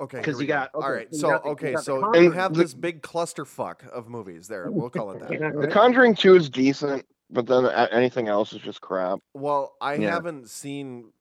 Okay. 0.00 0.16
'Cause 0.18 0.24
because 0.24 0.36
we 0.38 0.44
you 0.44 0.48
go. 0.48 0.54
got- 0.54 0.70
All 0.74 0.82
okay, 0.82 0.90
right. 0.92 1.14
so 1.14 1.26
you 1.28 1.32
got 1.34 1.42
the- 1.42 1.48
you 1.48 1.52
okay. 1.52 1.72
got 1.72 1.84
So 1.84 2.00
Conjuring. 2.00 2.24
you 2.24 2.30
have 2.32 2.54
The- 2.54 2.62
this 2.62 2.74
big 2.74 3.02
clusterfuck 3.02 3.86
of 3.88 4.08
movies. 4.08 4.48
There, 4.48 4.70
we'll 4.70 4.88
call 4.90 5.10
it 5.12 5.20
that. 5.20 5.28
The? 5.60 5.68
Conjuring 5.68 6.14
2 6.14 6.36
is 6.36 6.48
decent, 6.48 7.04
but 7.28 7.46
then 7.46 7.66
anything 7.66 8.28
else 8.28 8.52
is 8.52 8.60
just 8.62 8.80
crap. 8.80 9.18
Well, 9.34 9.76
I 9.80 9.94
Yeah. 9.94 10.10
haven't 10.10 10.48
seen. 10.48 11.12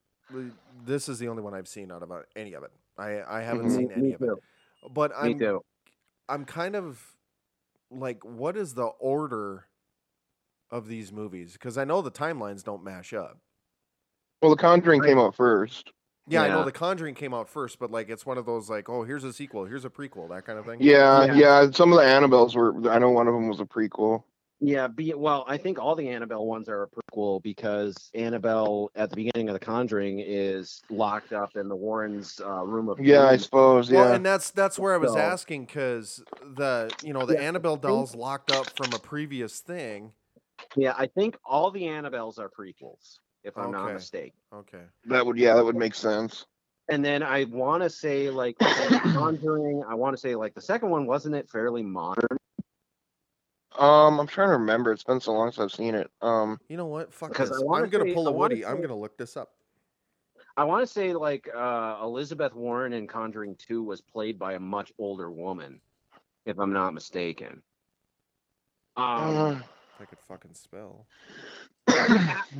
This 0.85 1.09
is 1.09 1.19
the 1.19 1.27
only 1.27 1.41
one 1.43 1.53
I've 1.53 1.67
seen 1.67 1.91
out 1.91 2.03
of 2.03 2.11
uh, 2.11 2.21
any 2.35 2.53
of 2.53 2.63
it. 2.63 2.71
I 2.97 3.21
I 3.23 3.41
haven't 3.41 3.67
Mhm. 3.67 3.75
seen 3.75 3.91
any 3.91 4.01
Me 4.09 4.13
of 4.13 4.21
it. 4.21 4.29
But 4.91 5.11
I'm 5.15 5.37
too. 5.37 5.61
I'm 6.29 6.45
kind 6.45 6.75
of 6.75 7.17
like, 7.91 8.23
what 8.23 8.55
is 8.55 8.75
the 8.75 8.85
order 8.85 9.65
of 10.71 10.87
these 10.87 11.11
movies? 11.11 11.53
Because 11.53 11.77
I 11.77 11.83
know 11.83 12.01
the 12.01 12.11
timelines 12.11 12.63
don't 12.63 12.83
mash 12.83 13.11
up. 13.13 13.39
Well, 14.41 14.51
The 14.51 14.57
Conjuring 14.61 15.01
Right. 15.01 15.09
came 15.09 15.17
out 15.19 15.35
first. 15.35 15.91
Yeah, 16.27 16.43
I 16.43 16.47
know 16.49 16.63
The 16.63 16.71
Conjuring 16.71 17.15
came 17.15 17.33
out 17.33 17.49
first, 17.49 17.79
but 17.79 17.89
like 17.91 18.09
it's 18.09 18.25
one 18.25 18.37
of 18.37 18.45
those 18.45 18.69
like, 18.69 18.87
oh, 18.89 19.03
here's 19.03 19.23
a 19.23 19.33
sequel, 19.33 19.65
here's 19.65 19.85
a 19.85 19.89
prequel, 19.89 20.29
that 20.29 20.45
kind 20.45 20.59
of 20.59 20.65
thing. 20.65 20.77
Yeah, 20.81 21.25
Yeah. 21.25 21.33
yeah. 21.33 21.71
Some 21.71 21.91
of 21.91 21.97
the 21.97 22.05
Annabelles 22.05 22.55
were. 22.55 22.89
I 22.91 22.99
know 22.99 23.09
one 23.09 23.27
of 23.27 23.33
them 23.33 23.47
was 23.47 23.59
a 23.59 23.65
prequel. 23.65 24.23
Yeah, 24.61 24.87
be, 24.87 25.13
well, 25.13 25.45
I 25.47 25.55
think 25.55 25.79
all 25.79 25.95
the 25.95 26.09
Annabelle 26.09 26.45
ones 26.45 26.67
are 26.67 26.83
a 26.83 26.87
prequel 26.89 27.41
because 27.41 28.11
Annabelle 28.13 28.91
at 28.93 29.09
the 29.09 29.15
beginning 29.15 29.47
of 29.47 29.53
The 29.53 29.59
Conjuring 29.65 30.19
is 30.19 30.81
locked 30.89 31.31
up 31.31 31.55
in 31.55 31.69
the 31.69 31.75
Warrens' 31.77 32.41
uh, 32.43 32.65
room 32.65 32.89
of 32.89 32.99
Yeah, 32.99 33.23
I 33.23 33.27
dreams. 33.29 33.43
suppose. 33.45 33.89
Well, 33.89 34.09
Yeah. 34.09 34.15
and 34.15 34.25
that's 34.25 34.51
that's 34.51 34.77
where 34.77 34.93
I 34.93 34.97
was 34.97 35.13
So- 35.13 35.17
asking 35.19 35.65
because 35.65 36.21
the 36.43 36.91
you 37.01 37.13
know 37.13 37.25
the 37.25 37.35
Yeah, 37.35 37.41
Annabelle 37.43 37.77
dolls 37.77 38.13
locked 38.15 38.51
up 38.51 38.67
from 38.75 38.91
a 38.93 38.99
previous 38.99 39.61
thing. 39.61 40.11
Yeah, 40.75 40.93
I 40.97 41.07
think 41.07 41.37
all 41.45 41.71
the 41.71 41.83
Annabelles 41.83 42.37
are 42.37 42.49
prequels, 42.49 43.19
if 43.49 43.57
I'm 43.57 43.71
not 43.71 43.85
Okay. 43.85 43.93
mistaken. 43.95 44.39
Okay. 44.53 44.83
that 45.05 45.25
would. 45.25 45.37
Yeah, 45.37 45.55
that 45.55 45.65
would 45.65 45.75
make 45.75 45.93
sense. 45.95 46.45
And 46.87 47.03
then 47.03 47.21
I 47.21 47.43
want 47.45 47.83
to 47.83 47.89
say 47.89 48.29
like 48.29 48.57
Conjuring. 48.59 49.83
I 49.87 49.93
want 49.95 50.15
to 50.15 50.19
say 50.19 50.35
like 50.35 50.53
the 50.55 50.61
second 50.61 50.89
one 50.89 51.05
wasn't 51.05 51.35
it 51.35 51.49
fairly 51.49 51.83
modern? 51.83 52.37
Um, 53.77 54.19
I'm 54.19 54.27
trying 54.27 54.49
to 54.49 54.53
remember. 54.53 54.91
It's 54.91 55.03
been 55.03 55.19
so 55.21 55.33
long 55.33 55.51
since 55.51 55.59
I've 55.63 55.75
seen 55.77 55.95
it. 55.95 56.09
Um, 56.21 56.59
You 56.69 56.77
know 56.77 56.87
what? 56.87 57.13
Fuck 57.13 57.29
Because 57.29 57.51
I 57.51 57.55
this. 57.55 57.63
wanna 57.63 57.83
I'm 57.85 57.89
gonna 57.89 58.05
say- 58.05 58.13
pull 58.13 58.27
I 58.27 58.31
a 58.31 58.33
wanna 58.33 58.55
Woody. 58.55 58.65
I'm 58.65 58.75
say- 58.77 58.81
gonna 58.81 58.95
look 58.99 59.17
this 59.17 59.37
up. 59.37 59.51
I 60.57 60.63
want 60.65 60.81
to 60.85 60.87
say 60.87 61.13
like 61.13 61.47
uh, 61.55 61.99
Elizabeth 62.01 62.53
Warren 62.53 62.91
in 62.93 63.07
Conjuring 63.07 63.55
Two 63.55 63.83
was 63.83 64.01
played 64.01 64.37
by 64.39 64.53
a 64.53 64.59
much 64.59 64.91
older 64.99 65.31
woman, 65.31 65.79
if 66.45 66.59
I'm 66.59 66.73
not 66.73 66.93
mistaken. 66.93 67.61
Um, 68.97 69.05
uh, 69.37 69.51
If 69.51 70.01
I 70.01 70.05
could 70.05 70.19
fucking 70.19 70.53
spell. 70.55 71.05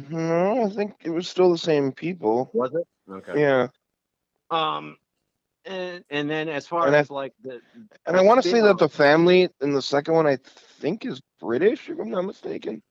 No, 0.10 0.66
I 0.66 0.70
think 0.70 0.96
it 1.04 1.10
was 1.10 1.28
still 1.28 1.52
the 1.52 1.58
same 1.58 1.92
people. 1.92 2.50
was 2.54 2.74
it? 2.74 2.88
Okay. 3.12 3.42
Yeah, 3.42 3.68
Um, 4.50 4.98
and 5.66 6.04
and 6.10 6.30
then 6.30 6.50
as 6.50 6.66
far 6.68 6.88
And 6.88 6.96
I- 6.96 7.00
as 7.00 7.10
like 7.10 7.34
the 7.44 7.62
and 8.06 8.18
I 8.18 8.22
want 8.22 8.42
to 8.44 8.50
say 8.50 8.62
that 8.62 8.78
the 8.78 8.90
family 8.90 9.50
in 9.62 9.74
the 9.74 9.82
second 9.82 10.14
one, 10.14 10.28
I 10.28 10.38
think, 10.80 11.06
is 11.06 11.22
British, 11.40 11.90
if 11.90 12.00
I'm 12.00 12.10
not 12.10 12.24
mistaken. 12.26 12.82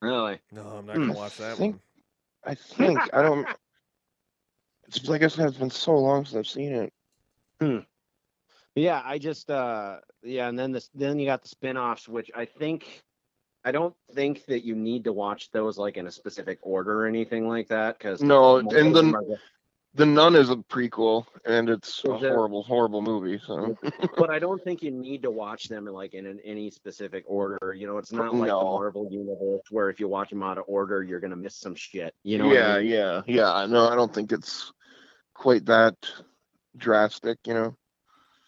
really 0.00 0.40
No, 0.50 0.62
I'm 0.62 0.86
not 0.86 0.96
Hmm, 0.96 1.06
gonna 1.08 1.18
watch 1.18 1.36
that 1.38 1.56
think- 1.56 1.74
one. 1.76 1.82
I 2.44 2.54
think 2.54 2.98
I 3.14 3.22
don't. 3.22 3.46
It's 4.88 5.08
like 5.08 5.22
I 5.22 5.28
said, 5.28 5.46
it's 5.48 5.58
been 5.58 5.70
so 5.70 5.96
long 5.96 6.24
since 6.24 6.36
I've 6.36 6.46
seen 6.52 6.72
it. 6.72 6.92
Hmm. 7.60 7.78
Yeah, 8.74 9.00
I 9.04 9.18
just 9.18 9.50
uh 9.50 10.00
yeah, 10.22 10.48
and 10.48 10.58
then 10.58 10.72
this 10.72 10.90
then 10.94 11.18
you 11.18 11.26
got 11.26 11.42
the 11.42 11.48
spin-offs 11.48 12.08
which 12.08 12.30
I 12.34 12.44
think 12.46 13.02
I 13.64 13.72
don't 13.72 13.94
think 14.14 14.44
that 14.46 14.64
you 14.64 14.74
need 14.74 15.04
to 15.04 15.12
watch 15.12 15.50
those 15.50 15.78
like 15.78 15.96
in 15.96 16.06
a 16.06 16.10
specific 16.10 16.58
order 16.62 17.02
or 17.02 17.06
anything 17.06 17.48
like 17.48 17.68
that 17.68 17.98
cuz 17.98 18.22
No, 18.22 18.58
and 18.58 18.70
the 18.70 19.38
the 19.94 20.06
Nun 20.06 20.36
is 20.36 20.48
a 20.48 20.56
prequel, 20.56 21.26
and 21.44 21.68
it's 21.68 22.02
a 22.04 22.16
horrible, 22.16 22.62
horrible 22.62 23.02
movie. 23.02 23.38
So 23.44 23.76
but 24.16 24.30
I 24.30 24.38
don't 24.38 24.62
think 24.64 24.82
you 24.82 24.90
need 24.90 25.22
to 25.22 25.30
watch 25.30 25.64
them 25.64 25.86
in 25.86 25.92
like 25.92 26.14
in 26.14 26.26
an, 26.26 26.40
any 26.44 26.70
specific 26.70 27.24
order. 27.26 27.74
You 27.74 27.86
know, 27.86 27.98
it's 27.98 28.12
not 28.12 28.34
like 28.34 28.48
the 28.48 28.54
Marvel 28.54 29.08
universe 29.10 29.62
where 29.70 29.90
if 29.90 30.00
you 30.00 30.08
watch 30.08 30.30
them 30.30 30.42
out 30.42 30.56
of 30.56 30.64
order, 30.66 31.02
you're 31.02 31.20
gonna 31.20 31.36
miss 31.36 31.56
some 31.56 31.74
shit. 31.74 32.14
You 32.22 32.38
know? 32.38 32.52
yeah, 32.52 32.74
I 32.74 32.78
mean? 32.78 32.90
yeah, 32.90 33.22
yeah. 33.26 33.66
No, 33.66 33.88
I 33.88 33.94
don't 33.94 34.12
think 34.12 34.32
it's 34.32 34.72
quite 35.34 35.66
that 35.66 35.96
drastic. 36.76 37.38
You 37.46 37.54
know. 37.54 37.76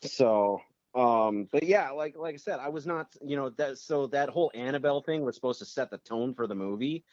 So, 0.03 0.61
um, 0.95 1.49
but 1.51 1.65
yeah, 1.65 1.91
like 1.91 2.17
like 2.17 2.35
I 2.35 2.39
said, 2.39 2.61
I 2.61 2.69
was 2.69 2.87
not, 2.87 3.09
you 3.23 3.37
know, 3.37 3.51
that 3.51 3.79
so 3.79 4.07
that 4.09 4.29
whole 4.29 4.51
Annabelle 4.55 5.03
thing 5.03 5.23
was 5.25 5.35
supposed 5.35 5.59
to 5.59 5.65
set 5.65 5.91
the 5.91 5.99
tone 5.99 6.35
for 6.35 6.47
the 6.47 6.55
movie, 6.55 7.05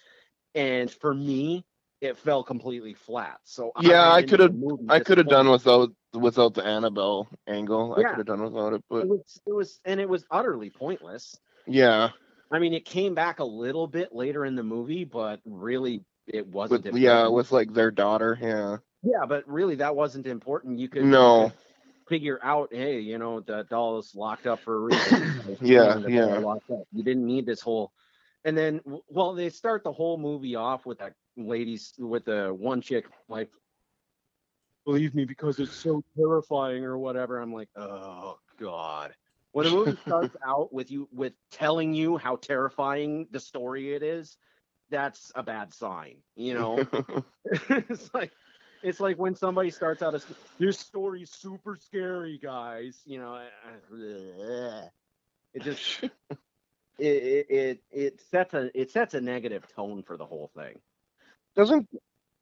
and 0.55 0.89
for 0.89 1.13
me, 1.13 1.65
it 2.01 2.17
fell 2.17 2.43
completely 2.43 2.93
flat. 2.93 3.39
So 3.43 3.71
Yeah, 3.81 4.11
I 4.11 4.23
coulda- 4.23 4.53
I 4.89 4.99
could 4.99 5.17
have 5.17 5.27
done 5.27 5.49
without 5.49 5.91
without 6.13 6.53
the 6.53 6.63
Annabelle 6.63 7.29
angle. 7.47 7.95
yeah. 7.97 8.07
I 8.07 8.09
could 8.09 8.17
have 8.19 8.27
done 8.27 8.43
without 8.43 8.73
it, 8.73 8.83
but 8.89 9.03
It 9.03 9.07
was 9.07 9.41
it 9.45 9.53
was 9.53 9.79
and 9.85 9.99
it 9.99 10.09
was 10.09 10.25
utterly 10.29 10.69
pointless. 10.69 11.35
yeah, 11.65 12.09
I 12.51 12.59
mean, 12.59 12.73
it 12.73 12.85
came 12.85 13.15
back 13.15 13.39
a 13.39 13.45
little 13.45 13.87
bit 13.87 14.13
later 14.13 14.45
in 14.45 14.55
the 14.55 14.63
movie, 14.63 15.05
but 15.05 15.39
really, 15.45 16.03
it 16.27 16.45
wasn't. 16.47 16.85
with 16.85 16.97
yeah, 16.97 17.27
with 17.27 17.51
like 17.51 17.73
their 17.73 17.91
daughter. 17.91 18.37
Yeah, 18.41 18.77
yeah, 19.03 19.25
but 19.27 19.47
really, 19.47 19.75
that 19.75 19.95
wasn't 19.95 20.27
important. 20.27 20.79
You 20.79 20.89
could 20.89 21.03
you 21.03 21.07
no, 21.09 21.49
could 21.49 21.57
figure 22.11 22.41
out, 22.43 22.73
hey, 22.73 22.99
you 22.99 23.17
know, 23.17 23.39
the 23.39 23.65
doll 23.69 23.97
is 23.97 24.13
locked 24.13 24.45
up 24.45 24.59
for 24.59 24.75
a 24.75 24.79
reason. 24.81 25.57
Yeah, 25.61 25.97
yeah. 26.05 26.41
You 26.91 27.03
didn't 27.03 27.25
need 27.25 27.45
this 27.45 27.61
whole. 27.61 27.93
And 28.43 28.57
then, 28.57 28.81
well, 29.07 29.33
they 29.33 29.47
start 29.47 29.85
the 29.85 29.93
whole 29.93 30.17
movie 30.17 30.55
off 30.57 30.85
with 30.85 30.99
that 30.99 31.13
ladies 31.37 31.93
with 31.97 32.25
the 32.25 32.53
one 32.53 32.81
chick 32.81 33.05
like, 33.29 33.49
believe 34.83 35.15
me 35.15 35.23
because 35.23 35.57
it's 35.59 35.71
so 35.71 36.03
terrifying 36.17 36.83
or 36.83 36.97
whatever. 36.97 37.39
I'm 37.39 37.53
like, 37.53 37.69
oh 37.77 38.37
god. 38.59 39.13
When 39.53 39.67
a 39.67 39.69
movie 39.69 39.97
starts 40.05 40.35
out 40.45 40.73
with 40.73 40.91
you 40.91 41.07
with 41.13 41.31
telling 41.49 41.93
you 41.93 42.17
how 42.17 42.35
terrifying 42.35 43.27
the 43.31 43.39
story 43.39 43.93
it 43.93 44.03
is, 44.03 44.35
that's 44.89 45.31
a 45.33 45.43
bad 45.43 45.73
sign. 45.73 46.17
You 46.35 46.55
know, 46.55 46.85
it's 47.69 48.13
like 48.13 48.31
it's 48.83 48.99
like 48.99 49.17
when 49.17 49.35
somebody 49.35 49.69
starts 49.69 50.01
out 50.01 50.15
as 50.15 50.25
this 50.59 50.79
story's 50.79 51.31
super 51.31 51.75
scary, 51.75 52.37
guys. 52.41 52.99
You 53.05 53.19
know, 53.19 53.41
it 55.53 55.63
just 55.63 56.03
it, 56.03 56.09
it 56.99 57.45
it 57.49 57.83
it 57.91 58.21
sets 58.29 58.53
a 58.53 58.69
it 58.79 58.91
sets 58.91 59.13
a 59.13 59.21
negative 59.21 59.65
tone 59.75 60.03
for 60.03 60.17
the 60.17 60.25
whole 60.25 60.51
thing. 60.55 60.79
doesn't 61.55 61.87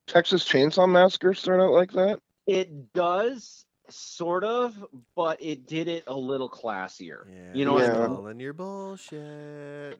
Texas 0.08 0.44
Chainsaw 0.44 0.90
Massacre 0.90 1.34
start 1.34 1.62
out 1.62 1.72
like 1.72 1.92
that? 1.92 2.20
It 2.48 2.94
does 2.94 3.66
sort 3.92 4.44
of, 4.44 4.74
but 5.16 5.42
it 5.42 5.66
did 5.68 5.88
it 5.88 6.04
a 6.08 6.16
little 6.16 6.50
classier. 6.50 7.24
Yeah, 7.30 7.54
You 7.54 7.66
know 7.66 7.74
what 7.74 7.84
I 7.84 7.86
you're 7.88 8.08
mean? 8.08 8.16
calling 8.16 8.40
your 8.40 8.54
bullshit. 8.54 9.96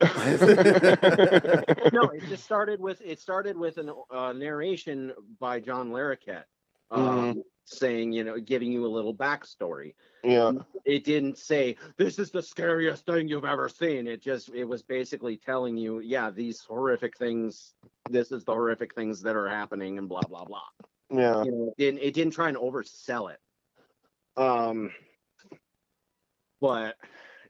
no, 1.92 2.02
it 2.10 2.22
just 2.28 2.44
started 2.44 2.80
with 2.80 3.00
it 3.04 3.18
started 3.20 3.56
with 3.56 3.78
a 3.78 3.94
uh, 4.10 4.32
narration 4.32 5.12
by 5.38 5.60
John 5.60 5.90
Larroquette, 5.90 6.44
um, 6.90 7.42
saying 7.64 8.12
you 8.12 8.24
know 8.24 8.38
giving 8.38 8.72
you 8.72 8.86
a 8.86 8.88
little 8.88 9.14
backstory. 9.14 9.94
yeah, 10.24 10.52
It 10.84 11.04
didn't 11.04 11.38
say 11.38 11.76
this 11.96 12.18
is 12.18 12.30
the 12.30 12.42
scariest 12.42 13.06
thing 13.06 13.28
you've 13.28 13.44
ever 13.44 13.68
seen. 13.68 14.06
It 14.06 14.22
just 14.22 14.50
it 14.54 14.64
was 14.64 14.82
basically 14.82 15.36
telling 15.36 15.76
you, 15.76 16.00
yeah, 16.00 16.30
these 16.30 16.60
horrific 16.60 17.16
things. 17.16 17.74
This 18.10 18.32
is 18.32 18.44
the 18.44 18.52
horrific 18.52 18.94
things 18.94 19.22
that 19.22 19.36
are 19.36 19.48
happening, 19.48 19.98
and 19.98 20.08
blah 20.08 20.22
blah 20.28 20.44
blah. 20.44 20.60
Yeah. 21.12 21.42
you 21.44 21.50
know, 21.50 21.68
it 21.68 21.76
didn't 21.76 22.00
it 22.02 22.14
didn't 22.14 22.32
try 22.34 22.48
and 22.48 22.56
oversell 22.56 23.30
it. 23.32 23.38
Um, 24.36 24.90
but 26.60 26.96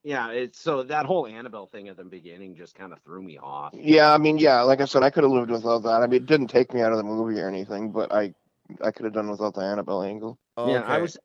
yeah, 0.03 0.31
it's 0.31 0.59
so 0.59 0.83
that 0.85 1.07
whole 1.07 1.27
Annabelle 1.27 1.67
thing 1.67 1.89
at 1.89 1.97
the 1.97 2.05
beginning 2.05 2.55
just 2.55 2.75
kind 2.75 2.93
of 2.93 3.01
threw 3.03 3.23
me 3.23 3.39
off. 3.39 3.75
Yeah, 3.75 4.13
I 4.13 4.19
mean, 4.19 4.39
yeah, 4.39 4.63
like 4.63 4.81
I 4.81 4.85
said, 4.87 5.03
I 5.03 5.11
could 5.11 5.25
have 5.25 5.33
lived 5.33 5.51
without 5.51 5.83
that. 5.83 6.03
I 6.03 6.07
mean, 6.07 6.23
it 6.23 6.27
didn't 6.27 6.49
take 6.49 6.73
me 6.73 6.81
out 6.81 6.93
of 6.93 6.99
the 6.99 7.05
movie 7.05 7.41
or 7.41 7.49
anything, 7.49 7.91
but 7.93 8.13
I 8.13 8.35
I 8.81 8.91
could 8.91 9.05
have 9.05 9.15
done 9.15 9.31
without 9.31 9.55
the 9.55 9.63
Annabelle 9.63 10.03
angle. 10.03 10.39
Yeah, 10.57 10.83
I 10.87 10.99
was 10.99 11.19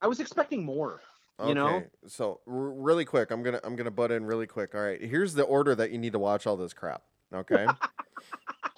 I 0.00 0.06
was 0.06 0.20
expecting 0.20 0.64
more. 0.64 1.00
you 1.46 1.54
know? 1.54 1.76
Okay, 1.76 1.86
So 2.06 2.40
r- 2.46 2.52
really 2.52 3.04
quick, 3.04 3.30
I'm 3.30 3.42
gonna 3.42 3.60
I'm 3.64 3.76
gonna 3.76 3.90
butt 3.90 4.10
in 4.10 4.24
really 4.26 4.46
quick. 4.46 4.74
All 4.74 4.80
right, 4.80 5.00
here's 5.00 5.34
the 5.34 5.44
order 5.44 5.74
that 5.74 5.90
you 5.90 5.98
need 5.98 6.12
to 6.12 6.18
watch 6.18 6.46
all 6.46 6.56
this 6.56 6.72
crap. 6.72 7.02
Okay. 7.32 7.66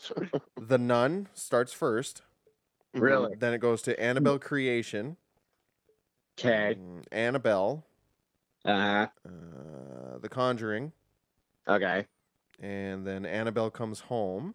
the 0.61 0.79
Nun 0.79 1.29
starts 1.35 1.73
first. 1.73 2.23
Really? 2.95 3.35
Then 3.39 3.55
it 3.55 3.59
goes 3.59 3.83
to 3.83 3.99
Annabelle 3.99 4.39
Creation, 4.39 5.17
Okay. 6.39 6.77
mm, 6.79 7.03
Annabelle, 7.13 7.85
Uh, 8.65 9.07
uh, 9.27 10.19
The 10.21 10.29
Conjuring, 10.29 10.93
okay. 11.69 12.07
and 12.61 13.07
then 13.07 13.27
Annabelle 13.27 13.71
Comes 13.71 14.01
Home. 14.01 14.55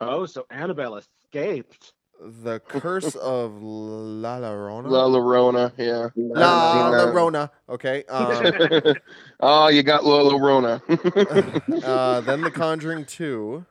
Oh, 0.00 0.26
so 0.26 0.46
Annabelle 0.50 0.96
escaped. 0.96 1.92
The 2.20 2.60
Curse 2.60 3.14
of 3.16 3.60
La 3.62 4.38
Llorona. 4.38 4.88
La 4.90 5.06
Llorona, 5.06 5.72
yeah. 5.76 6.08
La 6.16 6.72
seen 6.88 6.92
that. 6.92 7.14
Llorona. 7.14 7.50
Okay. 7.68 8.04
Um, 8.08 8.94
oh, 9.40 9.68
you 9.68 9.82
got 9.82 10.04
La 10.04 10.20
Llorona. 10.30 10.80
uh, 11.84 12.20
then 12.22 12.40
The 12.40 12.50
Conjuring 12.50 13.04
2. 13.04 13.64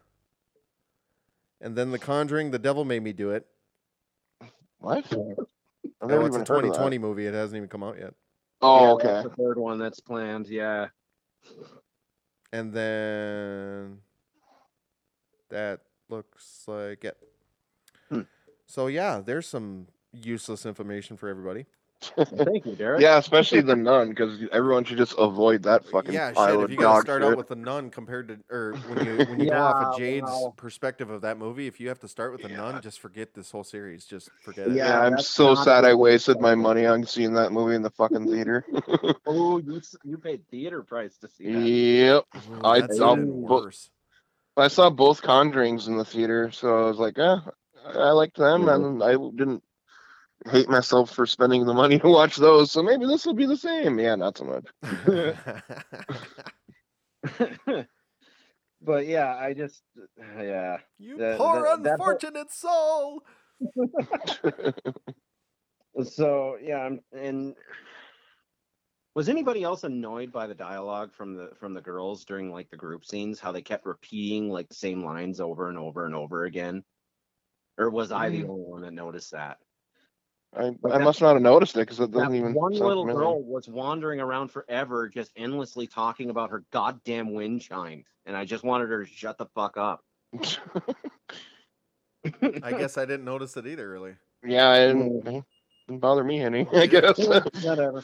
And 1.61 1.75
then 1.75 1.89
The 1.91 1.97
Conjuring, 1.99 2.51
The 2.51 2.59
Devil 2.59 2.85
Made 2.85 3.01
Me 3.03 3.13
Do 3.13 3.31
It. 3.31 3.47
what? 4.79 5.05
I've 6.05 6.11
Oh, 6.11 6.15
never 6.21 6.27
it's 6.27 6.35
a 6.35 6.39
even 6.41 6.47
heard 6.47 6.63
of 6.65 6.71
that. 6.71 6.77
2020 6.77 6.97
movie. 6.99 7.25
It 7.25 7.33
hasn't 7.33 7.57
even 7.57 7.69
come 7.69 7.83
out 7.83 7.97
yet. 7.99 8.13
Oh, 8.61 8.81
Yeah, 8.81 8.91
okay. 8.93 9.07
That's 9.07 9.23
the 9.29 9.35
third 9.35 9.57
one 9.57 9.79
that's 9.79 9.99
planned. 9.99 10.47
Yeah. 10.47 10.87
And 12.53 12.71
then 12.73 13.99
that 15.49 15.81
looks 16.09 16.63
like 16.67 17.03
it. 17.03 17.17
Hmm. 18.09 18.21
So 18.65 18.87
yeah, 18.87 19.21
there's 19.23 19.47
some 19.47 19.87
useless 20.13 20.65
information 20.65 21.17
for 21.17 21.27
everybody. 21.27 21.65
Thank 22.17 22.65
you, 22.65 22.75
Derrick. 22.75 23.01
Yeah, 23.01 23.17
especially 23.17 23.61
the 23.61 23.75
nun, 23.75 24.09
because 24.09 24.39
everyone 24.51 24.83
should 24.83 24.97
just 24.97 25.15
avoid 25.17 25.63
that 25.63 25.85
fucking 25.85 26.13
yeah, 26.13 26.31
pile 26.33 26.47
shit. 26.47 26.55
of 26.57 26.63
If 26.65 26.71
you 26.71 26.77
gotta 26.77 27.01
start 27.01 27.21
shit. 27.21 27.31
out 27.31 27.37
with 27.37 27.47
the 27.47 27.55
nun 27.55 27.89
compared 27.89 28.27
to, 28.29 28.37
or 28.49 28.73
when 28.75 29.05
you 29.05 29.17
when 29.25 29.39
you 29.39 29.49
go 29.49 29.57
off 29.57 29.93
of 29.93 29.97
Jade's 29.97 30.23
well. 30.25 30.53
perspective 30.57 31.09
of 31.09 31.21
that 31.21 31.37
movie, 31.37 31.67
if 31.67 31.79
you 31.79 31.87
have 31.89 31.99
to 31.99 32.07
start 32.07 32.31
with 32.31 32.41
the 32.41 32.49
Yeah. 32.49 32.57
nun, 32.57 32.81
just 32.81 32.99
forget 32.99 33.33
this 33.33 33.51
whole 33.51 33.63
series. 33.63 34.05
Just 34.05 34.29
forget 34.43 34.67
it. 34.67 34.73
Yeah. 34.75 34.87
yeah, 34.87 35.01
I'm 35.01 35.19
so 35.19 35.55
sad 35.55 35.85
I 35.85 35.91
good 35.91 35.97
wasted 35.97 36.39
my 36.41 36.55
money 36.55 36.85
on 36.85 37.05
seeing 37.05 37.33
that 37.33 37.51
movie 37.51 37.75
in 37.75 37.81
the 37.81 37.91
fucking 37.91 38.27
theater. 38.27 38.65
Oh, 39.27 39.57
you 39.57 39.81
you 40.03 40.17
paid 40.17 40.47
theater 40.49 40.83
price 40.83 41.17
to 41.17 41.27
see 41.27 41.51
that. 41.51 41.59
yep. 41.59 42.23
Ooh, 42.51 42.61
I- 42.63 42.81
that's 42.81 42.99
I'll- 42.99 43.13
even 43.13 43.41
worse. 43.41 43.89
I 44.57 44.69
saw 44.69 44.89
both 44.89 45.21
Conjurings 45.21 45.87
in 45.87 45.97
the 45.97 46.05
theater, 46.05 46.49
so 46.51 46.85
I 46.85 46.87
was 46.87 46.97
like, 46.97 47.19
eh, 47.19 47.37
I 47.87 48.11
liked 48.11 48.37
them, 48.37 48.69
and 48.69 49.03
I 49.03 49.11
didn't 49.11 49.61
hate 50.49 50.69
myself 50.69 51.11
for 51.11 51.25
spending 51.25 51.65
the 51.65 51.73
money 51.73 51.99
to 51.99 52.07
watch 52.09 52.35
those. 52.37 52.71
So 52.71 52.81
maybe 52.83 53.05
this 53.05 53.25
will 53.25 53.33
be 53.33 53.45
the 53.45 53.57
same. 53.57 53.99
Yeah, 53.99 54.15
not 54.15 54.37
so 54.37 54.45
much. 54.45 54.65
but 58.81 59.07
yeah, 59.07 59.35
I 59.35 59.53
just 59.53 59.81
yeah. 60.39 60.77
you 60.97 61.17
The- 61.17 61.35
poor 61.37 61.75
the- 61.77 61.83
that 61.83 61.91
unfortunate 61.93 62.51
soul. 62.51 63.23
So 66.03 66.57
yeah, 66.61 66.79
I'm, 66.79 66.99
and 67.17 67.55
was 69.15 69.29
anybody 69.29 69.63
else 69.63 69.85
annoyed 69.85 70.29
by 70.29 70.45
the 70.45 70.53
dialogue 70.53 71.13
from 71.13 71.37
the 71.37 71.51
from 71.57 71.73
the 71.73 71.79
girls 71.79 72.25
during 72.25 72.51
like 72.51 72.69
the 72.69 72.75
group 72.75 73.05
scenes? 73.05 73.39
How 73.39 73.53
they 73.53 73.61
kept 73.61 73.85
repeating 73.85 74.49
like 74.49 74.67
the 74.67 74.75
same 74.75 75.05
lines 75.05 75.39
over 75.39 75.69
and 75.69 75.77
over 75.77 76.05
and 76.05 76.13
over 76.13 76.43
again? 76.43 76.83
Or 77.77 77.89
was 77.89 78.11
I 78.11 78.27
the 78.29 78.43
Mm. 78.43 78.49
only 78.49 78.63
one 78.65 78.81
that 78.81 78.91
noticed 78.91 79.31
that? 79.31 79.59
I, 80.57 80.75
But 80.81 80.93
I 80.93 80.97
must 80.99 81.21
not 81.21 81.33
have 81.33 81.41
noticed 81.41 81.75
it 81.75 81.79
because 81.79 81.99
it 81.99 82.11
doesn't 82.11 82.35
even. 82.35 82.53
one 82.53 82.73
sound 82.73 82.87
little 82.87 83.03
familiar. 83.03 83.25
girl 83.25 83.43
was 83.43 83.67
wandering 83.67 84.19
around 84.19 84.49
forever, 84.49 85.09
just 85.09 85.31
endlessly 85.35 85.87
talking 85.87 86.29
about 86.29 86.49
her 86.51 86.63
goddamn 86.71 87.33
wind 87.33 87.61
chime, 87.61 88.05
and 88.25 88.35
I 88.37 88.45
just 88.45 88.63
wanted 88.63 88.89
her 88.89 89.03
to 89.03 89.09
shut 89.11 89.37
the 89.37 89.47
fuck 89.47 89.77
up. 89.77 90.03
I 92.63 92.71
guess 92.71 92.97
I 92.97 93.05
didn't 93.05 93.25
notice 93.25 93.55
it 93.57 93.67
either. 93.67 93.89
Really. 93.89 94.15
yeah, 94.43 94.73
it 94.75 94.87
didn't, 94.93 95.45
didn't 95.87 95.99
bother 95.99 96.23
me 96.23 96.41
any. 96.41 96.67
I 96.73 96.87
guess. 96.87 97.17
Whatever. 97.63 98.03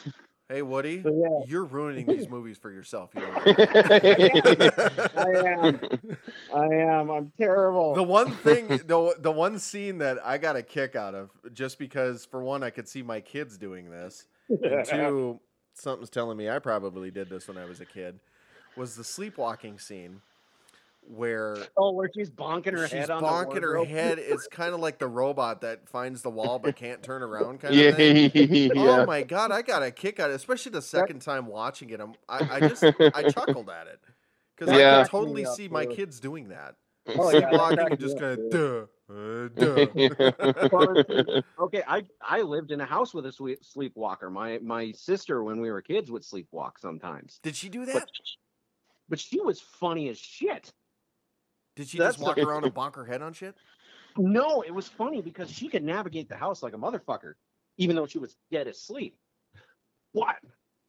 Hey 0.51 0.63
Woody, 0.63 1.01
So, 1.01 1.13
yeah. 1.13 1.45
you're 1.47 1.63
ruining 1.63 2.05
these 2.05 2.27
movies 2.35 2.57
for 2.57 2.69
yourself. 2.71 3.11
You 3.15 3.21
know 3.21 3.31
I 5.15 5.43
am. 5.47 5.79
I 6.53 6.65
am. 6.65 7.09
I'm 7.09 7.31
terrible. 7.37 7.95
the 7.95 8.03
one 8.03 8.31
thing, 8.31 8.67
the 8.85 9.15
the 9.17 9.31
one 9.31 9.59
scene 9.59 9.99
that 9.99 10.17
I 10.25 10.37
got 10.37 10.57
a 10.57 10.61
kick 10.61 10.97
out 10.97 11.15
of, 11.15 11.29
just 11.53 11.79
because 11.79 12.25
for 12.25 12.43
one, 12.43 12.63
I 12.63 12.69
could 12.69 12.89
see 12.89 13.01
my 13.01 13.21
kids 13.21 13.57
doing 13.57 13.89
this, 13.89 14.27
and 14.49 14.85
two, 14.89 15.39
something's 15.73 16.09
telling 16.09 16.35
me 16.37 16.49
I 16.49 16.59
probably 16.59 17.11
did 17.11 17.29
this 17.29 17.47
when 17.47 17.57
I 17.57 17.63
was 17.63 17.79
a 17.79 17.85
kid, 17.85 18.19
was 18.75 18.97
the 18.97 19.05
sleepwalking 19.05 19.79
scene, 19.79 20.21
where 21.03 21.67
oh, 21.77 21.91
where 21.91 22.09
she's 22.13 22.29
bonking 22.29 22.73
her 22.73 22.83
she's 22.83 22.91
head 22.91 23.09
on 23.09 23.23
the 23.23 23.29
bonking 23.29 23.61
her 23.61 23.85
head. 23.85 24.19
It's 24.19 24.47
kind 24.51 24.73
of 24.73 24.79
like 24.79 24.99
the 24.99 25.07
robot 25.07 25.61
that 25.61 25.87
finds 25.89 26.21
the 26.21 26.29
wall 26.29 26.59
but 26.59 26.75
can't 26.75 27.03
turn 27.03 27.23
around, 27.23 27.59
kind 27.59 27.75
yeah, 27.75 27.89
of 27.89 27.97
thing. 27.97 28.31
yeah. 28.73 29.01
Oh 29.01 29.05
my 29.05 29.21
god, 29.21 29.51
I 29.51 29.61
got 29.61 29.83
a 29.83 29.91
kick 29.91 30.19
out 30.19 30.29
of 30.29 30.33
it, 30.33 30.35
especially 30.35 30.71
the 30.71 30.81
second 30.81 31.21
time 31.21 31.47
watching 31.47 31.89
it. 31.89 31.99
I'm, 31.99 32.13
I, 32.29 32.57
I 32.57 32.59
just 32.61 32.83
I 33.13 33.23
chuckled 33.33 33.69
at 33.69 33.87
it 33.87 33.99
because 34.55 34.71
I 34.71 34.79
Yeah. 34.79 35.03
could 35.03 35.11
totally 35.11 35.41
Yeah, 35.41 35.53
see 35.55 35.67
my 35.67 35.85
too. 35.85 35.95
kids 35.95 36.19
doing 36.19 36.49
that. 36.49 36.75
Oh, 37.07 37.29
yeah, 37.31 37.49
that 37.51 37.59
Sleepwalking 37.59 37.89
and 37.89 37.99
just 37.99 38.15
up, 38.15 38.21
kind 38.21 38.39
of 38.39 38.49
duh, 38.51 38.85
uh, 39.09 39.47
duh. 41.03 41.03
Okay, 41.59 41.83
I 41.87 42.03
I 42.21 42.41
lived 42.41 42.71
in 42.71 42.79
a 42.79 42.85
house 42.85 43.13
with 43.13 43.25
a 43.25 43.31
sweet 43.31 43.59
sleepwalker. 43.65 44.29
My 44.29 44.59
my 44.59 44.91
sister, 44.91 45.43
when 45.43 45.59
we 45.59 45.71
were 45.71 45.81
kids, 45.81 46.09
would 46.11 46.21
sleepwalk 46.23 46.79
sometimes. 46.79 47.39
Did 47.43 47.55
she 47.55 47.69
do 47.69 47.85
But, 47.85 47.93
that? 47.95 48.07
but 49.09 49.19
she 49.19 49.41
was 49.41 49.59
funny 49.59 50.09
as 50.09 50.17
shit. 50.17 50.71
Did 51.81 51.89
she 51.89 51.97
that's 51.97 52.17
just 52.17 52.23
walk 52.23 52.35
the- 52.35 52.43
around 52.43 52.63
and 52.63 52.75
bonk 52.75 52.95
her 52.95 53.05
head 53.05 53.23
on 53.23 53.33
shit? 53.33 53.55
No, 54.15 54.61
it 54.61 54.69
was 54.69 54.87
funny 54.87 55.19
because 55.23 55.49
she 55.49 55.67
could 55.67 55.83
navigate 55.83 56.29
the 56.29 56.35
house 56.35 56.61
like 56.61 56.73
a 56.73 56.77
motherfucker, 56.77 57.33
even 57.77 57.95
though 57.95 58.05
she 58.05 58.19
was 58.19 58.35
dead 58.51 58.67
asleep. 58.67 59.15
What? 60.11 60.35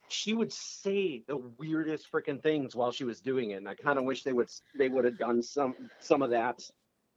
She 0.09 0.35
would 0.35 0.53
say 0.53 1.23
the 1.27 1.37
weirdest 1.57 2.11
freaking 2.11 2.43
things 2.43 2.75
while 2.75 2.91
she 2.91 3.05
was 3.05 3.21
doing 3.21 3.51
it, 3.51 3.55
and 3.55 3.67
I 3.67 3.73
kind 3.73 3.97
of 3.97 4.05
wish 4.05 4.21
they 4.21 4.33
would 4.33 4.49
they 4.77 4.87
would 4.87 5.03
have 5.05 5.17
done 5.17 5.41
some 5.41 5.73
some 5.99 6.21
of 6.21 6.29
that 6.29 6.59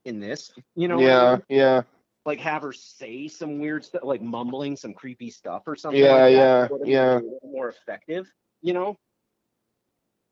in 0.06 0.20
this. 0.20 0.52
You 0.74 0.88
know? 0.88 0.96
what 0.96 1.04
I 1.04 1.08
yeah, 1.08 1.30
mean? 1.32 1.42
yeah. 1.48 1.82
Like 2.24 2.40
have 2.40 2.62
her 2.62 2.72
say 2.72 3.28
some 3.28 3.58
weird 3.58 3.84
stuff, 3.84 4.04
like 4.04 4.22
mumbling 4.22 4.74
some 4.74 4.94
creepy 4.94 5.28
stuff 5.28 5.64
or 5.66 5.76
something. 5.76 6.02
Yeah, 6.02 6.14
like 6.14 6.32
yeah, 6.32 6.68
would've 6.70 6.88
yeah. 6.88 7.12
a 7.12 7.16
little 7.16 7.40
More 7.44 7.68
effective, 7.68 8.26
you 8.62 8.72
know. 8.72 8.96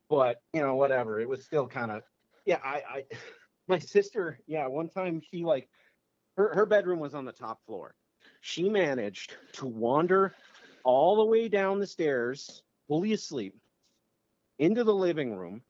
But 0.09 0.41
you 0.55 0.63
know, 0.63 0.77
whatever. 0.77 1.21
It 1.21 1.29
was 1.29 1.45
still 1.45 1.67
kind 1.67 1.91
of 1.91 2.03
yeah. 2.45 2.59
I, 2.65 2.83
I 2.89 3.05
my 3.69 3.79
sister, 3.79 4.39
yeah. 4.47 4.67
One 4.67 4.89
time 4.89 5.21
she 5.31 5.45
like 5.45 5.69
her 6.37 6.55
her 6.55 6.67
bedroom 6.67 7.01
was 7.01 7.15
on 7.15 7.25
the 7.25 7.33
top 7.33 7.61
floor. 7.67 7.95
She 8.41 8.69
managed 8.69 9.37
to 9.55 9.67
wander 9.67 10.35
all 10.85 11.17
the 11.17 11.25
way 11.25 11.49
down 11.49 11.79
the 11.79 11.87
stairs, 11.87 12.63
fully 12.89 13.13
asleep, 13.13 13.55
into 14.59 14.85
the 14.85 14.95
living 14.95 15.35
room, 15.35 15.63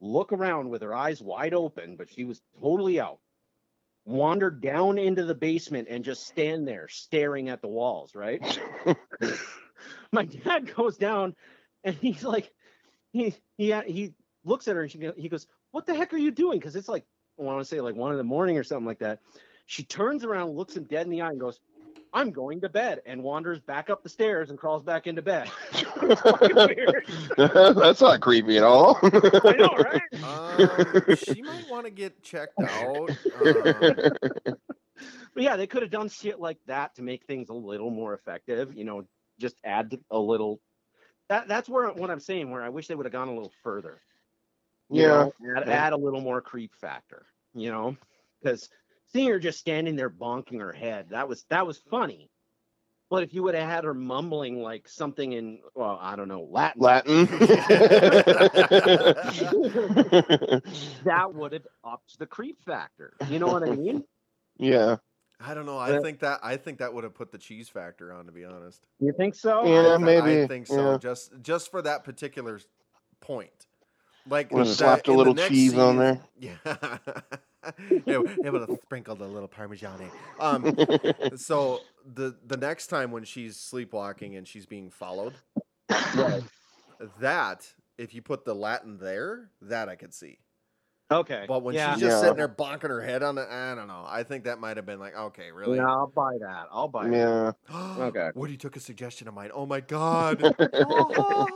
look 0.00 0.32
around 0.32 0.68
with 0.68 0.82
her 0.82 0.94
eyes 0.94 1.22
wide 1.22 1.54
open, 1.54 1.96
but 1.96 2.10
she 2.10 2.24
was 2.24 2.40
totally 2.60 3.00
out. 3.00 3.18
Wander 4.04 4.50
down 4.50 4.98
into 4.98 5.24
the 5.24 5.34
basement 5.34 5.88
and 5.90 6.04
just 6.04 6.26
stand 6.26 6.66
there 6.66 6.88
staring 6.88 7.48
at 7.48 7.60
the 7.60 7.68
walls, 7.68 8.14
right? 8.14 8.42
My 10.12 10.24
dad 10.24 10.74
goes 10.74 10.96
down 10.96 11.34
and 11.84 11.94
he's 11.94 12.24
like, 12.24 12.50
he 13.12 13.34
he 13.56 13.74
he 13.86 14.14
looks 14.44 14.68
at 14.68 14.76
her 14.76 14.82
and 14.82 14.90
she 14.90 15.10
he 15.16 15.28
goes, 15.28 15.46
"What 15.72 15.86
the 15.86 15.94
heck 15.94 16.12
are 16.12 16.18
you 16.18 16.30
doing?" 16.30 16.58
Because 16.58 16.76
it's 16.76 16.88
like 16.88 17.04
I 17.38 17.42
want 17.42 17.60
to 17.60 17.64
say 17.64 17.80
like 17.80 17.94
one 17.94 18.12
in 18.12 18.18
the 18.18 18.24
morning 18.24 18.58
or 18.58 18.64
something 18.64 18.86
like 18.86 18.98
that. 19.00 19.20
She 19.66 19.84
turns 19.84 20.24
around, 20.24 20.50
looks 20.50 20.76
him 20.76 20.84
dead 20.84 21.06
in 21.06 21.10
the 21.10 21.22
eye, 21.22 21.30
and 21.30 21.40
goes, 21.40 21.60
"I'm 22.12 22.30
going 22.32 22.60
to 22.62 22.68
bed," 22.68 23.00
and 23.06 23.22
wanders 23.22 23.60
back 23.60 23.88
up 23.88 24.02
the 24.02 24.08
stairs 24.08 24.50
and 24.50 24.58
crawls 24.58 24.82
back 24.82 25.06
into 25.06 25.22
bed. 25.22 25.50
It's 26.02 26.20
fucking 26.22 26.56
weird. 26.56 27.06
That's 27.76 28.00
not 28.00 28.20
creepy 28.20 28.56
at 28.56 28.64
all. 28.64 28.98
I 29.02 29.54
know, 29.56 29.76
right? 29.76 30.02
Um, 30.24 31.16
she 31.16 31.42
might 31.42 31.68
want 31.70 31.84
to 31.84 31.90
get 31.90 32.20
checked 32.22 32.60
out. 32.60 33.10
Um, 33.40 34.12
But 35.34 35.44
yeah, 35.44 35.56
they 35.56 35.66
could 35.66 35.82
have 35.82 35.90
done 35.90 36.08
shit 36.08 36.40
like 36.40 36.58
that 36.66 36.94
to 36.96 37.02
make 37.02 37.24
things 37.24 37.48
a 37.48 37.54
little 37.54 37.90
more 37.90 38.14
effective. 38.14 38.74
You 38.74 38.84
know, 38.84 39.04
just 39.38 39.56
add 39.64 39.98
a 40.10 40.18
little. 40.18 40.60
That 41.28 41.48
that's 41.48 41.68
where 41.68 41.88
what 41.92 42.10
I'm 42.10 42.20
saying. 42.20 42.50
Where 42.50 42.62
I 42.62 42.68
wish 42.68 42.88
they 42.88 42.94
would 42.94 43.06
have 43.06 43.12
gone 43.12 43.28
a 43.28 43.34
little 43.34 43.52
further. 43.62 44.00
You 44.90 45.02
Yeah, 45.02 45.08
know, 45.08 45.32
add, 45.56 45.68
yeah. 45.68 45.86
add 45.86 45.92
a 45.92 45.96
little 45.96 46.20
more 46.20 46.40
creep 46.40 46.74
factor. 46.74 47.26
You 47.54 47.70
know, 47.70 47.96
because 48.42 48.68
seeing 49.12 49.28
her 49.28 49.38
just 49.38 49.58
standing 49.58 49.96
there 49.96 50.10
bonking 50.10 50.60
her 50.60 50.72
head, 50.72 51.08
that 51.10 51.28
was 51.28 51.44
that 51.50 51.66
was 51.66 51.78
funny. 51.90 52.30
But 53.08 53.24
if 53.24 53.34
you 53.34 53.42
would 53.42 53.56
have 53.56 53.68
had 53.68 53.82
her 53.84 53.94
mumbling 53.94 54.62
like 54.62 54.88
something 54.88 55.32
in, 55.32 55.58
well, 55.74 55.98
I 56.00 56.14
don't 56.14 56.28
know, 56.28 56.42
Latin, 56.48 56.80
Latin. 56.80 57.26
that 61.04 61.34
would 61.34 61.52
have 61.52 61.66
upped 61.82 62.18
the 62.20 62.26
creep 62.26 62.60
factor. 62.64 63.14
You 63.28 63.40
know 63.40 63.48
what 63.48 63.68
I 63.68 63.72
mean? 63.72 64.04
yeah. 64.58 64.96
I 65.40 65.54
don't 65.54 65.66
know. 65.66 65.78
I 65.78 65.90
Yeah. 65.94 66.00
think 66.00 66.20
that 66.20 66.40
I 66.42 66.56
think 66.56 66.78
that 66.78 66.92
would 66.94 67.02
have 67.04 67.14
put 67.14 67.32
the 67.32 67.38
cheese 67.38 67.68
factor 67.68 68.12
on. 68.12 68.26
To 68.26 68.32
be 68.32 68.44
honest, 68.44 68.86
You 69.00 69.12
think 69.16 69.34
so? 69.34 69.64
Yeah, 69.64 69.94
I 69.94 69.96
th- 69.96 70.00
maybe, 70.00 70.42
I 70.42 70.46
think 70.46 70.66
so. 70.66 70.92
yeah. 70.92 70.98
Just 70.98 71.32
just 71.42 71.70
for 71.70 71.80
that 71.82 72.04
particular 72.04 72.60
point. 73.20 73.66
Like 74.28 74.50
Would 74.52 74.60
have 74.60 74.68
that- 74.68 74.74
slapped 74.74 75.08
a 75.08 75.12
little 75.12 75.34
next 75.34 75.48
cheese 75.48 75.76
on 75.76 75.96
there. 75.96 76.20
Yeah. 76.40 76.56
yeah, 78.06 78.22
it 78.44 78.50
would 78.52 78.62
have 78.68 78.78
sprinkled 78.84 79.20
a 79.20 79.26
little 79.26 79.48
parmesan. 79.48 80.10
Um, 80.38 80.74
so 81.36 81.80
the 82.14 82.34
the 82.46 82.56
next 82.56 82.86
time 82.86 83.10
when 83.10 83.24
she's 83.24 83.56
sleepwalking 83.58 84.34
and 84.36 84.48
she's 84.48 84.64
being 84.64 84.88
followed, 84.90 85.34
Right. 86.14 86.42
that 87.20 87.70
if 87.98 88.14
you 88.14 88.22
put 88.22 88.46
the 88.46 88.54
Latin 88.54 88.96
there, 88.98 89.50
that 89.60 89.90
I 89.90 89.96
could 89.96 90.14
see. 90.14 90.38
Okay. 91.12 91.44
But 91.46 91.62
when 91.62 91.74
yeah. 91.74 91.92
she's 91.94 92.00
just 92.02 92.12
Yeah. 92.16 92.20
sitting 92.20 92.36
there 92.36 92.48
bonking 92.48 92.88
her 92.88 93.02
head 93.02 93.22
on 93.22 93.36
it, 93.36 93.48
I 93.50 93.74
don't 93.74 93.88
know. 93.88 94.04
I 94.06 94.22
think 94.22 94.44
that 94.44 94.58
might 94.60 94.76
have 94.78 94.86
been 94.86 95.00
like, 95.00 95.14
okay, 95.14 95.50
really? 95.52 95.76
Yeah, 95.78 95.88
I'll 95.90 96.06
buy 96.06 96.38
that. 96.40 96.66
I'll 96.70 96.88
buy 96.88 97.08
it. 97.08 97.12
yeah. 97.12 97.52
Okay. 97.98 98.30
Woody 98.34 98.56
took 98.56 98.76
a 98.76 98.80
suggestion 98.80 99.28
of 99.28 99.34
mine. 99.34 99.50
Oh 99.52 99.66
my 99.66 99.80
god. 99.80 100.40
Oh. 100.72 101.46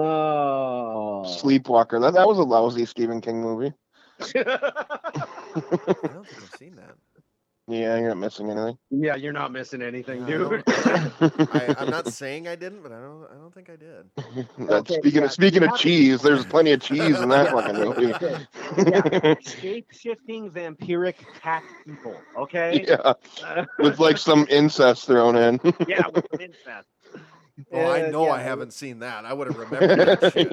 Oh. 0.00 1.24
Sleepwalker. 1.24 1.98
That 2.00 2.14
that 2.14 2.28
was 2.28 2.38
a 2.38 2.44
lousy 2.44 2.84
Stephen 2.86 3.20
King 3.20 3.42
movie. 3.42 3.72
I 4.20 4.24
don't 5.54 6.26
think 6.26 6.42
I've 6.42 6.54
seen 6.56 6.76
that. 6.76 6.94
Yeah, 7.70 7.98
you're 7.98 8.08
not 8.08 8.16
missing 8.16 8.50
anything. 8.50 8.78
yeah, 8.90 9.14
you're 9.16 9.32
not 9.34 9.52
missing 9.52 9.82
anything, 9.82 10.24
dude. 10.24 10.62
I, 10.68 11.74
I'm 11.78 11.90
not 11.90 12.08
saying 12.08 12.48
I 12.48 12.56
didn't, 12.56 12.82
but 12.82 12.92
I 12.92 12.98
don't. 12.98 13.26
I 13.30 13.34
don't 13.34 13.52
think 13.52 13.68
I 13.68 13.76
did. 13.76 14.48
Okay, 14.70 14.94
speaking 14.94 15.20
yeah, 15.20 15.26
of 15.26 15.32
speaking 15.32 15.62
of 15.62 15.70
have- 15.70 15.78
cheese, 15.78 16.22
there's 16.22 16.46
plenty 16.46 16.72
of 16.72 16.80
cheese 16.80 17.20
in 17.20 17.28
that 17.28 17.50
fucking 17.50 17.74
movie. 17.74 18.14
yeah. 18.90 19.34
Shape 19.42 19.88
shifting 19.92 20.50
vampiric 20.50 21.16
cat 21.42 21.62
people. 21.84 22.16
Okay. 22.38 22.86
yeah, 22.88 23.12
with 23.78 23.98
like 23.98 24.16
some 24.16 24.46
incest 24.48 25.06
thrown 25.06 25.36
in. 25.36 25.60
yeah, 25.86 26.06
with 26.14 26.26
some 26.30 26.40
incest. 27.58 27.68
Oh, 27.72 27.90
I 27.92 28.08
know 28.10 28.26
yeah, 28.26 28.32
I 28.32 28.38
haven't 28.42 28.72
seen 28.72 29.00
that. 29.00 29.24
I 29.24 29.32
would 29.32 29.46
have 29.48 29.56
remembered 29.70 29.98
that 30.20 30.32
shit. 30.32 30.48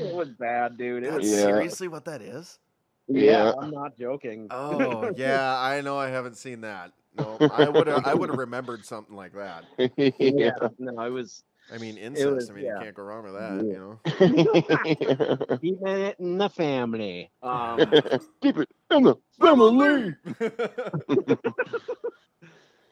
It 0.00 0.14
was 0.14 0.28
bad, 0.30 0.76
dude. 0.76 1.04
It 1.04 1.10
That's 1.10 1.22
was, 1.22 1.30
Yeah. 1.30 1.42
seriously 1.42 1.88
what 1.88 2.04
that 2.06 2.22
is? 2.22 2.58
yeah. 3.08 3.22
Yeah. 3.46 3.52
I'm 3.60 3.70
not 3.70 3.96
joking. 3.98 4.46
Oh 4.50 5.12
yeah, 5.16 5.56
I 5.58 5.80
know 5.80 5.98
I 5.98 6.08
haven't 6.08 6.36
seen 6.36 6.60
that. 6.62 6.92
No, 7.18 7.36
I 7.52 7.68
would 7.68 7.86
have. 7.88 8.06
I 8.06 8.14
would 8.14 8.28
have 8.28 8.38
remembered 8.38 8.84
something 8.84 9.16
like 9.16 9.32
that. 9.34 9.64
yeah. 9.96 10.10
yeah. 10.18 10.50
No, 10.78 10.96
I 10.96 11.08
was 11.08 11.42
I 11.72 11.78
mean, 11.78 11.96
incest. 11.98 12.28
was- 12.30 12.50
I 12.50 12.52
mean, 12.54 12.64
yeah. 12.66 12.74
you 12.78 12.84
can't 12.84 12.94
go 12.94 13.02
wrong 13.02 13.24
with 13.24 13.34
that. 13.34 13.64
You 13.64 13.98
know. 15.48 15.56
keeping 15.58 15.86
it 15.88 16.16
in 16.20 16.38
the 16.38 16.48
family. 16.48 17.30
Um, 17.42 17.78
Keep 18.42 18.58
it 18.58 18.68
in 18.92 19.02
the 19.02 19.16
family. 19.40 20.14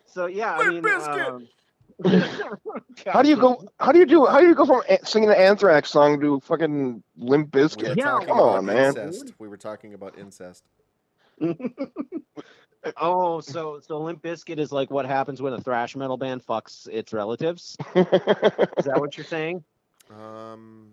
so 0.06 0.26
yeah, 0.26 0.54
I 0.56 0.68
mean, 0.68 0.82
Bizkit. 0.82 1.28
um, 1.28 1.48
How 3.06 3.22
do 3.22 3.28
you 3.28 3.36
go? 3.36 3.68
How 3.80 3.92
do 3.92 3.98
you 3.98 4.06
do? 4.06 4.26
How 4.26 4.40
do 4.40 4.46
you 4.46 4.54
go 4.54 4.64
from 4.64 4.82
singing 5.04 5.28
the 5.28 5.38
Anthrax 5.38 5.90
song 5.90 6.20
to 6.20 6.40
fucking 6.40 7.02
Limp 7.16 7.50
We 7.52 7.60
Bizkit? 7.60 7.96
Yeah, 7.96 8.20
come 8.24 8.40
on, 8.40 8.66
man. 8.66 8.96
incest. 8.96 9.32
We 9.38 9.48
were 9.48 9.56
talking 9.56 9.94
about 9.94 10.16
incest. 10.16 10.64
oh, 12.96 13.40
so 13.40 13.80
so 13.80 13.98
Limp 14.00 14.22
Bizkit 14.22 14.58
is 14.58 14.70
like 14.70 14.90
what 14.90 15.06
happens 15.06 15.42
when 15.42 15.52
a 15.52 15.60
thrash 15.60 15.96
metal 15.96 16.16
band 16.16 16.44
fucks 16.46 16.86
its 16.88 17.12
relatives. 17.12 17.76
Is 17.96 18.04
that 18.84 18.96
what 18.98 19.16
you're 19.16 19.26
saying? 19.26 19.64
Um, 20.10 20.92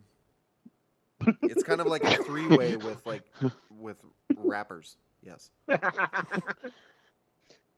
it's 1.43 1.63
kind 1.63 1.81
of 1.81 1.87
like 1.87 2.03
a 2.03 2.23
three-way 2.23 2.77
with 2.77 3.05
like 3.05 3.23
with 3.69 3.97
rappers. 4.37 4.97
Yes. 5.23 5.51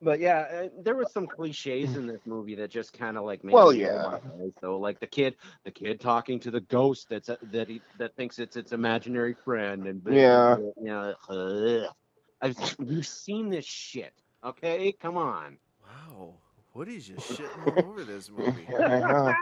but 0.02 0.20
yeah, 0.20 0.40
uh, 0.40 0.68
there 0.84 0.96
was 0.96 1.12
some 1.12 1.28
cliches 1.28 1.96
in 1.96 2.08
this 2.08 2.22
movie 2.26 2.56
that 2.56 2.70
just 2.70 2.94
kind 2.94 3.18
of 3.18 3.24
like 3.24 3.44
made 3.44 3.54
Well, 3.54 3.72
me 3.72 3.84
roll 3.84 4.12
yeah. 4.40 4.50
So 4.62 4.78
like 4.80 5.00
the 5.00 5.08
kid, 5.08 5.36
the 5.66 5.72
kid 5.72 6.00
talking 6.00 6.40
to 6.42 6.52
the 6.52 6.62
ghost 6.62 7.08
that's 7.10 7.30
a, 7.30 7.38
that 7.52 7.68
he 7.68 7.82
that 7.98 8.16
thinks 8.16 8.40
it's 8.40 8.56
its 8.56 8.72
imaginary 8.72 9.36
friend, 9.46 9.88
and 9.88 10.02
Yeah. 10.10 10.58
you 10.58 10.74
know, 10.78 11.16
ugh. 11.30 11.94
I've 12.42 12.76
you've 12.80 13.08
seen 13.08 13.50
this 13.50 13.66
shit. 13.66 14.14
Okay, 14.44 14.92
come 14.92 15.18
on. 15.18 15.58
Wow. 15.84 16.36
Woody's 16.74 17.08
just 17.08 17.28
shitting 17.40 17.64
all 17.66 17.90
over 17.90 18.04
this 18.04 18.30
movie. 18.30 18.68
I. 18.80 19.34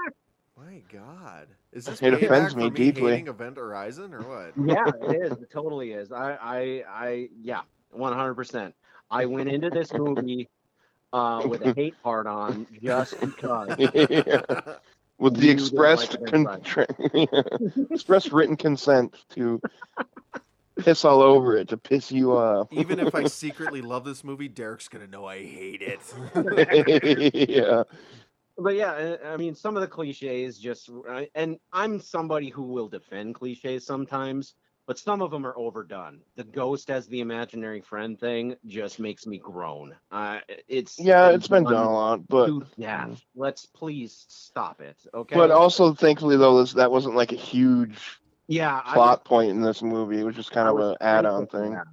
My 0.57 0.81
God, 0.91 1.47
is 1.73 1.85
this 1.85 2.01
It 2.01 2.13
offends 2.13 2.55
me 2.55 2.69
me 2.69 2.77
deeply. 2.77 3.11
hating 3.11 3.27
Event 3.27 3.57
Horizon 3.57 4.13
or 4.13 4.21
what? 4.21 4.53
Yeah, 4.65 4.89
it 5.01 5.21
is. 5.25 5.41
It 5.41 5.51
totally 5.51 5.91
is. 5.91 6.13
I, 6.13 6.37
I, 6.41 6.83
I, 6.89 7.29
yeah, 7.41 7.61
one 7.91 8.13
hundred 8.13 8.35
percent. 8.35 8.73
I 9.09 9.25
went 9.25 9.49
into 9.49 9.69
this 9.69 9.93
movie 9.93 10.49
uh, 11.13 11.43
with 11.47 11.61
a 11.61 11.73
hate 11.73 12.01
part 12.03 12.27
on 12.27 12.67
just 12.81 13.19
because. 13.19 13.75
Yeah. 13.79 14.41
With 15.17 15.35
the 15.37 15.45
You 15.45 15.51
express 15.53 16.09
don't 16.09 16.43
like 16.43 16.61
con- 16.65 16.85
tra- 16.85 17.87
express 17.89 18.33
written 18.33 18.57
consent 18.57 19.15
to 19.29 19.61
piss 20.77 21.05
all 21.05 21.21
over 21.21 21.55
it 21.55 21.69
to 21.69 21.77
piss 21.77 22.11
you 22.11 22.35
off. 22.35 22.67
Even 22.73 22.99
if 22.99 23.15
I 23.15 23.23
secretly 23.27 23.81
love 23.81 24.03
this 24.03 24.25
movie, 24.25 24.49
Derrick's 24.49 24.89
gonna 24.89 25.07
know 25.07 25.25
I 25.25 25.37
hate 25.45 25.81
it. 25.81 26.01
yeah. 27.49 27.83
But 28.57 28.75
yeah, 28.75 28.91
I- 29.23 29.33
I 29.33 29.37
mean, 29.37 29.55
some 29.55 29.77
of 29.77 29.81
the 29.81 29.87
cliches 29.87 30.59
just, 30.59 30.89
and 31.33 31.57
I'm 31.71 32.01
somebody 32.01 32.49
who 32.49 32.63
will 32.63 32.89
defend 32.89 33.35
cliches 33.35 33.85
sometimes, 33.85 34.55
but 34.87 34.97
some 34.97 35.21
of 35.21 35.31
them 35.31 35.45
are 35.45 35.57
overdone. 35.57 36.21
The 36.35 36.43
ghost 36.43 36.89
as 36.89 37.07
the 37.07 37.21
imaginary 37.21 37.81
friend 37.81 38.19
thing 38.19 38.55
just 38.65 38.99
makes 38.99 39.25
me 39.25 39.37
groan. 39.39 39.95
Uh, 40.11 40.39
it's 40.67 41.05
Yeah, 41.05 41.29
it's 41.31 41.47
been 41.47 41.65
done 41.65 41.85
a 41.85 41.91
lot, 41.93 42.27
but 42.27 42.53
yeah. 42.75 43.07
Let's 43.35 43.65
please 43.65 44.25
stop 44.29 44.81
it, 44.81 45.05
okay? 45.13 45.33
but 45.33 45.51
also 45.51 45.93
thankfully 45.93 46.37
though 46.37 46.59
this 46.59 46.73
that 46.73 46.91
wasn't 46.91 47.15
like 47.15 47.31
a 47.31 47.35
huge 47.35 48.21
yeah, 48.47 48.81
I 48.85 48.99
plot 48.99 49.23
point 49.25 49.49
in 49.51 49.61
this 49.61 49.81
movie. 49.81 50.19
It 50.19 50.23
was 50.23 50.35
just 50.35 50.51
kind 50.51 50.67
I 50.67 50.69
of 50.69 50.79
an 50.79 50.95
add-on 51.01 51.47
thing. 51.47 51.81
that. 51.81 51.85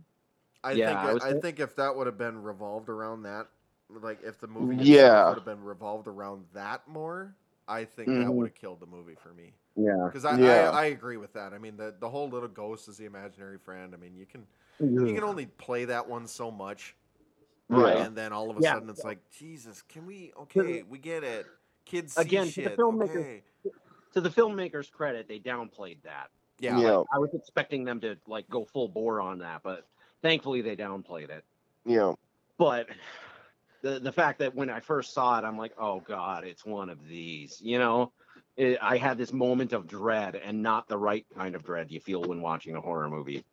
I 0.65 0.77
Yeah, 0.77 0.95
think 0.95 1.05
I 1.05 1.13
was 1.13 1.29
I, 1.29 1.35
think 1.35 1.61
if 1.61 1.77
that 1.77 1.97
would 1.97 2.07
have 2.07 2.19
been 2.19 2.43
revolved 2.43 2.89
around 2.89 3.23
that, 3.23 3.49
like 3.89 4.23
if 4.23 4.39
the 4.41 4.49
movie 4.49 4.77
Yeah. 4.81 5.27
would 5.27 5.37
have 5.39 5.45
been 5.45 5.63
revolved 5.63 6.09
around 6.09 6.47
that 6.55 6.87
more, 6.89 7.37
I 7.69 7.85
think 7.85 8.17
that 8.17 8.35
Mhm. 8.35 8.45
would 8.45 8.47
have 8.47 8.55
killed 8.55 8.81
the 8.81 8.87
movie 8.87 9.17
for 9.17 9.33
me. 9.35 9.55
Yeah. 9.77 10.05
Because 10.07 10.25
I, 10.25 10.39
Yeah. 10.39 10.71
I 10.71 10.83
I 10.83 10.85
agree 10.87 11.17
with 11.17 11.33
that. 11.35 11.53
I 11.53 11.59
mean 11.59 11.77
the 11.77 11.95
the 11.99 12.09
whole 12.09 12.29
little 12.29 12.49
ghost 12.49 12.89
is 12.89 12.97
the 12.97 13.05
imaginary 13.07 13.59
friend. 13.59 13.95
I 13.95 13.97
mean 13.97 14.15
you 14.17 14.27
can 14.27 14.47
you 14.81 14.87
mm-hmm. 14.87 15.15
can 15.15 15.25
only 15.25 15.47
play 15.47 15.85
that 15.87 16.09
one 16.09 16.27
so 16.27 16.51
much, 16.51 16.97
Right. 17.69 17.97
And 17.99 18.17
then 18.17 18.33
all 18.33 18.51
of 18.51 18.59
a 18.59 18.61
Yeah. 18.61 18.75
sudden 18.75 18.91
it's 18.91 19.05
like 19.05 19.19
Jesus, 19.31 19.83
can 19.83 20.07
we? 20.07 20.33
Okay, 20.43 20.83
we 20.83 20.99
get 20.99 21.25
it. 21.25 21.47
Kids 21.85 22.15
see 22.15 22.21
Again, 22.23 22.47
to 22.49 22.63
the 22.63 22.71
shit. 22.71 22.79
filmmaker- 22.79 23.17
okay. 23.17 23.43
To 24.13 24.21
the 24.21 24.29
filmmakers' 24.29 24.91
credit, 24.91 25.27
they 25.27 25.39
downplayed 25.39 26.03
that. 26.03 26.31
Yeah, 26.59 26.79
Yeah. 26.79 27.03
I 27.13 27.19
was 27.19 27.31
expecting 27.33 27.85
them 27.85 28.01
to 28.01 28.17
like 28.27 28.49
go 28.51 28.65
full 28.65 28.89
bore 28.89 29.21
on 29.21 29.39
that, 29.39 29.63
but 29.63 29.87
thankfully 30.21 30.61
they 30.61 30.77
downplayed 30.77 31.31
it. 31.31 31.45
Yeah. 31.87 32.13
But 32.59 32.89
the 33.81 33.99
the 33.99 34.13
fact 34.13 34.39
that 34.41 34.55
when 34.55 34.71
I 34.71 34.81
first 34.81 35.13
saw 35.13 35.39
it, 35.39 35.45
I'm 35.45 35.57
like, 35.57 35.73
oh 35.79 36.01
god, 36.01 36.45
it's 36.45 36.65
one 36.65 36.91
of 36.91 37.09
these. 37.09 37.61
You 37.61 37.79
know, 37.79 38.13
it, 38.57 38.79
I 38.83 38.97
had 38.97 39.19
this 39.19 39.33
moment 39.33 39.73
of 39.73 39.87
dread, 39.87 40.37
and 40.37 40.63
not 40.63 40.89
the 40.89 40.99
right 40.99 41.27
kind 41.35 41.55
of 41.55 41.65
dread 41.65 41.91
you 41.91 42.01
feel 42.01 42.23
when 42.23 42.41
watching 42.43 42.77
a 42.77 42.81
horror 42.81 43.09
movie. 43.09 43.45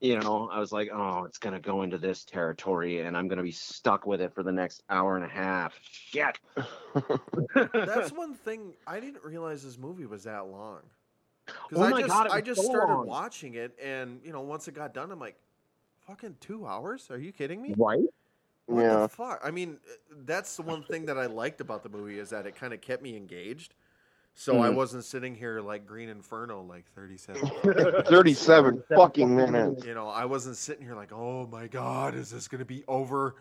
You 0.00 0.20
know, 0.20 0.48
I 0.48 0.60
was 0.60 0.70
like, 0.70 0.90
oh, 0.92 1.24
it's 1.24 1.38
gonna 1.38 1.60
go 1.60 1.82
into 1.82 1.98
this 1.98 2.24
territory, 2.24 3.00
and 3.00 3.16
I'm 3.16 3.26
gonna 3.28 3.42
be 3.42 3.50
stuck 3.50 4.06
with 4.06 4.20
it 4.20 4.32
for 4.34 4.42
the 4.44 4.52
next 4.52 4.82
hour 4.88 5.16
and 5.16 5.24
a 5.24 5.28
half. 5.28 5.78
Shit. 5.82 6.38
That's 7.54 8.12
one 8.12 8.34
thing 8.34 8.74
I 8.86 9.00
didn't 9.00 9.24
realize 9.24 9.64
this 9.64 9.78
movie 9.78 10.06
was 10.06 10.24
that 10.24 10.46
long. 10.46 10.82
Because 11.46 11.78
Oh 11.78 11.86
I 11.86 11.90
my 11.90 12.00
just 12.02 12.14
God, 12.14 12.26
it 12.26 12.32
I 12.32 12.36
was 12.36 12.46
just 12.46 12.62
so 12.62 12.68
started 12.68 12.94
long. 12.94 13.06
watching 13.06 13.54
it, 13.54 13.76
and 13.82 14.20
you 14.24 14.32
know, 14.32 14.40
once 14.42 14.68
it 14.68 14.74
got 14.74 14.94
done, 14.94 15.10
I'm 15.10 15.18
like, 15.18 15.36
fucking 16.06 16.36
two 16.40 16.66
hours? 16.66 17.10
Are 17.10 17.18
you 17.18 17.32
kidding 17.32 17.60
me? 17.60 17.74
Right? 17.76 18.00
What 18.66 18.82
Yeah. 18.82 19.02
the 19.02 19.08
fuck? 19.08 19.40
I 19.42 19.50
mean, 19.50 19.78
uh, 19.90 20.14
that's 20.24 20.56
the 20.56 20.62
one 20.62 20.82
thing 20.82 21.06
that 21.06 21.18
I 21.18 21.26
liked 21.26 21.60
about 21.60 21.82
the 21.82 21.88
movie 21.88 22.18
is 22.18 22.30
that 22.30 22.46
it 22.46 22.54
kind 22.54 22.72
of 22.72 22.80
kept 22.80 23.02
me 23.02 23.16
engaged. 23.16 23.74
So 24.40 24.62
I 24.62 24.68
Mhm. 24.68 24.76
wasn't 24.76 25.04
sitting 25.04 25.34
here 25.34 25.60
like 25.60 25.84
Green 25.84 26.08
Inferno, 26.08 26.62
like 26.62 26.84
37. 26.94 27.42
37 28.04 28.84
fucking 28.94 29.34
minutes. 29.34 29.84
you 29.84 29.94
know, 29.94 30.06
I 30.06 30.26
wasn't 30.26 30.56
sitting 30.56 30.84
here 30.84 30.94
like, 30.94 31.12
oh 31.12 31.48
my 31.48 31.66
god, 31.66 32.14
is 32.14 32.30
this 32.30 32.46
gonna 32.46 32.64
be 32.64 32.84
over? 32.86 33.34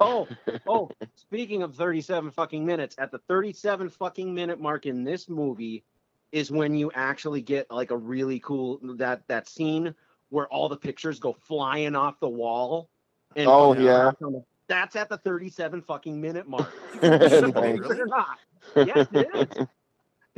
Oh, 0.00 0.26
oh, 0.66 0.88
speaking 1.14 1.62
of 1.62 1.74
37 1.74 2.30
fucking 2.30 2.64
minutes, 2.64 2.96
at 2.98 3.10
the 3.10 3.18
37 3.28 3.90
fucking 3.90 4.34
minute 4.34 4.58
mark 4.58 4.86
in 4.86 5.04
this 5.04 5.28
movie 5.28 5.84
is 6.32 6.50
when 6.50 6.74
you 6.74 6.90
actually 6.94 7.42
get 7.42 7.70
like 7.70 7.90
a 7.90 7.96
really 7.96 8.40
cool 8.40 8.78
that 8.96 9.28
that 9.28 9.46
scene 9.46 9.94
where 10.30 10.46
all 10.48 10.70
the 10.70 10.76
pictures 10.76 11.18
go 11.20 11.34
flying 11.34 11.94
off 11.94 12.18
the 12.18 12.28
wall. 12.28 12.88
And 13.36 13.46
Oh, 13.46 13.72
fucking 13.74 13.84
yeah. 13.84 14.10
the- 14.20 14.42
That's 14.68 14.96
at 14.96 15.10
the 15.10 15.18
37 15.18 15.82
fucking 15.82 16.18
minute 16.18 16.48
mark. 16.48 16.72
Nice. 17.02 17.30
Believe 17.52 17.84
it 17.84 18.00
or 18.00 18.06
not. 18.06 18.38
Yes, 18.74 19.06
it 19.12 19.28
is. 19.58 19.66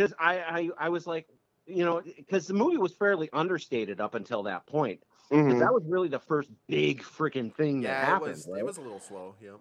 Because 0.01 0.14
I, 0.18 0.39
I, 0.39 0.70
I 0.78 0.89
was 0.89 1.06
like, 1.06 1.28
you 1.66 1.85
know, 1.85 2.01
because 2.01 2.47
the 2.47 2.55
movie 2.55 2.78
was 2.78 2.94
fairly 2.94 3.28
understated 3.35 4.01
up 4.01 4.14
until 4.14 4.43
that 4.44 4.66
point. 4.66 5.02
'Cause 5.28 5.39
Mhm. 5.39 5.59
That 5.60 5.72
was 5.74 5.85
really 5.86 6.09
the 6.09 6.18
first 6.18 6.51
big 6.66 7.02
freaking 7.02 7.55
thing 7.55 7.82
that 7.82 7.89
Yeah, 7.89 8.02
it 8.02 8.05
happened. 8.06 8.31
was. 8.32 8.48
right? 8.51 8.60
It 8.60 8.64
was 8.64 8.78
a 8.78 8.81
little 8.81 8.98
slow. 8.98 9.35
Yeah. 9.43 9.56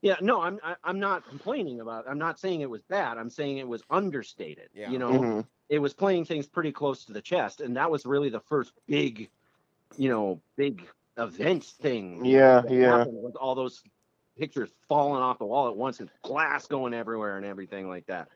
Yeah, 0.00 0.16
no, 0.20 0.40
I'm 0.42 0.60
I, 0.62 0.76
I'm 0.84 1.00
not 1.00 1.26
complaining 1.26 1.80
about. 1.80 2.08
I'm 2.08 2.18
not 2.18 2.38
saying 2.38 2.60
it 2.60 2.70
was 2.70 2.82
bad. 2.82 3.18
I'm 3.18 3.30
saying 3.30 3.58
it 3.58 3.66
was 3.66 3.82
understated. 3.90 4.70
Yeah. 4.74 4.90
You 4.90 4.98
know, 4.98 5.10
Mhm. 5.10 5.46
it 5.68 5.80
was 5.80 5.92
playing 5.92 6.24
things 6.26 6.46
pretty 6.46 6.70
close 6.70 7.04
to 7.06 7.12
the 7.12 7.20
chest, 7.22 7.60
and 7.60 7.76
that 7.76 7.90
was 7.90 8.06
really 8.06 8.28
the 8.28 8.40
first 8.40 8.72
big, 8.86 9.28
you 9.96 10.08
know, 10.08 10.40
big 10.56 10.88
event 11.18 11.64
thing. 11.64 12.24
Yeah, 12.24 12.60
that 12.60 12.70
yeah. 12.72 13.04
with 13.08 13.34
all 13.36 13.54
those 13.56 13.82
pictures 14.38 14.70
falling 14.88 15.22
off 15.22 15.38
the 15.38 15.46
wall 15.46 15.68
at 15.68 15.76
once 15.76 16.00
and 16.00 16.10
glass 16.22 16.66
going 16.66 16.94
everywhere 16.94 17.36
and 17.36 17.46
everything 17.46 17.88
like 17.88 18.06
that. 18.06 18.28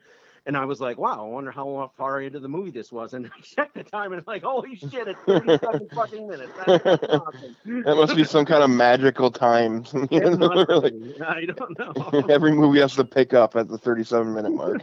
And 0.47 0.56
I 0.56 0.65
was 0.65 0.81
like, 0.81 0.98
wow, 0.98 1.24
I 1.24 1.28
wonder 1.28 1.51
how 1.51 1.90
far 1.97 2.20
into 2.23 2.40
the 2.40 2.48
movie 2.48 2.70
this 2.70 2.90
was. 2.90 3.15
And 3.15 3.27
I 3.36 3.40
checked 3.40 3.74
the 3.74 3.85
time 3.85 4.12
and 4.12 4.27
like, 4.27 4.43
holy 4.43 4.77
shit, 4.77 5.09
it's 5.09 5.20
37 5.27 5.89
fucking 5.94 6.28
minutes. 6.28 6.52
Awesome. 6.66 7.56
That 7.85 7.97
must 7.97 8.16
be 8.16 8.24
some 8.24 8.44
kind 8.44 8.62
of 8.62 8.70
magical 8.70 9.31
time. 9.31 9.85
you 10.10 10.20
know, 10.20 10.47
like. 10.47 10.94
I 11.24 11.44
don't 11.47 11.78
know. 12.12 12.27
every 12.28 12.52
movie 12.52 12.81
has 12.81 12.94
to 12.97 13.05
pick 13.05 13.35
up 13.35 13.56
at 13.56 13.69
the 13.69 13.78
37 13.78 14.35
minute 14.35 14.52
mark. 14.52 14.82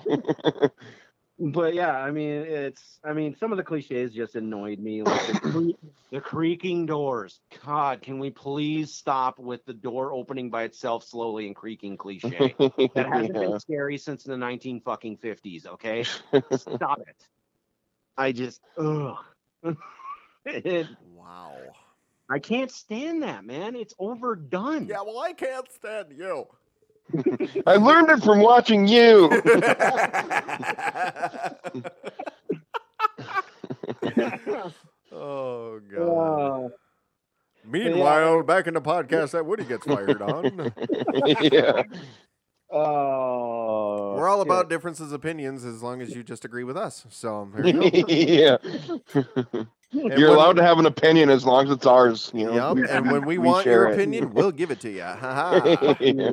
But 1.38 1.74
yeah, 1.74 1.92
I 1.92 2.12
mean, 2.12 2.30
it's. 2.44 3.00
I 3.04 3.12
mean, 3.12 3.36
some 3.38 3.52
of 3.52 3.58
the 3.58 3.64
cliches 3.64 4.14
just 4.14 4.36
annoyed 4.36 4.80
me, 4.80 5.04
like 5.04 5.28
the, 5.28 5.40
cre- 5.42 5.88
the 6.16 6.22
creaking 6.22 6.86
doors. 6.86 7.42
God, 7.66 8.02
can 8.02 8.20
we 8.20 8.30
please 8.30 8.94
stop 8.94 9.38
with 9.38 9.66
the 9.66 9.74
door 9.74 10.14
opening 10.14 10.50
by 10.50 10.64
itself 10.64 11.04
slowly 11.04 11.48
and 11.48 11.56
creaking 11.56 11.98
cliche? 11.98 12.56
That 12.60 13.08
hasn't 13.12 13.36
Yeah. 13.36 13.42
been 13.42 13.60
scary 13.60 13.98
since 13.98 14.24
the 14.24 14.38
nineteen 14.38 14.80
fucking 14.80 15.18
fifties. 15.18 15.66
Okay, 15.66 16.04
stop 16.56 17.00
it. 17.02 17.28
I 18.18 18.32
just, 18.32 18.62
ugh. 18.78 19.18
It- 20.46 20.88
Wow. 21.14 21.58
I 22.30 22.40
can't 22.40 22.72
stand 22.72 23.24
that, 23.24 23.46
man. 23.46 23.76
It's 23.76 23.94
overdone. 24.00 24.88
Yeah. 24.88 25.02
Well, 25.02 25.20
I 25.20 25.34
can't 25.34 25.70
stand 25.72 26.14
you. 26.18 26.46
I 27.68 27.76
learned 27.76 28.10
it 28.10 28.24
from 28.24 28.40
watching 28.42 28.88
you. 28.88 29.30
oh 35.12 35.80
god. 35.92 36.66
Uh, 36.66 36.70
Meanwhile, 37.68 38.44
back 38.44 38.68
in 38.68 38.76
the 38.76 38.82
podcast 38.82 39.32
that 39.32 39.46
Woody 39.46 39.64
gets 39.66 39.86
fired 39.86 40.22
on. 40.22 40.72
yeah. 41.42 41.82
oh, 42.70 44.16
We're 44.16 44.30
all 44.30 44.40
shit. 44.40 44.48
about 44.48 44.70
differences 44.70 45.08
of 45.08 45.14
opinions 45.14 45.66
as 45.66 45.82
long 45.82 46.00
as 46.02 46.16
you 46.16 46.24
just 46.24 46.46
agree 46.46 46.64
with 46.64 46.78
us. 46.78 47.08
So 47.10 47.50
there 47.56 47.68
you 47.68 48.04
go. 48.04 48.08
yeah. 48.08 48.58
You're 49.92 50.30
allowed 50.30 50.58
to 50.58 50.64
have 50.64 50.78
an 50.78 50.86
opinion 50.86 51.30
as 51.32 51.44
long 51.46 51.66
as 51.66 51.72
it's 51.72 51.88
ours. 51.88 52.30
You 52.36 52.46
know. 52.52 52.76
Yep. 52.76 52.88
And 52.90 53.12
when 53.12 53.26
we, 53.26 53.40
we 53.40 53.48
want 53.48 53.66
your 53.66 53.90
it. 53.90 53.94
opinion, 53.94 54.32
we'll 54.34 54.52
give 54.52 54.70
it 54.70 54.80
to 54.82 54.92
you. 54.92 55.02
Ha 55.02 55.16
ha. 55.18 55.98
yeah. 56.00 56.32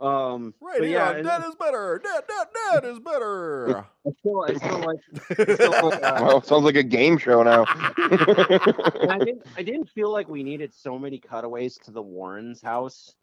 Um, 0.00 0.54
Right 0.60 0.82
here 0.82 0.92
yeah, 0.92 1.08
on 1.10 1.24
Dead 1.24 1.42
is 1.48 1.54
better. 1.56 2.00
Dead, 2.02 2.22
dead, 2.28 2.46
dead 2.54 2.84
is 2.84 3.00
better. 3.00 3.84
I 4.06 4.10
still, 4.20 4.44
I 4.44 4.54
still 4.54 4.78
like. 4.78 5.56
still, 5.56 5.74
uh, 5.92 6.18
Well, 6.20 6.38
it 6.38 6.46
sounds 6.46 6.64
like 6.64 6.76
a 6.76 6.84
game 6.84 7.18
show 7.18 7.42
now. 7.42 7.64
I 7.68 9.18
didn't 9.18 9.42
I 9.56 9.62
didn't 9.62 9.90
feel 9.90 10.12
like 10.12 10.28
we 10.28 10.42
needed 10.44 10.72
so 10.72 10.98
many 10.98 11.18
cutaways 11.18 11.78
to 11.84 11.90
the 11.90 12.02
Warrens' 12.02 12.62
house. 12.62 13.14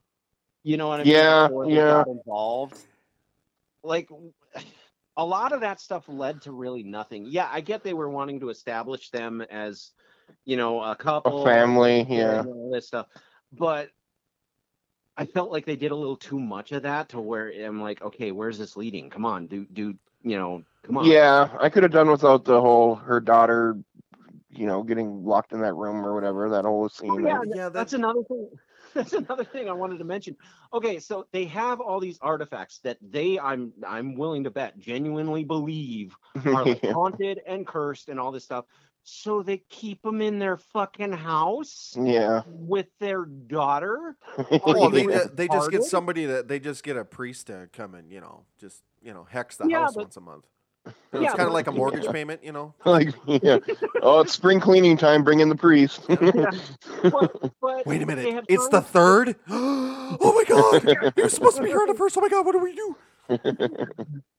You 0.64 0.78
know 0.78 0.88
what 0.90 1.00
I 1.00 1.04
mean? 1.04 1.14
Yeah, 1.14 1.48
Before 1.48 1.66
they 1.66 1.76
yeah. 1.76 1.92
got 1.92 2.08
involved. 2.08 2.78
Like 3.84 4.10
a 5.18 5.26
lot 5.26 5.54
of 5.54 5.62
that 5.62 5.80
stuff 5.80 6.04
led 6.10 6.42
to 6.42 6.52
really 6.52 6.84
nothing. 6.84 7.26
Yeah, 7.26 7.48
I 7.50 7.62
get 7.62 7.84
they 7.84 7.94
were 7.94 8.10
wanting 8.10 8.42
to 8.42 8.50
establish 8.50 9.12
them 9.12 9.42
as, 9.42 9.92
you 10.44 10.58
know, 10.58 10.82
a 10.82 10.96
couple, 10.96 11.44
a 11.44 11.46
family. 11.46 12.06
Yeah. 12.10 12.44
all 12.46 12.70
this 12.74 12.88
stuff, 12.88 13.08
but 13.54 13.90
I 15.18 15.26
felt 15.26 15.52
like 15.52 15.66
they 15.66 15.76
did 15.76 15.92
a 15.92 15.96
little 15.96 16.18
too 16.18 16.40
much 16.40 16.72
of 16.72 16.84
that 16.84 17.10
to 17.10 17.22
where 17.22 17.50
I'm 17.50 17.82
like, 17.82 18.02
okay, 18.02 18.32
where's 18.32 18.58
this 18.58 18.76
leading? 18.76 19.10
Come 19.10 19.26
on, 19.26 19.48
do 19.48 19.66
do 19.72 19.96
you 20.24 20.38
know? 20.38 20.64
Come 20.84 20.98
on. 20.98 21.06
Yeah, 21.06 21.50
I 21.60 21.70
could 21.70 21.84
have 21.84 21.92
done 21.92 22.12
without 22.12 22.46
the 22.46 22.60
whole 22.60 22.96
her 22.96 23.20
daughter, 23.20 23.78
you 24.50 24.68
know, 24.68 24.84
getting 24.84 25.24
locked 25.26 25.54
in 25.54 25.62
that 25.62 25.74
room 25.74 26.06
or 26.06 26.14
whatever. 26.14 26.50
That 26.50 26.66
whole 26.66 26.84
oh, 26.84 26.88
scene. 26.88 27.12
Oh, 27.12 27.18
yeah, 27.20 27.40
Yeah, 27.54 27.64
that's 27.64 27.74
that's 27.74 27.94
another 27.94 28.24
thing. 28.28 28.50
That's 28.96 29.12
another 29.12 29.44
thing 29.44 29.68
I 29.68 29.74
wanted 29.74 29.98
to 29.98 30.06
mention. 30.06 30.38
Okay, 30.74 31.00
so 31.00 31.28
they 31.34 31.44
have 31.46 31.82
all 31.82 32.00
these 32.00 32.18
artifacts 32.22 32.80
that 32.84 32.98
they, 33.02 33.38
I'm, 33.38 33.74
I'm 33.86 34.16
willing 34.16 34.46
to 34.46 34.52
bet, 34.52 34.80
genuinely 34.80 35.44
believe 35.44 36.16
are 36.46 36.64
like 36.64 36.82
Yeah. 36.82 36.94
haunted 36.94 37.42
and 37.46 37.68
cursed 37.68 38.08
and 38.08 38.22
all 38.22 38.32
this 38.32 38.46
stuff. 38.46 38.64
So 39.08 39.44
they 39.44 39.60
keep 39.70 40.02
them 40.02 40.20
in 40.20 40.40
their 40.40 40.58
fucking 40.58 41.14
house 41.14 41.96
yeah. 41.96 42.42
with 42.48 42.88
their 43.00 43.26
daughter. 43.26 44.18
Oh, 44.36 44.60
well, 44.66 44.90
they, 44.90 45.06
they 45.32 45.48
just 45.48 45.70
get 45.70 45.84
somebody 45.84 46.26
that 46.26 46.48
they 46.48 46.60
just 46.60 46.84
get 46.84 46.98
a 46.98 47.06
priest 47.06 47.48
to 47.48 47.70
come 47.72 47.94
and 47.94 48.12
you 48.12 48.20
know 48.20 48.46
just 48.60 48.82
you 49.04 49.14
know 49.14 49.24
hex 49.30 49.58
the 49.58 49.68
Yeah, 49.68 49.82
house 49.82 49.94
but- 49.94 50.06
once 50.06 50.18
a 50.18 50.22
month. 50.22 50.46
So 51.12 51.20
Yeah, 51.20 51.28
it's 51.28 51.36
kind 51.36 51.48
of 51.48 51.54
like 51.54 51.68
a 51.68 51.72
mortgage 51.82 52.08
payment, 52.12 52.44
you 52.44 52.52
know. 52.52 52.74
like, 52.86 53.10
yeah. 53.26 53.58
Oh, 54.02 54.20
it's 54.22 54.34
spring 54.34 54.60
cleaning 54.60 54.98
time. 54.98 55.24
Bring 55.24 55.40
in 55.40 55.50
the 55.50 55.56
priest. 55.56 56.02
But, 56.08 57.52
but 57.62 57.86
Wait 57.88 58.02
a 58.02 58.06
minute, 58.06 58.46
it's 58.48 58.68
the 58.70 58.82
third. 58.82 59.36
oh 59.50 60.34
my 60.36 60.44
god, 60.44 61.14
you're 61.16 61.30
supposed 61.30 61.58
to 61.58 61.64
be 61.64 61.70
here 61.70 61.80
on 61.80 61.88
the 61.88 61.96
first. 61.96 62.18
Oh 62.18 62.22
my 62.22 62.30
god, 62.30 62.46
what 62.46 62.52
do 62.52 62.60
we 62.60 62.74
do? 62.74 62.96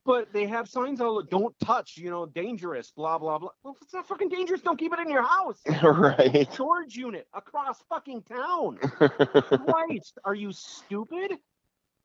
But 0.07 0.33
they 0.33 0.47
have 0.47 0.69
signs 0.69 1.01
all 1.01 1.21
don't 1.21 1.59
touch, 1.59 1.97
you 1.97 2.11
know, 2.11 2.27
dangerous, 2.27 2.93
blah 2.93 3.19
blah 3.19 3.39
blah. 3.39 3.49
Well, 3.65 3.75
if 3.75 3.83
it's 3.83 3.93
not 3.93 4.07
fucking 4.07 4.29
dangerous, 4.29 4.61
don't 4.61 4.79
keep 4.79 4.93
it 4.93 5.01
in 5.01 5.11
your 5.11 5.27
house. 5.27 5.61
right. 5.83 6.47
Storage 6.53 6.95
unit 6.95 7.27
across 7.35 7.83
fucking 7.89 8.23
town. 8.23 8.79
Christ, 8.79 10.21
are 10.25 10.37
you 10.37 10.53
stupid? 10.53 11.33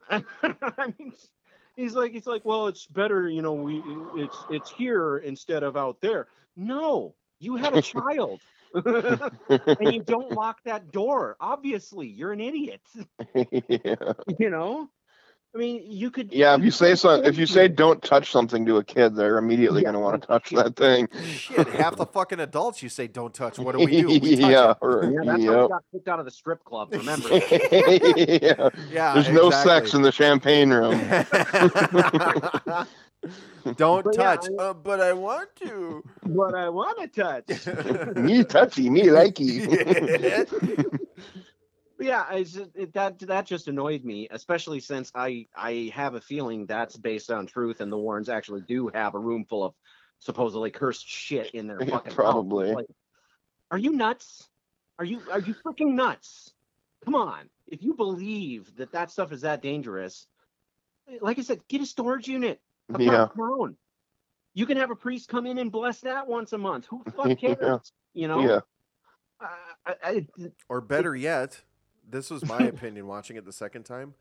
I 0.10 0.24
mean, 0.98 1.14
he's 1.76 1.94
like, 1.94 2.14
he's 2.14 2.26
like, 2.26 2.44
well, 2.44 2.66
it's 2.66 2.88
better, 2.88 3.30
you 3.30 3.44
know, 3.44 3.54
we 3.54 3.84
it's 4.16 4.38
it's 4.50 4.72
here 4.72 5.18
instead 5.20 5.62
of 5.62 5.78
out 5.78 6.02
there. 6.02 6.28
No, 6.56 7.14
you 7.40 7.56
have 7.56 7.76
a 7.76 7.84
child, 7.84 8.42
and 8.74 9.94
you 9.94 10.02
don't 10.02 10.32
lock 10.32 10.58
that 10.66 10.92
door. 10.92 11.38
Obviously, 11.40 12.08
you're 12.08 12.34
an 12.34 12.42
idiot. 12.42 12.82
yeah. 13.36 14.14
You 14.40 14.50
know, 14.50 14.90
I 15.54 15.58
mean, 15.58 15.84
you 15.86 16.10
could. 16.12 16.32
Yeah, 16.32 16.56
if 16.56 16.64
you 16.64 16.72
say 16.72 16.96
so, 16.96 17.16
if 17.22 17.38
you 17.38 17.46
say 17.46 17.68
don't 17.68 18.02
touch 18.02 18.32
something 18.32 18.66
to 18.68 18.78
a 18.78 18.84
kid, 18.86 19.18
they're 19.18 19.38
immediately 19.38 19.82
Yeah. 19.82 19.92
going 19.92 19.96
to 19.96 20.00
want 20.00 20.22
to 20.22 20.26
touch 20.28 20.50
that 20.52 20.78
thing. 20.78 21.10
Shit, 21.26 21.68
half 21.68 21.98
the 21.98 22.06
fucking 22.14 22.40
adults 22.40 22.82
you 22.82 22.88
say 22.88 23.08
don't 23.08 23.34
touch. 23.34 23.60
What 23.60 23.74
do 23.74 23.80
we 23.80 23.88
do? 24.02 24.08
We 24.08 24.20
touch 24.38 24.50
yeah, 24.50 24.72
it. 24.72 24.78
right, 24.82 25.12
yeah, 25.12 25.20
that's 25.26 25.44
how 25.44 25.62
we 25.64 25.68
got 25.68 25.84
kicked 25.92 26.08
out 26.08 26.20
of 26.20 26.26
the 26.26 26.32
strip 26.32 26.64
club. 26.64 26.94
Remember? 26.94 27.28
yeah. 27.34 28.70
Yeah, 28.92 29.14
There's 29.14 29.28
no 29.30 29.50
sex 29.52 29.94
in 29.94 30.04
the 30.04 30.12
champagne 30.14 30.70
room. 30.72 30.92
don't 33.76 34.06
But 34.06 34.16
yeah, 34.18 34.24
touch. 34.24 34.46
I- 34.58 34.64
uh, 34.64 34.74
but 34.74 35.02
I 35.02 35.12
want 35.12 35.50
to. 35.66 36.02
but 36.26 36.56
I 36.56 36.70
want 36.70 37.14
to 37.14 37.22
touch. 37.22 38.16
me 38.16 38.46
touchy, 38.46 38.90
me 38.90 39.02
likey. 39.04 39.68
But 42.02 42.08
yeah, 42.08 42.26
I 42.28 42.42
just, 42.42 42.72
it, 42.74 42.94
that 42.94 43.20
that 43.20 43.46
just 43.46 43.68
annoyed 43.68 44.04
me, 44.04 44.28
especially 44.32 44.80
since 44.80 45.12
I 45.14 45.46
I 45.56 45.92
have 45.94 46.16
a 46.16 46.20
feeling 46.20 46.66
that's 46.66 46.98
based 46.98 47.30
on 47.30 47.46
truth, 47.46 47.80
and 47.80 47.92
the 47.92 47.98
Warrens 47.98 48.28
actually 48.28 48.62
do 48.62 48.90
have 48.92 49.14
a 49.14 49.20
room 49.20 49.46
full 49.48 49.64
of 49.64 49.76
supposedly 50.18 50.72
cursed 50.72 51.08
shit 51.08 51.52
in 51.52 51.68
their 51.68 51.78
fucking 51.80 51.92
house. 51.92 52.16
probably. 52.16 52.74
Like, 52.74 52.88
are 53.70 53.78
you 53.78 53.92
nuts? 53.92 54.50
Are 54.98 55.06
you 55.06 55.22
are 55.32 55.42
you 55.42 55.54
freaking 55.54 55.94
nuts? 55.94 56.52
Come 57.06 57.14
on! 57.14 57.52
If 57.68 57.84
you 57.84 57.94
believe 57.94 58.76
that 58.78 58.94
that 58.94 59.12
stuff 59.12 59.32
is 59.32 59.42
that 59.42 59.62
dangerous, 59.62 60.26
like 61.22 61.38
I 61.38 61.44
said, 61.44 61.60
get 61.68 61.82
a 61.82 61.86
storage 61.86 62.28
unit 62.28 62.60
across 62.90 63.06
yeah, 63.06 63.28
town. 63.38 63.78
You 64.56 64.66
can 64.66 64.78
have 64.78 64.90
a 64.90 64.96
priest 64.96 65.30
come 65.30 65.46
in 65.46 65.60
and 65.60 65.72
bless 65.72 66.00
that 66.00 66.28
once 66.28 66.52
a 66.52 66.58
month. 66.58 66.88
Who 66.88 67.04
the 67.06 67.12
fuck 67.12 67.38
cares? 67.40 67.58
Yeah. 67.62 67.78
You 68.16 68.28
know. 68.28 68.40
yeah. 68.42 68.60
Uh, 69.40 69.48
I, 69.86 69.96
I, 70.04 70.28
Or 70.68 70.82
better 70.82 71.16
yet, 71.16 71.62
this 72.12 72.30
was 72.30 72.46
my 72.46 72.60
opinion 72.62 73.08
watching 73.08 73.38
it 73.38 73.46
the 73.46 73.54
second 73.54 73.84
time. 73.84 74.14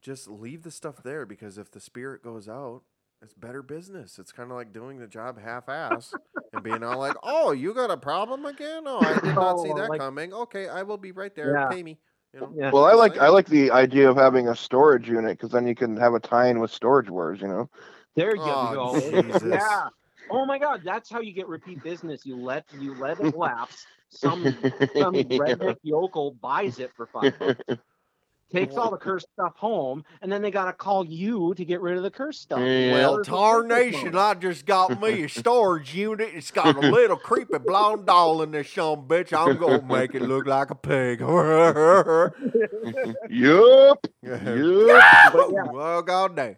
Just 0.00 0.28
leave 0.28 0.62
the 0.62 0.70
stuff 0.70 1.02
there 1.02 1.24
because 1.26 1.56
if 1.58 1.70
the 1.70 1.80
spirit 1.80 2.22
goes 2.22 2.48
out, 2.48 2.82
it's 3.22 3.32
better 3.32 3.62
business. 3.62 4.18
It's 4.18 4.32
kind 4.32 4.50
of 4.50 4.56
like 4.56 4.72
doing 4.72 4.98
the 4.98 5.06
job 5.06 5.40
half-ass 5.40 6.12
and 6.52 6.62
being 6.62 6.82
all 6.82 6.98
like, 6.98 7.16
"Oh, 7.22 7.52
you 7.52 7.72
got 7.72 7.90
a 7.90 7.96
problem 7.96 8.44
again? 8.44 8.82
Oh, 8.86 8.98
I 9.00 9.14
did 9.20 9.34
not 9.34 9.60
see 9.60 9.70
Oh, 9.72 9.76
that 9.78 9.88
like- 9.88 10.00
coming. 10.00 10.32
Okay, 10.34 10.68
I 10.68 10.82
will 10.82 10.98
be 10.98 11.12
right 11.12 11.34
there. 11.34 11.54
Yeah. 11.56 11.68
Pay 11.68 11.82
me." 11.82 11.98
You 12.34 12.40
know? 12.40 12.52
yeah. 12.54 12.70
Well, 12.70 12.84
I 12.84 12.92
like 12.92 13.12
Like- 13.12 13.20
I 13.22 13.28
like 13.28 13.46
the 13.46 13.70
idea 13.70 14.10
of 14.10 14.16
having 14.16 14.48
a 14.48 14.56
storage 14.56 15.08
unit 15.08 15.38
because 15.38 15.50
then 15.50 15.66
you 15.66 15.74
can 15.74 15.96
have 15.96 16.12
a 16.14 16.20
tie-in 16.20 16.60
with 16.60 16.70
Storage 16.70 17.08
Wars. 17.08 17.40
You 17.40 17.48
know. 17.48 17.70
There 18.14 18.34
you 18.36 18.42
Oh, 18.44 18.74
go. 19.00 19.00
Jesus. 19.22 19.42
Yeah. 19.42 19.88
Oh 20.30 20.46
my 20.46 20.58
god, 20.58 20.82
that's 20.84 21.10
how 21.10 21.20
you 21.20 21.32
get 21.32 21.48
repeat 21.48 21.82
business. 21.82 22.24
You 22.24 22.36
let 22.36 22.64
you 22.78 22.94
let 22.94 23.20
it 23.20 23.36
lapse. 23.36 23.86
Some 24.08 24.44
some 24.96 25.14
redneck 25.14 25.76
yokel 25.82 26.32
buys 26.40 26.78
it 26.78 26.92
for 26.96 27.06
five 27.06 27.38
bucks, 27.38 27.60
takes 28.52 28.76
all 28.76 28.90
the 28.90 28.96
cursed 28.96 29.26
stuff 29.32 29.56
home, 29.56 30.04
and 30.22 30.30
then 30.30 30.40
they 30.40 30.50
gotta 30.50 30.72
call 30.72 31.04
you 31.04 31.54
to 31.54 31.64
get 31.64 31.80
rid 31.80 31.96
of 31.96 32.02
the 32.02 32.10
cursed 32.10 32.42
stuff. 32.42 32.60
Yeah. 32.60 32.92
Well, 32.92 33.14
Where's 33.14 33.26
tarnation, 33.26 34.16
I 34.16 34.34
just 34.34 34.66
got 34.66 35.00
me 35.00 35.24
a 35.24 35.28
storage 35.28 35.94
unit. 35.94 36.30
It's 36.32 36.50
got 36.50 36.76
a 36.76 36.80
little 36.80 37.16
creepy 37.16 37.58
blonde 37.58 38.06
doll 38.06 38.42
in 38.42 38.52
this 38.52 38.70
son 38.70 39.06
bitch. 39.08 39.36
I'm 39.36 39.58
gonna 39.58 39.82
make 39.82 40.14
it 40.14 40.22
look 40.22 40.46
like 40.46 40.70
a 40.70 40.74
pig. 40.74 41.20
yup. 43.30 44.06
Yup. 44.22 45.32
But 45.32 45.50
yeah. 45.52 45.64
Well, 45.72 46.02
god 46.02 46.36
dang. 46.36 46.56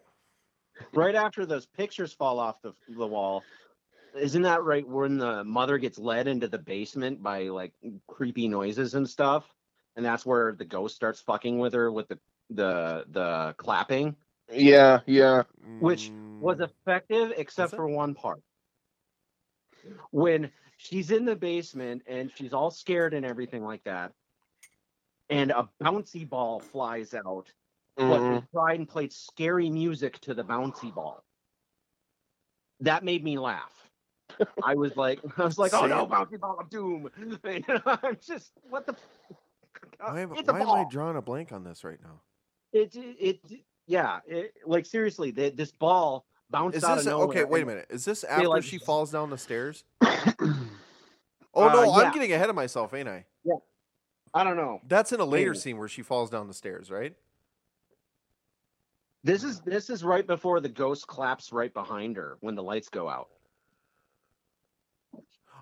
right 0.93 1.15
after 1.15 1.47
those 1.47 1.67
pictures 1.67 2.13
fall 2.13 2.39
off 2.39 2.61
the, 2.63 2.73
the 2.89 3.07
wall 3.07 3.43
isn't 4.17 4.43
that 4.43 4.63
right 4.65 4.87
when 4.87 5.19
the 5.19 5.45
mother 5.45 5.79
gets 5.79 5.99
led 5.99 6.27
into 6.29 6.49
the 6.49 6.59
basement 6.59 7.23
by 7.23 7.45
like 7.49 7.73
creepy 8.07 8.49
noises 8.49 8.95
and 8.95 9.09
stuff 9.09 9.55
and 9.97 10.05
that's 10.05 10.27
where 10.27 10.53
the 10.53 10.65
ghost 10.65 10.95
starts 10.97 11.21
fucking 11.21 11.59
with 11.59 11.75
her 11.75 11.91
with 11.93 12.09
the 12.09 12.19
the 12.51 13.05
the 13.11 13.55
clapping 13.59 14.17
Yeah, 14.53 15.01
yeah. 15.07 15.45
Which 15.79 16.13
was 16.39 16.59
Mm, 16.59 16.61
effective 16.61 17.33
except 17.37 17.75
for 17.75 17.89
one 17.89 18.15
part 18.15 18.43
when 20.11 20.51
she's 20.77 21.11
in 21.11 21.25
the 21.25 21.37
basement 21.37 22.03
and 22.07 22.31
she's 22.31 22.53
all 22.53 22.71
scared 22.71 23.15
and 23.15 23.25
everything 23.25 23.65
like 23.65 23.85
that 23.85 24.13
and 25.31 25.51
a 25.51 25.69
bouncy 25.83 26.29
ball 26.29 26.61
flies 26.61 27.15
out 27.15 27.53
but 28.07 28.25
Mhm. 28.25 28.29
they 28.29 28.43
tried 28.53 28.79
and 28.79 28.89
played 28.89 29.13
scary 29.13 29.71
music 29.71 30.19
to 30.21 30.35
the 30.35 30.45
bouncy 30.45 30.93
ball. 30.95 31.25
That 32.81 33.05
made 33.05 33.25
me 33.25 33.39
laugh. 33.39 33.86
I 34.65 34.75
was 34.75 34.97
like, 34.97 35.21
I 35.39 35.45
was 35.45 35.59
like, 35.59 35.73
oh 35.75 35.87
no, 35.87 36.07
bouncy 36.07 36.39
ball 36.39 36.59
of 36.61 36.71
doom. 36.71 37.11
You 37.45 37.63
know, 37.69 37.81
I'm 37.85 38.19
just, 38.25 38.53
what 38.69 38.87
the? 38.87 38.95
Why, 39.99 40.21
am, 40.21 40.31
why 40.31 40.61
am. 40.61 40.69
I 40.69 40.85
drawing 40.91 41.17
a 41.17 41.23
blank 41.23 41.53
on 41.53 41.65
this 41.65 41.85
right 41.85 41.99
now? 42.03 42.21
It, 42.73 42.95
it, 42.97 43.17
it 43.21 43.61
yeah, 43.87 44.21
it, 44.27 44.53
like 44.67 44.85
seriously, 44.87 45.31
the, 45.31 45.51
this 45.51 45.73
ball 45.73 46.27
bounced 46.51 46.77
Is 46.77 46.85
out 46.85 46.97
this 46.97 47.07
of 47.07 47.13
nowhere. 47.13 47.29
okay? 47.29 47.45
Wait 47.45 47.63
a 47.63 47.67
minute. 47.67 47.87
Is 47.91 48.05
this 48.05 48.25
after 48.25 48.49
like- 48.49 48.63
she 48.65 48.79
falls 48.79 49.11
down 49.11 49.31
the 49.31 49.39
stairs? 49.39 49.85
Uh, 51.55 51.61
Oh 51.61 51.69
no, 51.69 51.95
I'm 51.95 52.13
getting 52.13 52.35
ahead 52.35 52.51
of 52.51 52.55
myself, 52.55 52.93
ain't 52.93 53.09
I? 53.09 53.25
Yeah. 53.43 53.55
I 54.35 54.45
don't 54.45 54.59
know. 54.59 54.83
That's 54.87 55.13
in 55.13 55.21
a 55.21 55.25
later 55.25 55.53
Maybe. 55.53 55.59
scene 55.61 55.79
where 55.79 55.89
she 55.89 56.03
falls 56.03 56.29
down 56.29 56.49
the 56.49 56.53
stairs, 56.53 56.91
right? 56.91 57.15
This 59.25 59.43
is 59.43 59.61
this 59.63 59.89
is 59.89 60.05
right 60.05 60.27
before 60.27 60.61
the 60.61 60.69
ghost 60.69 61.07
claps 61.07 61.53
right 61.53 61.73
behind 61.73 62.17
her 62.17 62.37
when 62.41 62.55
the 62.57 62.63
lights 62.63 62.91
go 62.91 63.09
out. 63.09 63.29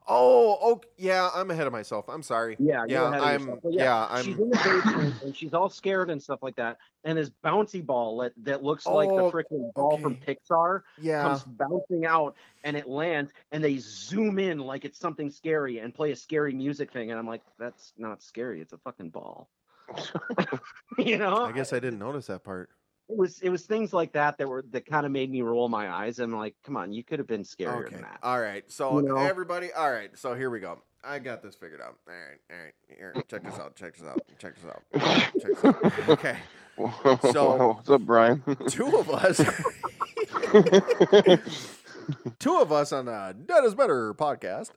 Oh, 0.07 0.59
oh, 0.61 0.81
yeah. 0.99 1.31
I'm 1.35 1.51
ahead 1.51 1.67
of 1.67 1.73
myself. 1.73 2.07
I'm 2.09 2.23
sorry. 2.23 2.57
Yeah, 2.59 2.85
Yeah, 2.87 3.05
I'm. 3.09 3.59
yeah, 3.71 4.21
she's 4.23 4.35
I'm. 4.35 4.43
in 4.43 4.51
the 4.51 4.57
basement 4.85 5.15
and 5.23 5.35
she's 5.37 5.55
all 5.55 5.71
scared 5.71 6.11
and 6.11 6.23
stuff 6.23 6.41
like 6.43 6.57
that. 6.57 6.77
And 7.05 7.17
this 7.17 7.31
bouncy 7.43 7.85
ball 7.85 8.19
that, 8.19 8.33
that 8.45 8.63
looks 8.63 8.87
like 8.87 9.09
the 9.09 9.15
Oh, 9.15 9.31
freaking 9.33 9.73
ball 9.75 9.99
from 9.99 10.17
Pixar 10.17 10.83
Yeah. 11.01 11.23
comes 11.23 11.43
bouncing 11.45 12.05
out 12.05 12.37
and 12.65 12.77
it 12.77 12.87
lands 12.87 13.33
and 13.53 13.65
they 13.65 13.79
zoom 13.79 14.39
in 14.39 14.59
like 14.59 14.85
it's 14.85 14.99
something 14.99 15.31
scary 15.31 15.79
and 15.79 15.95
play 15.95 16.13
a 16.13 16.17
scary 16.17 16.53
music 16.53 16.93
thing. 16.93 17.11
And 17.11 17.19
I'm 17.19 17.27
like, 17.27 17.43
that's 17.59 17.95
not 17.97 18.23
scary. 18.23 18.61
It's 18.61 18.75
a 18.75 18.79
fucking 18.79 19.09
ball. 19.11 19.49
you 20.99 21.17
know? 21.19 21.45
I 21.45 21.53
guess 21.53 21.73
I 21.73 21.79
didn't 21.81 21.99
notice 21.99 22.27
that 22.27 22.45
part. 22.45 22.71
It 23.09 23.17
was 23.17 23.41
it 23.41 23.51
was 23.51 23.65
things 23.67 23.93
like 23.93 24.13
that 24.13 24.39
that 24.39 24.49
were 24.49 24.65
that 24.71 24.87
kind 24.87 25.05
of 25.07 25.13
made 25.13 25.31
me 25.31 25.43
roll 25.43 25.69
my 25.69 25.89
eyes. 25.91 26.19
I'm 26.19 26.33
like, 26.33 26.55
come 26.65 26.77
on, 26.77 26.93
you 26.93 27.05
could 27.05 27.19
have 27.19 27.29
been 27.29 27.43
scarier 27.43 27.85
Okay. 27.87 27.95
than 27.97 28.03
that. 28.03 28.19
All 28.23 28.41
right. 28.41 28.65
So 28.71 28.99
You 28.99 29.07
know? 29.07 29.17
everybody. 29.17 29.73
All 29.73 29.91
right. 29.91 30.11
So 30.17 30.35
here 30.35 30.51
we 30.51 30.61
go. 30.61 30.83
I 31.07 31.19
got 31.19 31.43
this 31.43 31.55
figured 31.55 31.83
out. 31.83 31.97
All 32.09 32.15
right. 32.15 32.39
All 32.51 32.57
right. 32.65 32.73
Here. 32.89 33.13
Check 33.29 33.43
this 33.45 33.59
out. 33.59 33.77
Check 33.77 33.95
this 33.97 34.07
out. 34.07 34.23
Check 34.39 34.55
this 34.57 34.65
out. 34.65 34.83
Check 35.41 35.53
this 35.53 35.65
out. 35.65 36.09
Okay. 36.09 36.39
So- 37.31 37.57
what's 37.77 37.91
up, 37.91 38.01
Brian? 38.03 38.43
Two 38.69 38.97
of 38.97 39.11
us. 39.11 39.39
two 42.39 42.61
of 42.61 42.73
us 42.73 42.93
on 42.93 43.07
the 43.07 43.35
Dead 43.47 43.65
is 43.65 43.75
Better 43.75 44.13
podcast 44.15 44.71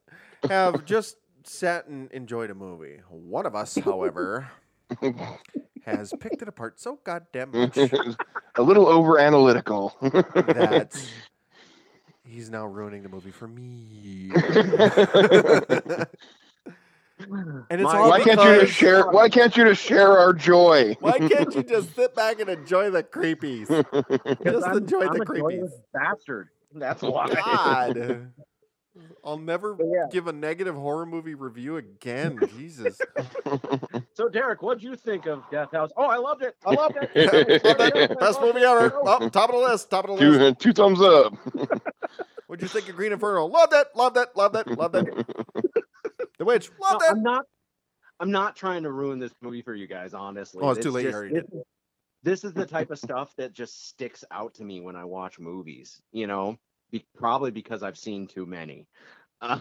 have 0.49 0.85
just 0.85 1.17
sat 1.43 1.87
and 1.87 2.11
enjoyed 2.11 2.49
a 2.49 2.55
movie. 2.55 2.99
One 3.09 3.45
of 3.45 3.55
us, 3.55 3.75
however, 3.75 4.49
has 5.87 6.13
picked 6.19 6.41
it 6.41 6.47
apart 6.47 6.79
so 6.79 6.99
goddamn 7.03 7.51
much 7.53 7.77
a 7.77 8.61
little 8.61 8.87
over 8.87 9.19
analytical. 9.19 9.95
that 10.01 10.91
he's 12.25 12.49
now 12.49 12.65
ruining 12.65 13.03
the 13.03 13.09
movie 13.09 13.31
for 13.31 13.47
me. 13.47 14.31
and 14.35 16.05
it's 17.71 17.83
My- 17.83 17.97
all 17.97 18.09
why 18.09 18.21
can't 18.21 18.41
you 18.41 18.61
just 18.61 18.73
share? 18.73 19.07
Why 19.07 19.29
can't 19.29 19.55
you 19.55 19.63
just 19.65 19.81
share 19.81 20.17
our 20.17 20.33
joy? 20.33 20.95
Why 20.99 21.19
can't 21.19 21.55
you 21.55 21.63
just 21.63 21.95
sit 21.95 22.13
back 22.15 22.39
and 22.41 22.49
enjoy 22.49 22.91
the 22.91 23.03
creepies? 23.03 23.67
Just 24.43 24.67
I'm, 24.67 24.77
enjoy 24.77 25.07
I'm 25.07 25.17
the 25.17 25.25
creepies. 25.25 25.71
bastard. 25.93 26.49
That's 26.75 27.01
oh, 27.01 27.11
why. 27.11 27.33
God. 27.33 28.29
I'll 29.23 29.37
never 29.37 29.75
yeah. 29.79 30.05
give 30.11 30.27
a 30.27 30.33
negative 30.33 30.75
horror 30.75 31.05
movie 31.05 31.35
review 31.35 31.77
again. 31.77 32.39
Jesus. 32.57 32.99
So 34.13 34.27
Derrick, 34.27 34.63
what'd 34.63 34.81
you 34.81 34.95
think 34.95 35.27
of 35.27 35.43
Death 35.51 35.71
House? 35.71 35.91
Oh, 35.95 36.05
I 36.05 36.17
loved 36.17 36.41
it. 36.41 36.55
I 36.65 36.73
loved 36.73 36.97
it. 36.99 37.15
Love 37.63 37.77
that. 37.77 38.17
Best 38.19 38.41
movie 38.41 38.61
ever. 38.61 38.91
Oh. 38.95 39.19
oh, 39.21 39.29
top 39.29 39.51
of 39.51 39.55
the 39.55 39.61
list. 39.61 39.91
Top 39.91 40.09
of 40.09 40.17
the 40.17 40.25
list. 40.25 40.59
two, 40.59 40.71
two 40.71 40.73
thumbs 40.73 40.99
up. 40.99 41.35
What'd 42.47 42.63
you 42.63 42.67
think 42.67 42.89
of 42.89 42.95
Green 42.95 43.11
Inferno? 43.11 43.45
Loved 43.45 43.73
it. 43.73 43.87
Loved 43.93 44.17
it. 44.17 44.29
Loved 44.35 44.55
it. 44.55 44.67
Loved 44.75 44.95
it. 44.95 45.27
The 46.39 46.45
Witch. 46.45 46.71
No, 46.81 46.87
Loved 46.89 47.03
it. 47.03 47.11
I'm 47.11 47.21
not. 47.21 47.45
I'm 48.19 48.31
not 48.31 48.55
trying 48.55 48.81
to 48.83 48.91
ruin 48.91 49.19
this 49.19 49.33
movie 49.41 49.61
for 49.61 49.75
you 49.75 49.85
guys. 49.85 50.15
Honestly, 50.15 50.61
Oh, 50.63 50.71
it's 50.71 50.83
too 50.83 50.89
late, 50.89 51.03
just- 51.03 51.15
already 51.15 51.41
This 52.23 52.43
is 52.43 52.53
the 52.53 52.65
type 52.65 52.89
of 52.89 52.97
stuff 52.97 53.35
that 53.37 53.53
just 53.53 53.87
sticks 53.87 54.23
out 54.31 54.55
to 54.55 54.63
me 54.63 54.81
when 54.81 54.95
I 54.95 55.05
watch 55.05 55.37
movies. 55.37 56.01
You 56.11 56.25
know, 56.25 56.57
be, 56.91 57.05
probably 57.15 57.51
because 57.51 57.83
I've 57.83 57.97
seen 57.97 58.27
too 58.27 58.45
many. 58.45 58.87
Uh, 59.41 59.59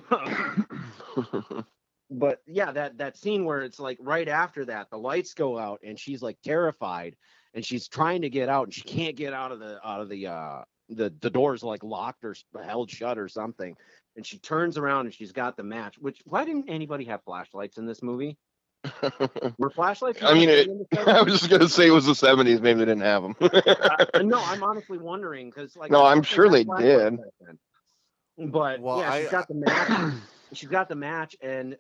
but 2.11 2.41
yeah, 2.47 2.73
that 2.73 2.99
that 2.99 3.17
scene 3.17 3.45
where 3.45 3.63
it's 3.63 3.79
like 3.79 3.99
right 4.01 4.29
after 4.29 4.65
that, 4.67 4.91
the 4.91 4.99
lights 4.99 5.35
go 5.35 5.59
out 5.59 5.81
and 5.83 5.99
she's 5.99 6.23
like 6.23 6.39
terrified 6.43 7.17
and 7.55 7.65
she's 7.65 7.89
trying 7.89 8.23
to 8.23 8.31
get 8.31 8.49
out 8.49 8.65
and 8.65 8.75
she 8.75 8.83
can't 8.83 9.17
get 9.17 9.33
out 9.33 9.53
of 9.53 9.59
the 9.59 9.79
out 9.87 10.01
of 10.01 10.09
the 10.09 10.27
uh 10.27 10.63
the 10.89 11.13
the 11.21 11.31
door's 11.31 11.63
like 11.63 11.83
locked 11.83 12.25
or 12.25 12.35
held 12.65 12.91
shut 12.91 13.19
or 13.19 13.29
something. 13.29 13.77
And 14.17 14.25
she 14.25 14.39
turns 14.39 14.79
around 14.79 15.07
and 15.07 15.15
she's 15.15 15.33
got 15.33 15.57
the 15.57 15.63
match. 15.63 15.97
Which 15.99 16.23
why 16.25 16.45
didn't 16.45 16.71
anybody 16.71 17.05
have 17.07 17.23
flashlights 17.25 17.77
in 17.77 17.87
this 17.87 18.03
movie? 18.03 18.39
Were 19.59 19.71
flashlights? 19.71 20.23
I 20.23 20.35
mean, 20.35 20.49
it- 20.51 20.67
thing 20.67 20.87
in 20.91 21.05
the 21.05 21.11
I 21.11 21.23
was 21.23 21.39
just 21.41 21.51
gonna 21.51 21.69
say 21.69 21.89
it 21.89 21.91
was 21.91 22.07
the 22.07 22.15
seventies. 22.15 22.61
Maybe 22.61 22.81
they 22.81 22.85
didn't 22.87 23.03
have 23.03 23.23
them. 23.23 23.35
Uh, 23.41 24.23
no, 24.23 24.41
I'm 24.43 24.63
honestly 24.63 24.99
wondering 24.99 25.51
because 25.51 25.77
like 25.77 25.91
No, 25.91 26.03
I 26.03 26.13
I'm 26.13 26.23
sure 26.23 26.49
they 26.49 26.65
did. 26.65 27.19
But 28.39 28.81
Well, 28.81 28.99
yeah, 29.01 29.13
I- 29.13 29.21
she's 29.23 29.31
got 29.31 29.49
the 29.49 29.55
match. 29.55 30.13
she's 30.53 30.69
got 30.69 30.89
the 30.89 30.95
match, 30.95 31.37
and 31.41 31.77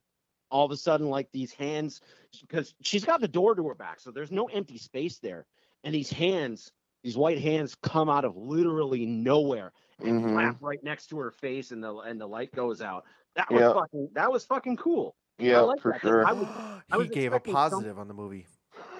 all 0.50 0.64
of 0.64 0.70
a 0.70 0.76
sudden, 0.76 1.08
like 1.10 1.28
these 1.32 1.52
hands, 1.52 2.00
because 2.40 2.74
she's 2.82 3.04
got 3.04 3.20
the 3.20 3.28
door 3.28 3.54
to 3.54 3.66
her 3.68 3.74
back, 3.74 4.00
so 4.00 4.10
there's 4.10 4.30
no 4.30 4.46
empty 4.46 4.78
space 4.78 5.18
there, 5.18 5.44
and 5.84 5.94
these 5.94 6.10
hands, 6.10 6.70
these 7.02 7.16
white 7.16 7.38
hands, 7.40 7.74
come 7.82 8.08
out 8.08 8.24
of 8.24 8.36
literally 8.36 9.06
nowhere 9.06 9.72
and 10.00 10.24
Mhm. 10.24 10.32
flap 10.32 10.56
right 10.60 10.82
next 10.82 11.08
to 11.08 11.18
her 11.18 11.30
face, 11.30 11.72
and 11.72 11.82
the 11.82 11.94
and 11.98 12.20
the 12.20 12.26
light 12.26 12.52
goes 12.52 12.80
out. 12.80 13.04
That 13.34 13.50
was 13.50 13.60
Yeah. 13.60 13.72
fucking. 13.74 14.08
That 14.14 14.32
was 14.32 14.44
fucking 14.46 14.76
cool. 14.78 15.14
Yeah, 15.38 15.60
like 15.60 15.80
for 15.80 15.92
that, 15.92 16.00
'cause 16.00 16.08
sure. 16.10 16.26
I 16.26 16.32
was- 16.32 16.46
I 16.48 16.82
he 16.92 16.98
was 16.98 17.08
gave 17.10 17.32
a 17.32 17.36
expecting 17.36 17.52
some- 17.54 17.70
positive 17.70 17.98
on 17.98 18.08
the 18.08 18.14
movie. 18.14 18.46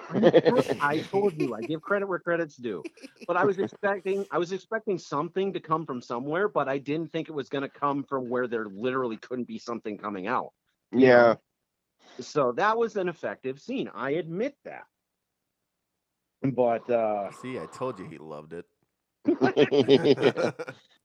I 0.81 0.99
told 1.11 1.33
you 1.33 1.53
I 1.53 1.61
give 1.63 1.81
credit 1.81 2.07
where 2.07 2.19
credit's 2.19 2.55
due. 2.55 2.81
But 3.27 3.35
I 3.35 3.43
was 3.43 3.59
expecting 3.59 4.25
I 4.31 4.37
was 4.37 4.53
expecting 4.53 4.97
something 4.97 5.51
to 5.53 5.59
come 5.59 5.85
from 5.85 6.01
somewhere, 6.01 6.47
but 6.47 6.69
I 6.69 6.77
didn't 6.77 7.11
think 7.11 7.27
it 7.27 7.33
was 7.33 7.49
going 7.49 7.63
to 7.63 7.69
come 7.69 8.03
from 8.05 8.29
where 8.29 8.47
there 8.47 8.65
literally 8.65 9.17
couldn't 9.17 9.49
be 9.49 9.59
something 9.59 9.97
coming 9.97 10.27
out. 10.27 10.53
yeah. 10.93 11.35
So 12.21 12.51
that 12.53 12.77
was 12.77 12.95
an 12.95 13.09
effective 13.09 13.59
scene. 13.59 13.91
I 13.93 14.11
admit 14.11 14.55
that. 14.63 14.85
But 16.41 16.89
uh 16.89 17.31
See, 17.31 17.59
I 17.59 17.65
told 17.67 17.99
you 17.99 18.05
he 18.05 18.17
loved 18.17 18.53
it. 18.53 18.65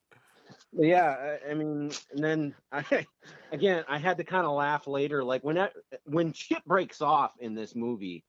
yeah, 0.73 1.36
I, 1.47 1.51
I 1.51 1.55
mean, 1.55 1.90
and 2.11 2.24
then 2.24 2.55
I 2.73 3.07
again 3.51 3.85
I 3.89 3.99
had 3.99 4.16
to 4.19 4.24
kind 4.24 4.47
of 4.47 4.53
laugh 4.53 4.86
later 4.86 5.23
like 5.24 5.44
when 5.44 5.57
that, 5.57 5.74
when 6.05 6.32
shit 6.32 6.65
breaks 6.65 7.01
off 7.01 7.32
in 7.39 7.55
this 7.55 7.74
movie 7.74 8.24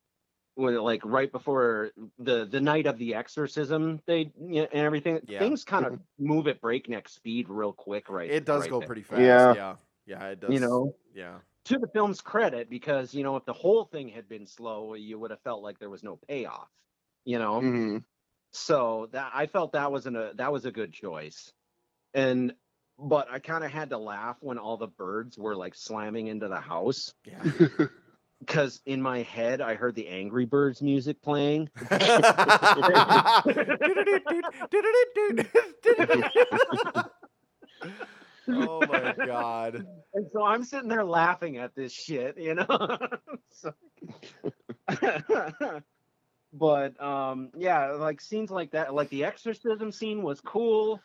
when 0.56 0.76
like 0.76 1.04
right 1.06 1.32
before 1.32 1.92
the 2.20 2.46
the 2.46 2.62
night 2.62 2.86
of 2.86 2.98
the 3.00 3.16
exorcism 3.16 4.00
they 4.06 4.32
you 4.40 4.62
know, 4.62 4.68
and 4.72 4.86
everything 4.86 5.20
Yeah. 5.28 5.40
things 5.40 5.64
kind 5.64 5.86
of 5.86 6.00
move 6.20 6.48
at 6.48 6.62
breakneck 6.62 7.10
speed 7.10 7.48
real 7.50 7.74
quick 7.74 8.10
right 8.10 8.30
it 8.30 8.46
does 8.46 8.62
right 8.62 8.70
go 8.70 8.80
there. 8.80 8.88
pretty 8.88 9.02
fast. 9.04 9.20
Yeah. 9.20 9.54
Yeah. 9.56 9.76
Yeah, 10.06 10.28
it 10.28 10.40
does. 10.42 10.54
you 10.54 10.60
know 10.60 10.94
Yeah. 11.16 11.40
to 11.66 11.80
the 11.80 11.88
film's 11.88 12.22
credit 12.22 12.70
because 12.70 13.14
you 13.16 13.24
know 13.24 13.36
if 13.38 13.46
the 13.46 13.54
whole 13.54 13.86
thing 13.86 14.10
had 14.10 14.28
been 14.30 14.46
slow 14.46 14.94
you 14.96 15.18
would 15.18 15.32
have 15.32 15.42
felt 15.42 15.64
like 15.64 15.80
there 15.80 15.90
was 15.90 16.04
no 16.04 16.18
payoff 16.28 16.68
you 17.26 17.40
know 17.40 17.62
Mhm. 17.62 18.04
so 18.52 19.08
that 19.14 19.32
I 19.34 19.48
felt 19.48 19.72
that 19.72 19.92
was 19.92 20.06
an, 20.06 20.16
a 20.18 20.34
that 20.36 20.52
was 20.52 20.66
a 20.66 20.72
good 20.72 20.94
choice, 20.94 21.52
and 22.14 22.54
but 23.00 23.28
I 23.32 23.40
kind 23.40 23.64
of 23.64 23.72
had 23.72 23.90
to 23.90 23.98
laugh 23.98 24.38
when 24.42 24.58
all 24.58 24.78
the 24.78 24.88
birds 24.88 25.38
were 25.38 25.56
like 25.56 25.76
slamming 25.76 26.28
into 26.28 26.48
the 26.48 26.60
house 26.60 27.14
Yeah. 27.26 27.44
because 28.40 28.82
in 28.86 29.02
my 29.02 29.24
head 29.24 29.62
I 29.62 29.76
heard 29.76 29.96
the 29.96 30.08
Angry 30.08 30.46
Birds 30.46 30.82
music 30.82 31.22
playing. 31.22 31.70
oh 38.48 38.86
my 38.88 39.14
god. 39.26 39.86
And 40.14 40.28
so 40.32 40.44
I'm 40.44 40.64
sitting 40.64 40.90
there 40.90 41.04
laughing 41.06 41.58
at 41.58 41.76
this 41.76 41.92
shit, 41.92 42.38
you 42.38 42.56
know. 42.56 42.98
So- 43.50 43.74
but 46.52 47.02
um 47.02 47.50
yeah, 47.58 47.92
like 47.92 48.20
scenes 48.22 48.52
like 48.52 48.72
that, 48.72 48.94
like 48.94 49.10
the 49.10 49.24
exorcism 49.26 49.92
scene 49.92 50.22
was 50.22 50.42
cool, 50.42 51.00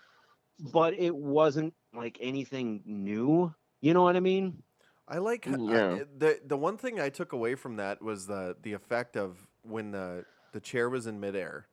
but 0.58 0.94
it 0.94 1.14
wasn't 1.14 1.74
like 1.94 2.18
anything 2.20 2.82
new. 2.84 3.54
You 3.80 3.94
know 3.94 4.02
what 4.02 4.16
I 4.16 4.20
mean? 4.20 4.62
I 5.06 5.18
like 5.18 5.46
Yeah. 5.46 5.54
I- 6.00 6.04
the 6.18 6.40
the 6.44 6.56
one 6.56 6.76
thing 6.76 7.00
I 7.00 7.08
took 7.08 7.32
away 7.32 7.54
from 7.54 7.76
that 7.76 8.02
was 8.02 8.26
the 8.26 8.56
the 8.62 8.72
effect 8.74 9.16
of 9.16 9.38
when 9.62 9.90
the 9.92 10.24
the 10.52 10.60
chair 10.60 10.88
was 10.90 11.06
in 11.06 11.20
midair. 11.20 11.66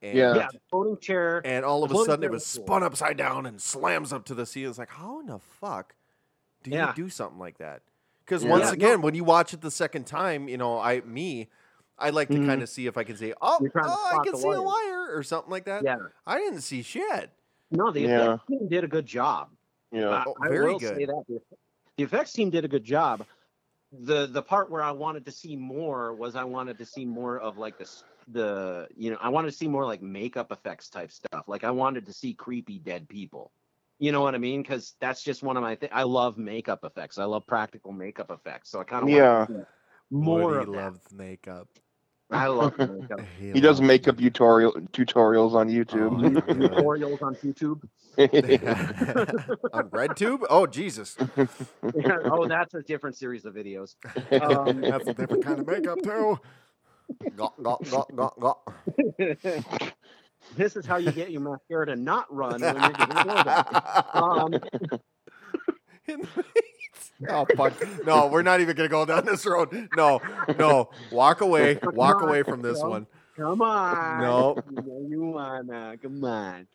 And, 0.00 0.16
Yeah. 0.18 0.34
Yeah, 0.34 0.48
the 0.52 0.60
floating 0.68 0.98
chair. 0.98 1.42
And 1.44 1.64
all 1.64 1.84
of 1.84 1.92
a 1.92 1.94
sudden 2.04 2.24
it 2.24 2.30
was 2.30 2.42
was 2.42 2.56
cool. 2.56 2.66
spun 2.66 2.82
upside 2.82 3.16
down 3.16 3.46
and 3.46 3.60
slams 3.60 4.12
up 4.12 4.24
to 4.26 4.34
the 4.34 4.46
sea. 4.46 4.64
It's 4.64 4.78
like, 4.78 4.90
how 4.90 5.20
in 5.20 5.26
the 5.26 5.38
fuck 5.38 5.94
do 6.64 6.70
Yeah. 6.72 6.88
you 6.88 7.04
do 7.04 7.08
something 7.08 7.38
like 7.38 7.58
that? 7.58 7.82
Because 8.24 8.42
Yeah. 8.42 8.50
once 8.50 8.62
Yeah, 8.64 8.68
no. 8.68 8.72
again, 8.74 9.02
when 9.02 9.14
you 9.14 9.22
watch 9.24 9.54
it 9.54 9.60
the 9.60 9.70
second 9.70 10.06
time, 10.08 10.48
you 10.48 10.56
know, 10.56 10.78
I 10.78 11.02
me, 11.02 11.48
I 11.98 12.10
like 12.10 12.28
to 12.28 12.34
Mhm. 12.34 12.46
kind 12.46 12.62
of 12.62 12.68
see 12.68 12.86
if 12.86 12.96
I 12.96 13.04
can 13.04 13.16
say, 13.16 13.32
oh, 13.40 13.58
You're 13.60 13.70
trying 13.70 13.84
to 13.84 13.90
oh 13.92 14.18
I 14.20 14.24
can 14.24 14.32
the 14.32 14.38
see 14.38 14.48
a 14.48 14.60
wire. 14.60 14.62
wire 14.62 15.16
or 15.16 15.22
something 15.22 15.50
like 15.50 15.66
that. 15.66 15.84
Yeah. 15.84 15.98
I 16.26 16.38
didn't 16.38 16.62
see 16.62 16.82
shit. 16.82 17.30
No, 17.72 17.90
the 17.90 18.02
Yeah. 18.02 18.34
effects 18.34 18.46
team 18.48 18.68
did 18.68 18.84
a 18.84 18.88
good 18.88 19.06
job. 19.06 19.50
yeah. 19.90 20.10
I, 20.10 20.24
Oh, 20.26 20.34
I 20.42 20.48
very 20.48 20.72
will 20.72 20.78
good. 20.78 20.96
say 20.98 21.04
that 21.06 21.24
the, 21.28 21.40
the 21.96 22.04
effects 22.04 22.32
team 22.32 22.50
did 22.50 22.64
a 22.64 22.68
good 22.68 22.84
job. 22.84 23.24
The 23.92 24.26
the 24.26 24.42
part 24.42 24.70
where 24.70 24.82
I 24.82 24.90
wanted 24.92 25.26
to 25.26 25.32
see 25.32 25.56
more 25.56 26.14
was 26.14 26.34
I 26.36 26.44
wanted 26.44 26.78
to 26.78 26.86
see 26.86 27.04
more 27.04 27.38
of 27.38 27.58
like 27.58 27.76
the 27.76 27.84
s- 27.84 28.04
the 28.28 28.88
you 28.96 29.10
know 29.10 29.18
I 29.20 29.28
wanted 29.28 29.50
to 29.50 29.56
see 29.56 29.68
more 29.68 29.84
like 29.84 30.00
makeup 30.00 30.50
effects 30.52 30.88
type 30.88 31.10
stuff. 31.10 31.44
Like 31.46 31.64
I 31.64 31.70
wanted 31.72 32.06
to 32.06 32.12
see 32.12 32.32
creepy 32.32 32.78
dead 32.78 33.08
people. 33.08 33.52
You 33.98 34.10
know 34.12 34.22
what 34.22 34.34
I 34.34 34.38
mean? 34.38 34.62
Because 34.62 34.94
that's 35.00 35.22
just 35.22 35.42
one 35.42 35.56
of 35.56 35.62
my 35.62 35.76
things. 35.76 35.92
I 35.94 36.04
love 36.04 36.38
makeup 36.38 36.84
effects. 36.84 37.18
I 37.18 37.24
love 37.24 37.46
practical 37.46 37.92
makeup 37.92 38.30
effects. 38.30 38.70
So 38.70 38.80
I 38.80 38.84
kind 38.84 39.04
of 39.04 39.10
Yeah. 39.10 39.46
more 40.10 40.54
Woody 40.54 40.60
of 40.60 40.72
that. 40.72 40.76
loves 40.76 41.12
makeup. 41.12 41.68
I 42.32 42.46
love 42.48 42.78
makeup. 42.78 43.20
He 43.38 43.60
does 43.60 43.78
loves 43.78 43.80
makeup 43.80 44.18
tutorial 44.18 44.72
tutorials 44.92 45.54
on 45.54 45.68
YouTube. 45.68 46.24
Oh, 46.24 46.30
God. 46.30 46.46
tutorials 46.48 47.22
on 47.22 47.34
YouTube. 47.36 47.82
on 49.72 49.90
RedTube? 49.90 50.44
Oh 50.50 50.66
Jesus, 50.66 51.16
Yeah, 51.94 52.18
oh, 52.24 52.46
that's 52.46 52.74
a 52.74 52.82
different 52.82 53.16
series 53.16 53.44
of 53.44 53.54
videos. 53.54 53.94
Um, 54.32 54.80
that's 54.80 55.06
a 55.06 55.14
different 55.14 55.44
kind 55.44 55.60
of 55.60 55.66
makeup 55.66 55.98
too. 56.02 56.38
Got, 57.36 57.62
got, 57.62 57.90
got, 57.90 58.16
got, 58.16 58.40
got. 58.40 58.58
this 60.56 60.76
is 60.76 60.86
how 60.86 60.96
you 60.96 61.12
get 61.12 61.30
your 61.30 61.40
mascara 61.42 61.86
to 61.86 61.96
not 61.96 62.32
run 62.34 62.60
when 62.60 62.74
you're 62.74 62.92
giving 62.92 63.16
a 63.16 63.24
blowjob. 63.24 64.14
Um, 64.14 64.54
oh 67.28 67.46
fuck! 67.56 67.72
No, 68.06 68.26
we're 68.26 68.42
not 68.42 68.60
even 68.60 68.76
gonna 68.76 68.88
go 68.88 69.04
down 69.04 69.24
this 69.24 69.46
road. 69.46 69.88
No, 69.96 70.20
no. 70.58 70.90
Walk 71.10 71.40
away. 71.40 71.78
Walk 71.82 72.22
away 72.22 72.42
from 72.42 72.62
this 72.62 72.82
one. 72.82 73.06
come 73.36 73.62
on. 73.62 74.20
No. 74.20 74.56
You 75.08 75.26
wanna. 75.26 75.96
Come 76.02 76.24
on. 76.24 76.66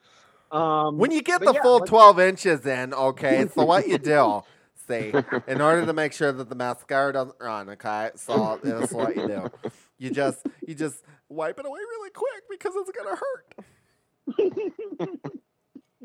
Um, 0.52 0.98
When 0.98 1.12
you 1.12 1.22
get 1.22 1.42
the 1.42 1.54
yeah, 1.54 1.62
full 1.62 1.82
twelve 1.82 2.20
inches 2.20 2.66
in, 2.66 2.94
okay. 2.94 3.48
So 3.54 3.66
what 3.66 3.88
you 3.88 3.98
do? 3.98 4.44
See, 4.88 5.12
in 5.48 5.60
order 5.60 5.86
to 5.86 5.92
make 5.92 6.14
sure 6.14 6.32
that 6.32 6.48
the 6.48 6.56
mascara 6.56 7.12
doesn't 7.12 7.36
run, 7.42 7.70
okay. 7.72 8.12
So 8.16 8.58
that's 8.64 8.94
what 8.94 9.16
you 9.16 9.28
do. 9.28 9.52
You 9.98 10.12
just 10.12 10.46
you 10.66 10.76
just 10.76 11.04
wipe 11.28 11.60
it 11.60 11.66
away 11.66 11.80
really 11.80 12.12
quick 12.12 12.44
because 12.50 12.72
it's 12.76 12.92
gonna 12.92 13.18
hurt. 13.18 13.56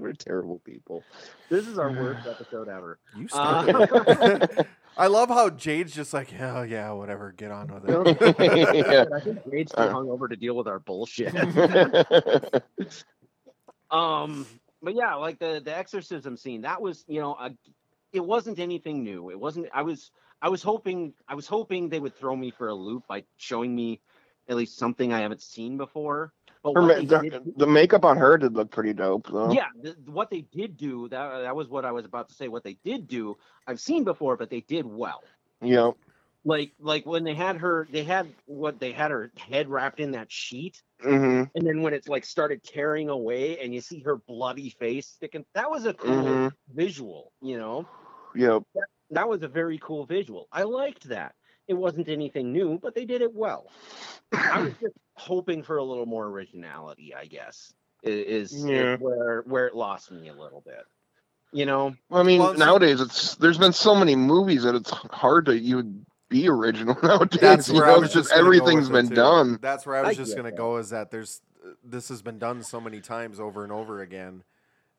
We're 0.02 0.12
terrible 0.14 0.58
people. 0.64 1.04
This 1.48 1.68
is 1.68 1.78
our 1.78 1.90
worst 1.92 2.26
episode 2.30 2.68
ever. 2.68 2.98
You 3.16 3.28
Uh, 3.32 3.62
started. 3.62 4.50
it. 4.58 4.66
I 4.96 5.06
love 5.06 5.28
how 5.28 5.48
Jade's 5.48 5.94
just 5.94 6.12
like, 6.12 6.32
yeah, 6.32 6.64
yeah, 6.64 6.90
whatever, 6.90 7.30
get 7.32 7.50
on 7.52 7.68
with 7.72 7.88
it. 7.88 8.76
Yeah. 8.76 9.04
I 9.14 9.20
think 9.20 9.50
Jade's 9.50 9.70
too 9.72 9.78
Uh. 9.80 9.94
hungover 9.94 10.28
to 10.28 10.34
deal 10.36 10.54
with 10.56 10.66
our 10.66 10.80
bullshit. 10.80 11.32
Um, 13.90 14.46
but 14.82 14.94
yeah, 14.94 15.14
like 15.14 15.38
the 15.38 15.60
the 15.64 15.76
exorcism 15.76 16.36
scene, 16.36 16.62
that 16.62 16.80
was 16.80 17.04
you 17.06 17.20
know, 17.20 17.34
a, 17.38 17.50
it 18.12 18.24
wasn't 18.24 18.58
anything 18.58 19.04
new. 19.04 19.30
It 19.30 19.38
wasn't. 19.38 19.68
I 19.72 19.82
was 19.82 20.10
I 20.40 20.48
was 20.48 20.62
hoping 20.62 21.12
I 21.28 21.34
was 21.34 21.46
hoping 21.46 21.88
they 21.88 22.00
would 22.00 22.16
throw 22.16 22.34
me 22.34 22.50
for 22.50 22.68
a 22.68 22.74
loop 22.74 23.06
by 23.06 23.22
showing 23.36 23.74
me 23.76 24.00
at 24.48 24.56
least 24.56 24.76
something 24.78 25.12
I 25.12 25.20
haven't 25.20 25.42
seen 25.42 25.76
before. 25.76 26.32
But 26.62 26.74
Her 26.74 26.82
the, 27.02 27.52
the 27.56 27.66
makeup 27.66 28.04
on 28.04 28.16
her 28.16 28.38
did 28.38 28.54
look 28.54 28.70
pretty 28.70 28.92
dope 28.92 29.28
though. 29.32 29.52
yeah, 29.52 29.66
what 30.06 30.30
they 30.30 30.42
did 30.42 30.76
do 30.76 31.08
that 31.08 31.42
that 31.42 31.56
was 31.56 31.68
what 31.68 31.84
I 31.84 31.92
was 31.92 32.04
about 32.04 32.28
to 32.28 32.34
say. 32.34 32.48
What 32.48 32.64
they 32.64 32.78
did 32.84 33.08
do, 33.08 33.36
I've 33.66 33.80
seen 33.80 34.04
before, 34.04 34.36
but 34.36 34.50
they 34.50 34.60
did 34.60 34.86
well. 34.86 35.22
Yep. 35.62 35.94
Like 36.44 36.72
like 36.80 37.06
when 37.06 37.24
they 37.24 37.34
had 37.34 37.56
her, 37.58 37.88
they 37.90 38.04
had 38.04 38.34
what 38.46 38.78
they 38.80 38.92
had 38.92 39.10
her 39.10 39.32
head 39.36 39.68
wrapped 39.68 40.00
in 40.00 40.12
that 40.12 40.30
sheet. 40.32 40.82
hmm 41.02 41.44
and 41.54 41.66
then 41.66 41.82
when 41.82 41.94
it's 41.94 42.08
like 42.08 42.24
started 42.24 42.62
tearing 42.64 43.08
away 43.08 43.58
and 43.60 43.74
you 43.74 43.80
see 43.80 44.00
her 44.00 44.16
bloody 44.16 44.70
face 44.70 45.06
sticking 45.08 45.44
that 45.54 45.70
was 45.70 45.86
a 45.86 45.94
cool 45.94 46.44
hmm 46.44 46.48
visual 46.74 47.32
you 47.42 47.58
know 47.58 47.88
Yep. 48.34 48.62
that 49.10 49.28
was 49.28 49.42
a 49.42 49.48
very 49.48 49.78
cool 49.78 50.06
visual 50.06 50.48
i 50.52 50.62
liked 50.62 51.08
that 51.08 51.34
it 51.68 51.74
wasn't 51.74 52.08
anything 52.08 52.52
new 52.52 52.78
but 52.78 52.94
they 52.94 53.04
did 53.04 53.22
it 53.22 53.34
well 53.34 53.70
i 54.50 54.58
was 54.60 54.72
just 54.80 54.96
hoping 55.22 55.62
for 55.62 55.76
a 55.76 55.84
little 55.84 56.06
more 56.06 56.26
originality 56.26 57.14
i 57.14 57.24
guess 57.24 57.72
i- 58.04 58.08
is, 58.08 58.52
is 58.52 58.64
Yeah. 58.64 58.96
where 58.96 59.42
where 59.42 59.66
it 59.66 59.74
lost 59.76 60.10
me 60.10 60.28
a 60.28 60.34
little 60.34 60.60
bit 60.60 60.84
you 61.52 61.66
know 61.66 61.94
I 62.10 62.22
mean, 62.22 62.40
Well, 62.40 62.54
nowadays 62.54 63.00
it's 63.00 63.36
there's 63.36 63.58
been 63.58 63.72
so 63.72 63.94
many 63.94 64.16
movies 64.16 64.62
that 64.64 64.74
it's 64.74 64.90
hard 64.90 65.46
to 65.46 65.52
even 65.52 66.04
be 66.28 66.48
original 66.48 66.96
nowadays. 67.02 67.40
That's 67.40 67.68
you 67.68 67.74
where 67.74 67.86
know, 67.86 67.94
I 67.94 67.98
was 67.98 68.12
just 68.12 68.28
just 68.28 68.30
gonna 68.30 68.40
go 68.42 68.46
everything's 68.46 68.88
with 68.88 68.96
it, 68.96 69.02
been 69.02 69.08
too. 69.10 69.14
done. 69.16 69.58
That's 69.60 69.84
where 69.86 69.96
I 69.96 70.00
was 70.00 70.10
I 70.10 70.14
just 70.14 70.34
gonna 70.36 70.50
that. 70.50 70.56
go. 70.56 70.76
Is 70.78 70.90
that 70.90 71.10
there's 71.10 71.40
this 71.84 72.08
has 72.08 72.22
been 72.22 72.38
done 72.38 72.62
so 72.62 72.80
many 72.80 73.00
times 73.00 73.38
over 73.38 73.62
and 73.64 73.72
over 73.72 74.00
again 74.00 74.42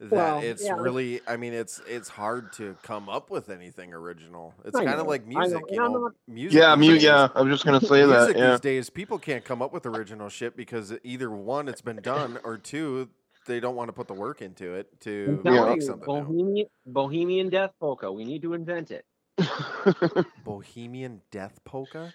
that 0.09 0.15
Well, 0.15 0.39
it's 0.39 0.63
yeah. 0.63 0.73
really. 0.75 1.21
I 1.27 1.37
mean, 1.37 1.53
it's 1.53 1.81
it's 1.87 2.09
hard 2.09 2.53
to 2.53 2.75
come 2.83 3.09
up 3.09 3.29
with 3.29 3.49
anything 3.49 3.93
original. 3.93 4.53
It's 4.65 4.77
kind 4.77 4.89
of 4.99 5.07
like 5.07 5.23
I 5.27 5.29
know, 5.31 5.39
music, 5.39 5.57
and 5.61 5.69
you 5.71 5.77
know. 5.77 5.87
not- 5.99 6.11
Music. 6.27 6.59
Yeah, 6.59 6.75
these 6.75 6.79
mute. 6.79 6.93
days- 6.95 7.03
Yeah, 7.03 7.27
I 7.35 7.41
was 7.41 7.51
just 7.53 7.65
gonna 7.65 7.81
say 7.81 8.05
that. 8.05 8.07
Music 8.07 8.37
Yeah. 8.37 8.51
these 8.51 8.59
days, 8.59 8.89
people 8.89 9.17
can't 9.19 9.43
come 9.45 9.61
up 9.61 9.73
with 9.73 9.85
original 9.85 10.29
shit 10.29 10.55
because 10.57 10.93
either 11.03 11.29
one, 11.29 11.67
it's 11.67 11.81
been 11.81 12.01
done, 12.01 12.39
or 12.43 12.57
two, 12.57 13.09
they 13.47 13.59
don't 13.59 13.75
want 13.75 13.89
to 13.89 13.93
put 13.93 14.07
the 14.07 14.13
work 14.13 14.41
into 14.41 14.73
it 14.73 14.87
to 15.01 15.39
I'm 15.39 15.43
telling 15.53 15.69
make 15.71 15.75
you, 15.81 15.87
something 15.87 16.07
new. 16.13 16.21
bohemian 16.23 16.67
bohemian 16.85 17.49
death 17.49 17.71
polka 17.79 18.09
we 18.09 18.23
need 18.23 18.41
to 18.43 18.53
invent 18.53 18.89
it 18.91 19.05
Bohemian 20.45 21.21
Death 21.31 21.59
Polka, 21.65 22.13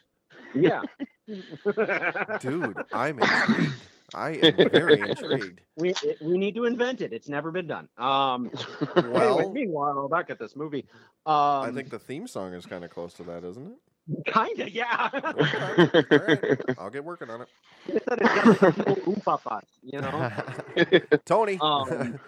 yeah 0.55 0.81
dude. 2.41 2.77
I'm 2.93 3.19
intrigued. 3.19 3.73
I 4.15 4.31
am 4.43 4.71
very 4.71 5.01
intrigued. 5.01 5.61
we 5.77 5.95
we 6.21 6.39
need 6.39 6.55
to 6.55 6.65
invent 6.65 7.01
it. 7.01 7.13
It's 7.13 7.29
never 7.29 7.51
been 7.51 7.67
done. 7.67 7.89
Um, 7.99 8.51
Well- 8.97 9.39
anyway, 9.41 9.53
meanwhile, 9.53 10.09
back 10.09 10.31
at 10.31 10.39
this 10.39 10.57
movie, 10.57 10.87
um, 11.27 11.35
I 11.35 11.71
think 11.75 11.91
the 11.91 11.99
theme 11.99 12.27
song 12.27 12.55
is 12.55 12.67
kind 12.67 12.85
of 12.85 12.91
close 12.91 13.13
to 13.15 13.23
that, 13.25 13.45
isn't 13.45 13.67
it? 13.67 13.79
kinda, 14.33 14.71
yeah. 14.71 15.11
Okay, 15.13 16.05
all 16.11 16.27
right. 16.27 16.61
I'll 16.79 16.89
get 16.89 17.05
working 17.05 17.29
on 17.29 17.43
it. 17.43 17.49
It 17.87 18.03
said 18.09 18.19
it's 18.23 18.35
got 18.35 18.63
like 18.63 18.77
a 18.79 18.83
little 18.95 19.13
oomph 19.13 19.29
up, 19.29 19.67
you 19.83 20.01
know. 20.01 20.31
Tony. 21.27 21.59
Um, 21.61 22.19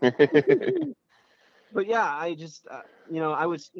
but 0.00 1.86
yeah, 1.86 2.04
I 2.04 2.34
just, 2.34 2.66
uh, 2.68 2.80
you 3.08 3.20
know, 3.20 3.30
I 3.32 3.46
was 3.46 3.70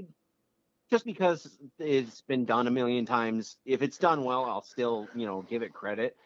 just 0.91 1.05
because 1.05 1.49
it's 1.81 2.21
been 2.23 2.45
done 2.45 2.69
a 2.69 2.71
million 2.71 3.07
times. 3.07 3.57
If 3.65 3.83
it's 3.83 3.99
done 3.99 4.23
well, 4.25 4.45
I'll 4.45 4.63
still, 4.63 5.09
you 5.17 5.27
know, 5.27 5.43
give 5.43 5.63
it 5.63 5.73
credit. 5.73 6.17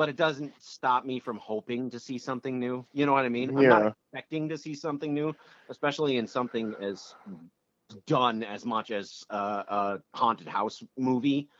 But 0.00 0.08
it 0.08 0.16
doesn't 0.16 0.54
stop 0.58 1.04
me 1.04 1.20
from 1.20 1.36
hoping 1.36 1.90
to 1.90 2.00
see 2.00 2.16
something 2.16 2.58
new. 2.58 2.86
You 2.94 3.04
know 3.04 3.12
what 3.12 3.26
I 3.26 3.28
mean? 3.28 3.54
I'm 3.54 3.64
Yeah. 3.64 3.68
not 3.68 3.94
expecting 4.10 4.48
to 4.48 4.56
see 4.56 4.74
something 4.74 5.12
new, 5.12 5.34
especially 5.68 6.16
in 6.16 6.26
something 6.26 6.74
as 6.80 7.14
done 8.06 8.42
as 8.42 8.64
much 8.64 8.92
as 8.92 9.22
uh, 9.28 9.62
a 9.68 10.02
haunted 10.14 10.48
house 10.48 10.82
movie. 10.96 11.50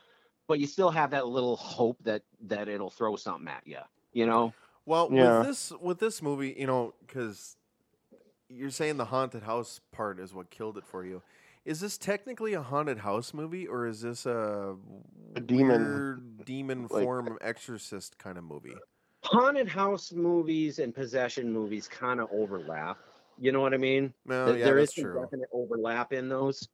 But 0.48 0.58
you 0.58 0.66
still 0.66 0.90
have 0.90 1.10
that 1.10 1.26
little 1.26 1.56
hope 1.56 1.98
that 2.04 2.22
that 2.46 2.66
it'll 2.66 2.88
throw 2.88 3.14
something 3.14 3.46
at 3.46 3.66
you. 3.66 3.80
You 4.14 4.24
know? 4.24 4.54
Well, 4.86 5.10
Yeah. 5.12 5.40
with 5.40 5.46
this 5.46 5.72
with 5.78 5.98
this 5.98 6.22
movie, 6.22 6.56
you 6.58 6.66
know, 6.66 6.94
because 7.06 7.58
you're 8.48 8.70
saying 8.70 8.96
the 8.96 9.04
haunted 9.04 9.42
house 9.42 9.82
part 9.92 10.18
is 10.18 10.32
what 10.32 10.48
killed 10.48 10.78
it 10.78 10.86
for 10.86 11.04
you. 11.04 11.20
Is 11.70 11.78
this 11.78 11.96
technically 11.96 12.54
a 12.54 12.62
haunted 12.62 12.98
house 12.98 13.32
movie, 13.32 13.64
or 13.68 13.86
is 13.86 14.00
this 14.00 14.26
a, 14.26 14.74
A 15.36 15.40
demon, 15.40 15.84
weird 15.84 16.44
demon 16.44 16.88
like- 16.90 17.04
form 17.04 17.38
exorcist 17.40 18.18
kind 18.18 18.36
of 18.36 18.42
movie? 18.42 18.74
haunted 19.22 19.68
house 19.68 20.10
movies 20.12 20.80
and 20.80 20.92
possession 20.92 21.52
movies 21.52 21.86
kind 21.86 22.18
of 22.20 22.28
overlap 22.32 22.96
You 23.38 23.52
know 23.52 23.60
what 23.60 23.72
I 23.72 23.76
mean? 23.76 24.12
No, 24.26 24.46
Th- 24.46 24.54
Oh, 24.56 24.58
yeah, 24.58 24.64
there 24.64 24.78
is 24.78 24.88
that's 24.88 24.96
some 24.96 25.04
true. 25.04 25.20
definite 25.20 25.48
overlap 25.52 26.12
in 26.12 26.28
those. 26.28 26.68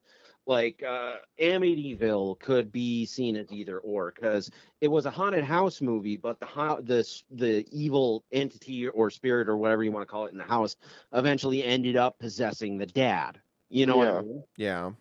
Like 0.47 0.81
uh, 0.81 1.17
Amityville 1.39 2.39
could 2.39 2.71
be 2.71 3.05
seen 3.05 3.35
as 3.35 3.51
either 3.51 3.77
or 3.79 4.11
because 4.15 4.49
it 4.81 4.87
was 4.87 5.05
a 5.05 5.11
haunted 5.11 5.43
house 5.43 5.79
movie, 5.79 6.17
but 6.17 6.39
the 6.39 6.45
ho- 6.47 6.81
the 6.81 7.05
the 7.29 7.67
evil 7.71 8.23
entity 8.31 8.87
or 8.87 9.11
spirit 9.11 9.47
or 9.47 9.57
whatever 9.57 9.83
you 9.83 9.91
want 9.91 10.07
to 10.07 10.11
call 10.11 10.25
it 10.25 10.31
in 10.31 10.37
the 10.39 10.43
house 10.43 10.75
eventually 11.13 11.63
ended 11.63 11.97
up 11.97 12.17
possessing 12.17 12.77
the 12.79 12.85
dad. 12.87 13.39
You 13.69 13.85
know 13.85 13.97
what 13.97 14.07
Yeah. 14.07 14.17
I 14.17 14.21
mean? 14.21 14.43
Yeah. 14.57 14.91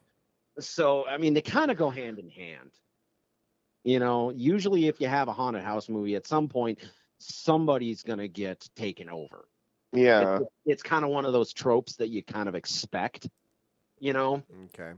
So 0.58 1.06
I 1.06 1.18
mean, 1.18 1.34
they 1.34 1.42
kind 1.42 1.70
of 1.70 1.76
go 1.76 1.90
hand 1.90 2.18
in 2.18 2.28
hand. 2.28 2.70
You 3.84 4.00
know, 4.00 4.30
usually 4.30 4.88
if 4.88 5.00
you 5.00 5.06
have 5.06 5.28
a 5.28 5.32
haunted 5.32 5.62
house 5.62 5.88
movie, 5.88 6.16
at 6.16 6.26
some 6.26 6.48
point 6.48 6.78
somebody's 7.18 8.02
gonna 8.02 8.28
get 8.28 8.68
taken 8.74 9.08
over. 9.08 9.48
Yeah. 9.92 10.38
It's, 10.38 10.50
it's 10.66 10.82
kind 10.82 11.04
of 11.04 11.10
one 11.10 11.24
of 11.24 11.32
those 11.32 11.52
tropes 11.52 11.96
that 11.96 12.08
you 12.08 12.22
kind 12.22 12.48
of 12.48 12.54
expect. 12.54 13.28
You 13.98 14.12
know, 14.12 14.42
Okay. 14.74 14.92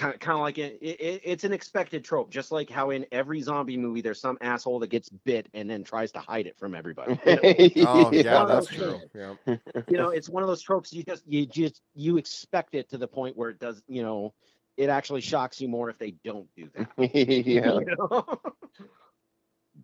Kind 0.00 0.14
of, 0.14 0.20
kind 0.20 0.36
of 0.36 0.40
like 0.40 0.58
it, 0.58 0.78
it, 0.80 1.20
it's 1.24 1.44
an 1.44 1.52
expected 1.52 2.04
trope, 2.04 2.30
just 2.30 2.50
like 2.50 2.70
how 2.70 2.90
in 2.90 3.06
every 3.12 3.42
zombie 3.42 3.76
movie 3.76 4.00
there's 4.00 4.20
some 4.20 4.38
asshole 4.40 4.78
that 4.80 4.88
gets 4.88 5.10
bit 5.10 5.48
and 5.52 5.68
then 5.68 5.84
tries 5.84 6.10
to 6.12 6.18
hide 6.18 6.46
it 6.46 6.58
from 6.58 6.74
everybody. 6.74 7.18
Oh, 7.30 7.30
you 7.58 7.84
know, 7.84 7.90
Oh, 7.90 8.10
yeah, 8.12 8.44
that's 8.46 8.66
true. 8.66 9.00
Yeah. 9.14 9.34
you 9.88 9.96
know, 9.96 10.10
it's 10.10 10.28
one 10.28 10.42
of 10.42 10.48
those 10.48 10.62
tropes 10.62 10.92
you 10.92 11.02
just 11.02 11.26
you 11.26 11.46
just 11.46 11.80
you 11.94 12.16
expect 12.16 12.74
it 12.74 12.90
to 12.90 12.98
the 12.98 13.06
point 13.06 13.36
where 13.36 13.50
it 13.50 13.58
does. 13.58 13.82
You 13.86 14.02
know, 14.02 14.34
it 14.76 14.88
actually 14.88 15.20
shocks 15.20 15.60
you 15.60 15.68
more 15.68 15.90
if 15.90 15.98
they 15.98 16.12
don't 16.24 16.48
do 16.56 16.68
that. 16.74 16.88
yeah. 17.14 17.74
You 17.74 17.96
know? 17.98 18.40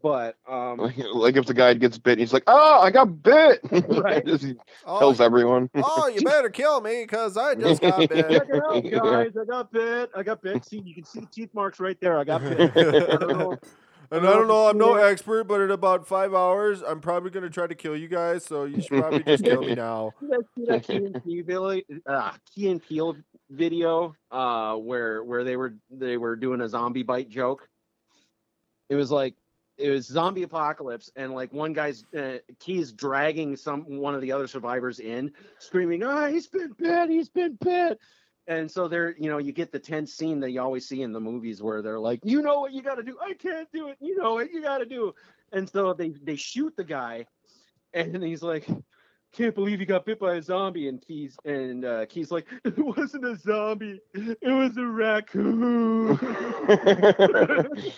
But 0.03 0.37
um, 0.49 0.79
Like, 0.79 0.97
like 1.15 1.37
if 1.37 1.47
the 1.47 1.55
guy 1.55 1.75
gets 1.75 1.99
bit, 1.99 2.19
he's 2.19 2.33
like, 2.33 2.45
"Oh, 2.47 2.81
I 2.81 2.91
got 2.91 3.23
bit!" 3.23 3.61
Right. 3.89 4.25
Just 4.27 4.45
he 4.45 4.55
Oh, 4.87 4.99
tells 4.99 5.21
everyone. 5.21 5.71
oh, 5.77 6.09
you 6.09 6.21
better 6.23 6.51
kill 6.51 6.81
me 6.81 7.03
because 7.03 7.37
I 7.37 7.55
just 7.55 7.81
got 7.81 7.99
check 8.01 8.09
bit. 8.11 8.31
it 8.31 8.63
out, 8.65 8.83
guys! 9.03 9.33
I 9.41 9.45
got 9.45 9.73
bit. 9.73 10.11
I 10.15 10.23
got 10.23 10.43
bit. 10.43 10.65
See, 10.65 10.83
you 10.85 10.95
can 10.95 11.05
see 11.05 11.21
the 11.21 11.27
teeth 11.27 11.51
marks 11.55 11.81
right 11.81 11.97
there. 12.01 12.19
I 12.19 12.25
got 12.25 12.43
bit. 12.43 12.61
I 12.77 13.17
don't 13.17 13.29
know. 13.29 13.59
And 14.13 14.25
I 14.25 14.35
don't 14.35 14.47
know, 14.47 14.69
I'm 14.69 14.79
no 14.79 14.95
expert, 14.95 15.45
but 15.49 15.61
in 15.61 15.73
about 15.73 16.07
five 16.07 16.33
hours, 16.33 16.81
I'm 16.81 17.01
probably 17.01 17.31
gonna 17.31 17.51
try 17.51 17.67
to 17.67 17.75
kill 17.75 17.97
you 17.97 18.07
guys. 18.07 18.45
So 18.45 18.63
you 18.65 18.81
should 18.81 19.01
probably 19.01 19.25
just 19.25 19.43
kill 19.43 19.63
me 19.63 19.75
now. 19.75 20.13
You 20.23 20.31
guys 20.31 20.41
see 20.57 20.65
that 20.67 20.83
Key 20.87 20.97
and 20.97 21.25
Peele 21.25 21.43
video, 21.45 21.83
uh, 22.07 22.31
Key 22.55 22.71
and 22.71 22.81
Peele 22.81 23.17
video 23.51 24.15
uh, 24.31 24.77
where 24.77 25.25
where 25.25 25.43
they 25.43 25.57
were 25.57 25.75
they 25.91 26.17
were 26.19 26.37
doing 26.37 26.61
a 26.61 26.69
zombie 26.69 27.03
bite 27.03 27.29
joke? 27.29 27.69
It 28.89 28.95
was 28.95 29.11
like 29.11 29.35
it 29.79 29.91
was 29.91 30.07
zombie 30.07 30.43
apocalypse, 30.43 31.11
and 31.17 31.33
like 31.33 31.53
one 31.53 31.73
guy's 31.73 32.05
uh, 32.17 32.39
Key's 32.59 32.93
dragging 32.93 33.57
some 33.57 33.83
one 33.99 34.15
of 34.15 34.21
the 34.21 34.33
other 34.33 34.47
survivors 34.47 35.01
in, 35.01 35.33
screaming, 35.59 36.03
"Ah, 36.03 36.29
he's 36.29 36.47
been 36.47 36.73
bit! 36.79 37.11
He's 37.11 37.29
been 37.29 37.57
bit!" 37.61 37.99
And 38.49 38.71
so 38.71 38.87
there, 38.89 39.15
you 39.19 39.29
know, 39.29 39.39
you 39.39 39.53
get 39.53 39.73
the 39.73 39.79
tense 39.79 40.15
scene 40.15 40.41
that 40.41 40.51
you 40.51 40.61
always 40.61 40.89
see 40.89 41.03
in 41.03 41.13
the 41.13 41.21
movies 41.21 41.63
where 41.63 41.83
they're 41.83 41.99
like, 41.99 42.21
"You 42.25 42.43
know 42.43 42.61
what 42.61 42.73
you 42.73 42.83
got 42.83 42.95
to 42.95 43.03
do? 43.03 43.19
I 43.21 43.35
can't 43.35 43.69
do 43.73 43.89
it. 43.89 43.97
You 44.01 44.17
know 44.17 44.35
what 44.35 44.51
you 44.51 44.63
got 44.63 44.79
to 44.79 44.87
do." 44.87 45.15
And 45.53 45.69
so 45.69 45.93
they 45.93 46.11
they 46.23 46.37
shoot 46.37 46.75
the 46.77 46.85
guy, 46.85 47.27
and 47.93 48.23
he's 48.23 48.43
like, 48.43 48.69
can't 49.37 49.55
believe 49.55 49.81
he 49.81 49.87
got 49.87 50.07
bit 50.07 50.19
by 50.19 50.37
a 50.37 50.43
zombie. 50.43 50.89
And 50.89 51.01
Keys 51.01 51.37
and 51.45 51.85
uh, 51.85 52.07
Keys 52.07 52.31
like, 52.31 52.47
it 52.65 52.79
wasn't 52.79 53.27
a 53.27 53.37
zombie, 53.37 54.01
it 54.15 54.39
was 54.43 54.77
a 54.77 54.87
raccoon. 54.87 56.19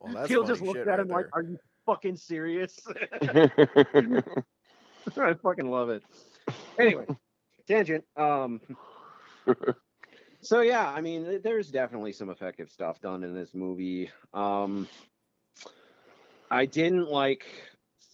Well, 0.00 0.26
Keel 0.26 0.44
just 0.44 0.60
looked 0.60 0.80
shit 0.80 0.88
at 0.88 0.98
right 0.98 1.00
him 1.00 1.08
like, 1.08 1.26
are 1.32 1.42
you 1.42 1.58
fucking 1.86 2.16
serious? 2.16 2.78
I 3.22 3.50
fucking 5.42 5.70
love 5.70 5.88
it. 5.88 6.02
Anyway, 6.78 7.06
tangent. 7.66 8.04
Um. 8.14 8.60
So 10.42 10.60
yeah, 10.60 10.90
I 10.90 11.00
mean, 11.00 11.40
there's 11.42 11.70
definitely 11.70 12.12
some 12.12 12.28
effective 12.28 12.68
stuff 12.70 13.00
done 13.00 13.24
in 13.24 13.34
this 13.34 13.54
movie. 13.54 14.10
Um, 14.34 14.86
I 16.50 16.66
didn't 16.66 17.08
like 17.10 17.46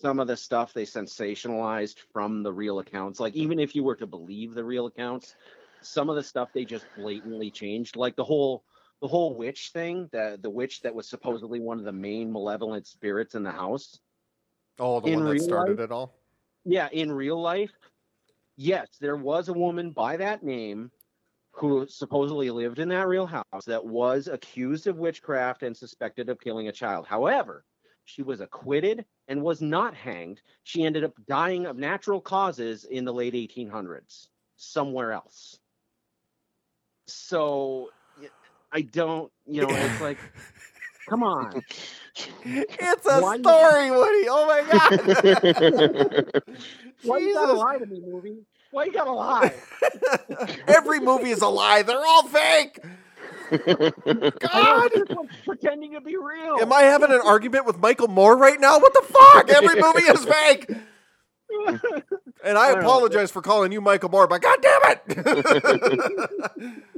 some 0.02 0.18
of 0.18 0.26
the 0.26 0.36
stuff 0.36 0.72
they 0.72 0.82
sensationalized 0.82 1.98
from 2.12 2.42
the 2.42 2.52
real 2.52 2.80
accounts. 2.80 3.20
Like, 3.20 3.36
even 3.36 3.60
if 3.60 3.76
you 3.76 3.84
were 3.84 3.94
to 3.96 4.06
believe 4.06 4.52
the 4.52 4.64
real 4.64 4.86
accounts, 4.86 5.36
some 5.80 6.10
of 6.10 6.16
the 6.16 6.24
stuff 6.24 6.50
they 6.52 6.64
just 6.64 6.84
blatantly 6.96 7.50
changed. 7.52 7.94
Like 7.96 8.16
the 8.16 8.24
whole 8.24 8.64
the 9.00 9.08
whole 9.08 9.34
witch 9.34 9.70
thing, 9.72 10.08
the 10.12 10.38
the 10.42 10.50
witch 10.50 10.80
that 10.82 10.94
was 10.94 11.08
supposedly 11.08 11.60
one 11.60 11.78
of 11.78 11.84
the 11.84 11.92
main 11.92 12.32
malevolent 12.32 12.86
spirits 12.86 13.36
in 13.36 13.44
the 13.44 13.50
house. 13.52 14.00
Oh, 14.80 15.00
the 15.00 15.08
in 15.08 15.24
one 15.24 15.36
that 15.36 15.42
started 15.42 15.78
life- 15.78 15.84
it 15.84 15.92
all. 15.92 16.14
Yeah, 16.64 16.88
in 16.92 17.10
real 17.10 17.40
life, 17.40 17.72
yes, 18.56 18.88
there 19.00 19.16
was 19.16 19.48
a 19.48 19.52
woman 19.52 19.90
by 19.90 20.16
that 20.16 20.42
name 20.42 20.90
who 21.52 21.86
supposedly 21.88 22.50
lived 22.50 22.78
in 22.78 22.88
that 22.88 23.08
real 23.08 23.26
house 23.26 23.64
that 23.66 23.84
was 23.84 24.28
accused 24.28 24.86
of 24.86 24.96
witchcraft 24.96 25.62
and 25.62 25.76
suspected 25.76 26.28
of 26.28 26.40
killing 26.40 26.68
a 26.68 26.72
child. 26.72 27.06
However, 27.06 27.64
she 28.04 28.22
was 28.22 28.40
acquitted 28.40 29.04
and 29.28 29.42
was 29.42 29.60
not 29.62 29.94
hanged. 29.94 30.40
She 30.64 30.84
ended 30.84 31.04
up 31.04 31.14
dying 31.26 31.66
of 31.66 31.76
natural 31.76 32.20
causes 32.20 32.84
in 32.84 33.04
the 33.04 33.12
late 33.12 33.34
1800s 33.34 34.28
somewhere 34.56 35.12
else. 35.12 35.58
So 37.06 37.90
I 38.72 38.82
don't, 38.82 39.30
you 39.46 39.62
know, 39.62 39.68
it's 39.70 40.00
like, 40.00 40.18
come 41.08 41.22
on. 41.22 41.62
It's 42.44 43.06
a 43.06 43.20
Why 43.20 43.34
you- 43.36 43.42
story, 43.42 43.90
Woody. 43.90 44.26
Oh 44.28 44.46
my 44.46 44.62
god. 44.70 46.42
Why 47.04 47.18
you 47.18 47.34
gotta 47.34 47.52
lie 47.54 47.78
to 47.78 47.86
me, 47.86 48.00
movie? 48.06 48.38
Why 48.70 48.84
you 48.84 48.92
gotta 48.92 49.12
lie? 49.12 49.52
Every 50.68 51.00
movie 51.00 51.30
is 51.30 51.42
a 51.42 51.48
lie. 51.48 51.82
They're 51.82 52.04
all 52.04 52.22
fake. 52.28 52.78
Know, 53.52 54.30
God. 54.40 54.90
pretending 55.44 55.92
to 55.92 56.00
be 56.00 56.16
real. 56.16 56.58
Am 56.60 56.72
I 56.72 56.82
having 56.82 57.10
an 57.12 57.20
argument 57.24 57.66
with 57.66 57.78
Michael 57.78 58.08
Moore 58.08 58.36
right 58.36 58.60
now? 58.60 58.78
What 58.78 58.94
the 58.94 59.02
fuck? 59.02 59.50
Every 59.62 59.80
movie 59.80 60.02
is 60.02 60.24
fake. 60.24 60.70
And 62.44 62.58
I 62.58 62.68
I 62.68 62.72
don't 62.72 62.80
know. 62.80 62.80
apologize 62.80 63.30
for 63.30 63.42
calling 63.42 63.72
you 63.72 63.80
Michael 63.80 64.08
Moore, 64.08 64.26
but 64.26 64.42
god 64.42 64.58
damn 64.62 64.80
it. 65.16 66.82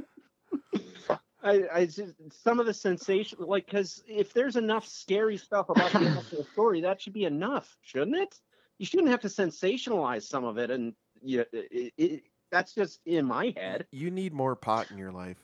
I, 1.43 1.63
I 1.71 1.85
just, 1.85 2.13
some 2.43 2.59
of 2.59 2.65
the 2.65 2.73
sensation, 2.73 3.37
like, 3.39 3.67
because 3.67 4.03
if 4.07 4.33
there's 4.33 4.55
enough 4.55 4.87
scary 4.87 5.37
stuff 5.37 5.69
about 5.69 5.91
the 5.91 6.07
actual 6.17 6.43
story, 6.45 6.81
that 6.81 6.99
should 6.99 7.13
be 7.13 7.25
enough, 7.25 7.77
shouldn't 7.83 8.17
it? 8.17 8.39
You 8.79 8.85
shouldn't 8.87 9.09
have 9.09 9.21
to 9.21 9.27
sensationalize 9.27 10.23
some 10.23 10.43
of 10.43 10.57
it, 10.57 10.71
and 10.71 10.95
you, 11.21 11.45
it, 11.53 11.93
it, 11.97 12.23
that's 12.51 12.73
just 12.73 12.99
in 13.05 13.25
my 13.25 13.53
head. 13.55 13.85
you 13.91 14.09
need 14.09 14.33
more 14.33 14.55
pot 14.55 14.89
in 14.89 14.97
your 14.97 15.11
life. 15.11 15.37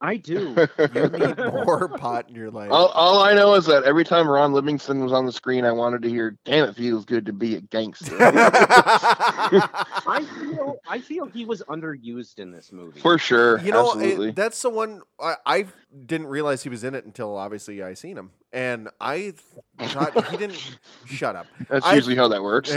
I 0.00 0.16
do. 0.16 0.54
You 0.94 1.08
need 1.08 1.38
more 1.38 1.88
pot 1.98 2.28
in 2.28 2.34
your 2.36 2.52
life. 2.52 2.70
all, 2.70 2.86
all 2.88 3.20
I 3.20 3.34
know 3.34 3.54
is 3.54 3.66
that 3.66 3.82
every 3.82 4.04
time 4.04 4.28
Ron 4.28 4.52
Livingston 4.52 5.02
was 5.02 5.12
on 5.12 5.26
the 5.26 5.32
screen, 5.32 5.64
I 5.64 5.72
wanted 5.72 6.02
to 6.02 6.08
hear, 6.08 6.38
"Damn, 6.44 6.68
it 6.68 6.76
feels 6.76 7.04
good 7.04 7.26
to 7.26 7.32
be 7.32 7.56
a 7.56 7.60
gangster." 7.62 8.16
I 8.20 9.60
feel, 10.40 10.76
I 10.88 11.00
feel 11.00 11.26
he 11.26 11.44
was 11.44 11.62
underused 11.68 12.38
in 12.38 12.52
this 12.52 12.70
movie. 12.70 13.00
For 13.00 13.18
sure, 13.18 13.58
You 13.60 13.72
know, 13.72 13.86
absolutely. 13.88 14.28
it, 14.28 14.36
that's 14.36 14.62
the 14.62 14.70
one 14.70 15.02
I, 15.20 15.34
I 15.44 15.66
didn't 16.06 16.28
realize 16.28 16.62
he 16.62 16.68
was 16.68 16.84
in 16.84 16.94
it 16.94 17.04
until 17.04 17.36
obviously 17.36 17.82
I 17.82 17.94
seen 17.94 18.16
him, 18.16 18.30
and 18.52 18.88
I 19.00 19.32
thought 19.80 20.28
he 20.28 20.36
didn't. 20.36 20.78
Shut 21.06 21.34
up. 21.34 21.46
That's 21.68 21.84
I- 21.84 21.94
usually 21.94 22.14
how 22.16 22.28
that 22.28 22.42
works. 22.42 22.70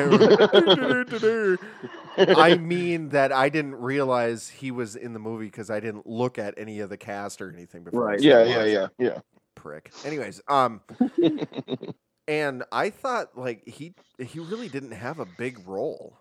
I 2.17 2.55
mean 2.57 3.09
that 3.09 3.31
I 3.31 3.49
didn't 3.49 3.75
realize 3.75 4.49
he 4.49 4.71
was 4.71 4.95
in 4.95 5.13
the 5.13 5.19
movie 5.19 5.45
because 5.45 5.69
I 5.69 5.79
didn't 5.79 6.07
look 6.07 6.37
at 6.37 6.53
any 6.57 6.79
of 6.79 6.89
the 6.89 6.97
cast 6.97 7.41
or 7.41 7.51
anything 7.51 7.83
before. 7.83 8.07
I 8.09 8.13
Right. 8.13 8.21
yeah, 8.21 8.43
yeah, 8.43 8.65
yeah, 8.65 8.87
yeah. 8.97 9.19
Prick. 9.55 9.91
Anyways, 10.05 10.41
um, 10.47 10.81
and 12.27 12.63
I 12.71 12.89
thought 12.89 13.37
like 13.37 13.67
he 13.67 13.93
he 14.19 14.39
really 14.39 14.69
didn't 14.69 14.91
have 14.91 15.19
a 15.19 15.25
big 15.25 15.67
role 15.67 16.17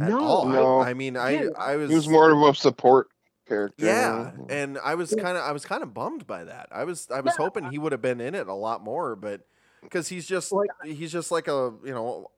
at 0.00 0.08
No. 0.08 0.20
all. 0.20 0.46
No. 0.48 0.80
I 0.80 0.94
mean, 0.94 1.16
I 1.16 1.30
Yeah. 1.44 1.48
I 1.58 1.76
was 1.76 1.90
He 1.90 1.96
was 1.96 2.08
more 2.08 2.30
of 2.30 2.42
a 2.42 2.54
support 2.58 3.08
character. 3.46 3.84
yeah, 3.84 4.32
and 4.48 4.78
I 4.84 4.94
was 4.94 5.10
kind 5.14 5.36
of 5.36 5.44
I 5.44 5.52
was 5.52 5.64
kind 5.64 5.82
of 5.82 5.92
bummed 5.94 6.26
by 6.26 6.44
that. 6.44 6.68
I 6.72 6.84
was 6.84 7.08
I 7.10 7.20
was 7.20 7.34
Yeah. 7.38 7.44
hoping 7.44 7.70
he 7.70 7.78
would 7.78 7.92
have 7.92 8.02
been 8.02 8.20
in 8.20 8.34
it 8.34 8.46
a 8.48 8.54
lot 8.54 8.82
more, 8.82 9.16
but 9.16 9.42
because 9.82 10.08
he's 10.08 10.26
just 10.26 10.52
Like- 10.52 10.70
he's 10.84 11.12
just 11.12 11.30
like 11.30 11.48
a 11.48 11.72
you 11.84 11.92
know 11.92 12.30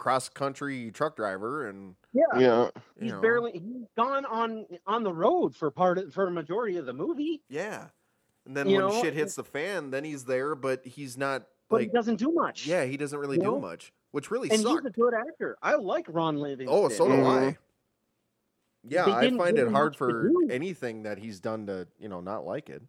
cross 0.00 0.28
country 0.28 0.90
truck 0.90 1.14
driver, 1.14 1.68
and 1.68 1.94
yeah. 2.12 2.22
yeah. 2.36 2.62
you 2.64 2.72
He's 3.04 3.12
know, 3.12 3.20
barely 3.20 3.52
he's 3.52 3.86
gone 3.96 4.24
on 4.24 4.66
on 4.86 5.04
the 5.04 5.12
road 5.12 5.54
for 5.54 5.70
part 5.70 5.98
of, 5.98 6.12
for 6.12 6.26
a 6.26 6.30
majority 6.32 6.76
of 6.78 6.86
the 6.86 6.92
movie, 6.92 7.42
yeah. 7.48 7.86
And 8.46 8.56
then 8.56 8.68
You 8.68 8.78
when 8.78 8.88
know, 8.88 9.02
shit 9.02 9.14
hits 9.14 9.36
the 9.36 9.44
fan, 9.44 9.90
then 9.90 10.02
he's 10.02 10.24
there, 10.24 10.54
but 10.56 10.84
he's 10.84 11.16
not 11.16 11.46
but 11.68 11.76
like 11.76 11.88
he 11.88 11.92
doesn't 11.92 12.16
do 12.16 12.32
much. 12.32 12.66
yeah, 12.66 12.84
he 12.84 12.96
doesn't 12.96 13.18
really 13.18 13.36
You 13.36 13.42
do 13.42 13.50
know? 13.52 13.60
much, 13.60 13.92
which 14.10 14.30
really 14.30 14.50
and 14.50 14.60
sucked. 14.60 14.82
he's 14.82 14.86
a 14.86 14.90
good 14.90 15.14
actor. 15.14 15.56
I 15.62 15.74
like 15.76 16.06
Ron 16.08 16.40
Livingston. 16.40 16.68
Oh, 16.76 16.88
so 16.88 17.06
do 17.06 17.12
Mhm. 17.14 17.26
I. 17.52 17.58
Yeah, 18.82 19.04
I 19.04 19.30
find 19.36 19.58
it 19.58 19.70
hard 19.70 19.94
for 19.94 20.32
anything 20.50 21.02
that 21.02 21.18
he's 21.18 21.38
done 21.38 21.66
to 21.66 21.86
you 21.98 22.08
know 22.08 22.20
not 22.20 22.46
like 22.46 22.70
it. 22.70 22.82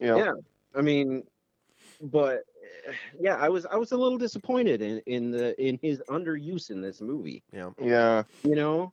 Yeah. 0.00 0.16
Yeah. 0.16 0.32
I 0.74 0.82
mean, 0.82 1.22
but 2.02 2.42
yeah, 3.20 3.36
I 3.36 3.48
was 3.48 3.66
I 3.66 3.76
was 3.76 3.92
a 3.92 3.96
little 3.96 4.18
disappointed 4.18 4.82
in 4.82 5.00
in 5.06 5.30
the 5.30 5.60
in 5.64 5.78
his 5.82 6.02
underuse 6.08 6.70
in 6.70 6.80
this 6.80 7.00
movie. 7.00 7.42
Yeah. 7.52 7.70
Yeah. 7.80 8.22
You 8.44 8.54
know, 8.54 8.92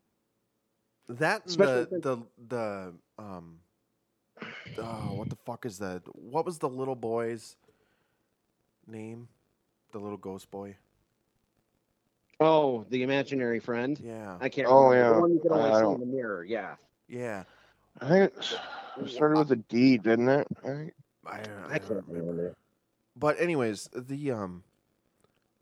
That 1.10 1.42
and 1.42 1.50
Especially 1.50 2.00
the 2.00 2.00
the 2.00 2.18
the 2.48 2.94
um. 3.18 3.60
Oh, 4.78 5.14
what 5.14 5.30
the 5.30 5.38
fuck 5.46 5.66
is 5.66 5.78
that? 5.80 6.02
What 6.14 6.46
was 6.46 6.58
the 6.58 6.68
little 6.68 6.96
boy's 6.96 7.56
name? 8.88 9.30
The 9.94 10.00
little 10.00 10.18
ghost 10.18 10.52
boy. 10.52 10.76
Oh, 12.42 12.86
the 12.90 13.02
imaginary 13.04 13.60
friend. 13.62 13.98
Yeah, 14.04 14.36
I 14.42 14.50
can't. 14.50 14.68
Oh, 14.70 14.90
remember. 14.90 14.98
yeah. 14.98 15.14
The 15.14 15.22
one 15.22 15.34
you 15.34 15.40
can 15.40 15.52
only 15.54 15.70
I 15.70 15.74
see 15.76 15.82
don't- 15.82 15.94
in 15.94 16.00
the 16.02 16.06
mirror. 16.18 16.44
Yeah. 16.44 16.76
yeah. 17.08 17.44
I 18.02 18.08
think 18.10 18.34
it 19.00 19.10
started 19.10 19.38
with 19.40 19.52
a 19.54 19.56
D, 19.56 19.98
didn't 19.98 20.28
it? 20.28 20.48
I 20.64 20.68
think- 20.68 20.94
I, 21.26 21.40
I 21.70 21.80
can't 21.80 22.04
remember. 22.08 22.54
But 23.16 23.40
anyways, 23.40 23.90
the 23.94 24.32
um, 24.32 24.64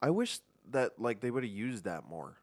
I 0.01 0.09
wish 0.09 0.39
that 0.71 0.99
like 0.99 1.19
they 1.19 1.31
would 1.31 1.43
have 1.43 1.51
used 1.51 1.84
that 1.85 2.05
more 2.07 2.38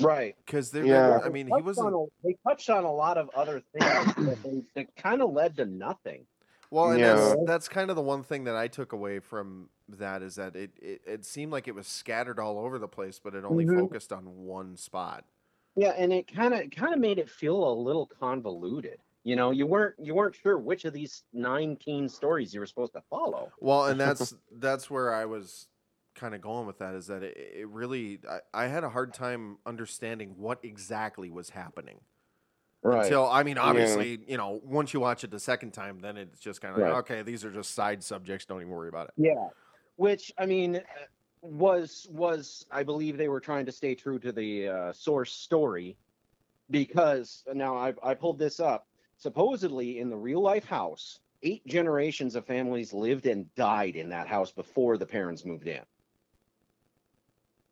Right. 0.00 0.34
because 0.44 0.70
they. 0.70 0.86
Yeah. 0.86 1.20
I 1.24 1.28
mean, 1.28 1.46
he 1.46 1.62
wasn't. 1.62 1.94
a- 1.94 2.06
they 2.24 2.36
touched 2.46 2.70
on 2.70 2.84
a 2.84 2.92
lot 2.92 3.16
of 3.18 3.28
other 3.30 3.60
things 3.72 4.14
that, 4.14 4.38
they, 4.44 4.62
that 4.74 4.96
kind 4.96 5.22
of 5.22 5.32
led 5.32 5.56
to 5.56 5.66
nothing. 5.66 6.26
Well, 6.70 6.90
and 6.90 7.00
Yeah. 7.00 7.14
that's 7.14 7.36
that's 7.46 7.68
kind 7.68 7.90
of 7.90 7.96
the 7.96 8.02
one 8.02 8.22
thing 8.22 8.44
that 8.44 8.56
I 8.56 8.68
took 8.68 8.92
away 8.92 9.20
from 9.20 9.70
that 9.90 10.20
is 10.22 10.34
that 10.34 10.54
it, 10.54 10.70
it, 10.82 11.00
it 11.06 11.24
seemed 11.24 11.50
like 11.52 11.66
it 11.66 11.74
was 11.74 11.86
scattered 11.86 12.38
all 12.38 12.58
over 12.58 12.78
the 12.78 12.88
place, 12.88 13.18
but 13.22 13.34
it 13.34 13.44
only 13.44 13.64
Mhm. 13.64 13.78
focused 13.78 14.12
on 14.12 14.24
one 14.44 14.76
spot. 14.76 15.24
Yeah, 15.76 15.90
and 15.96 16.12
it 16.12 16.32
kind 16.34 16.52
of 16.54 16.70
kind 16.70 16.92
of 16.92 17.00
made 17.00 17.18
it 17.18 17.30
feel 17.30 17.70
a 17.70 17.72
little 17.72 18.06
convoluted. 18.06 18.98
You 19.28 19.36
know, 19.36 19.50
you 19.50 19.66
weren't 19.66 19.94
you 19.98 20.14
weren't 20.14 20.34
sure 20.34 20.56
which 20.56 20.86
of 20.86 20.94
these 20.94 21.22
19 21.34 22.08
stories 22.08 22.54
you 22.54 22.60
were 22.60 22.66
supposed 22.66 22.94
to 22.94 23.02
follow. 23.10 23.52
Well, 23.60 23.84
and 23.84 24.00
that's 24.00 24.34
that's 24.50 24.88
where 24.88 25.12
I 25.12 25.26
was 25.26 25.68
kind 26.14 26.34
of 26.34 26.40
going 26.40 26.66
with 26.66 26.78
that 26.78 26.94
is 26.94 27.08
that 27.08 27.22
it, 27.22 27.36
it 27.36 27.68
really 27.68 28.20
I, 28.26 28.64
I 28.64 28.66
had 28.68 28.84
a 28.84 28.88
hard 28.88 29.12
time 29.12 29.58
understanding 29.66 30.36
what 30.38 30.60
exactly 30.62 31.28
was 31.28 31.50
happening 31.50 32.00
until 32.82 33.28
I 33.28 33.42
mean 33.42 33.58
obviously 33.58 34.18
you 34.26 34.38
know 34.38 34.60
once 34.64 34.94
you 34.94 35.00
watch 35.00 35.22
it 35.24 35.30
the 35.30 35.38
second 35.38 35.72
time 35.72 36.00
then 36.00 36.16
it's 36.16 36.40
just 36.40 36.62
kind 36.62 36.74
of 36.74 36.80
like 36.80 36.94
okay 37.04 37.20
these 37.20 37.44
are 37.44 37.52
just 37.52 37.74
side 37.74 38.02
subjects 38.02 38.46
don't 38.46 38.62
even 38.62 38.72
worry 38.72 38.88
about 38.88 39.08
it. 39.08 39.14
Yeah, 39.18 39.48
which 39.96 40.32
I 40.38 40.46
mean 40.46 40.76
uh, 40.76 40.80
was 41.42 42.08
was 42.10 42.64
I 42.70 42.82
believe 42.82 43.18
they 43.18 43.28
were 43.28 43.40
trying 43.40 43.66
to 43.66 43.72
stay 43.72 43.94
true 43.94 44.18
to 44.20 44.32
the 44.32 44.68
uh, 44.68 44.92
source 44.94 45.32
story 45.32 45.98
because 46.70 47.44
now 47.52 47.76
I 47.76 47.92
I 48.02 48.14
pulled 48.14 48.38
this 48.38 48.58
up. 48.58 48.88
Supposedly 49.18 49.98
in 49.98 50.10
the 50.10 50.16
real 50.16 50.40
life 50.40 50.64
house, 50.64 51.18
eight 51.42 51.66
generations 51.66 52.36
of 52.36 52.46
families 52.46 52.92
lived 52.92 53.26
and 53.26 53.52
died 53.56 53.96
in 53.96 54.08
that 54.10 54.28
house 54.28 54.52
before 54.52 54.96
the 54.96 55.06
parents 55.06 55.44
moved 55.44 55.66
in. 55.66 55.80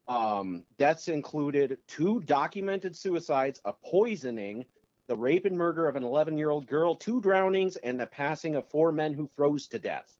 Um, 0.08 0.64
deaths 0.76 1.08
included 1.08 1.78
two 1.86 2.20
documented 2.20 2.96
suicides, 2.96 3.60
a 3.64 3.72
poisoning, 3.72 4.64
the 5.06 5.16
rape 5.16 5.44
and 5.44 5.56
murder 5.56 5.88
of 5.88 5.94
an 5.94 6.02
11 6.02 6.36
year 6.36 6.50
old 6.50 6.66
girl, 6.66 6.96
two 6.96 7.20
drownings, 7.20 7.76
and 7.76 7.98
the 7.98 8.06
passing 8.06 8.56
of 8.56 8.68
four 8.68 8.90
men 8.90 9.14
who 9.14 9.30
froze 9.36 9.68
to 9.68 9.78
death. 9.78 10.12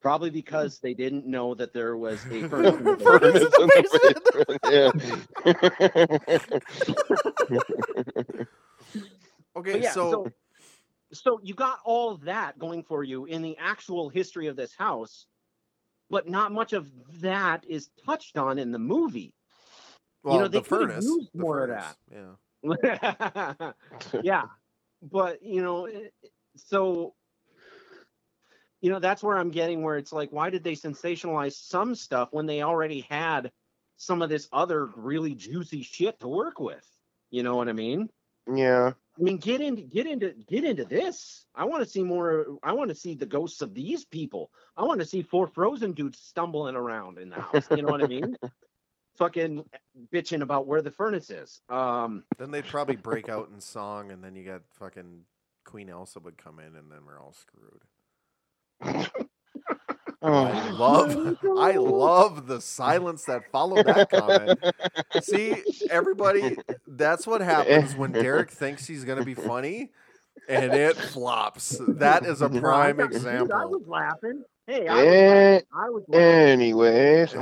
Probably 0.00 0.30
because 0.30 0.78
they 0.78 0.94
didn't 0.94 1.26
know 1.26 1.54
that 1.54 1.74
there 1.74 1.96
was 1.96 2.24
a 2.26 2.48
furnace 2.48 2.76
in 2.76 2.84
the 2.84 2.96
basement. 2.96 3.02
Furnace 3.02 3.42
in 3.42 3.50
the 5.90 6.20
basement, 8.24 8.48
Okay, 9.58 9.82
yeah, 9.82 9.92
so, 9.92 10.10
so 10.10 10.32
so 11.12 11.40
you 11.42 11.54
got 11.54 11.78
all 11.84 12.16
that 12.18 12.58
going 12.58 12.82
for 12.82 13.02
you 13.02 13.24
in 13.24 13.42
the 13.42 13.56
actual 13.58 14.08
history 14.08 14.46
of 14.46 14.56
this 14.56 14.74
house, 14.76 15.26
but 16.10 16.28
not 16.28 16.52
much 16.52 16.72
of 16.72 16.88
that 17.20 17.64
is 17.68 17.90
touched 18.04 18.36
on 18.36 18.58
in 18.58 18.72
the 18.72 18.78
movie. 18.78 19.34
well, 20.22 20.40
know, 20.40 20.48
they 20.48 20.58
the 20.58 20.64
could've 20.64 20.90
furnace, 20.90 21.04
used 21.04 21.30
the 21.34 21.40
more 21.40 21.64
of 21.64 21.70
furnace, 21.70 21.96
Yeah. 22.12 23.72
yeah, 24.22 24.42
but 25.02 25.42
you 25.42 25.62
know, 25.62 25.86
eh, 25.86 26.08
so 26.56 27.14
you 28.80 28.90
know 28.90 28.98
that's 28.98 29.22
where 29.22 29.38
I'm 29.38 29.50
getting 29.50 29.82
where 29.82 29.96
it's 29.96 30.12
like, 30.12 30.32
why 30.32 30.50
did 30.50 30.64
they 30.64 30.74
sensationalize 30.74 31.52
some 31.52 31.94
stuff 31.94 32.28
when 32.32 32.46
they 32.46 32.62
already 32.62 33.06
had 33.08 33.52
some 33.96 34.22
of 34.22 34.28
this 34.28 34.48
other 34.52 34.86
really 34.96 35.34
juicy 35.34 35.82
shit 35.82 36.18
to 36.20 36.28
work 36.28 36.58
with? 36.58 36.84
You 37.30 37.42
know 37.44 37.56
what 37.56 37.68
I 37.68 37.72
mean? 37.72 38.08
yeah. 38.52 38.92
I 39.18 39.22
mean, 39.22 39.38
get 39.38 39.60
into 39.60 39.82
get 39.82 40.06
into 40.06 40.32
get 40.48 40.64
into 40.64 40.84
this. 40.84 41.46
I 41.54 41.64
want 41.64 41.82
to 41.82 41.88
see 41.88 42.02
more. 42.02 42.46
I 42.62 42.72
want 42.72 42.90
to 42.90 42.94
see 42.94 43.14
the 43.14 43.26
ghosts 43.26 43.62
of 43.62 43.74
these 43.74 44.04
people. 44.04 44.50
I 44.76 44.84
want 44.84 45.00
to 45.00 45.06
see 45.06 45.22
four 45.22 45.48
frozen 45.48 45.92
dudes 45.92 46.18
stumbling 46.20 46.76
around 46.76 47.18
in 47.18 47.30
the 47.30 47.40
house. 47.40 47.66
You 47.70 47.82
know 47.82 47.88
what 47.88 48.04
I 48.04 48.06
mean? 48.06 48.36
Fucking 49.18 49.64
bitching 50.14 50.42
about 50.42 50.68
where 50.68 50.80
the 50.82 50.92
furnace 50.92 51.30
is. 51.30 51.60
Um, 51.68 52.22
Then 52.38 52.52
they'd 52.52 52.64
probably 52.64 52.94
break 52.94 53.28
out 53.28 53.50
in 53.52 53.60
song, 53.60 54.12
and 54.12 54.22
then 54.22 54.36
you 54.36 54.44
got 54.44 54.62
fucking 54.78 55.22
Queen 55.64 55.88
Elsa 55.90 56.20
would 56.20 56.38
come 56.38 56.60
in, 56.60 56.76
and 56.76 56.88
then 56.90 57.00
we're 57.04 57.20
all 57.20 57.34
screwed. 57.34 57.82
I 60.20 60.70
Oh. 60.70 60.74
love, 60.76 61.38
I 61.58 61.72
love 61.76 62.46
the 62.46 62.60
silence 62.60 63.24
that 63.24 63.50
followed 63.52 63.86
that 63.86 64.10
comment. 64.10 64.58
See, 65.20 65.62
everybody, 65.90 66.58
that's 66.86 67.26
what 67.26 67.40
happens 67.40 67.94
when 67.94 68.12
Derrick 68.24 68.50
thinks 68.50 68.86
he's 68.86 69.04
gonna 69.04 69.24
be 69.24 69.34
funny, 69.34 69.92
and 70.48 70.72
it 70.74 70.96
flops. 70.96 71.80
That 71.88 72.26
is 72.26 72.42
a 72.42 72.48
prime 72.60 73.00
example. 73.00 73.56
I 73.56 73.64
was 73.64 73.82
laughing. 73.86 74.42
Hey, 74.66 74.86
I 74.88 74.94
was, 74.96 75.06
Eh, 75.06 75.60
I 75.74 75.88
was 75.88 76.02
laughing. 76.08 76.24
anyways, 76.26 77.34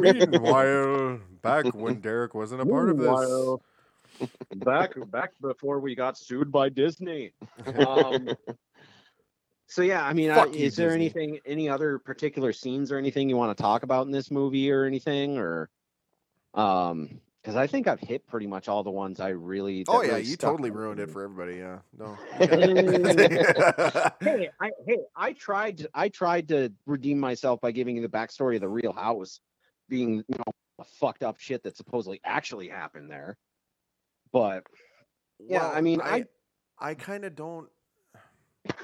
Meanwhile, 0.00 1.20
back 1.42 1.72
when 1.74 2.00
Derrick 2.00 2.34
wasn't 2.34 2.60
a 2.62 2.66
part 2.66 2.90
of 2.90 2.98
this. 2.98 3.58
Back 4.56 4.94
back 5.10 5.30
before 5.40 5.78
we 5.78 5.94
got 5.94 6.18
sued 6.18 6.50
by 6.50 6.68
Disney. 6.68 7.32
Um, 7.78 8.28
so 9.68 9.82
yeah, 9.82 10.02
I 10.04 10.12
mean, 10.14 10.30
I, 10.30 10.34
Fuck 10.34 10.54
you, 10.56 10.66
is 10.66 10.76
there 10.76 10.88
Disney. 10.88 11.04
anything, 11.04 11.40
any 11.46 11.68
other 11.68 11.98
particular 11.98 12.52
scenes 12.52 12.90
or 12.90 12.96
anything 12.98 13.28
you 13.28 13.36
want 13.36 13.56
to 13.56 13.62
talk 13.62 13.82
about 13.82 14.06
in 14.06 14.12
this 14.12 14.30
movie 14.30 14.70
or 14.72 14.84
anything, 14.84 15.36
or 15.38 15.68
um, 16.54 17.20
because 17.42 17.54
I 17.54 17.66
think 17.66 17.86
I've 17.86 18.00
hit 18.00 18.26
pretty 18.26 18.46
much 18.46 18.68
all 18.68 18.82
the 18.82 18.90
ones 18.90 19.20
I 19.20 19.28
really. 19.28 19.84
Oh 19.86 20.02
yeah, 20.02 20.12
really 20.12 20.22
you 20.24 20.36
totally 20.36 20.70
ruined 20.70 20.98
me. 20.98 21.04
it 21.04 21.10
for 21.10 21.22
everybody. 21.22 21.56
Yeah, 21.58 21.78
no. 21.96 22.16
hey, 24.20 24.48
I 24.60 24.70
hey, 24.86 24.98
I 25.14 25.32
tried 25.34 25.86
I 25.94 26.08
tried 26.08 26.48
to 26.48 26.72
redeem 26.86 27.18
myself 27.20 27.60
by 27.60 27.70
giving 27.70 27.96
you 27.96 28.02
the 28.02 28.08
backstory 28.08 28.54
of 28.56 28.60
the 28.62 28.68
real 28.68 28.92
house 28.92 29.40
being, 29.88 30.16
you 30.28 30.36
know, 30.38 30.52
the 30.78 30.84
fucked 30.84 31.22
up 31.22 31.38
shit 31.38 31.62
that 31.64 31.76
supposedly 31.76 32.20
actually 32.24 32.68
happened 32.68 33.10
there. 33.10 33.36
But 34.32 34.64
Yeah, 35.38 35.66
I 35.68 35.80
mean, 35.80 36.00
I 36.00 36.08
I- 36.16 36.24
I 36.80 36.94
kind 36.94 37.24
of 37.24 37.34
don't 37.34 37.68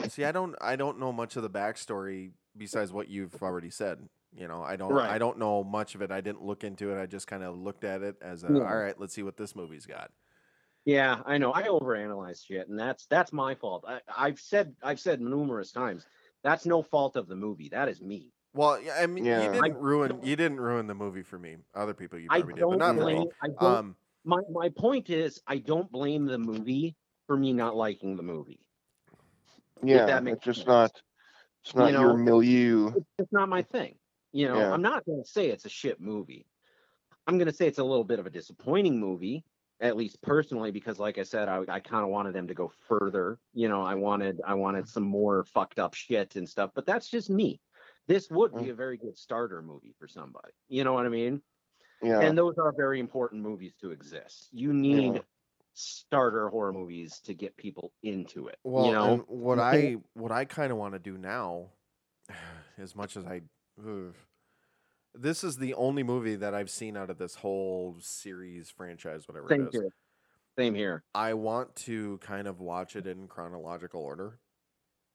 see. 0.08 0.24
I 0.24 0.32
don't. 0.32 0.54
I 0.60 0.76
don't 0.76 0.98
know 0.98 1.12
much 1.12 1.36
of 1.36 1.42
the 1.42 1.50
backstory 1.50 2.30
besides 2.56 2.92
what 2.92 3.08
you've 3.08 3.42
already 3.42 3.70
said. 3.70 3.98
You 4.36 4.48
know, 4.48 4.62
I 4.62 4.76
don't. 4.76 4.96
I 4.98 5.18
don't 5.18 5.38
know 5.38 5.62
much 5.64 5.94
of 5.94 6.02
it. 6.02 6.10
I 6.10 6.20
didn't 6.20 6.42
look 6.42 6.64
into 6.64 6.90
it. 6.92 7.00
I 7.00 7.06
just 7.06 7.26
kind 7.26 7.42
of 7.42 7.56
looked 7.56 7.84
at 7.84 8.02
it 8.02 8.16
as 8.22 8.44
a. 8.44 8.48
Yeah. 8.52 8.60
All 8.68 8.76
right, 8.76 8.98
let's 8.98 9.14
see 9.14 9.22
what 9.22 9.36
this 9.36 9.54
movie's 9.54 9.86
got. 9.86 10.10
yeah, 10.84 11.20
I 11.24 11.38
know 11.38 11.52
I 11.54 11.62
overanalyze 11.62 12.44
shit, 12.44 12.68
and 12.68 12.78
that's 12.78 13.06
that's 13.06 13.32
my 13.32 13.54
fault. 13.54 13.84
I, 13.86 14.00
I've 14.16 14.40
said 14.40 14.74
I've 14.82 15.00
said 15.00 15.20
numerous 15.20 15.70
times 15.72 16.06
that's 16.42 16.66
no 16.66 16.82
fault 16.82 17.16
of 17.16 17.26
the 17.28 17.36
movie. 17.36 17.68
That 17.70 17.88
is 17.88 18.02
me. 18.02 18.30
Well, 18.52 18.78
I 19.00 19.06
mean, 19.06 19.24
Yeah. 19.24 19.42
you 19.44 19.52
didn't 19.52 19.64
I 19.64 19.68
ruin. 19.76 20.20
You 20.22 20.36
didn't 20.36 20.60
ruin 20.60 20.86
the 20.86 20.94
movie 20.94 21.22
for 21.22 21.38
me. 21.38 21.56
Other 21.74 21.94
people, 21.94 22.18
you 22.18 22.28
probably 22.28 22.54
did, 22.54 22.60
but 22.68 22.78
don't 22.78 22.96
blame. 22.96 23.18
me. 23.20 23.30
I 23.42 23.64
Um, 23.64 23.96
my 24.24 24.40
my 24.52 24.68
point 24.68 25.10
is 25.10 25.40
I 25.46 25.58
don't 25.58 25.90
blame 25.90 26.26
the 26.26 26.38
movie 26.38 26.96
for 27.26 27.36
me 27.36 27.52
not 27.52 27.76
liking 27.76 28.16
the 28.16 28.22
movie. 28.22 28.60
Yeah, 29.88 30.06
that 30.06 30.24
makes 30.24 30.38
it's 30.38 30.44
just 30.44 30.58
sense. 30.60 30.68
not. 30.68 31.02
It's 31.64 31.74
not 31.74 31.92
You 31.92 32.00
your 32.00 32.16
milieu. 32.16 32.92
it's 33.18 33.32
not 33.32 33.48
my 33.48 33.62
thing. 33.62 33.94
You 34.32 34.48
know, 34.48 34.58
Yeah. 34.58 34.72
I'm 34.72 34.82
not 34.82 35.04
going 35.06 35.22
to 35.22 35.28
say 35.28 35.48
it's 35.48 35.64
a 35.64 35.70
shit 35.70 36.00
movie. 36.00 36.46
I'm 37.26 37.38
going 37.38 37.48
to 37.48 37.54
say 37.54 37.66
it's 37.66 37.78
a 37.78 37.84
little 37.84 38.04
bit 38.04 38.18
of 38.18 38.26
a 38.26 38.30
disappointing 38.30 39.00
movie, 39.00 39.44
at 39.80 39.96
least 39.96 40.20
personally, 40.20 40.70
because 40.70 40.98
like 40.98 41.18
I 41.18 41.22
said, 41.22 41.48
I, 41.48 41.62
I 41.68 41.80
kind 41.80 42.04
of 42.04 42.10
wanted 42.10 42.34
them 42.34 42.48
to 42.48 42.54
go 42.54 42.70
further. 42.86 43.38
You 43.54 43.68
know, 43.68 43.82
I 43.82 43.94
wanted 43.94 44.40
I 44.46 44.54
wanted 44.54 44.88
some 44.88 45.04
more 45.04 45.44
fucked 45.44 45.78
up 45.78 45.94
shit 45.94 46.36
and 46.36 46.48
stuff. 46.48 46.70
But 46.74 46.84
that's 46.84 47.08
just 47.08 47.30
me. 47.30 47.60
This 48.06 48.28
would 48.30 48.52
be 48.52 48.62
mm-hmm. 48.62 48.70
a 48.70 48.74
very 48.74 48.98
good 48.98 49.16
starter 49.16 49.62
movie 49.62 49.94
for 49.98 50.06
somebody. 50.06 50.52
You 50.68 50.84
know 50.84 50.92
what 50.92 51.06
I 51.06 51.08
mean? 51.08 51.40
Yeah, 52.02 52.20
And 52.20 52.36
those 52.36 52.58
are 52.58 52.72
very 52.76 53.00
important 53.00 53.42
movies 53.42 53.72
to 53.80 53.90
exist. 53.90 54.48
You 54.52 54.74
need 54.74 55.22
starter 55.74 56.48
horror 56.48 56.72
movies 56.72 57.20
to 57.24 57.34
get 57.34 57.56
people 57.56 57.92
into 58.02 58.46
it. 58.48 58.56
Well, 58.64 58.86
you 58.86 58.92
know, 58.92 59.24
what 59.28 59.58
I 59.58 59.96
what 60.14 60.32
I 60.32 60.44
kind 60.44 60.70
of 60.72 60.78
want 60.78 60.94
to 60.94 60.98
do 61.00 61.18
now, 61.18 61.66
as 62.78 62.94
much 62.96 63.16
as 63.16 63.26
I, 63.26 63.42
ugh, 63.80 64.14
this 65.14 65.44
is 65.44 65.56
the 65.56 65.74
only 65.74 66.02
movie 66.02 66.36
that 66.36 66.54
I've 66.54 66.70
seen 66.70 66.96
out 66.96 67.10
of 67.10 67.18
this 67.18 67.34
whole 67.34 67.96
series 68.00 68.70
franchise, 68.70 69.28
whatever 69.28 69.48
same 69.48 69.62
it 69.62 69.68
is. 69.68 69.80
here. 69.80 69.88
Same 70.56 70.74
here. 70.74 71.02
I 71.14 71.34
want 71.34 71.74
to 71.76 72.18
kind 72.18 72.46
of 72.46 72.60
watch 72.60 72.94
it 72.94 73.06
in 73.08 73.26
chronological 73.26 74.00
order, 74.02 74.38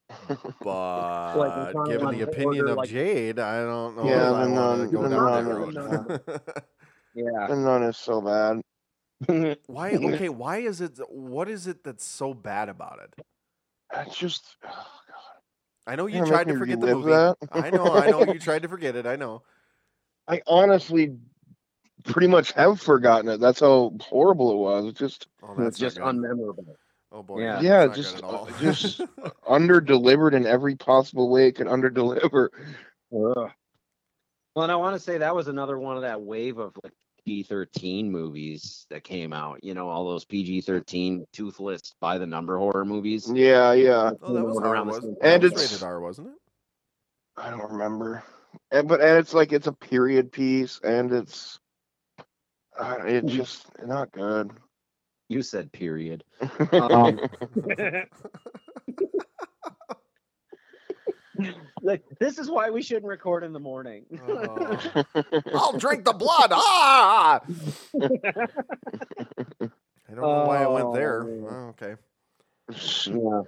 but 0.61 1.72
given 1.88 2.10
the 2.11 2.22
opinion 2.22 2.61
order, 2.64 2.72
of 2.73 2.77
like- 2.80 2.90
Jade, 2.90 3.40
I 3.40 3.64
don't 3.64 3.95
know 3.95 4.06
Yeah, 4.06 4.30
if 4.30 4.36
I 4.36 4.45
the 4.45 4.52
want 4.52 4.77
to 4.77 4.84
nun- 4.84 4.91
go 4.91 5.03
the 5.03 5.10
down 5.10 5.26
that 5.34 5.44
nun- 5.45 6.07
road. 6.07 6.41
Yeah. 7.15 7.48
the 7.49 7.56
nun 7.56 7.84
is 7.84 7.98
so 7.98 8.22
bad. 8.22 8.61
Why? 9.68 9.91
Okay, 9.91 10.30
why 10.30 10.58
is 10.60 10.80
it? 10.82 10.98
What 11.10 11.50
is 11.50 11.68
it 11.68 11.84
that's 11.84 12.06
so 12.06 12.34
bad 12.34 12.70
about 12.70 13.00
it? 13.04 13.26
It's 13.94 14.18
just. 14.18 14.56
oh, 14.66 14.86
I 15.86 15.96
know 15.96 16.06
you 16.08 16.26
tried 16.26 16.48
to 16.48 16.58
forget 16.58 16.80
the 16.80 16.96
movie. 16.96 17.12
that. 17.12 17.36
I 17.52 17.70
know, 17.70 17.94
I 17.94 18.12
know 18.12 18.24
you 18.32 18.40
tried 18.40 18.62
to 18.62 18.70
forget 18.70 18.96
it. 18.96 19.06
I 19.06 19.16
know. 19.16 19.41
I 20.28 20.41
honestly 20.48 21.18
pretty 22.06 22.28
much 22.28 22.52
have 22.54 22.80
forgotten 22.80 23.30
it. 23.30 23.40
That's 23.40 23.60
how 23.60 23.94
horrible 24.00 24.52
it 24.52 24.58
was. 24.58 24.86
It 24.86 24.96
just 24.96 25.28
Oh, 25.44 25.52
it's 25.54 25.58
that's 25.58 25.78
just 25.80 25.98
good. 25.98 26.06
unmemorable. 26.06 26.76
Oh 27.12 27.24
boy. 27.24 27.41
Yeah. 27.41 27.60
yeah, 27.60 27.88
just 27.88 28.18
at 28.18 28.24
all. 28.24 28.48
uh, 28.48 28.60
just 28.62 29.02
under 29.48 29.82
delivered 29.82 30.36
in 30.36 30.46
every 30.46 30.76
possible 30.76 31.30
way 31.30 31.48
it 31.48 31.54
could 31.54 31.68
under 31.68 31.90
deliver. 31.90 32.52
Well, 33.10 33.52
and 34.56 34.72
I 34.72 34.76
want 34.76 34.96
to 34.96 35.00
say 35.00 35.18
that 35.18 35.34
was 35.36 35.48
another 35.48 35.78
one 35.80 35.96
of 35.96 36.04
that 36.04 36.22
wave 36.22 36.60
of 36.60 36.74
like 36.84 36.94
PG-13 37.26 38.10
movies 38.10 38.86
that 38.90 39.04
came 39.04 39.34
out. 39.34 39.64
You 39.64 39.74
know, 39.74 39.90
all 39.90 40.06
those 40.06 40.26
PG-13 40.26 41.26
toothless 41.32 41.94
by 42.00 42.18
the 42.18 42.26
number 42.28 42.58
horror 42.58 42.86
movies. 42.86 43.30
Yeah, 43.32 43.74
yeah. 43.74 44.12
oh, 44.22 44.34
that 44.34 44.44
was 44.44 44.58
Around 44.58 44.88
the 44.88 44.94
wasn't 44.94 45.04
same 45.04 45.16
time. 45.16 45.32
And 45.34 45.44
it's- 45.44 45.72
rated 45.72 45.84
R, 45.84 46.00
wasn't 46.00 46.28
it? 46.30 46.34
I 47.38 47.50
don't 47.52 47.72
remember. 47.72 48.24
And, 48.72 48.88
but 48.88 49.00
and 49.02 49.18
it's 49.18 49.34
like 49.34 49.54
it's 49.54 49.68
a 49.68 49.72
period 49.72 50.32
piece 50.32 50.80
and 50.84 51.14
it's 51.14 51.60
uh, 52.78 52.98
it's 53.06 53.32
just 53.32 53.66
not 53.86 54.12
good. 54.12 54.52
You 55.30 55.41
said 55.44 55.72
period. 55.72 56.24
Um, 56.74 57.20
like 61.82 62.03
this 62.20 62.38
is 62.38 62.49
why 62.49 62.70
we 62.70 62.82
shouldn't 62.82 63.06
record 63.06 63.44
in 63.44 63.53
the 63.53 63.60
morning. 63.60 64.06
Oh. 64.28 65.03
I'll 65.53 65.78
drink 65.78 66.06
the 66.06 66.14
blood. 66.14 66.52
Ah! 66.52 67.41
I 70.10 70.16
don't 70.16 70.22
know 70.22 70.45
why 70.45 70.64
I 70.64 70.68
went 70.68 70.94
there. 70.94 71.24
Oh. 71.24 71.48
Oh, 71.49 71.74
okay. 71.78 71.95
Yeah. 73.06 73.41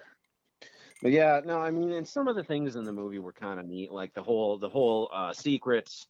But 1.01 1.11
yeah, 1.11 1.41
no, 1.43 1.59
I 1.59 1.71
mean, 1.71 1.91
and 1.91 2.07
some 2.07 2.27
of 2.27 2.35
the 2.35 2.43
things 2.43 2.75
in 2.75 2.83
the 2.83 2.93
movie 2.93 3.17
were 3.19 3.33
kind 3.33 3.59
of 3.59 3.65
neat, 3.65 3.91
like 3.91 4.13
the 4.13 4.21
whole 4.21 4.57
the 4.57 4.69
whole 4.69 5.09
uh, 5.11 5.33
secrets 5.33 6.05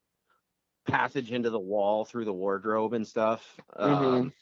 passage 0.87 1.31
into 1.31 1.49
the 1.49 1.59
wall 1.59 2.03
through 2.03 2.25
the 2.25 2.33
wardrobe 2.33 2.93
and 2.93 3.07
stuff. 3.07 3.57
Um, 3.75 4.33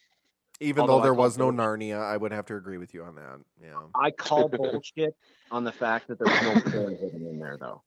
Even 0.62 0.82
Although 0.82 0.98
though 0.98 1.04
there 1.04 1.14
was 1.14 1.38
no 1.38 1.52
bullshit. 1.52 1.60
Narnia, 1.60 2.02
I 2.02 2.18
would 2.18 2.32
have 2.34 2.46
to 2.48 2.56
agree 2.56 2.78
with 2.78 2.94
you 2.94 3.04
on 3.04 3.16
that. 3.16 3.40
Yeah. 3.64 3.80
I 3.96 4.12
call 4.12 4.50
bullshit 4.50 5.16
on 5.52 5.64
the 5.64 5.72
fact 5.72 6.08
that 6.10 6.20
there 6.20 6.28
was 6.28 6.42
no 6.66 6.72
porn 6.72 6.96
hidden 6.98 7.26
in 7.28 7.40
there, 7.40 7.58
though. 7.58 7.82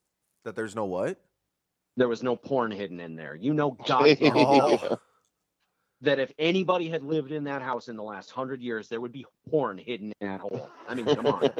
That 0.44 0.56
there's 0.56 0.74
no 0.74 0.86
what? 0.86 1.20
There 1.96 2.08
was 2.08 2.22
no 2.22 2.34
porn 2.36 2.70
hidden 2.70 2.98
in 3.00 3.14
there. 3.16 3.34
You 3.34 3.52
know, 3.52 3.72
God, 3.86 4.16
Oh. 4.22 4.98
that 6.00 6.18
if 6.18 6.32
anybody 6.38 6.88
had 6.88 7.02
lived 7.02 7.30
in 7.30 7.44
that 7.44 7.60
house 7.60 7.88
in 7.88 7.96
the 7.96 8.02
last 8.02 8.30
hundred 8.30 8.62
years, 8.62 8.88
there 8.88 9.00
would 9.00 9.12
be 9.12 9.26
porn 9.50 9.76
hidden 9.76 10.12
in 10.20 10.28
that 10.28 10.40
hole. 10.40 10.70
I 10.88 10.94
mean, 10.94 11.04
come 11.04 11.26
on. 11.26 11.50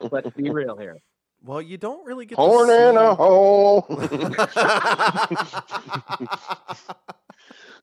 Let's 0.10 0.30
be 0.30 0.48
real 0.50 0.76
here. 0.78 0.96
Well, 1.44 1.62
you 1.62 1.76
don't 1.76 2.04
really 2.04 2.26
get 2.26 2.36
porn 2.36 2.68
to 2.68 2.88
in 2.88 2.96
a 2.96 3.14
hole. 3.14 3.86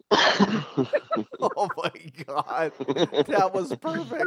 oh 0.12 1.68
my 1.78 1.92
god, 2.28 2.72
that 3.28 3.52
was 3.54 3.76
perfect. 3.78 4.26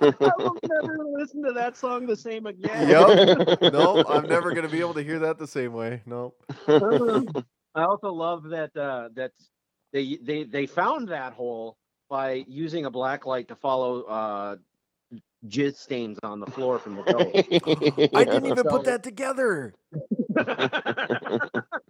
I 0.00 0.30
will 0.38 0.58
never 0.68 0.98
listen 1.18 1.42
to 1.44 1.52
that 1.52 1.76
song 1.76 2.06
the 2.06 2.16
same 2.16 2.46
again. 2.46 2.88
Yep. 2.88 3.58
nope, 3.72 4.06
I'm 4.08 4.28
never 4.28 4.52
gonna 4.52 4.68
be 4.68 4.80
able 4.80 4.94
to 4.94 5.02
hear 5.02 5.18
that 5.20 5.38
the 5.38 5.46
same 5.46 5.72
way. 5.72 6.02
Nope. 6.04 6.42
I 6.68 7.82
also 7.82 8.12
love 8.12 8.44
that 8.50 8.76
uh, 8.76 9.08
that 9.14 9.32
they 9.92 10.18
they 10.22 10.44
they 10.44 10.66
found 10.66 11.08
that 11.08 11.32
hole 11.32 11.76
by 12.10 12.44
using 12.46 12.84
a 12.84 12.90
black 12.90 13.24
light 13.24 13.48
to 13.48 13.54
follow 13.56 14.02
uh, 14.02 14.56
jizz 15.46 15.76
stains 15.76 16.18
on 16.22 16.40
the 16.40 16.46
floor 16.46 16.78
from 16.78 16.96
the 16.96 17.02
ghost. 17.04 18.10
I 18.14 18.24
didn't 18.24 18.46
even 18.46 18.64
So- 18.64 18.70
put 18.70 18.84
that 18.84 19.02
together. 19.02 19.74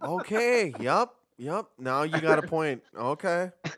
Okay. 0.03 0.73
Yep. 0.79 1.09
Yep. 1.41 1.65
Now 1.79 2.03
you 2.03 2.21
got 2.21 2.37
a 2.37 2.43
point. 2.43 2.83
Okay. 2.95 3.49
I 3.65 3.73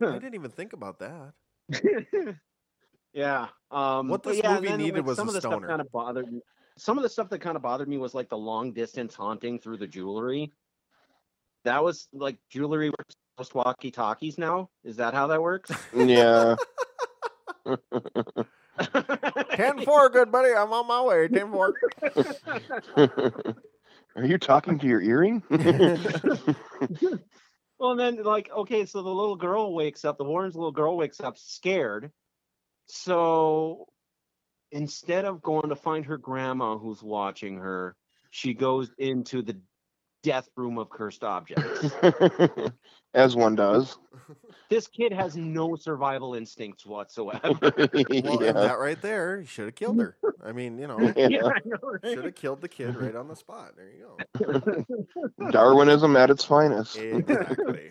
didn't 0.00 0.34
even 0.34 0.52
think 0.52 0.72
about 0.72 1.00
that. 1.00 1.32
yeah. 3.12 3.48
Um, 3.72 4.06
What 4.06 4.22
this 4.22 4.38
yeah, 4.38 4.54
movie 4.54 4.68
then, 4.68 4.78
needed 4.78 4.98
like, 4.98 5.06
was 5.06 5.16
some 5.16 5.26
a 5.26 5.30
of 5.30 5.34
the 5.34 5.40
stoner. 5.40 5.56
stuff 5.56 5.68
kind 5.68 5.80
of 5.80 5.90
bothered 5.90 6.32
me. 6.32 6.42
Some 6.78 6.96
of 6.96 7.02
the 7.02 7.08
stuff 7.08 7.28
that 7.30 7.40
kind 7.40 7.56
of 7.56 7.62
bothered 7.62 7.88
me 7.88 7.98
was 7.98 8.14
like 8.14 8.28
the 8.28 8.38
long 8.38 8.72
distance 8.72 9.16
haunting 9.16 9.58
through 9.58 9.78
the 9.78 9.86
jewelry. 9.88 10.52
That 11.64 11.82
was 11.82 12.06
like 12.12 12.38
jewelry 12.50 12.90
works 12.90 13.16
post 13.36 13.56
walkie 13.56 13.90
talkies 13.90 14.38
now. 14.38 14.70
Is 14.84 14.94
that 14.94 15.12
how 15.12 15.26
that 15.26 15.42
works? 15.42 15.72
yeah. 15.96 16.54
10 19.56 19.84
4, 19.84 20.10
good 20.10 20.30
buddy. 20.30 20.54
I'm 20.54 20.72
on 20.72 20.86
my 20.86 21.02
way. 21.02 21.26
10 21.26 21.50
4. 21.50 21.74
Are 24.16 24.24
you 24.24 24.38
talking 24.38 24.78
to 24.78 24.86
your 24.86 25.00
earring? 25.00 25.42
Well, 27.80 27.92
and 27.92 28.00
then 28.00 28.22
like, 28.22 28.50
okay, 28.54 28.84
so 28.84 29.00
the 29.02 29.08
little 29.08 29.36
girl 29.36 29.74
wakes 29.74 30.04
up, 30.04 30.18
the 30.18 30.24
Warren's 30.24 30.54
little 30.54 30.70
girl 30.70 30.98
wakes 30.98 31.18
up 31.18 31.38
scared. 31.38 32.12
So 32.88 33.86
instead 34.70 35.24
of 35.24 35.40
going 35.40 35.70
to 35.70 35.76
find 35.76 36.04
her 36.04 36.18
grandma 36.18 36.76
who's 36.76 37.02
watching 37.02 37.56
her, 37.56 37.96
she 38.30 38.52
goes 38.52 38.90
into 38.98 39.40
the 39.40 39.58
death 40.22 40.48
room 40.56 40.78
of 40.78 40.90
cursed 40.90 41.24
objects. 41.24 41.90
As 43.14 43.34
one 43.34 43.56
does. 43.56 43.98
this 44.68 44.86
kid 44.86 45.12
has 45.12 45.36
no 45.36 45.74
survival 45.74 46.34
instincts 46.34 46.86
whatsoever. 46.86 47.40
Well, 48.10 48.42
yeah. 48.42 48.52
that 48.52 48.78
right 48.78 49.00
there, 49.02 49.40
you 49.40 49.46
should 49.46 49.64
have 49.66 49.74
killed 49.74 49.98
her. 50.00 50.16
I 50.44 50.52
mean, 50.52 50.78
you 50.78 50.86
know, 50.86 50.98
Yeah. 51.16 51.40
Know, 51.64 51.78
right? 51.82 52.00
should 52.04 52.24
have 52.24 52.34
killed 52.34 52.60
the 52.60 52.68
kid 52.68 52.96
right 52.96 53.16
on 53.16 53.28
the 53.28 53.36
spot. 53.36 53.72
There 53.76 53.88
you 53.90 54.84
go. 55.38 55.50
Darwinism 55.50 56.16
at 56.16 56.30
its 56.30 56.44
finest. 56.44 56.96
Exactly. 56.96 57.90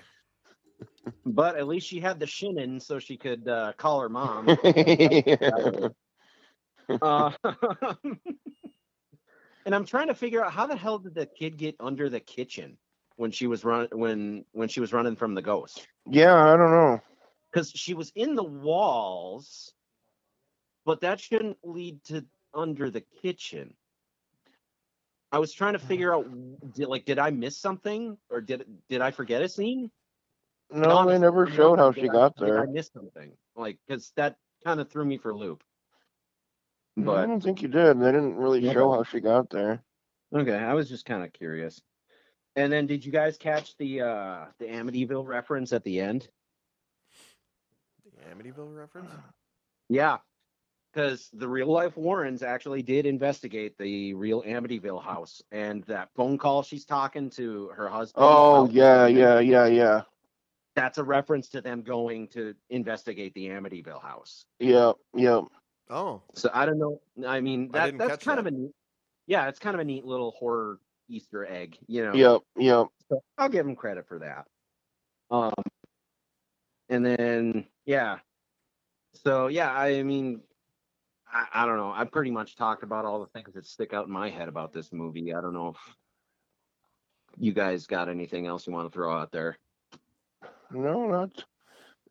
But 1.25 1.57
at 1.57 1.67
least 1.67 1.87
she 1.87 1.99
had 1.99 2.19
the 2.19 2.25
shinin 2.25 2.81
so 2.81 2.99
she 2.99 3.17
could 3.17 3.47
uh, 3.47 3.73
call 3.77 3.99
her 4.01 4.09
mom. 4.09 4.47
Uh, 7.01 7.31
and 9.69 9.75
I'm 9.75 9.85
trying 9.85 10.07
to 10.07 10.15
figure 10.15 10.43
out 10.43 10.51
how 10.51 10.65
the 10.65 10.75
hell 10.75 10.97
did 10.97 11.13
the 11.13 11.27
kid 11.27 11.55
get 11.55 11.75
under 11.79 12.09
the 12.09 12.19
kitchen 12.19 12.75
when 13.17 13.29
she 13.29 13.45
was 13.45 13.63
run 13.63 13.87
when 13.91 14.43
when 14.51 14.67
she 14.67 14.79
was 14.79 14.91
running 14.91 15.15
from 15.15 15.35
the 15.35 15.43
ghost? 15.43 15.87
yeah, 16.09 16.33
I 16.33 16.57
don't 16.57 16.71
know. 16.71 16.99
Because 17.53 17.69
she 17.69 17.93
was 17.93 18.11
in 18.15 18.33
the 18.33 18.43
walls, 18.43 19.71
but 20.85 21.01
that 21.01 21.19
shouldn't 21.19 21.57
lead 21.63 22.03
to 22.05 22.25
under 22.51 22.89
the 22.89 23.03
kitchen. 23.21 23.75
I 25.31 25.37
was 25.37 25.53
trying 25.53 25.73
to 25.73 25.79
figure 25.79 26.15
out, 26.15 26.25
did, 26.73 26.87
like, 26.87 27.05
did 27.05 27.19
I 27.19 27.29
miss 27.29 27.55
something, 27.55 28.17
or 28.31 28.41
did 28.41 28.65
did 28.89 29.01
I 29.01 29.11
forget 29.11 29.43
a 29.43 29.49
scene? 29.49 29.91
No, 30.71 31.07
they 31.07 31.19
never 31.19 31.45
showed 31.45 31.77
how 31.77 31.91
she 31.91 32.09
I- 32.09 32.13
got 32.13 32.35
Did 32.37 32.57
I 32.57 32.65
missed 32.65 32.93
something? 32.93 33.33
Like, 33.55 33.77
because 33.87 34.11
that 34.15 34.37
kind 34.65 34.79
of 34.79 34.89
threw 34.89 35.05
me 35.05 35.19
for 35.19 35.29
a 35.29 35.37
loop. 37.05 37.17
I 37.17 37.25
don't 37.25 37.41
think 37.41 37.61
you 37.61 37.67
did. 37.67 37.99
They 37.99 38.11
didn't 38.11 38.35
really 38.35 38.59
Okay. 38.65 38.73
show 38.73 38.91
how 38.91 39.03
she 39.03 39.19
got 39.19 39.49
there. 39.49 39.83
Okay, 40.33 40.55
I 40.55 40.73
was 40.73 40.87
just 40.89 41.05
kind 41.05 41.23
of 41.23 41.33
curious. 41.33 41.81
And 42.55 42.71
then 42.71 42.87
did 42.87 43.05
you 43.05 43.11
guys 43.11 43.37
catch 43.37 43.75
the 43.77 44.01
uh 44.01 44.45
the 44.59 44.65
Amityville 44.65 45.25
reference 45.25 45.71
at 45.73 45.83
the 45.83 45.99
end? 45.99 46.27
The 48.05 48.21
Amityville 48.35 48.75
reference? 48.75 49.09
Yeah. 49.91 50.17
Because 50.93 51.29
the 51.33 51.47
real 51.47 51.67
life 51.67 51.97
Warrens 51.97 52.43
actually 52.43 52.83
did 52.83 53.05
investigate 53.07 53.75
the 53.79 54.13
real 54.13 54.43
Amityville 54.43 55.03
house 55.03 55.41
and 55.51 55.83
that 55.85 56.09
phone 56.15 56.37
call 56.37 56.61
she's 56.63 56.85
talking 56.85 57.29
to 57.31 57.69
her 57.75 57.87
husband. 57.89 58.23
Oh 58.27 58.67
yeah, 58.71 59.07
yeah, 59.07 59.39
yeah, 59.39 59.65
yeah, 59.65 60.01
That's 60.75 60.97
a 60.99 61.03
reference 61.03 61.49
to 61.49 61.61
them 61.61 61.81
going 61.81 62.27
to 62.29 62.53
investigate 62.69 63.33
the 63.33 63.47
Amityville 63.47 64.01
house. 64.01 64.45
yeah, 64.59 64.91
yeah. 65.15 65.41
Oh, 65.89 66.21
So 66.35 66.49
I 66.53 66.65
don't 66.65 66.77
know. 66.77 67.01
I 67.27 67.41
mean, 67.41 67.69
I 67.73 67.79
that 67.79 67.85
didn't 67.85 67.97
that's 67.97 68.11
catch 68.11 68.25
kind 68.25 68.37
that. 68.37 68.47
of 68.47 68.53
a 68.53 68.57
neat, 68.57 68.71
yeah, 69.27 69.47
it's 69.47 69.59
kind 69.59 69.73
of 69.73 69.79
a 69.79 69.83
neat 69.83 70.05
little 70.05 70.31
horror 70.31 70.79
Easter 71.07 71.45
egg, 71.45 71.77
you 71.87 72.03
know. 72.03 72.13
Yep, 72.13 72.41
yep. 72.57 72.87
So 73.09 73.23
I'll 73.37 73.49
give 73.49 73.65
him 73.65 73.75
credit 73.75 74.07
for 74.07 74.19
that. 74.19 74.45
Um, 75.31 75.53
and 76.89 77.05
then 77.05 77.65
yeah, 77.85 78.19
so 79.13 79.47
yeah, 79.47 79.71
I 79.71 80.03
mean, 80.03 80.41
I, 81.31 81.47
I 81.53 81.65
don't 81.65 81.77
know. 81.77 81.91
I 81.91 82.03
pretty 82.05 82.31
much 82.31 82.55
talked 82.55 82.83
about 82.83 83.05
all 83.05 83.19
the 83.19 83.27
things 83.27 83.53
that 83.55 83.65
stick 83.65 83.93
out 83.93 84.05
in 84.05 84.11
my 84.11 84.29
head 84.29 84.47
about 84.47 84.73
this 84.73 84.93
movie. 84.93 85.33
I 85.33 85.41
don't 85.41 85.53
know 85.53 85.69
if 85.69 85.95
you 87.37 87.53
guys 87.53 87.87
got 87.87 88.09
anything 88.09 88.45
else 88.47 88.67
you 88.67 88.73
want 88.73 88.91
to 88.91 88.93
throw 88.95 89.15
out 89.15 89.31
there. 89.31 89.57
No, 90.71 91.07
not. 91.07 91.45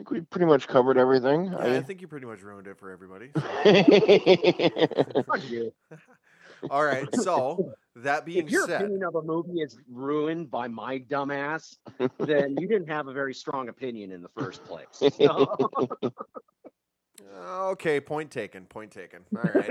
I 0.00 0.04
think 0.04 0.10
we 0.12 0.20
pretty 0.20 0.46
much 0.46 0.68
covered 0.68 0.96
everything. 0.96 1.46
yeah, 1.46 1.58
I 1.74 1.80
think 1.82 2.00
you 2.00 2.06
pretty 2.06 2.26
much 2.26 2.40
ruined 2.42 2.68
it 2.68 2.78
for 2.78 2.92
everybody. 2.92 3.30
so. 3.34 5.22
Fuck 5.24 5.50
you. 5.50 5.72
All 6.70 6.84
right, 6.84 7.06
so 7.16 7.72
That 7.96 8.24
being 8.24 8.38
said. 8.42 8.46
if 8.46 8.50
your 8.52 8.66
said, 8.66 8.80
opinion 8.82 9.02
of 9.04 9.14
a 9.16 9.22
movie 9.22 9.60
is 9.60 9.76
ruined 9.90 10.50
by 10.50 10.66
my 10.68 10.98
dumbass, 11.00 11.76
then 12.18 12.56
you 12.58 12.66
didn't 12.68 12.88
have 12.88 13.06
a 13.08 13.12
very 13.12 13.34
strong 13.34 13.68
opinion 13.68 14.10
in 14.12 14.22
the 14.22 14.28
first 14.36 14.64
place. 14.64 14.86
So- 15.16 16.10
okay, 17.70 18.00
point 18.00 18.30
taken. 18.30 18.66
Point 18.66 18.90
taken. 18.92 19.20
All 19.36 19.42
right, 19.52 19.70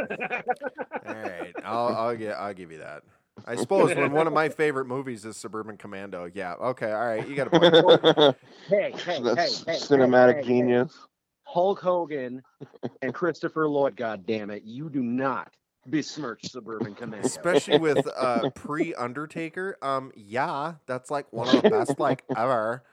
all 1.07 1.13
right. 1.15 1.53
I'll 1.63 1.87
I'll 1.95 2.15
get 2.15 2.37
I'll 2.37 2.53
give 2.53 2.71
you 2.71 2.77
that. 2.79 3.03
I 3.45 3.55
suppose 3.57 3.95
when 3.95 4.11
one 4.11 4.27
of 4.27 4.33
my 4.33 4.49
favorite 4.49 4.85
movies 4.85 5.25
is 5.25 5.37
Suburban 5.37 5.77
Commando. 5.77 6.29
Yeah. 6.33 6.53
Okay. 6.55 6.91
All 6.91 7.05
right. 7.05 7.27
You 7.27 7.35
got 7.35 7.47
a 7.53 7.59
point. 7.59 8.35
hey, 8.69 8.91
hey, 9.05 9.21
That's 9.21 9.63
hey, 9.63 9.73
hey, 9.73 9.77
cinematic 9.79 10.27
hey, 10.27 10.33
hey, 10.33 10.41
hey. 10.41 10.47
genius. 10.47 10.97
Hulk 11.43 11.79
Hogan 11.79 12.41
and 13.01 13.13
Christopher 13.13 13.69
Lloyd, 13.69 13.95
God 13.95 14.25
damn 14.25 14.49
it, 14.49 14.63
you 14.63 14.89
do 14.89 15.01
not 15.01 15.53
besmirch 15.85 16.49
Suburban 16.51 16.93
Commando. 16.93 17.25
especially 17.25 17.77
with 17.79 18.05
uh 18.17 18.49
pre 18.53 18.93
Undertaker. 18.95 19.77
Um, 19.81 20.11
yeah, 20.15 20.73
that's 20.87 21.09
like 21.09 21.31
one 21.31 21.47
of 21.55 21.63
the 21.63 21.69
best 21.69 21.99
like 21.99 22.23
ever. 22.35 22.83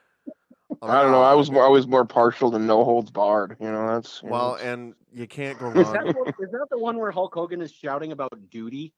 I 0.81 1.01
don't 1.01 1.11
know. 1.11 1.21
I 1.21 1.33
was 1.33 1.49
around. 1.49 1.53
more, 1.55 1.65
I 1.65 1.69
was 1.69 1.87
more 1.87 2.05
partial 2.05 2.49
to 2.51 2.59
No 2.59 2.83
Holds 2.85 3.11
Barred. 3.11 3.57
You 3.59 3.71
know, 3.71 3.87
that's 3.87 4.21
you 4.23 4.29
know, 4.29 4.33
well, 4.33 4.55
it's- 4.55 4.67
and 4.67 4.93
you 5.13 5.27
can't 5.27 5.59
go 5.59 5.69
Is 5.71 5.91
that, 5.91 6.03
wrong. 6.05 6.13
one- 6.13 6.27
is 6.39 6.51
that 6.51 6.67
the 6.71 6.77
one 6.79 6.97
where 6.97 7.11
Hulk 7.11 7.33
Hogan 7.33 7.61
is 7.61 7.71
shouting 7.73 8.13
about 8.13 8.31
duty 8.49 8.93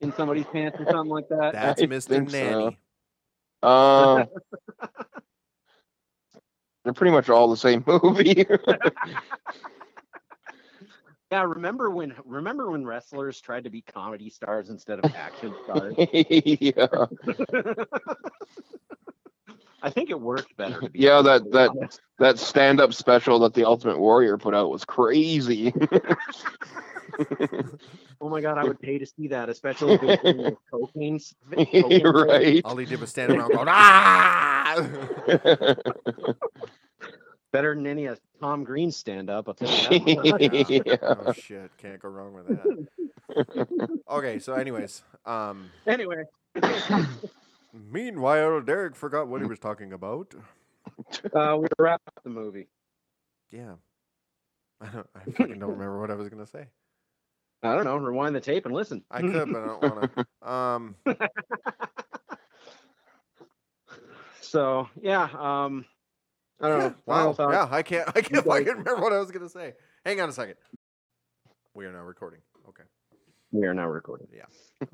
in 0.00 0.12
somebody's 0.12 0.46
pants 0.46 0.78
or 0.80 0.86
something 0.86 1.10
like 1.10 1.28
that? 1.28 1.52
That's 1.52 1.82
I 1.82 1.86
Mr. 1.86 2.08
think 2.08 2.30
so. 2.30 2.36
Nanny. 2.36 2.78
Uh, 3.62 4.24
they're 6.84 6.92
pretty 6.92 7.10
much 7.12 7.28
all 7.28 7.48
the 7.50 7.56
same 7.56 7.84
movie. 7.86 8.44
Yeah, 11.30 11.42
remember 11.42 11.90
when 11.90 12.14
remember 12.24 12.70
when 12.70 12.86
wrestlers 12.86 13.38
tried 13.38 13.64
to 13.64 13.70
be 13.70 13.82
comedy 13.82 14.30
stars 14.30 14.70
instead 14.70 14.98
of 15.04 15.14
action 15.14 15.54
stars? 15.64 15.92
yeah, 15.98 16.86
I 19.82 19.90
think 19.90 20.08
it 20.08 20.18
worked 20.18 20.56
better. 20.56 20.80
To 20.80 20.88
be 20.88 21.00
Yeah, 21.00 21.20
that- 21.20 21.50
that- 21.52 21.68
honest. 21.68 22.00
that 22.18 22.38
stand-up 22.38 22.94
special 22.94 23.40
that 23.40 23.52
the 23.52 23.66
Ultimate 23.66 23.98
Warrior 23.98 24.38
put 24.38 24.54
out 24.54 24.70
was 24.70 24.86
crazy. 24.86 25.74
Oh 28.20 28.28
my 28.28 28.40
god, 28.40 28.58
I 28.58 28.64
would 28.64 28.80
pay 28.82 28.98
to 28.98 29.06
see 29.06 29.28
that, 29.28 29.48
especially 29.48 29.94
if 29.94 30.02
it 30.24 30.36
was 30.36 30.54
cocaine. 30.70 31.16
s- 31.16 31.34
cocaine 31.52 32.02
right. 32.06 32.62
All 32.64 32.76
he 32.76 32.84
did 32.86 33.00
was 33.00 33.10
stand 33.10 33.32
around 33.32 33.52
going 33.52 33.66
ah. 33.68 34.86
Better 37.50 37.74
than 37.74 37.86
any 37.86 38.06
of 38.06 38.20
Tom 38.40 38.62
Green 38.62 38.90
stand 38.92 39.30
up. 39.30 39.48
I'll 39.48 39.54
tell 39.54 39.68
you 39.92 40.00
that. 40.22 40.84
yeah. 40.86 40.96
oh 41.26 41.32
shit! 41.32 41.70
Can't 41.78 42.00
go 42.00 42.08
wrong 42.10 42.34
with 42.34 42.46
that. 42.48 43.88
Okay, 44.10 44.38
so 44.38 44.52
anyways, 44.54 45.02
um, 45.24 45.70
anyway, 45.86 46.24
meanwhile, 47.72 48.60
Derrick 48.60 48.94
forgot 48.96 49.28
what 49.28 49.40
he 49.40 49.46
was 49.46 49.58
talking 49.58 49.92
about. 49.94 50.34
uh, 51.32 51.56
we 51.58 51.68
wrap 51.78 52.02
up 52.06 52.22
the 52.22 52.30
movie. 52.30 52.68
Yeah, 53.50 53.74
I 54.82 54.86
don't. 54.88 55.06
I 55.14 55.30
fucking 55.30 55.58
don't 55.58 55.70
remember 55.70 56.00
what 56.00 56.10
I 56.10 56.14
was 56.16 56.28
gonna 56.28 56.46
say. 56.46 56.66
I 57.62 57.74
don't 57.74 57.84
know. 57.84 57.96
Rewind 57.96 58.34
the 58.36 58.40
tape 58.40 58.66
and 58.66 58.74
listen. 58.74 59.04
I 59.10 59.20
could, 59.20 59.52
but 59.52 59.62
I 59.62 59.66
don't 59.66 59.82
want 59.82 60.16
to. 60.16 60.26
Um, 60.48 60.94
So 64.40 64.88
yeah, 65.02 65.24
um, 65.24 65.84
I 66.60 66.68
don't 66.68 66.78
know. 66.78 66.94
wow. 67.06 67.32
Thoughts? 67.32 67.52
Yeah, 67.52 67.68
I 67.70 67.82
can't. 67.82 68.08
I 68.08 68.12
can't 68.20 68.30
You 68.30 68.36
guys- 68.42 68.44
fucking 68.64 68.66
remember 68.78 69.02
what 69.02 69.12
I 69.12 69.18
was 69.18 69.30
gonna 69.30 69.48
say. 69.48 69.74
Hang 70.04 70.20
on 70.20 70.28
a 70.28 70.32
second. 70.32 70.54
We 71.74 71.84
are 71.86 71.92
now 71.92 72.00
recording. 72.02 72.40
Okay. 72.68 72.84
We 73.52 73.66
are 73.66 73.74
now 73.74 73.86
recording. 73.88 74.28
Yeah. 74.34 74.44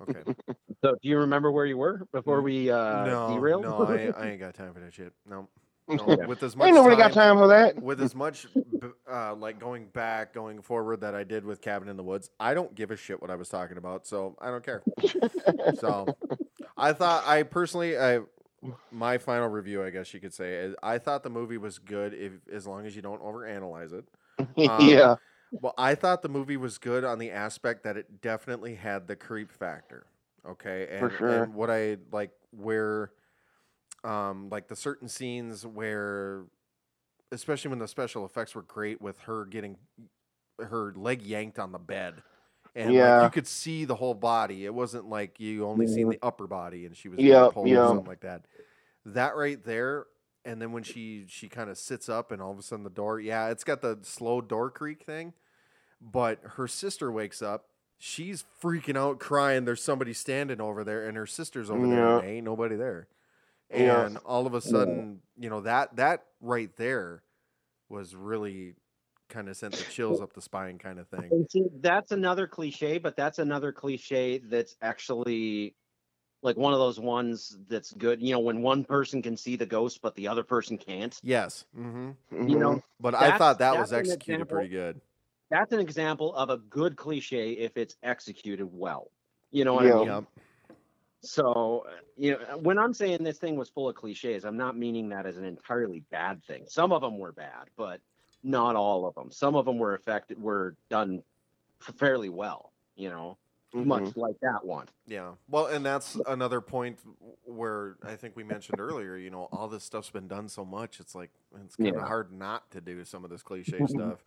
Okay. 0.01 0.23
So 0.85 0.91
do 1.01 1.09
you 1.09 1.17
remember 1.21 1.51
where 1.51 1.65
you 1.65 1.79
were 1.79 2.07
before 2.13 2.43
we 2.43 2.71
uh, 2.71 3.07
no, 3.07 3.35
derailed? 3.35 3.63
no, 3.63 3.87
I, 3.87 4.13
I 4.23 4.27
ain't 4.33 4.41
got 4.41 4.53
time 4.53 4.75
for 4.75 4.81
that 4.81 4.93
shit. 4.93 5.15
No, 5.27 5.49
no. 5.89 6.05
Okay. 6.05 6.27
With 6.27 6.43
as 6.43 6.57
much 6.57 6.67
Ain't 6.67 6.75
nobody 6.77 6.97
time, 6.97 7.09
got 7.09 7.13
time 7.13 7.37
for 7.37 7.47
that. 7.49 7.81
with 7.83 8.01
as 8.01 8.15
much 8.15 8.47
uh, 9.11 9.35
like 9.35 9.59
going 9.59 9.87
back, 9.87 10.33
going 10.33 10.63
forward 10.63 11.01
that 11.03 11.15
I 11.15 11.25
did 11.25 11.45
with 11.45 11.61
Cabin 11.61 11.89
in 11.89 11.97
the 11.97 12.03
Woods, 12.03 12.31
I 12.41 12.55
don't 12.55 12.75
give 12.75 12.91
a 12.91 12.97
shit 12.97 13.21
what 13.21 13.31
I 13.31 13.35
was 13.35 13.49
talking 13.49 13.77
about, 13.77 14.07
so 14.07 14.37
I 14.41 14.51
don't 14.51 14.65
care. 14.65 14.83
so 15.79 16.07
I 16.77 16.93
thought 16.93 17.27
I 17.27 17.43
personally, 17.43 17.99
I 17.99 18.21
my 18.91 19.19
final 19.19 19.49
review, 19.49 19.85
I 19.85 19.91
guess 19.91 20.15
you 20.15 20.21
could 20.21 20.33
say, 20.33 20.55
is 20.55 20.75
I 20.83 20.99
thought 20.99 21.23
the 21.23 21.31
movie 21.31 21.59
was 21.59 21.79
good 21.79 22.15
if 22.15 22.33
as 22.53 22.67
long 22.67 22.87
as 22.87 22.97
you 22.97 23.03
don't 23.03 23.23
overanalyze 23.23 23.93
it. 23.93 24.05
Um, 24.69 24.89
yeah. 24.89 25.15
Well, 25.53 25.75
I 25.79 25.95
thought 25.95 26.23
the 26.23 26.29
movie 26.29 26.57
was 26.57 26.79
good 26.79 27.05
on 27.05 27.21
the 27.21 27.31
aspect 27.31 27.85
that 27.85 27.97
it 27.97 28.21
definitely 28.21 28.75
had 28.75 29.07
the 29.07 29.15
creep 29.15 29.53
factor. 29.53 30.07
Okay, 30.49 30.89
and, 30.91 30.99
For 30.99 31.17
sure. 31.17 31.43
and 31.45 31.55
what 31.55 31.71
I 31.71 31.99
like 32.11 32.33
where, 32.51 33.13
um, 34.05 34.49
like 34.51 34.69
the 34.69 34.77
certain 34.77 35.09
scenes 35.09 35.67
where, 35.67 36.45
especially 37.33 37.71
when 37.71 37.79
the 37.81 37.89
special 37.89 38.25
effects 38.27 38.55
were 38.55 38.63
great 38.63 39.01
with 39.03 39.21
her 39.21 39.47
getting 39.47 39.79
her 40.61 40.93
leg 40.95 41.23
yanked 41.23 41.59
on 41.59 41.73
the 41.73 41.79
bed, 41.79 42.23
and 42.75 42.99
like, 42.99 43.21
you 43.21 43.31
could 43.31 43.47
see 43.47 43.85
the 43.85 43.97
whole 43.97 44.15
body. 44.15 44.65
It 44.65 44.75
wasn't 44.75 45.07
like 45.09 45.41
you 45.41 45.67
only 45.67 45.87
seen 45.87 46.09
Mhm. 46.09 46.11
the 46.11 46.19
upper 46.23 46.47
body 46.47 46.87
and 46.87 46.97
she 46.97 47.09
was 47.09 47.23
Yep, 47.23 47.25
being 47.25 47.49
pulled 47.49 47.77
or 47.77 47.85
something 47.85 48.09
like 48.09 48.21
that. 48.21 48.47
That 49.07 49.37
right 49.37 49.63
there, 49.65 50.07
and 50.45 50.61
then 50.63 50.73
when 50.73 50.83
she 50.85 51.25
she 51.29 51.49
kind 51.49 51.71
of 51.71 51.79
sits 51.79 52.09
up 52.09 52.33
and 52.33 52.43
all 52.43 52.53
of 52.53 52.59
a 52.59 52.63
sudden 52.63 52.85
the 52.85 52.91
door, 52.91 53.21
yeah, 53.21 53.51
it's 53.51 53.65
got 53.65 53.83
the 53.83 53.99
slow 54.03 54.41
door 54.41 54.71
creak 54.71 55.05
thing, 55.05 55.35
but 56.01 56.41
her 56.43 56.69
sister 56.69 57.11
wakes 57.13 57.43
up. 57.43 57.67
She's 57.99 58.45
freaking 58.63 58.97
out, 58.97 59.21
crying. 59.21 59.65
There's 59.65 59.83
somebody 59.83 60.13
standing 60.13 60.61
over 60.61 60.85
there, 60.85 61.07
and 61.07 61.17
her 61.17 61.27
sister's 61.27 61.71
over 61.71 61.89
there, 61.89 62.11
and 62.11 62.21
ain't 62.21 62.45
nobody 62.45 62.77
there. 62.77 63.09
Yeah. 63.71 64.07
And 64.07 64.19
all 64.19 64.47
of 64.47 64.55
a 64.55 64.61
sudden, 64.61 65.21
you 65.39 65.51
know 65.51 65.61
that 65.63 65.97
that 65.97 66.27
right 66.41 66.75
there 66.77 67.23
was 67.89 68.15
really 68.15 68.75
kind 69.29 69.49
of 69.49 69.57
sent 69.57 69.75
the 69.77 69.85
chills 69.85 70.21
up 70.21 70.33
the 70.33 70.43
spine, 70.43 70.79
kind 70.79 70.99
of 70.99 71.09
thing. 71.09 71.47
See, 71.51 71.65
that's 71.81 72.13
another 72.13 72.47
cliche, 72.47 72.99
but 72.99 73.17
that's 73.17 73.39
another 73.39 73.73
cliche 73.73 74.39
that's 74.39 74.77
actually 74.83 75.75
like 76.43 76.57
one 76.57 76.73
of 76.73 76.79
those 76.79 77.01
ones 77.01 77.57
that's 77.69 77.93
good. 77.93 78.23
You 78.23 78.33
know, 78.33 78.41
when 78.41 78.63
one 78.63 78.85
person 78.85 79.23
can 79.23 79.37
see 79.37 79.57
the 79.57 79.67
ghost, 79.67 80.01
but 80.03 80.15
the 80.15 80.29
other 80.29 80.45
person 80.45 80.79
can't. 80.79 81.19
Yes, 81.23 81.65
hmm 81.75 82.11
You 82.31 82.59
know, 82.59 82.83
but 83.01 83.15
I 83.15 83.39
thought 83.39 83.59
that 83.59 83.77
was 83.79 83.93
executed 83.93 84.33
example. 84.35 84.59
pretty 84.59 84.69
good. 84.69 85.01
that's 85.51 85.73
an 85.73 85.81
example 85.81 86.35
of 86.35 86.51
a 86.51 86.59
good 86.59 86.97
cliche 86.97 87.53
if 87.53 87.77
it's 87.77 87.97
executed 88.03 88.67
well. 88.67 89.11
You 89.51 89.65
know 89.65 89.75
what 89.75 89.87
Yeah. 89.87 89.95
I 89.95 89.97
mean? 89.99 90.07
Yep. 90.07 90.25
So, 91.25 91.87
you 92.17 92.33
know, 92.39 92.59
when 92.59 92.79
I'm 92.79 92.93
saying 92.93 93.25
this 93.25 93.39
thing 93.39 93.57
was 93.57 93.71
full 93.71 93.89
of 93.89 93.97
cliches, 93.97 94.45
I'm 94.45 94.57
not 94.57 94.77
meaning 94.77 95.09
that 95.09 95.27
as 95.27 95.37
an 95.37 95.45
entirely 95.45 96.01
bad 96.11 96.45
thing. 96.45 96.65
Some 96.69 96.93
of 96.93 97.01
them 97.01 97.19
were 97.19 97.33
bad, 97.33 97.71
but 97.77 98.01
not 98.43 98.77
all 98.77 99.07
of 99.07 99.15
them. 99.15 99.31
Some 99.31 99.57
of 99.57 99.65
them 99.65 99.79
were 99.79 99.95
affected, 99.95 100.41
were 100.41 100.77
done 100.91 101.23
fairly 101.81 102.29
well. 102.29 102.73
You 102.97 103.09
know, 103.09 103.39
Mhm. 103.73 103.87
much 103.87 104.17
like 104.17 104.39
that 104.41 104.65
one. 104.65 104.87
Yeah. 105.07 105.35
Well, 105.49 105.67
and 105.67 105.85
that's 105.85 106.15
another 106.27 106.61
point 106.61 107.01
where 107.45 107.97
I 108.05 108.15
think 108.17 108.37
we 108.37 108.45
mentioned 108.45 108.79
earlier, 108.79 109.17
you 109.17 109.31
know, 109.31 109.49
all 109.51 109.67
this 109.67 109.83
stuff's 109.83 110.11
been 110.11 110.29
done 110.29 110.49
so 110.49 110.65
much, 110.65 111.01
it's 111.01 111.15
like 111.15 111.31
it's 111.65 111.75
kind 111.75 111.89
of 111.91 111.97
Yeah. 111.97 112.07
hard 112.07 112.31
not 112.33 112.71
to 112.71 112.81
do 112.81 113.05
some 113.05 113.25
of 113.25 113.31
this 113.31 113.43
cliche 113.43 113.79
stuff, 113.87 114.25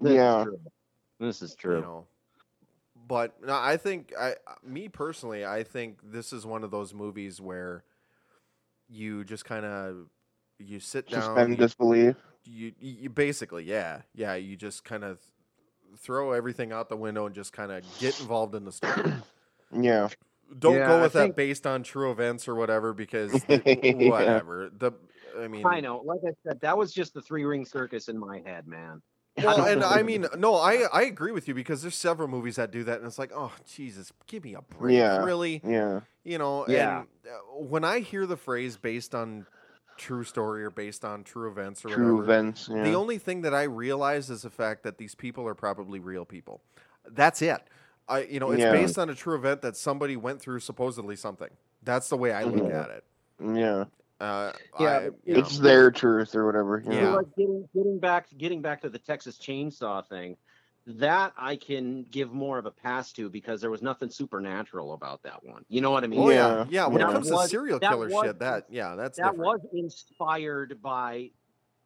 This 0.00 0.12
Yeah. 0.14 0.38
is 0.40 0.44
true. 0.44 0.60
This 1.18 1.42
is 1.42 1.54
true. 1.56 1.76
you 1.76 1.82
know. 1.82 2.06
But 3.10 3.44
no, 3.44 3.54
I 3.54 3.76
think 3.76 4.12
I 4.16 4.36
me 4.64 4.86
personally, 4.88 5.44
I 5.44 5.64
think 5.64 5.98
this 6.12 6.32
is 6.32 6.46
one 6.46 6.62
of 6.62 6.70
those 6.70 6.94
movies 6.94 7.40
where 7.40 7.82
you 8.88 9.24
just 9.24 9.44
kind 9.44 9.64
of 9.64 10.06
you 10.60 10.78
sit 10.78 11.08
down 11.08 11.22
Suspend 11.22 11.50
you, 11.50 11.56
disbelief. 11.56 12.16
you 12.44 12.72
you 12.78 13.10
basically, 13.10 13.64
yeah. 13.64 14.02
Yeah, 14.14 14.36
you 14.36 14.56
just 14.56 14.84
kind 14.84 15.02
of 15.02 15.18
throw 15.98 16.30
everything 16.30 16.70
out 16.70 16.88
the 16.88 16.96
window 16.96 17.26
and 17.26 17.34
just 17.34 17.52
kind 17.52 17.72
of 17.72 17.82
get 17.98 18.20
involved 18.20 18.54
in 18.54 18.64
the 18.64 18.72
story. 18.72 19.12
Yeah. 19.76 20.08
Don't 20.58 20.74
Yeah, 20.76 20.86
go 20.88 20.98
I 20.98 21.02
with 21.02 21.12
that 21.14 21.22
think- 21.22 21.36
based 21.36 21.66
on 21.66 21.82
true 21.82 22.12
events 22.12 22.46
or 22.46 22.54
whatever 22.54 22.92
because 22.92 23.32
Yeah. 23.48 24.08
whatever. 24.08 24.70
The 24.76 24.92
I 25.36 25.48
mean 25.48 25.66
I 25.66 25.80
know. 25.80 26.00
Like 26.04 26.20
I 26.24 26.30
said, 26.46 26.60
that 26.60 26.78
was 26.78 26.92
just 26.92 27.14
the 27.14 27.22
three 27.22 27.44
ring 27.44 27.64
circus 27.64 28.08
in 28.08 28.16
my 28.18 28.40
head, 28.46 28.66
man. 28.68 29.02
Well, 29.44 29.64
and 29.66 29.82
I 29.84 30.02
mean, 30.02 30.26
no, 30.38 30.54
I 30.56 30.86
I 30.92 31.02
agree 31.02 31.32
with 31.32 31.48
you 31.48 31.54
because 31.54 31.82
there's 31.82 31.94
several 31.96 32.28
movies 32.28 32.56
that 32.56 32.70
do 32.70 32.84
that, 32.84 32.98
and 32.98 33.06
it's 33.06 33.18
like, 33.18 33.32
oh 33.34 33.52
Jesus, 33.74 34.12
give 34.26 34.44
me 34.44 34.54
a 34.54 34.62
break, 34.62 34.96
Yeah. 34.96 35.24
really, 35.24 35.60
Yeah. 35.64 36.00
you 36.24 36.38
know? 36.38 36.64
Yeah. 36.68 37.04
And 37.24 37.68
when 37.70 37.84
I 37.84 38.00
hear 38.00 38.26
the 38.26 38.36
phrase 38.36 38.76
based 38.76 39.14
on 39.14 39.46
true 39.96 40.24
story 40.24 40.64
or 40.64 40.70
based 40.70 41.04
on 41.04 41.22
true 41.24 41.50
events 41.50 41.84
or 41.84 41.88
True 41.90 42.16
whatever, 42.16 42.22
events. 42.40 42.68
Yeah. 42.72 42.82
the 42.84 42.94
only 42.94 43.18
thing 43.18 43.42
that 43.42 43.52
I 43.54 43.64
realize 43.64 44.30
is 44.30 44.42
the 44.42 44.50
fact 44.50 44.82
that 44.84 44.96
these 44.96 45.14
people 45.14 45.46
are 45.46 45.54
probably 45.54 46.00
real 46.00 46.24
people. 46.24 46.62
That's 47.10 47.42
it. 47.42 47.60
I, 48.08 48.22
you 48.22 48.40
know, 48.40 48.50
it's 48.50 48.60
Yeah. 48.62 48.72
based 48.72 48.98
on 48.98 49.10
a 49.10 49.14
true 49.14 49.34
event 49.36 49.60
that 49.62 49.76
somebody 49.76 50.16
went 50.16 50.40
through 50.40 50.60
supposedly 50.60 51.16
something. 51.16 51.50
That's 51.82 52.08
the 52.08 52.16
way 52.16 52.32
I 52.32 52.44
look 52.44 52.64
Mhm. 52.70 52.74
at 52.84 52.90
it. 52.90 53.04
yeah. 53.58 53.84
Uh, 54.20 54.52
Yeah, 54.78 54.86
I, 54.86 55.04
you 55.04 55.12
It's 55.24 55.58
know, 55.58 55.64
their 55.64 55.90
truth 55.90 56.34
or 56.34 56.44
whatever. 56.46 56.82
you 56.84 56.92
Yeah. 56.92 57.14
Like 57.14 57.34
getting 57.36 57.68
getting 57.74 57.98
back 57.98 58.26
getting 58.36 58.60
back 58.62 58.82
to 58.82 58.88
the 58.90 58.98
Texas 58.98 59.38
chainsaw 59.38 60.06
thing. 60.06 60.36
that 60.86 61.32
I 61.36 61.56
can 61.56 62.04
give 62.10 62.32
more 62.32 62.58
of 62.58 62.64
a 62.66 62.70
pass 62.70 63.12
to 63.12 63.28
because 63.28 63.60
there 63.60 63.70
was 63.70 63.82
nothing 63.82 64.08
supernatural 64.10 64.92
about 64.94 65.22
that 65.22 65.44
one. 65.44 65.64
You 65.68 65.82
know 65.82 65.90
what 65.90 66.04
I 66.04 66.06
mean? 66.06 66.20
Oh 66.20 66.30
yeah, 66.30 66.36
Yeah. 66.36 66.64
yeah. 66.70 66.86
When 66.86 66.98
That 66.98 67.10
it 67.10 67.12
comes 67.12 67.30
was- 67.30 67.42
to 67.44 67.48
serial 67.48 67.78
that 67.78 67.90
killer 67.90 68.08
was- 68.08 68.24
shit, 68.26 68.38
that 68.40 68.66
yeah, 68.70 68.94
that's 68.96 69.18
that 69.18 69.32
different. 69.32 69.40
was 69.40 69.60
inspired 69.72 70.80
by 70.82 71.30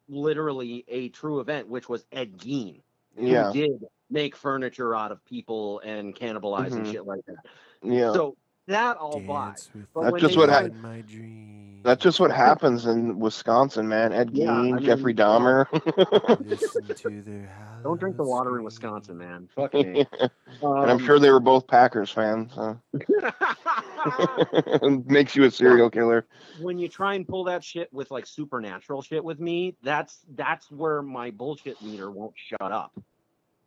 literally 0.07 0.85
a 0.87 1.09
true 1.09 1.39
event, 1.39 1.67
which 1.67 1.89
was 1.89 2.05
Ed 2.11 2.37
Gein, 2.37 2.81
who 3.17 3.27
Yeah. 3.27 3.51
did 3.53 3.83
make 4.09 4.35
furniture 4.35 4.95
out 4.95 5.11
of 5.11 5.23
people 5.25 5.79
and 5.79 6.15
cannibalize 6.15 6.71
and 6.71 6.85
Mhm. 6.85 6.91
shit 6.91 7.05
like 7.05 7.25
that. 7.25 7.45
Yeah. 7.83 8.13
So 8.13 8.37
that 8.67 8.97
I'll. 8.99 9.19
Dance 9.19 9.69
with 9.73 9.85
But 9.93 10.03
That's 10.11 10.21
just 10.21 10.37
what 10.37 10.47
try- 10.47 10.63
hap- 10.63 10.71
in 10.71 10.81
my 10.81 11.01
dreams. 11.01 11.51
That's 11.83 12.01
just 12.01 12.19
what 12.19 12.31
happens 12.31 12.87
in 12.87 13.19
Wisconsin, 13.19 13.87
man. 13.87 14.11
Ed 14.11 14.31
Yeah, 14.33 14.47
Gein, 14.47 14.57
I 14.57 14.61
mean, 14.77 14.83
Jeffrey 14.83 15.13
Dahmer. 15.13 15.67
To 16.95 17.21
their 17.21 17.79
Don't 17.83 17.99
drink 17.99 18.17
the 18.17 18.23
water 18.23 18.57
in. 18.57 18.63
Wisconsin, 18.63 19.17
man. 19.19 19.47
Fuck 19.55 19.73
me. 19.75 20.03
and 20.19 20.31
I'm 20.63 20.89
Um, 20.89 20.99
sure 21.05 21.19
they 21.19 21.29
were 21.29 21.39
both 21.39 21.67
Packers 21.67 22.09
fans. 22.09 22.51
So. 22.55 22.79
Makes 25.05 25.35
you 25.35 25.43
a 25.43 25.51
serial 25.51 25.89
killer. 25.91 26.25
when 26.59 26.77
you 26.79 26.87
try 26.87 27.13
and 27.15 27.27
pull 27.27 27.43
that 27.45 27.63
shit 27.63 27.91
with 27.93 28.09
like 28.11 28.25
supernatural 28.25 29.01
shit 29.03 29.23
with 29.23 29.39
me, 29.39 29.75
that's 29.83 30.19
that's 30.35 30.71
where 30.71 31.01
my 31.03 31.29
bullshit 31.31 31.79
meter 31.83 32.09
won't 32.09 32.33
shut 32.35 32.71
up. 32.71 32.91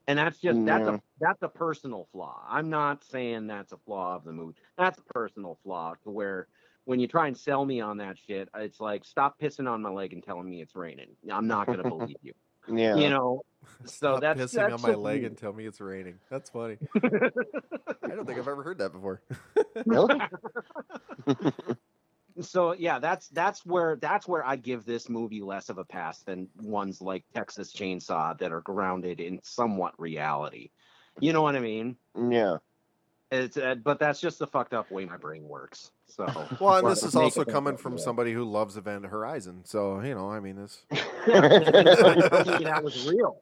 And 0.09 0.19
that's 0.19 0.39
just 0.39 0.65
that's 0.65 0.89
a 0.89 1.01
that's 1.21 1.43
a 1.43 1.49
personal 1.49 2.09
flaw. 2.13 2.43
I'm 2.49 2.71
not 2.71 3.05
saying 3.05 3.47
that's 3.47 3.73
a 3.73 3.77
flaw 3.77 4.17
of 4.17 4.25
the 4.25 4.33
movie. 4.33 4.57
That's 4.79 4.99
a 4.99 5.03
personal 5.13 5.59
flaw 5.63 5.95
to 6.05 6.11
where 6.11 6.49
when 6.87 6.99
you 6.99 7.07
try 7.07 7.27
and 7.27 7.37
sell 7.37 7.67
me 7.67 7.83
on 7.83 7.99
that 7.99 8.17
shit, 8.17 8.49
it's 8.57 8.81
like 8.81 9.05
stop 9.05 9.39
pissing 9.39 9.69
on 9.71 9.83
my 9.83 9.91
leg 9.91 10.15
and 10.15 10.23
telling 10.23 10.49
me 10.49 10.63
it's 10.63 10.75
raining. 10.75 11.09
I'm 11.31 11.47
not 11.47 11.67
gonna 11.67 11.83
believe 11.89 12.17
you. 12.23 12.33
Yeah. 12.73 12.97
You 12.97 13.11
know. 13.11 13.43
So 13.85 14.17
Stop 14.17 14.21
that's 14.23 14.41
pissing 14.41 14.53
that's 14.55 14.75
on 14.75 14.81
my 14.81 14.89
just 14.89 15.01
leg 15.01 15.21
me. 15.21 15.27
and 15.27 15.37
tell 15.37 15.53
me 15.53 15.67
it's 15.67 15.81
raining. 15.81 16.19
That's 16.31 16.49
funny. 16.49 16.79
I 17.05 18.09
don't 18.09 18.25
think 18.25 18.39
I've 18.39 18.49
ever 18.49 18.63
heard 18.63 18.79
that 18.79 18.93
before. 18.93 19.21
Really? 19.85 20.19
so 22.41 22.75
yeah 22.75 22.99
that's 22.99 23.29
that's 23.29 23.65
where 23.65 23.97
that's 23.97 24.27
where 24.29 24.45
i 24.45 24.57
give 24.57 24.85
this 24.85 25.09
movie 25.09 25.41
less 25.41 25.69
of 25.69 25.79
a 25.79 25.85
pass 25.85 26.23
than 26.23 26.49
ones 26.61 27.01
like 27.01 27.25
texas 27.35 27.73
chainsaw 27.73 28.37
that 28.39 28.53
are 28.53 28.61
grounded 28.61 29.21
in 29.21 29.41
somewhat 29.43 29.95
reality 29.99 30.71
you 31.21 31.33
know 31.33 31.43
what 31.43 31.57
i 31.57 31.61
mean 31.61 31.97
yeah. 32.31 32.57
it's 33.31 33.57
uh, 33.57 33.75
but 33.77 33.99
that's 33.99 34.21
just 34.21 34.39
the 34.39 34.47
fucked 34.47 34.75
up 34.75 34.91
way 34.91 35.05
my 35.05 35.17
brain 35.17 35.43
works 35.43 35.91
so 36.07 36.25
Well, 36.61 36.77
and 36.77 36.89
this 36.89 37.03
is 37.03 37.15
also 37.15 37.45
coming 37.45 37.77
from 37.77 37.99
yeah. 37.99 38.03
somebody 38.03 38.33
who 38.33 38.45
loves 38.45 38.79
Event 38.79 39.05
Horizon. 39.05 39.61
So, 39.65 40.01
you 40.01 40.15
know, 40.15 40.31
I 40.31 40.41
mean, 40.41 40.57
this. 40.57 40.83
that 40.91 42.81
was 42.83 43.07
real 43.07 43.39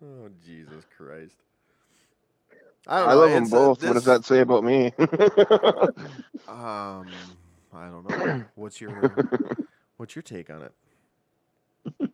Oh, 0.00 0.28
Jesus 0.44 0.84
Christ. 0.96 1.36
I, 2.88 3.04
I 3.04 3.14
don't 3.14 3.18
know, 3.18 3.20
love 3.20 3.30
them 3.32 3.42
it's, 3.44 3.54
uh, 3.54 3.58
both. 3.58 3.82
What 3.82 3.94
does 3.94 4.04
that 4.04 4.24
say 4.24 4.40
about 4.40 4.64
me? 4.64 4.92
Um, 6.48 7.36
I 7.72 7.88
don't 7.88 8.04
know. 8.04 8.44
What's 8.54 8.80
your 8.80 9.24
What's 9.98 10.16
your 10.16 10.22
take 10.22 10.50
on 10.50 10.62
it? 10.62 10.72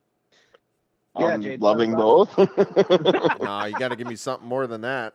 Yeah, 1.17 1.35
I'm 1.35 1.43
Jade, 1.43 1.61
loving 1.63 1.95
both. 1.95 2.37
Nah, 3.41 3.67
you 3.67 3.77
got 3.77 3.91
to 3.91 3.97
give 3.97 4.09
me 4.09 4.17
something 4.17 4.49
more 4.49 4.67
than 4.67 4.81
that. 4.81 5.15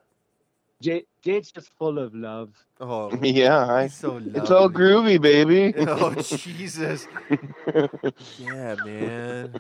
Jade, 0.81 1.05
jade's 1.23 1.51
just 1.51 1.69
full 1.77 1.99
of 1.99 2.15
love 2.15 2.55
Oh, 2.79 3.11
yeah, 3.21 3.65
I, 3.65 3.83
he's 3.83 3.95
so 3.95 4.17
it's 4.17 4.49
all 4.51 4.69
groovy, 4.69 5.21
baby. 5.21 5.73
Oh, 5.77 6.15
Jesus. 6.15 7.07
Yeah, 8.37 8.75
man. 8.75 9.59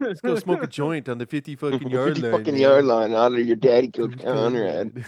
Let's 0.00 0.20
go 0.20 0.36
smoke 0.38 0.62
a 0.62 0.66
joint 0.66 1.08
on 1.08 1.18
the 1.18 1.26
50 1.26 1.56
fucking 1.56 1.88
yard 1.90 2.14
50 2.14 2.22
line. 2.22 2.32
fucking 2.38 2.54
man. 2.54 2.60
yard 2.62 2.84
line 2.84 3.14
out 3.14 3.32
of 3.32 3.38
your 3.46 3.56
daddy, 3.56 3.90
Coach 3.90 4.12
Coach 4.18 4.22
Conrad. 4.24 5.04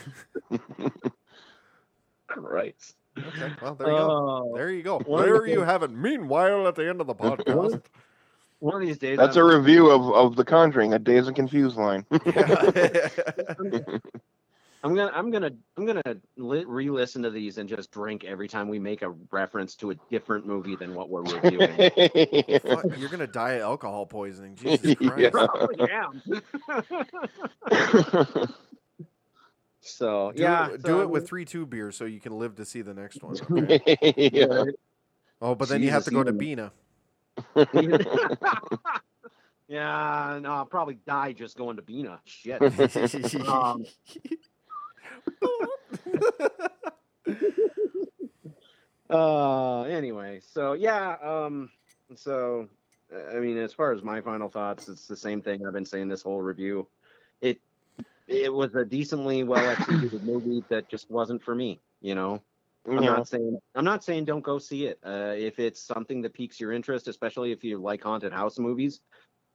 right 2.36 2.76
Okay, 3.18 3.52
well, 3.60 3.74
there 3.74 3.88
you 3.90 3.92
go. 3.96 4.10
Oh, 4.10 4.54
There 4.56 4.70
you 4.70 4.82
go. 4.82 4.98
One 5.00 5.28
of 5.28 5.46
you 5.48 5.54
things- 5.56 5.64
have 5.66 5.82
it. 5.82 5.90
Meanwhile, 5.90 6.66
at 6.68 6.74
the 6.76 6.88
end 6.88 7.00
of 7.00 7.06
the 7.08 7.14
podcast. 7.14 7.82
one 8.60 8.74
of 8.80 8.86
these 8.86 8.98
days 8.98 9.18
That's 9.18 9.36
a 9.36 9.40
I'm- 9.40 9.48
review 9.56 9.90
of, 9.90 10.10
of 10.14 10.36
The 10.36 10.44
Conjuring, 10.44 10.92
a 10.94 10.98
Dazed 10.98 11.26
and 11.26 11.36
Confused 11.36 11.76
line. 11.76 12.06
I'm 14.82 14.94
gonna, 14.94 15.12
I'm 15.14 15.30
gonna, 15.30 15.50
I'm 15.76 15.84
gonna 15.84 16.02
li- 16.36 16.64
re-listen 16.66 17.22
to 17.22 17.30
these 17.30 17.58
and 17.58 17.68
just 17.68 17.90
drink 17.90 18.24
every 18.24 18.48
time 18.48 18.66
we 18.68 18.78
make 18.78 19.02
a 19.02 19.10
reference 19.30 19.74
to 19.76 19.90
a 19.90 19.94
different 20.10 20.46
movie 20.46 20.74
than 20.74 20.94
what 20.94 21.10
we're 21.10 21.22
reviewing. 21.22 21.76
Fuck, 22.62 22.96
You're 22.96 23.10
gonna 23.10 23.26
die 23.26 23.52
of 23.52 23.62
alcohol 23.62 24.06
poisoning. 24.06 24.56
Jesus 24.56 24.94
Christ. 24.98 25.18
Yeah. 25.18 25.30
Probably 25.30 25.90
am. 25.90 26.22
so 29.80 30.32
Do, 30.32 30.42
yeah, 30.42 30.68
it, 30.70 30.80
so, 30.80 30.88
do 30.88 30.98
I 31.00 31.02
it 31.02 31.10
with 31.10 31.28
three 31.28 31.44
two 31.44 31.66
beers 31.66 31.96
so 31.96 32.06
you 32.06 32.20
can 32.20 32.38
live 32.38 32.56
to 32.56 32.64
see 32.64 32.80
the 32.80 32.94
next 32.94 33.22
one. 33.22 33.36
okay? 33.50 34.30
yeah. 34.32 34.64
Oh, 35.42 35.54
but 35.54 35.68
then 35.68 35.82
you 35.82 35.90
have 35.90 36.04
to 36.04 36.10
go 36.10 36.24
to 36.24 36.32
Bina. 36.32 36.72
yeah, 39.68 40.38
no, 40.42 40.52
I'll 40.52 40.66
probably 40.66 40.98
die 41.06 41.32
just 41.32 41.56
going 41.56 41.76
to 41.76 41.82
Bina. 41.82 42.20
Shit. 42.24 42.60
Um, 43.46 43.84
uh, 49.10 49.82
anyway, 49.82 50.40
so 50.40 50.74
yeah, 50.74 51.16
um, 51.22 51.70
so 52.14 52.68
I 53.32 53.40
mean, 53.40 53.58
as 53.58 53.72
far 53.72 53.92
as 53.92 54.02
my 54.02 54.20
final 54.20 54.48
thoughts, 54.48 54.88
it's 54.88 55.06
the 55.06 55.16
same 55.16 55.42
thing 55.42 55.66
I've 55.66 55.72
been 55.72 55.84
saying 55.84 56.08
this 56.08 56.22
whole 56.22 56.40
review. 56.40 56.88
It 57.40 57.60
it 58.26 58.52
was 58.52 58.74
a 58.74 58.84
decently 58.84 59.44
well 59.44 59.68
executed 59.68 60.22
movie 60.22 60.64
that 60.70 60.88
just 60.88 61.10
wasn't 61.10 61.42
for 61.42 61.54
me. 61.54 61.80
You 62.00 62.14
know, 62.14 62.42
I'm 62.86 62.96
Yeah. 62.96 63.16
not 63.16 63.28
saying 63.28 63.58
I'm 63.74 63.84
not 63.84 64.04
saying 64.04 64.24
don't 64.24 64.42
go 64.42 64.58
see 64.58 64.86
it. 64.86 64.98
Uh, 65.04 65.34
if 65.36 65.58
it's 65.58 65.82
something 65.82 66.22
that 66.22 66.34
piques 66.34 66.60
your 66.60 66.72
interest, 66.72 67.08
especially 67.08 67.52
if 67.52 67.64
you 67.64 67.78
like 67.78 68.02
haunted 68.02 68.32
house 68.32 68.58
movies, 68.58 69.00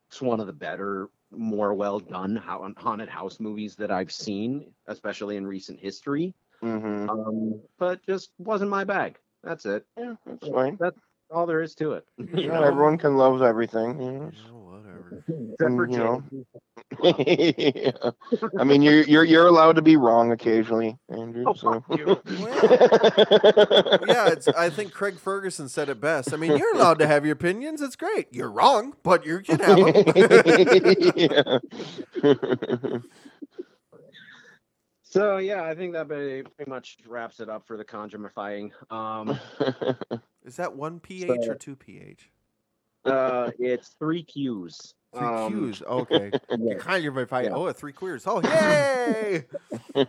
it's 0.09 0.21
one 0.21 0.39
of 0.39 0.47
the 0.47 0.53
better, 0.53 1.09
more 1.31 1.73
well 1.73 1.99
done 1.99 2.35
hau- 2.35 2.71
haunted 2.77 3.09
house 3.09 3.39
movies 3.39 3.75
that 3.75 3.91
I've 3.91 4.11
seen, 4.11 4.73
especially 4.87 5.37
in 5.37 5.45
recent 5.47 5.79
history. 5.79 6.33
Mhm. 6.61 7.09
Um, 7.09 7.61
but 7.77 8.01
just 8.05 8.31
wasn't 8.37 8.69
my 8.71 8.83
bag. 8.83 9.17
That's 9.43 9.65
it. 9.65 9.85
Yeah, 9.97 10.15
that's 10.25 10.47
fine. 10.47 10.77
That's 10.79 10.97
all 11.29 11.45
there 11.45 11.61
is 11.61 11.75
to 11.75 11.93
it. 11.93 12.05
You 12.17 12.47
know? 12.47 12.63
everyone 12.63 12.97
can 12.97 13.17
love 13.17 13.41
everything. 13.41 14.01
you 14.01 14.11
know. 14.11 14.31
Yeah, 14.33 14.51
whatever. 14.51 15.23
Except 15.27 15.75
for 15.75 15.89
you 15.89 15.97
know. 15.97 16.23
Jay. 17.01 17.73
yeah. 18.01 18.09
I 18.59 18.63
mean, 18.63 18.81
you're 18.81 19.03
you're 19.03 19.23
you're 19.23 19.47
allowed 19.47 19.75
to 19.77 19.81
be 19.81 19.95
wrong 19.97 20.31
occasionally, 20.31 20.97
Andrew. 21.09 21.45
Oh, 21.47 21.53
so. 21.53 21.83
fuck 21.87 21.97
you. 21.97 22.05
yeah, 24.07 24.27
it's, 24.29 24.47
I 24.49 24.69
think 24.69 24.93
Craig 24.93 25.17
Ferguson 25.17 25.67
said 25.69 25.89
it 25.89 25.99
best. 25.99 26.33
I 26.33 26.37
mean, 26.37 26.55
you're 26.57 26.75
allowed 26.75 26.99
to 26.99 27.07
have 27.07 27.25
your 27.25 27.33
opinions. 27.33 27.81
It's 27.81 27.95
great. 27.95 28.27
You're 28.31 28.51
wrong, 28.51 28.95
but 29.03 29.25
you 29.25 29.39
can 29.39 29.59
have 29.59 29.77
them. 32.21 33.03
So 35.03 35.37
yeah, 35.37 35.63
I 35.63 35.75
think 35.75 35.93
that 35.93 36.07
pretty 36.07 36.43
pretty 36.43 36.69
much 36.69 36.97
wraps 37.07 37.39
it 37.39 37.49
up 37.49 37.65
for 37.65 37.77
the 37.77 37.85
conjurifying. 37.85 38.71
Um, 38.91 39.39
Is 40.43 40.57
that 40.57 40.75
one 40.75 40.99
pH 40.99 41.27
So- 41.27 41.51
or 41.51 41.55
two 41.55 41.75
pH? 41.75 42.29
Uh, 43.05 43.51
it's 43.59 43.95
three 43.99 44.23
Qs. 44.23 44.93
Three 45.15 45.27
Um, 45.27 45.71
Q's. 45.71 45.81
Okay. 45.87 46.31
yeah. 46.49 46.57
You 46.57 46.75
kind 46.77 47.05
of 47.05 47.29
fight. 47.29 47.45
Yeah. 47.45 47.51
Oh, 47.53 47.71
three 47.71 47.93
queers. 47.93 48.23
Oh, 48.25 48.41
yay! 48.41 49.45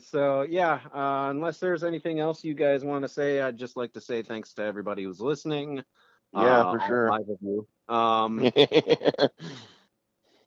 so 0.00 0.42
yeah, 0.48 0.80
uh, 0.94 1.28
unless 1.30 1.58
there's 1.58 1.84
anything 1.84 2.20
else 2.20 2.44
you 2.44 2.54
guys 2.54 2.84
want 2.84 3.02
to 3.02 3.08
say, 3.08 3.40
I'd 3.40 3.58
just 3.58 3.76
like 3.76 3.92
to 3.94 4.00
say 4.00 4.22
thanks 4.22 4.52
to 4.54 4.62
everybody 4.62 5.02
who's 5.04 5.20
listening. 5.20 5.82
Yeah, 6.32 6.60
uh, 6.60 6.72
for 6.72 6.80
sure. 6.86 7.08
Five 7.08 7.28
of 7.28 7.38
you. 7.40 7.66
Um, 7.88 8.50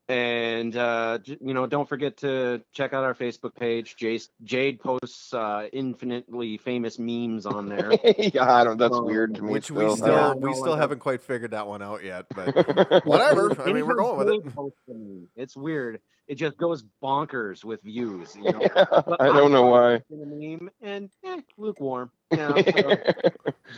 and 0.09 0.75
uh, 0.75 1.19
you 1.25 1.53
know, 1.53 1.67
don't 1.67 1.87
forget 1.87 2.17
to 2.17 2.61
check 2.73 2.93
out 2.93 3.03
our 3.03 3.13
Facebook 3.13 3.55
page. 3.55 3.95
Jade, 3.95 4.23
Jade 4.43 4.79
posts 4.79 5.33
uh, 5.33 5.67
infinitely 5.71 6.57
famous 6.57 6.97
memes 6.97 7.45
on 7.45 7.69
there. 7.69 7.91
yeah, 8.17 8.51
I 8.51 8.63
don't. 8.63 8.77
That's 8.77 8.95
Um, 8.95 9.05
weird 9.05 9.35
to 9.35 9.43
me. 9.43 9.53
Which 9.53 9.69
we 9.69 9.83
still. 9.83 9.95
still 9.97 10.07
Yeah, 10.07 10.33
we 10.33 10.53
still 10.55 10.75
haven't 10.75 10.99
quite 10.99 11.21
figured 11.21 11.51
that 11.51 11.67
one 11.67 11.83
out 11.83 12.03
yet. 12.03 12.25
But 12.35 12.55
whatever. 13.05 13.55
I 13.61 13.71
mean, 13.71 13.85
we're 13.85 13.95
going 13.95 14.17
with 14.17 14.29
it. 14.29 14.43
Jade 14.43 14.55
posts 14.55 14.79
them. 14.87 15.27
It's 15.35 15.55
weird. 15.55 15.99
It 16.27 16.35
just 16.35 16.57
goes 16.57 16.83
bonkers 17.03 17.63
with 17.63 17.81
views. 17.83 18.35
You 18.35 18.51
know, 18.51 18.59
Yeah, 18.75 18.85
I 19.19 19.27
don't 19.27 19.51
know 19.51 19.65
why. 19.67 19.93
a 19.95 20.01
meme 20.11 20.69
and 20.81 21.09
eh, 21.23 21.41
lukewarm. 21.57 22.11
You 22.31 22.37
know, 22.37 22.55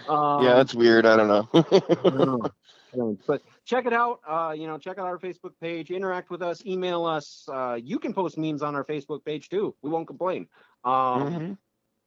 so, 0.07 0.13
um, 0.13 0.43
yeah, 0.45 0.55
that's 0.55 0.73
weird. 0.73 1.05
I 1.05 1.15
don't 1.17 1.27
know. 1.27 2.41
But 3.27 3.41
check 3.65 3.85
it 3.85 3.93
out. 3.93 4.19
Uh, 4.27 4.53
you 4.57 4.67
know, 4.67 4.77
check 4.77 4.97
out 4.97 5.05
our 5.05 5.17
Facebook 5.17 5.53
page. 5.61 5.91
Interact 5.91 6.29
with 6.29 6.41
us. 6.41 6.65
Email 6.65 7.05
us. 7.05 7.47
Uh, 7.51 7.77
you 7.81 7.99
can 7.99 8.13
post 8.13 8.37
memes 8.37 8.61
on 8.61 8.75
our 8.75 8.83
Facebook 8.83 9.23
page 9.23 9.49
too. 9.49 9.75
We 9.81 9.89
won't 9.89 10.07
complain. 10.07 10.47
Um, 10.83 10.97
Mhm. 11.23 11.57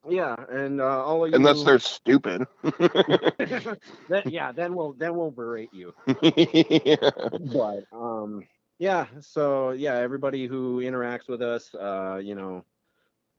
yeah, 0.09 0.35
and 0.49 0.81
uh, 0.81 1.05
all 1.05 1.25
of 1.25 1.31
you. 1.31 1.37
Unless 1.37 1.65
they're 1.65 1.79
stupid. 1.79 2.47
then, 4.09 4.23
yeah, 4.27 4.53
then 4.53 4.75
we'll 4.75 4.93
then 4.93 5.15
we'll 5.17 5.31
berate 5.31 5.73
you. 5.73 5.95
yeah. 6.23 7.11
But 7.53 7.85
um, 7.93 8.45
yeah. 8.79 9.07
So 9.21 9.71
yeah, 9.71 9.97
everybody 9.97 10.47
who 10.47 10.81
interacts 10.81 11.29
with 11.29 11.43
us, 11.43 11.75
uh, 11.75 12.21
you 12.23 12.35
know, 12.35 12.65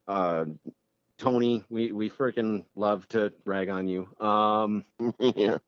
uh, 0.08 0.46
Tony, 1.18 1.64
we 1.70 1.92
we 1.92 2.10
freaking 2.10 2.64
love 2.74 3.06
to 3.08 3.32
rag 3.44 3.68
on 3.68 3.86
you. 3.88 4.08
Um, 4.20 4.84
yeah. 5.18 5.58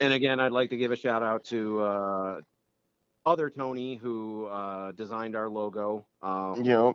And 0.00 0.12
again, 0.12 0.40
I'd 0.40 0.52
like 0.52 0.70
to 0.70 0.76
give 0.76 0.92
a 0.92 0.96
shout 0.96 1.22
out 1.22 1.44
to 1.44 1.80
uh, 1.80 2.40
other 3.24 3.50
Tony 3.50 3.96
who 3.96 4.46
uh, 4.46 4.92
designed 4.92 5.36
our 5.36 5.48
logo. 5.48 6.06
Um, 6.22 6.64
Yep. 6.64 6.94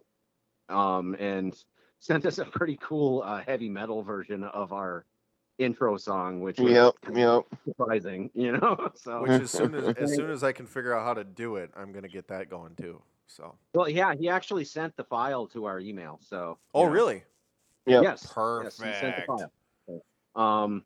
um, 0.70 1.16
and 1.20 1.56
sent 2.00 2.26
us 2.26 2.38
a 2.40 2.46
pretty 2.46 2.78
cool 2.82 3.22
uh, 3.24 3.42
heavy 3.46 3.70
metal 3.70 4.02
version 4.04 4.44
of 4.44 4.74
our 4.74 5.06
intro 5.60 5.98
song, 5.98 6.42
which 6.42 6.60
was 6.60 6.72
Yep. 6.74 6.96
Yep. 7.14 7.44
surprising, 7.68 8.32
you 8.36 8.54
know. 8.54 8.92
So, 8.96 9.22
Which 9.22 9.32
as 9.32 9.52
soon 9.52 9.76
as 9.76 9.88
as 9.98 10.12
soon 10.16 10.30
as 10.30 10.44
I 10.44 10.52
can 10.52 10.66
figure 10.66 10.96
out 10.96 11.04
how 11.06 11.14
to 11.14 11.24
do 11.24 11.58
it, 11.58 11.72
I'm 11.76 11.92
gonna 11.92 12.08
get 12.08 12.28
that 12.30 12.50
going 12.50 12.76
too. 12.76 13.02
So. 13.28 13.56
well, 13.74 13.88
yeah, 13.88 14.14
he 14.14 14.28
actually 14.28 14.66
sent 14.66 14.96
the 14.98 15.06
file 15.06 15.48
to 15.48 15.64
our 15.64 15.80
email. 15.80 16.20
So, 16.22 16.58
Oh 16.74 16.82
you 16.82 16.88
know, 16.88 16.92
really? 16.92 17.24
Yep. 17.86 18.04
Yes, 18.04 18.34
yes, 18.36 18.78
he 18.78 18.94
sent 18.94 19.16
the 19.16 19.22
Perfect. 19.24 19.52
file. 20.36 20.64
Um. 20.64 20.86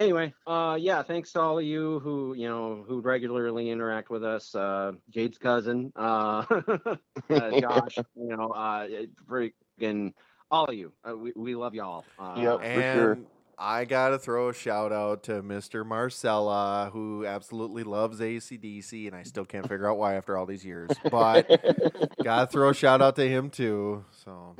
Anyway, 0.00 0.32
uh, 0.46 0.78
yeah, 0.80 1.02
thanks 1.02 1.30
to 1.32 1.40
all 1.40 1.58
of 1.58 1.64
you 1.64 2.00
who 2.00 2.32
you 2.32 2.48
know 2.48 2.82
who 2.88 3.00
regularly 3.00 3.68
interact 3.68 4.08
with 4.08 4.24
us. 4.24 4.54
Uh, 4.54 4.92
Jade's 5.10 5.36
cousin, 5.36 5.92
uh, 5.94 6.42
uh 7.30 7.60
Josh, 7.60 7.98
you 8.16 8.34
know, 8.34 8.48
uh, 8.48 8.88
freaking 9.28 10.14
all 10.50 10.64
of 10.64 10.74
you. 10.74 10.90
Uh, 11.06 11.14
we 11.14 11.32
we 11.36 11.54
love 11.54 11.74
y'all. 11.74 12.06
Uh, 12.18 12.34
Yep. 12.38 12.58
For 12.60 12.64
And 12.64 12.98
sure. 12.98 13.18
I 13.58 13.84
gotta 13.84 14.18
throw 14.18 14.48
a 14.48 14.54
shout 14.54 14.90
out 14.90 15.24
to 15.24 15.42
Mr. 15.42 15.84
Marcella, 15.84 16.88
who 16.90 17.26
absolutely 17.26 17.84
loves 17.84 18.20
ACDC, 18.20 19.06
and 19.06 19.14
I 19.14 19.22
still 19.22 19.44
can't 19.44 19.68
figure 19.68 19.86
out 19.86 19.98
why 19.98 20.14
after 20.14 20.38
all 20.38 20.46
these 20.46 20.64
years. 20.64 20.90
But 21.10 21.46
gotta 22.24 22.46
throw 22.46 22.70
a 22.70 22.74
shout 22.74 23.02
out 23.02 23.16
to 23.16 23.28
him 23.28 23.50
too. 23.50 24.06
So 24.24 24.56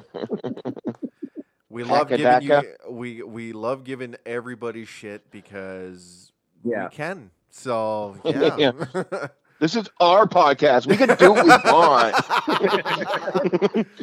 we 1.71 1.85
love 1.85 2.09
giving 2.09 2.43
you 2.43 2.63
we 2.91 3.23
we 3.23 3.53
love 3.53 3.85
giving 3.85 4.17
everybody 4.27 4.85
shit 4.85 5.31
because 5.31 6.33
Yeah. 6.65 6.85
we 6.85 6.91
can. 6.97 7.31
So 7.51 8.17
yeah. 8.25 8.57
Yeah. 8.59 9.27
This 9.61 9.77
is 9.77 9.91
our 10.01 10.27
podcast. 10.27 10.87
We 10.87 10.97
can 10.97 11.15
do 11.19 11.33
what 11.33 11.45
we 11.45 11.51
want. 11.71 12.17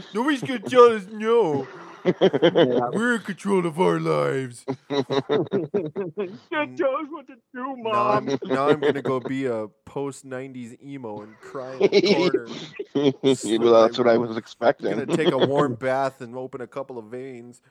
Nobody's 0.13 0.41
gonna 0.43 0.59
tell 0.59 0.91
us 0.95 1.07
no. 1.11 1.67
Yeah. 2.21 2.89
We're 2.93 3.15
in 3.15 3.21
control 3.21 3.65
of 3.65 3.79
our 3.79 3.99
lives. 3.99 4.65
Can't 4.89 5.07
tell 6.77 6.95
us 6.95 7.07
what 7.09 7.27
to 7.27 7.35
do, 7.53 7.75
Now 7.77 8.09
I'm, 8.09 8.25
mom. 8.25 8.39
now 8.45 8.69
I'm 8.69 8.79
gonna 8.79 9.01
go 9.01 9.19
be 9.19 9.45
a 9.45 9.67
post 9.85 10.25
'90s 10.25 10.81
emo 10.83 11.21
and 11.21 11.39
cry 11.39 11.73
in 11.73 11.79
the 11.91 12.01
corner. 12.15 13.59
well, 13.59 13.81
that's 13.81 13.97
what 13.97 14.07
I 14.07 14.17
was 14.17 14.37
expecting. 14.37 14.91
I'm 14.93 15.05
gonna 15.05 15.17
take 15.17 15.31
a 15.33 15.37
warm 15.47 15.75
bath 15.79 16.21
and 16.21 16.35
open 16.35 16.61
a 16.61 16.67
couple 16.67 16.97
of 16.97 17.05
veins. 17.05 17.61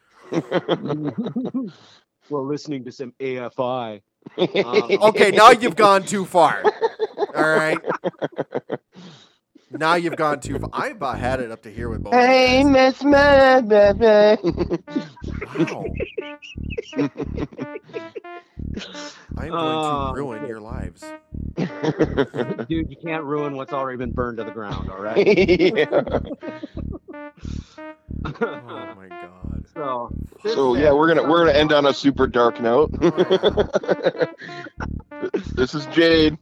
We're 2.28 2.42
listening 2.42 2.84
to 2.84 2.92
some 2.92 3.12
AFI. 3.20 4.02
Um, 4.36 4.98
okay, 5.02 5.30
now 5.30 5.50
you've 5.50 5.76
gone 5.76 6.02
too 6.02 6.24
far. 6.24 6.62
All 7.34 7.48
right. 7.56 7.78
Now 9.70 9.94
you've 9.96 10.16
gone 10.16 10.40
too 10.40 10.58
far. 10.58 10.70
I 10.72 10.88
about 10.88 11.18
had 11.18 11.40
it 11.40 11.50
up 11.50 11.62
to 11.62 11.70
here 11.72 11.88
with 11.88 12.02
both. 12.02 12.12
of 12.20 12.26
you 12.48 12.54
Hey. 12.54 12.64
Miss 12.64 13.02
Mad 13.02 13.68
Baby. 13.68 14.40
Wow. 15.58 15.84
I'm 19.38 19.50
going 19.50 19.84
to 19.84 19.92
uh, 19.92 20.12
ruin 20.12 20.46
your 20.46 20.60
lives. 20.60 21.02
Dude, 22.68 22.90
you 22.90 22.96
can't 23.04 23.24
ruin 23.24 23.56
what's 23.56 23.72
already 23.72 23.98
been 23.98 24.12
burned 24.12 24.38
to 24.38 24.44
the 24.44 24.50
ground, 24.52 24.88
all 24.90 25.00
right? 25.00 25.38
yeah. 25.38 25.86
Oh 28.24 28.94
my 28.96 29.08
god. 29.08 29.64
so, 29.74 30.10
So 30.44 30.74
yeah, 30.76 30.92
we're 30.92 31.08
gonna 31.08 31.28
we're 31.28 31.44
gonna 31.46 31.58
end 31.58 31.72
on 31.72 31.86
a 31.86 31.94
super 31.94 32.26
dark 32.26 32.60
note. 32.60 32.90
this 35.54 35.74
is 35.74 35.86
Jade. 35.86 36.36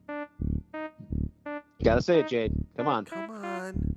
Gotta 1.82 2.02
say 2.02 2.20
it, 2.20 2.28
Jade. 2.28 2.52
Come 2.76 2.88
on. 2.88 3.04
Come 3.04 3.30
on. 3.30 3.96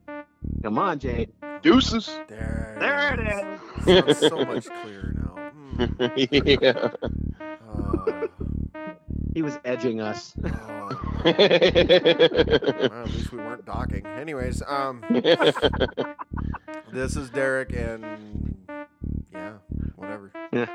Come 0.63 0.77
on, 0.79 0.99
Jade. 0.99 1.31
Deuces. 1.61 2.07
There. 2.27 2.75
There 2.79 3.13
it 3.13 3.19
is. 3.27 4.17
Sounds 4.17 4.19
so 4.19 4.45
much 4.45 4.65
clearer 4.81 5.13
now. 5.15 5.51
Hmm. 5.51 6.05
yeah. 6.17 6.89
Uh, 7.67 8.27
He 9.33 9.41
was 9.43 9.59
edging 9.65 10.01
us. 10.01 10.33
oh. 10.43 10.89
Well, 11.23 11.33
at 11.35 13.07
least 13.09 13.31
we 13.31 13.37
weren't 13.39 13.65
docking. 13.65 14.05
Anyways, 14.05 14.61
um, 14.65 15.03
this 16.91 17.15
is 17.15 17.29
Derrick, 17.29 17.73
and 17.75 18.55
yeah, 19.33 19.53
whatever. 19.95 20.31
Yeah. 20.51 20.67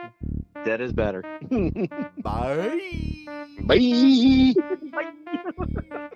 That 0.64 0.80
is 0.80 0.92
better. 0.92 1.22
Bye. 2.22 2.80
Bye. 3.66 4.54
Bye. 4.92 6.08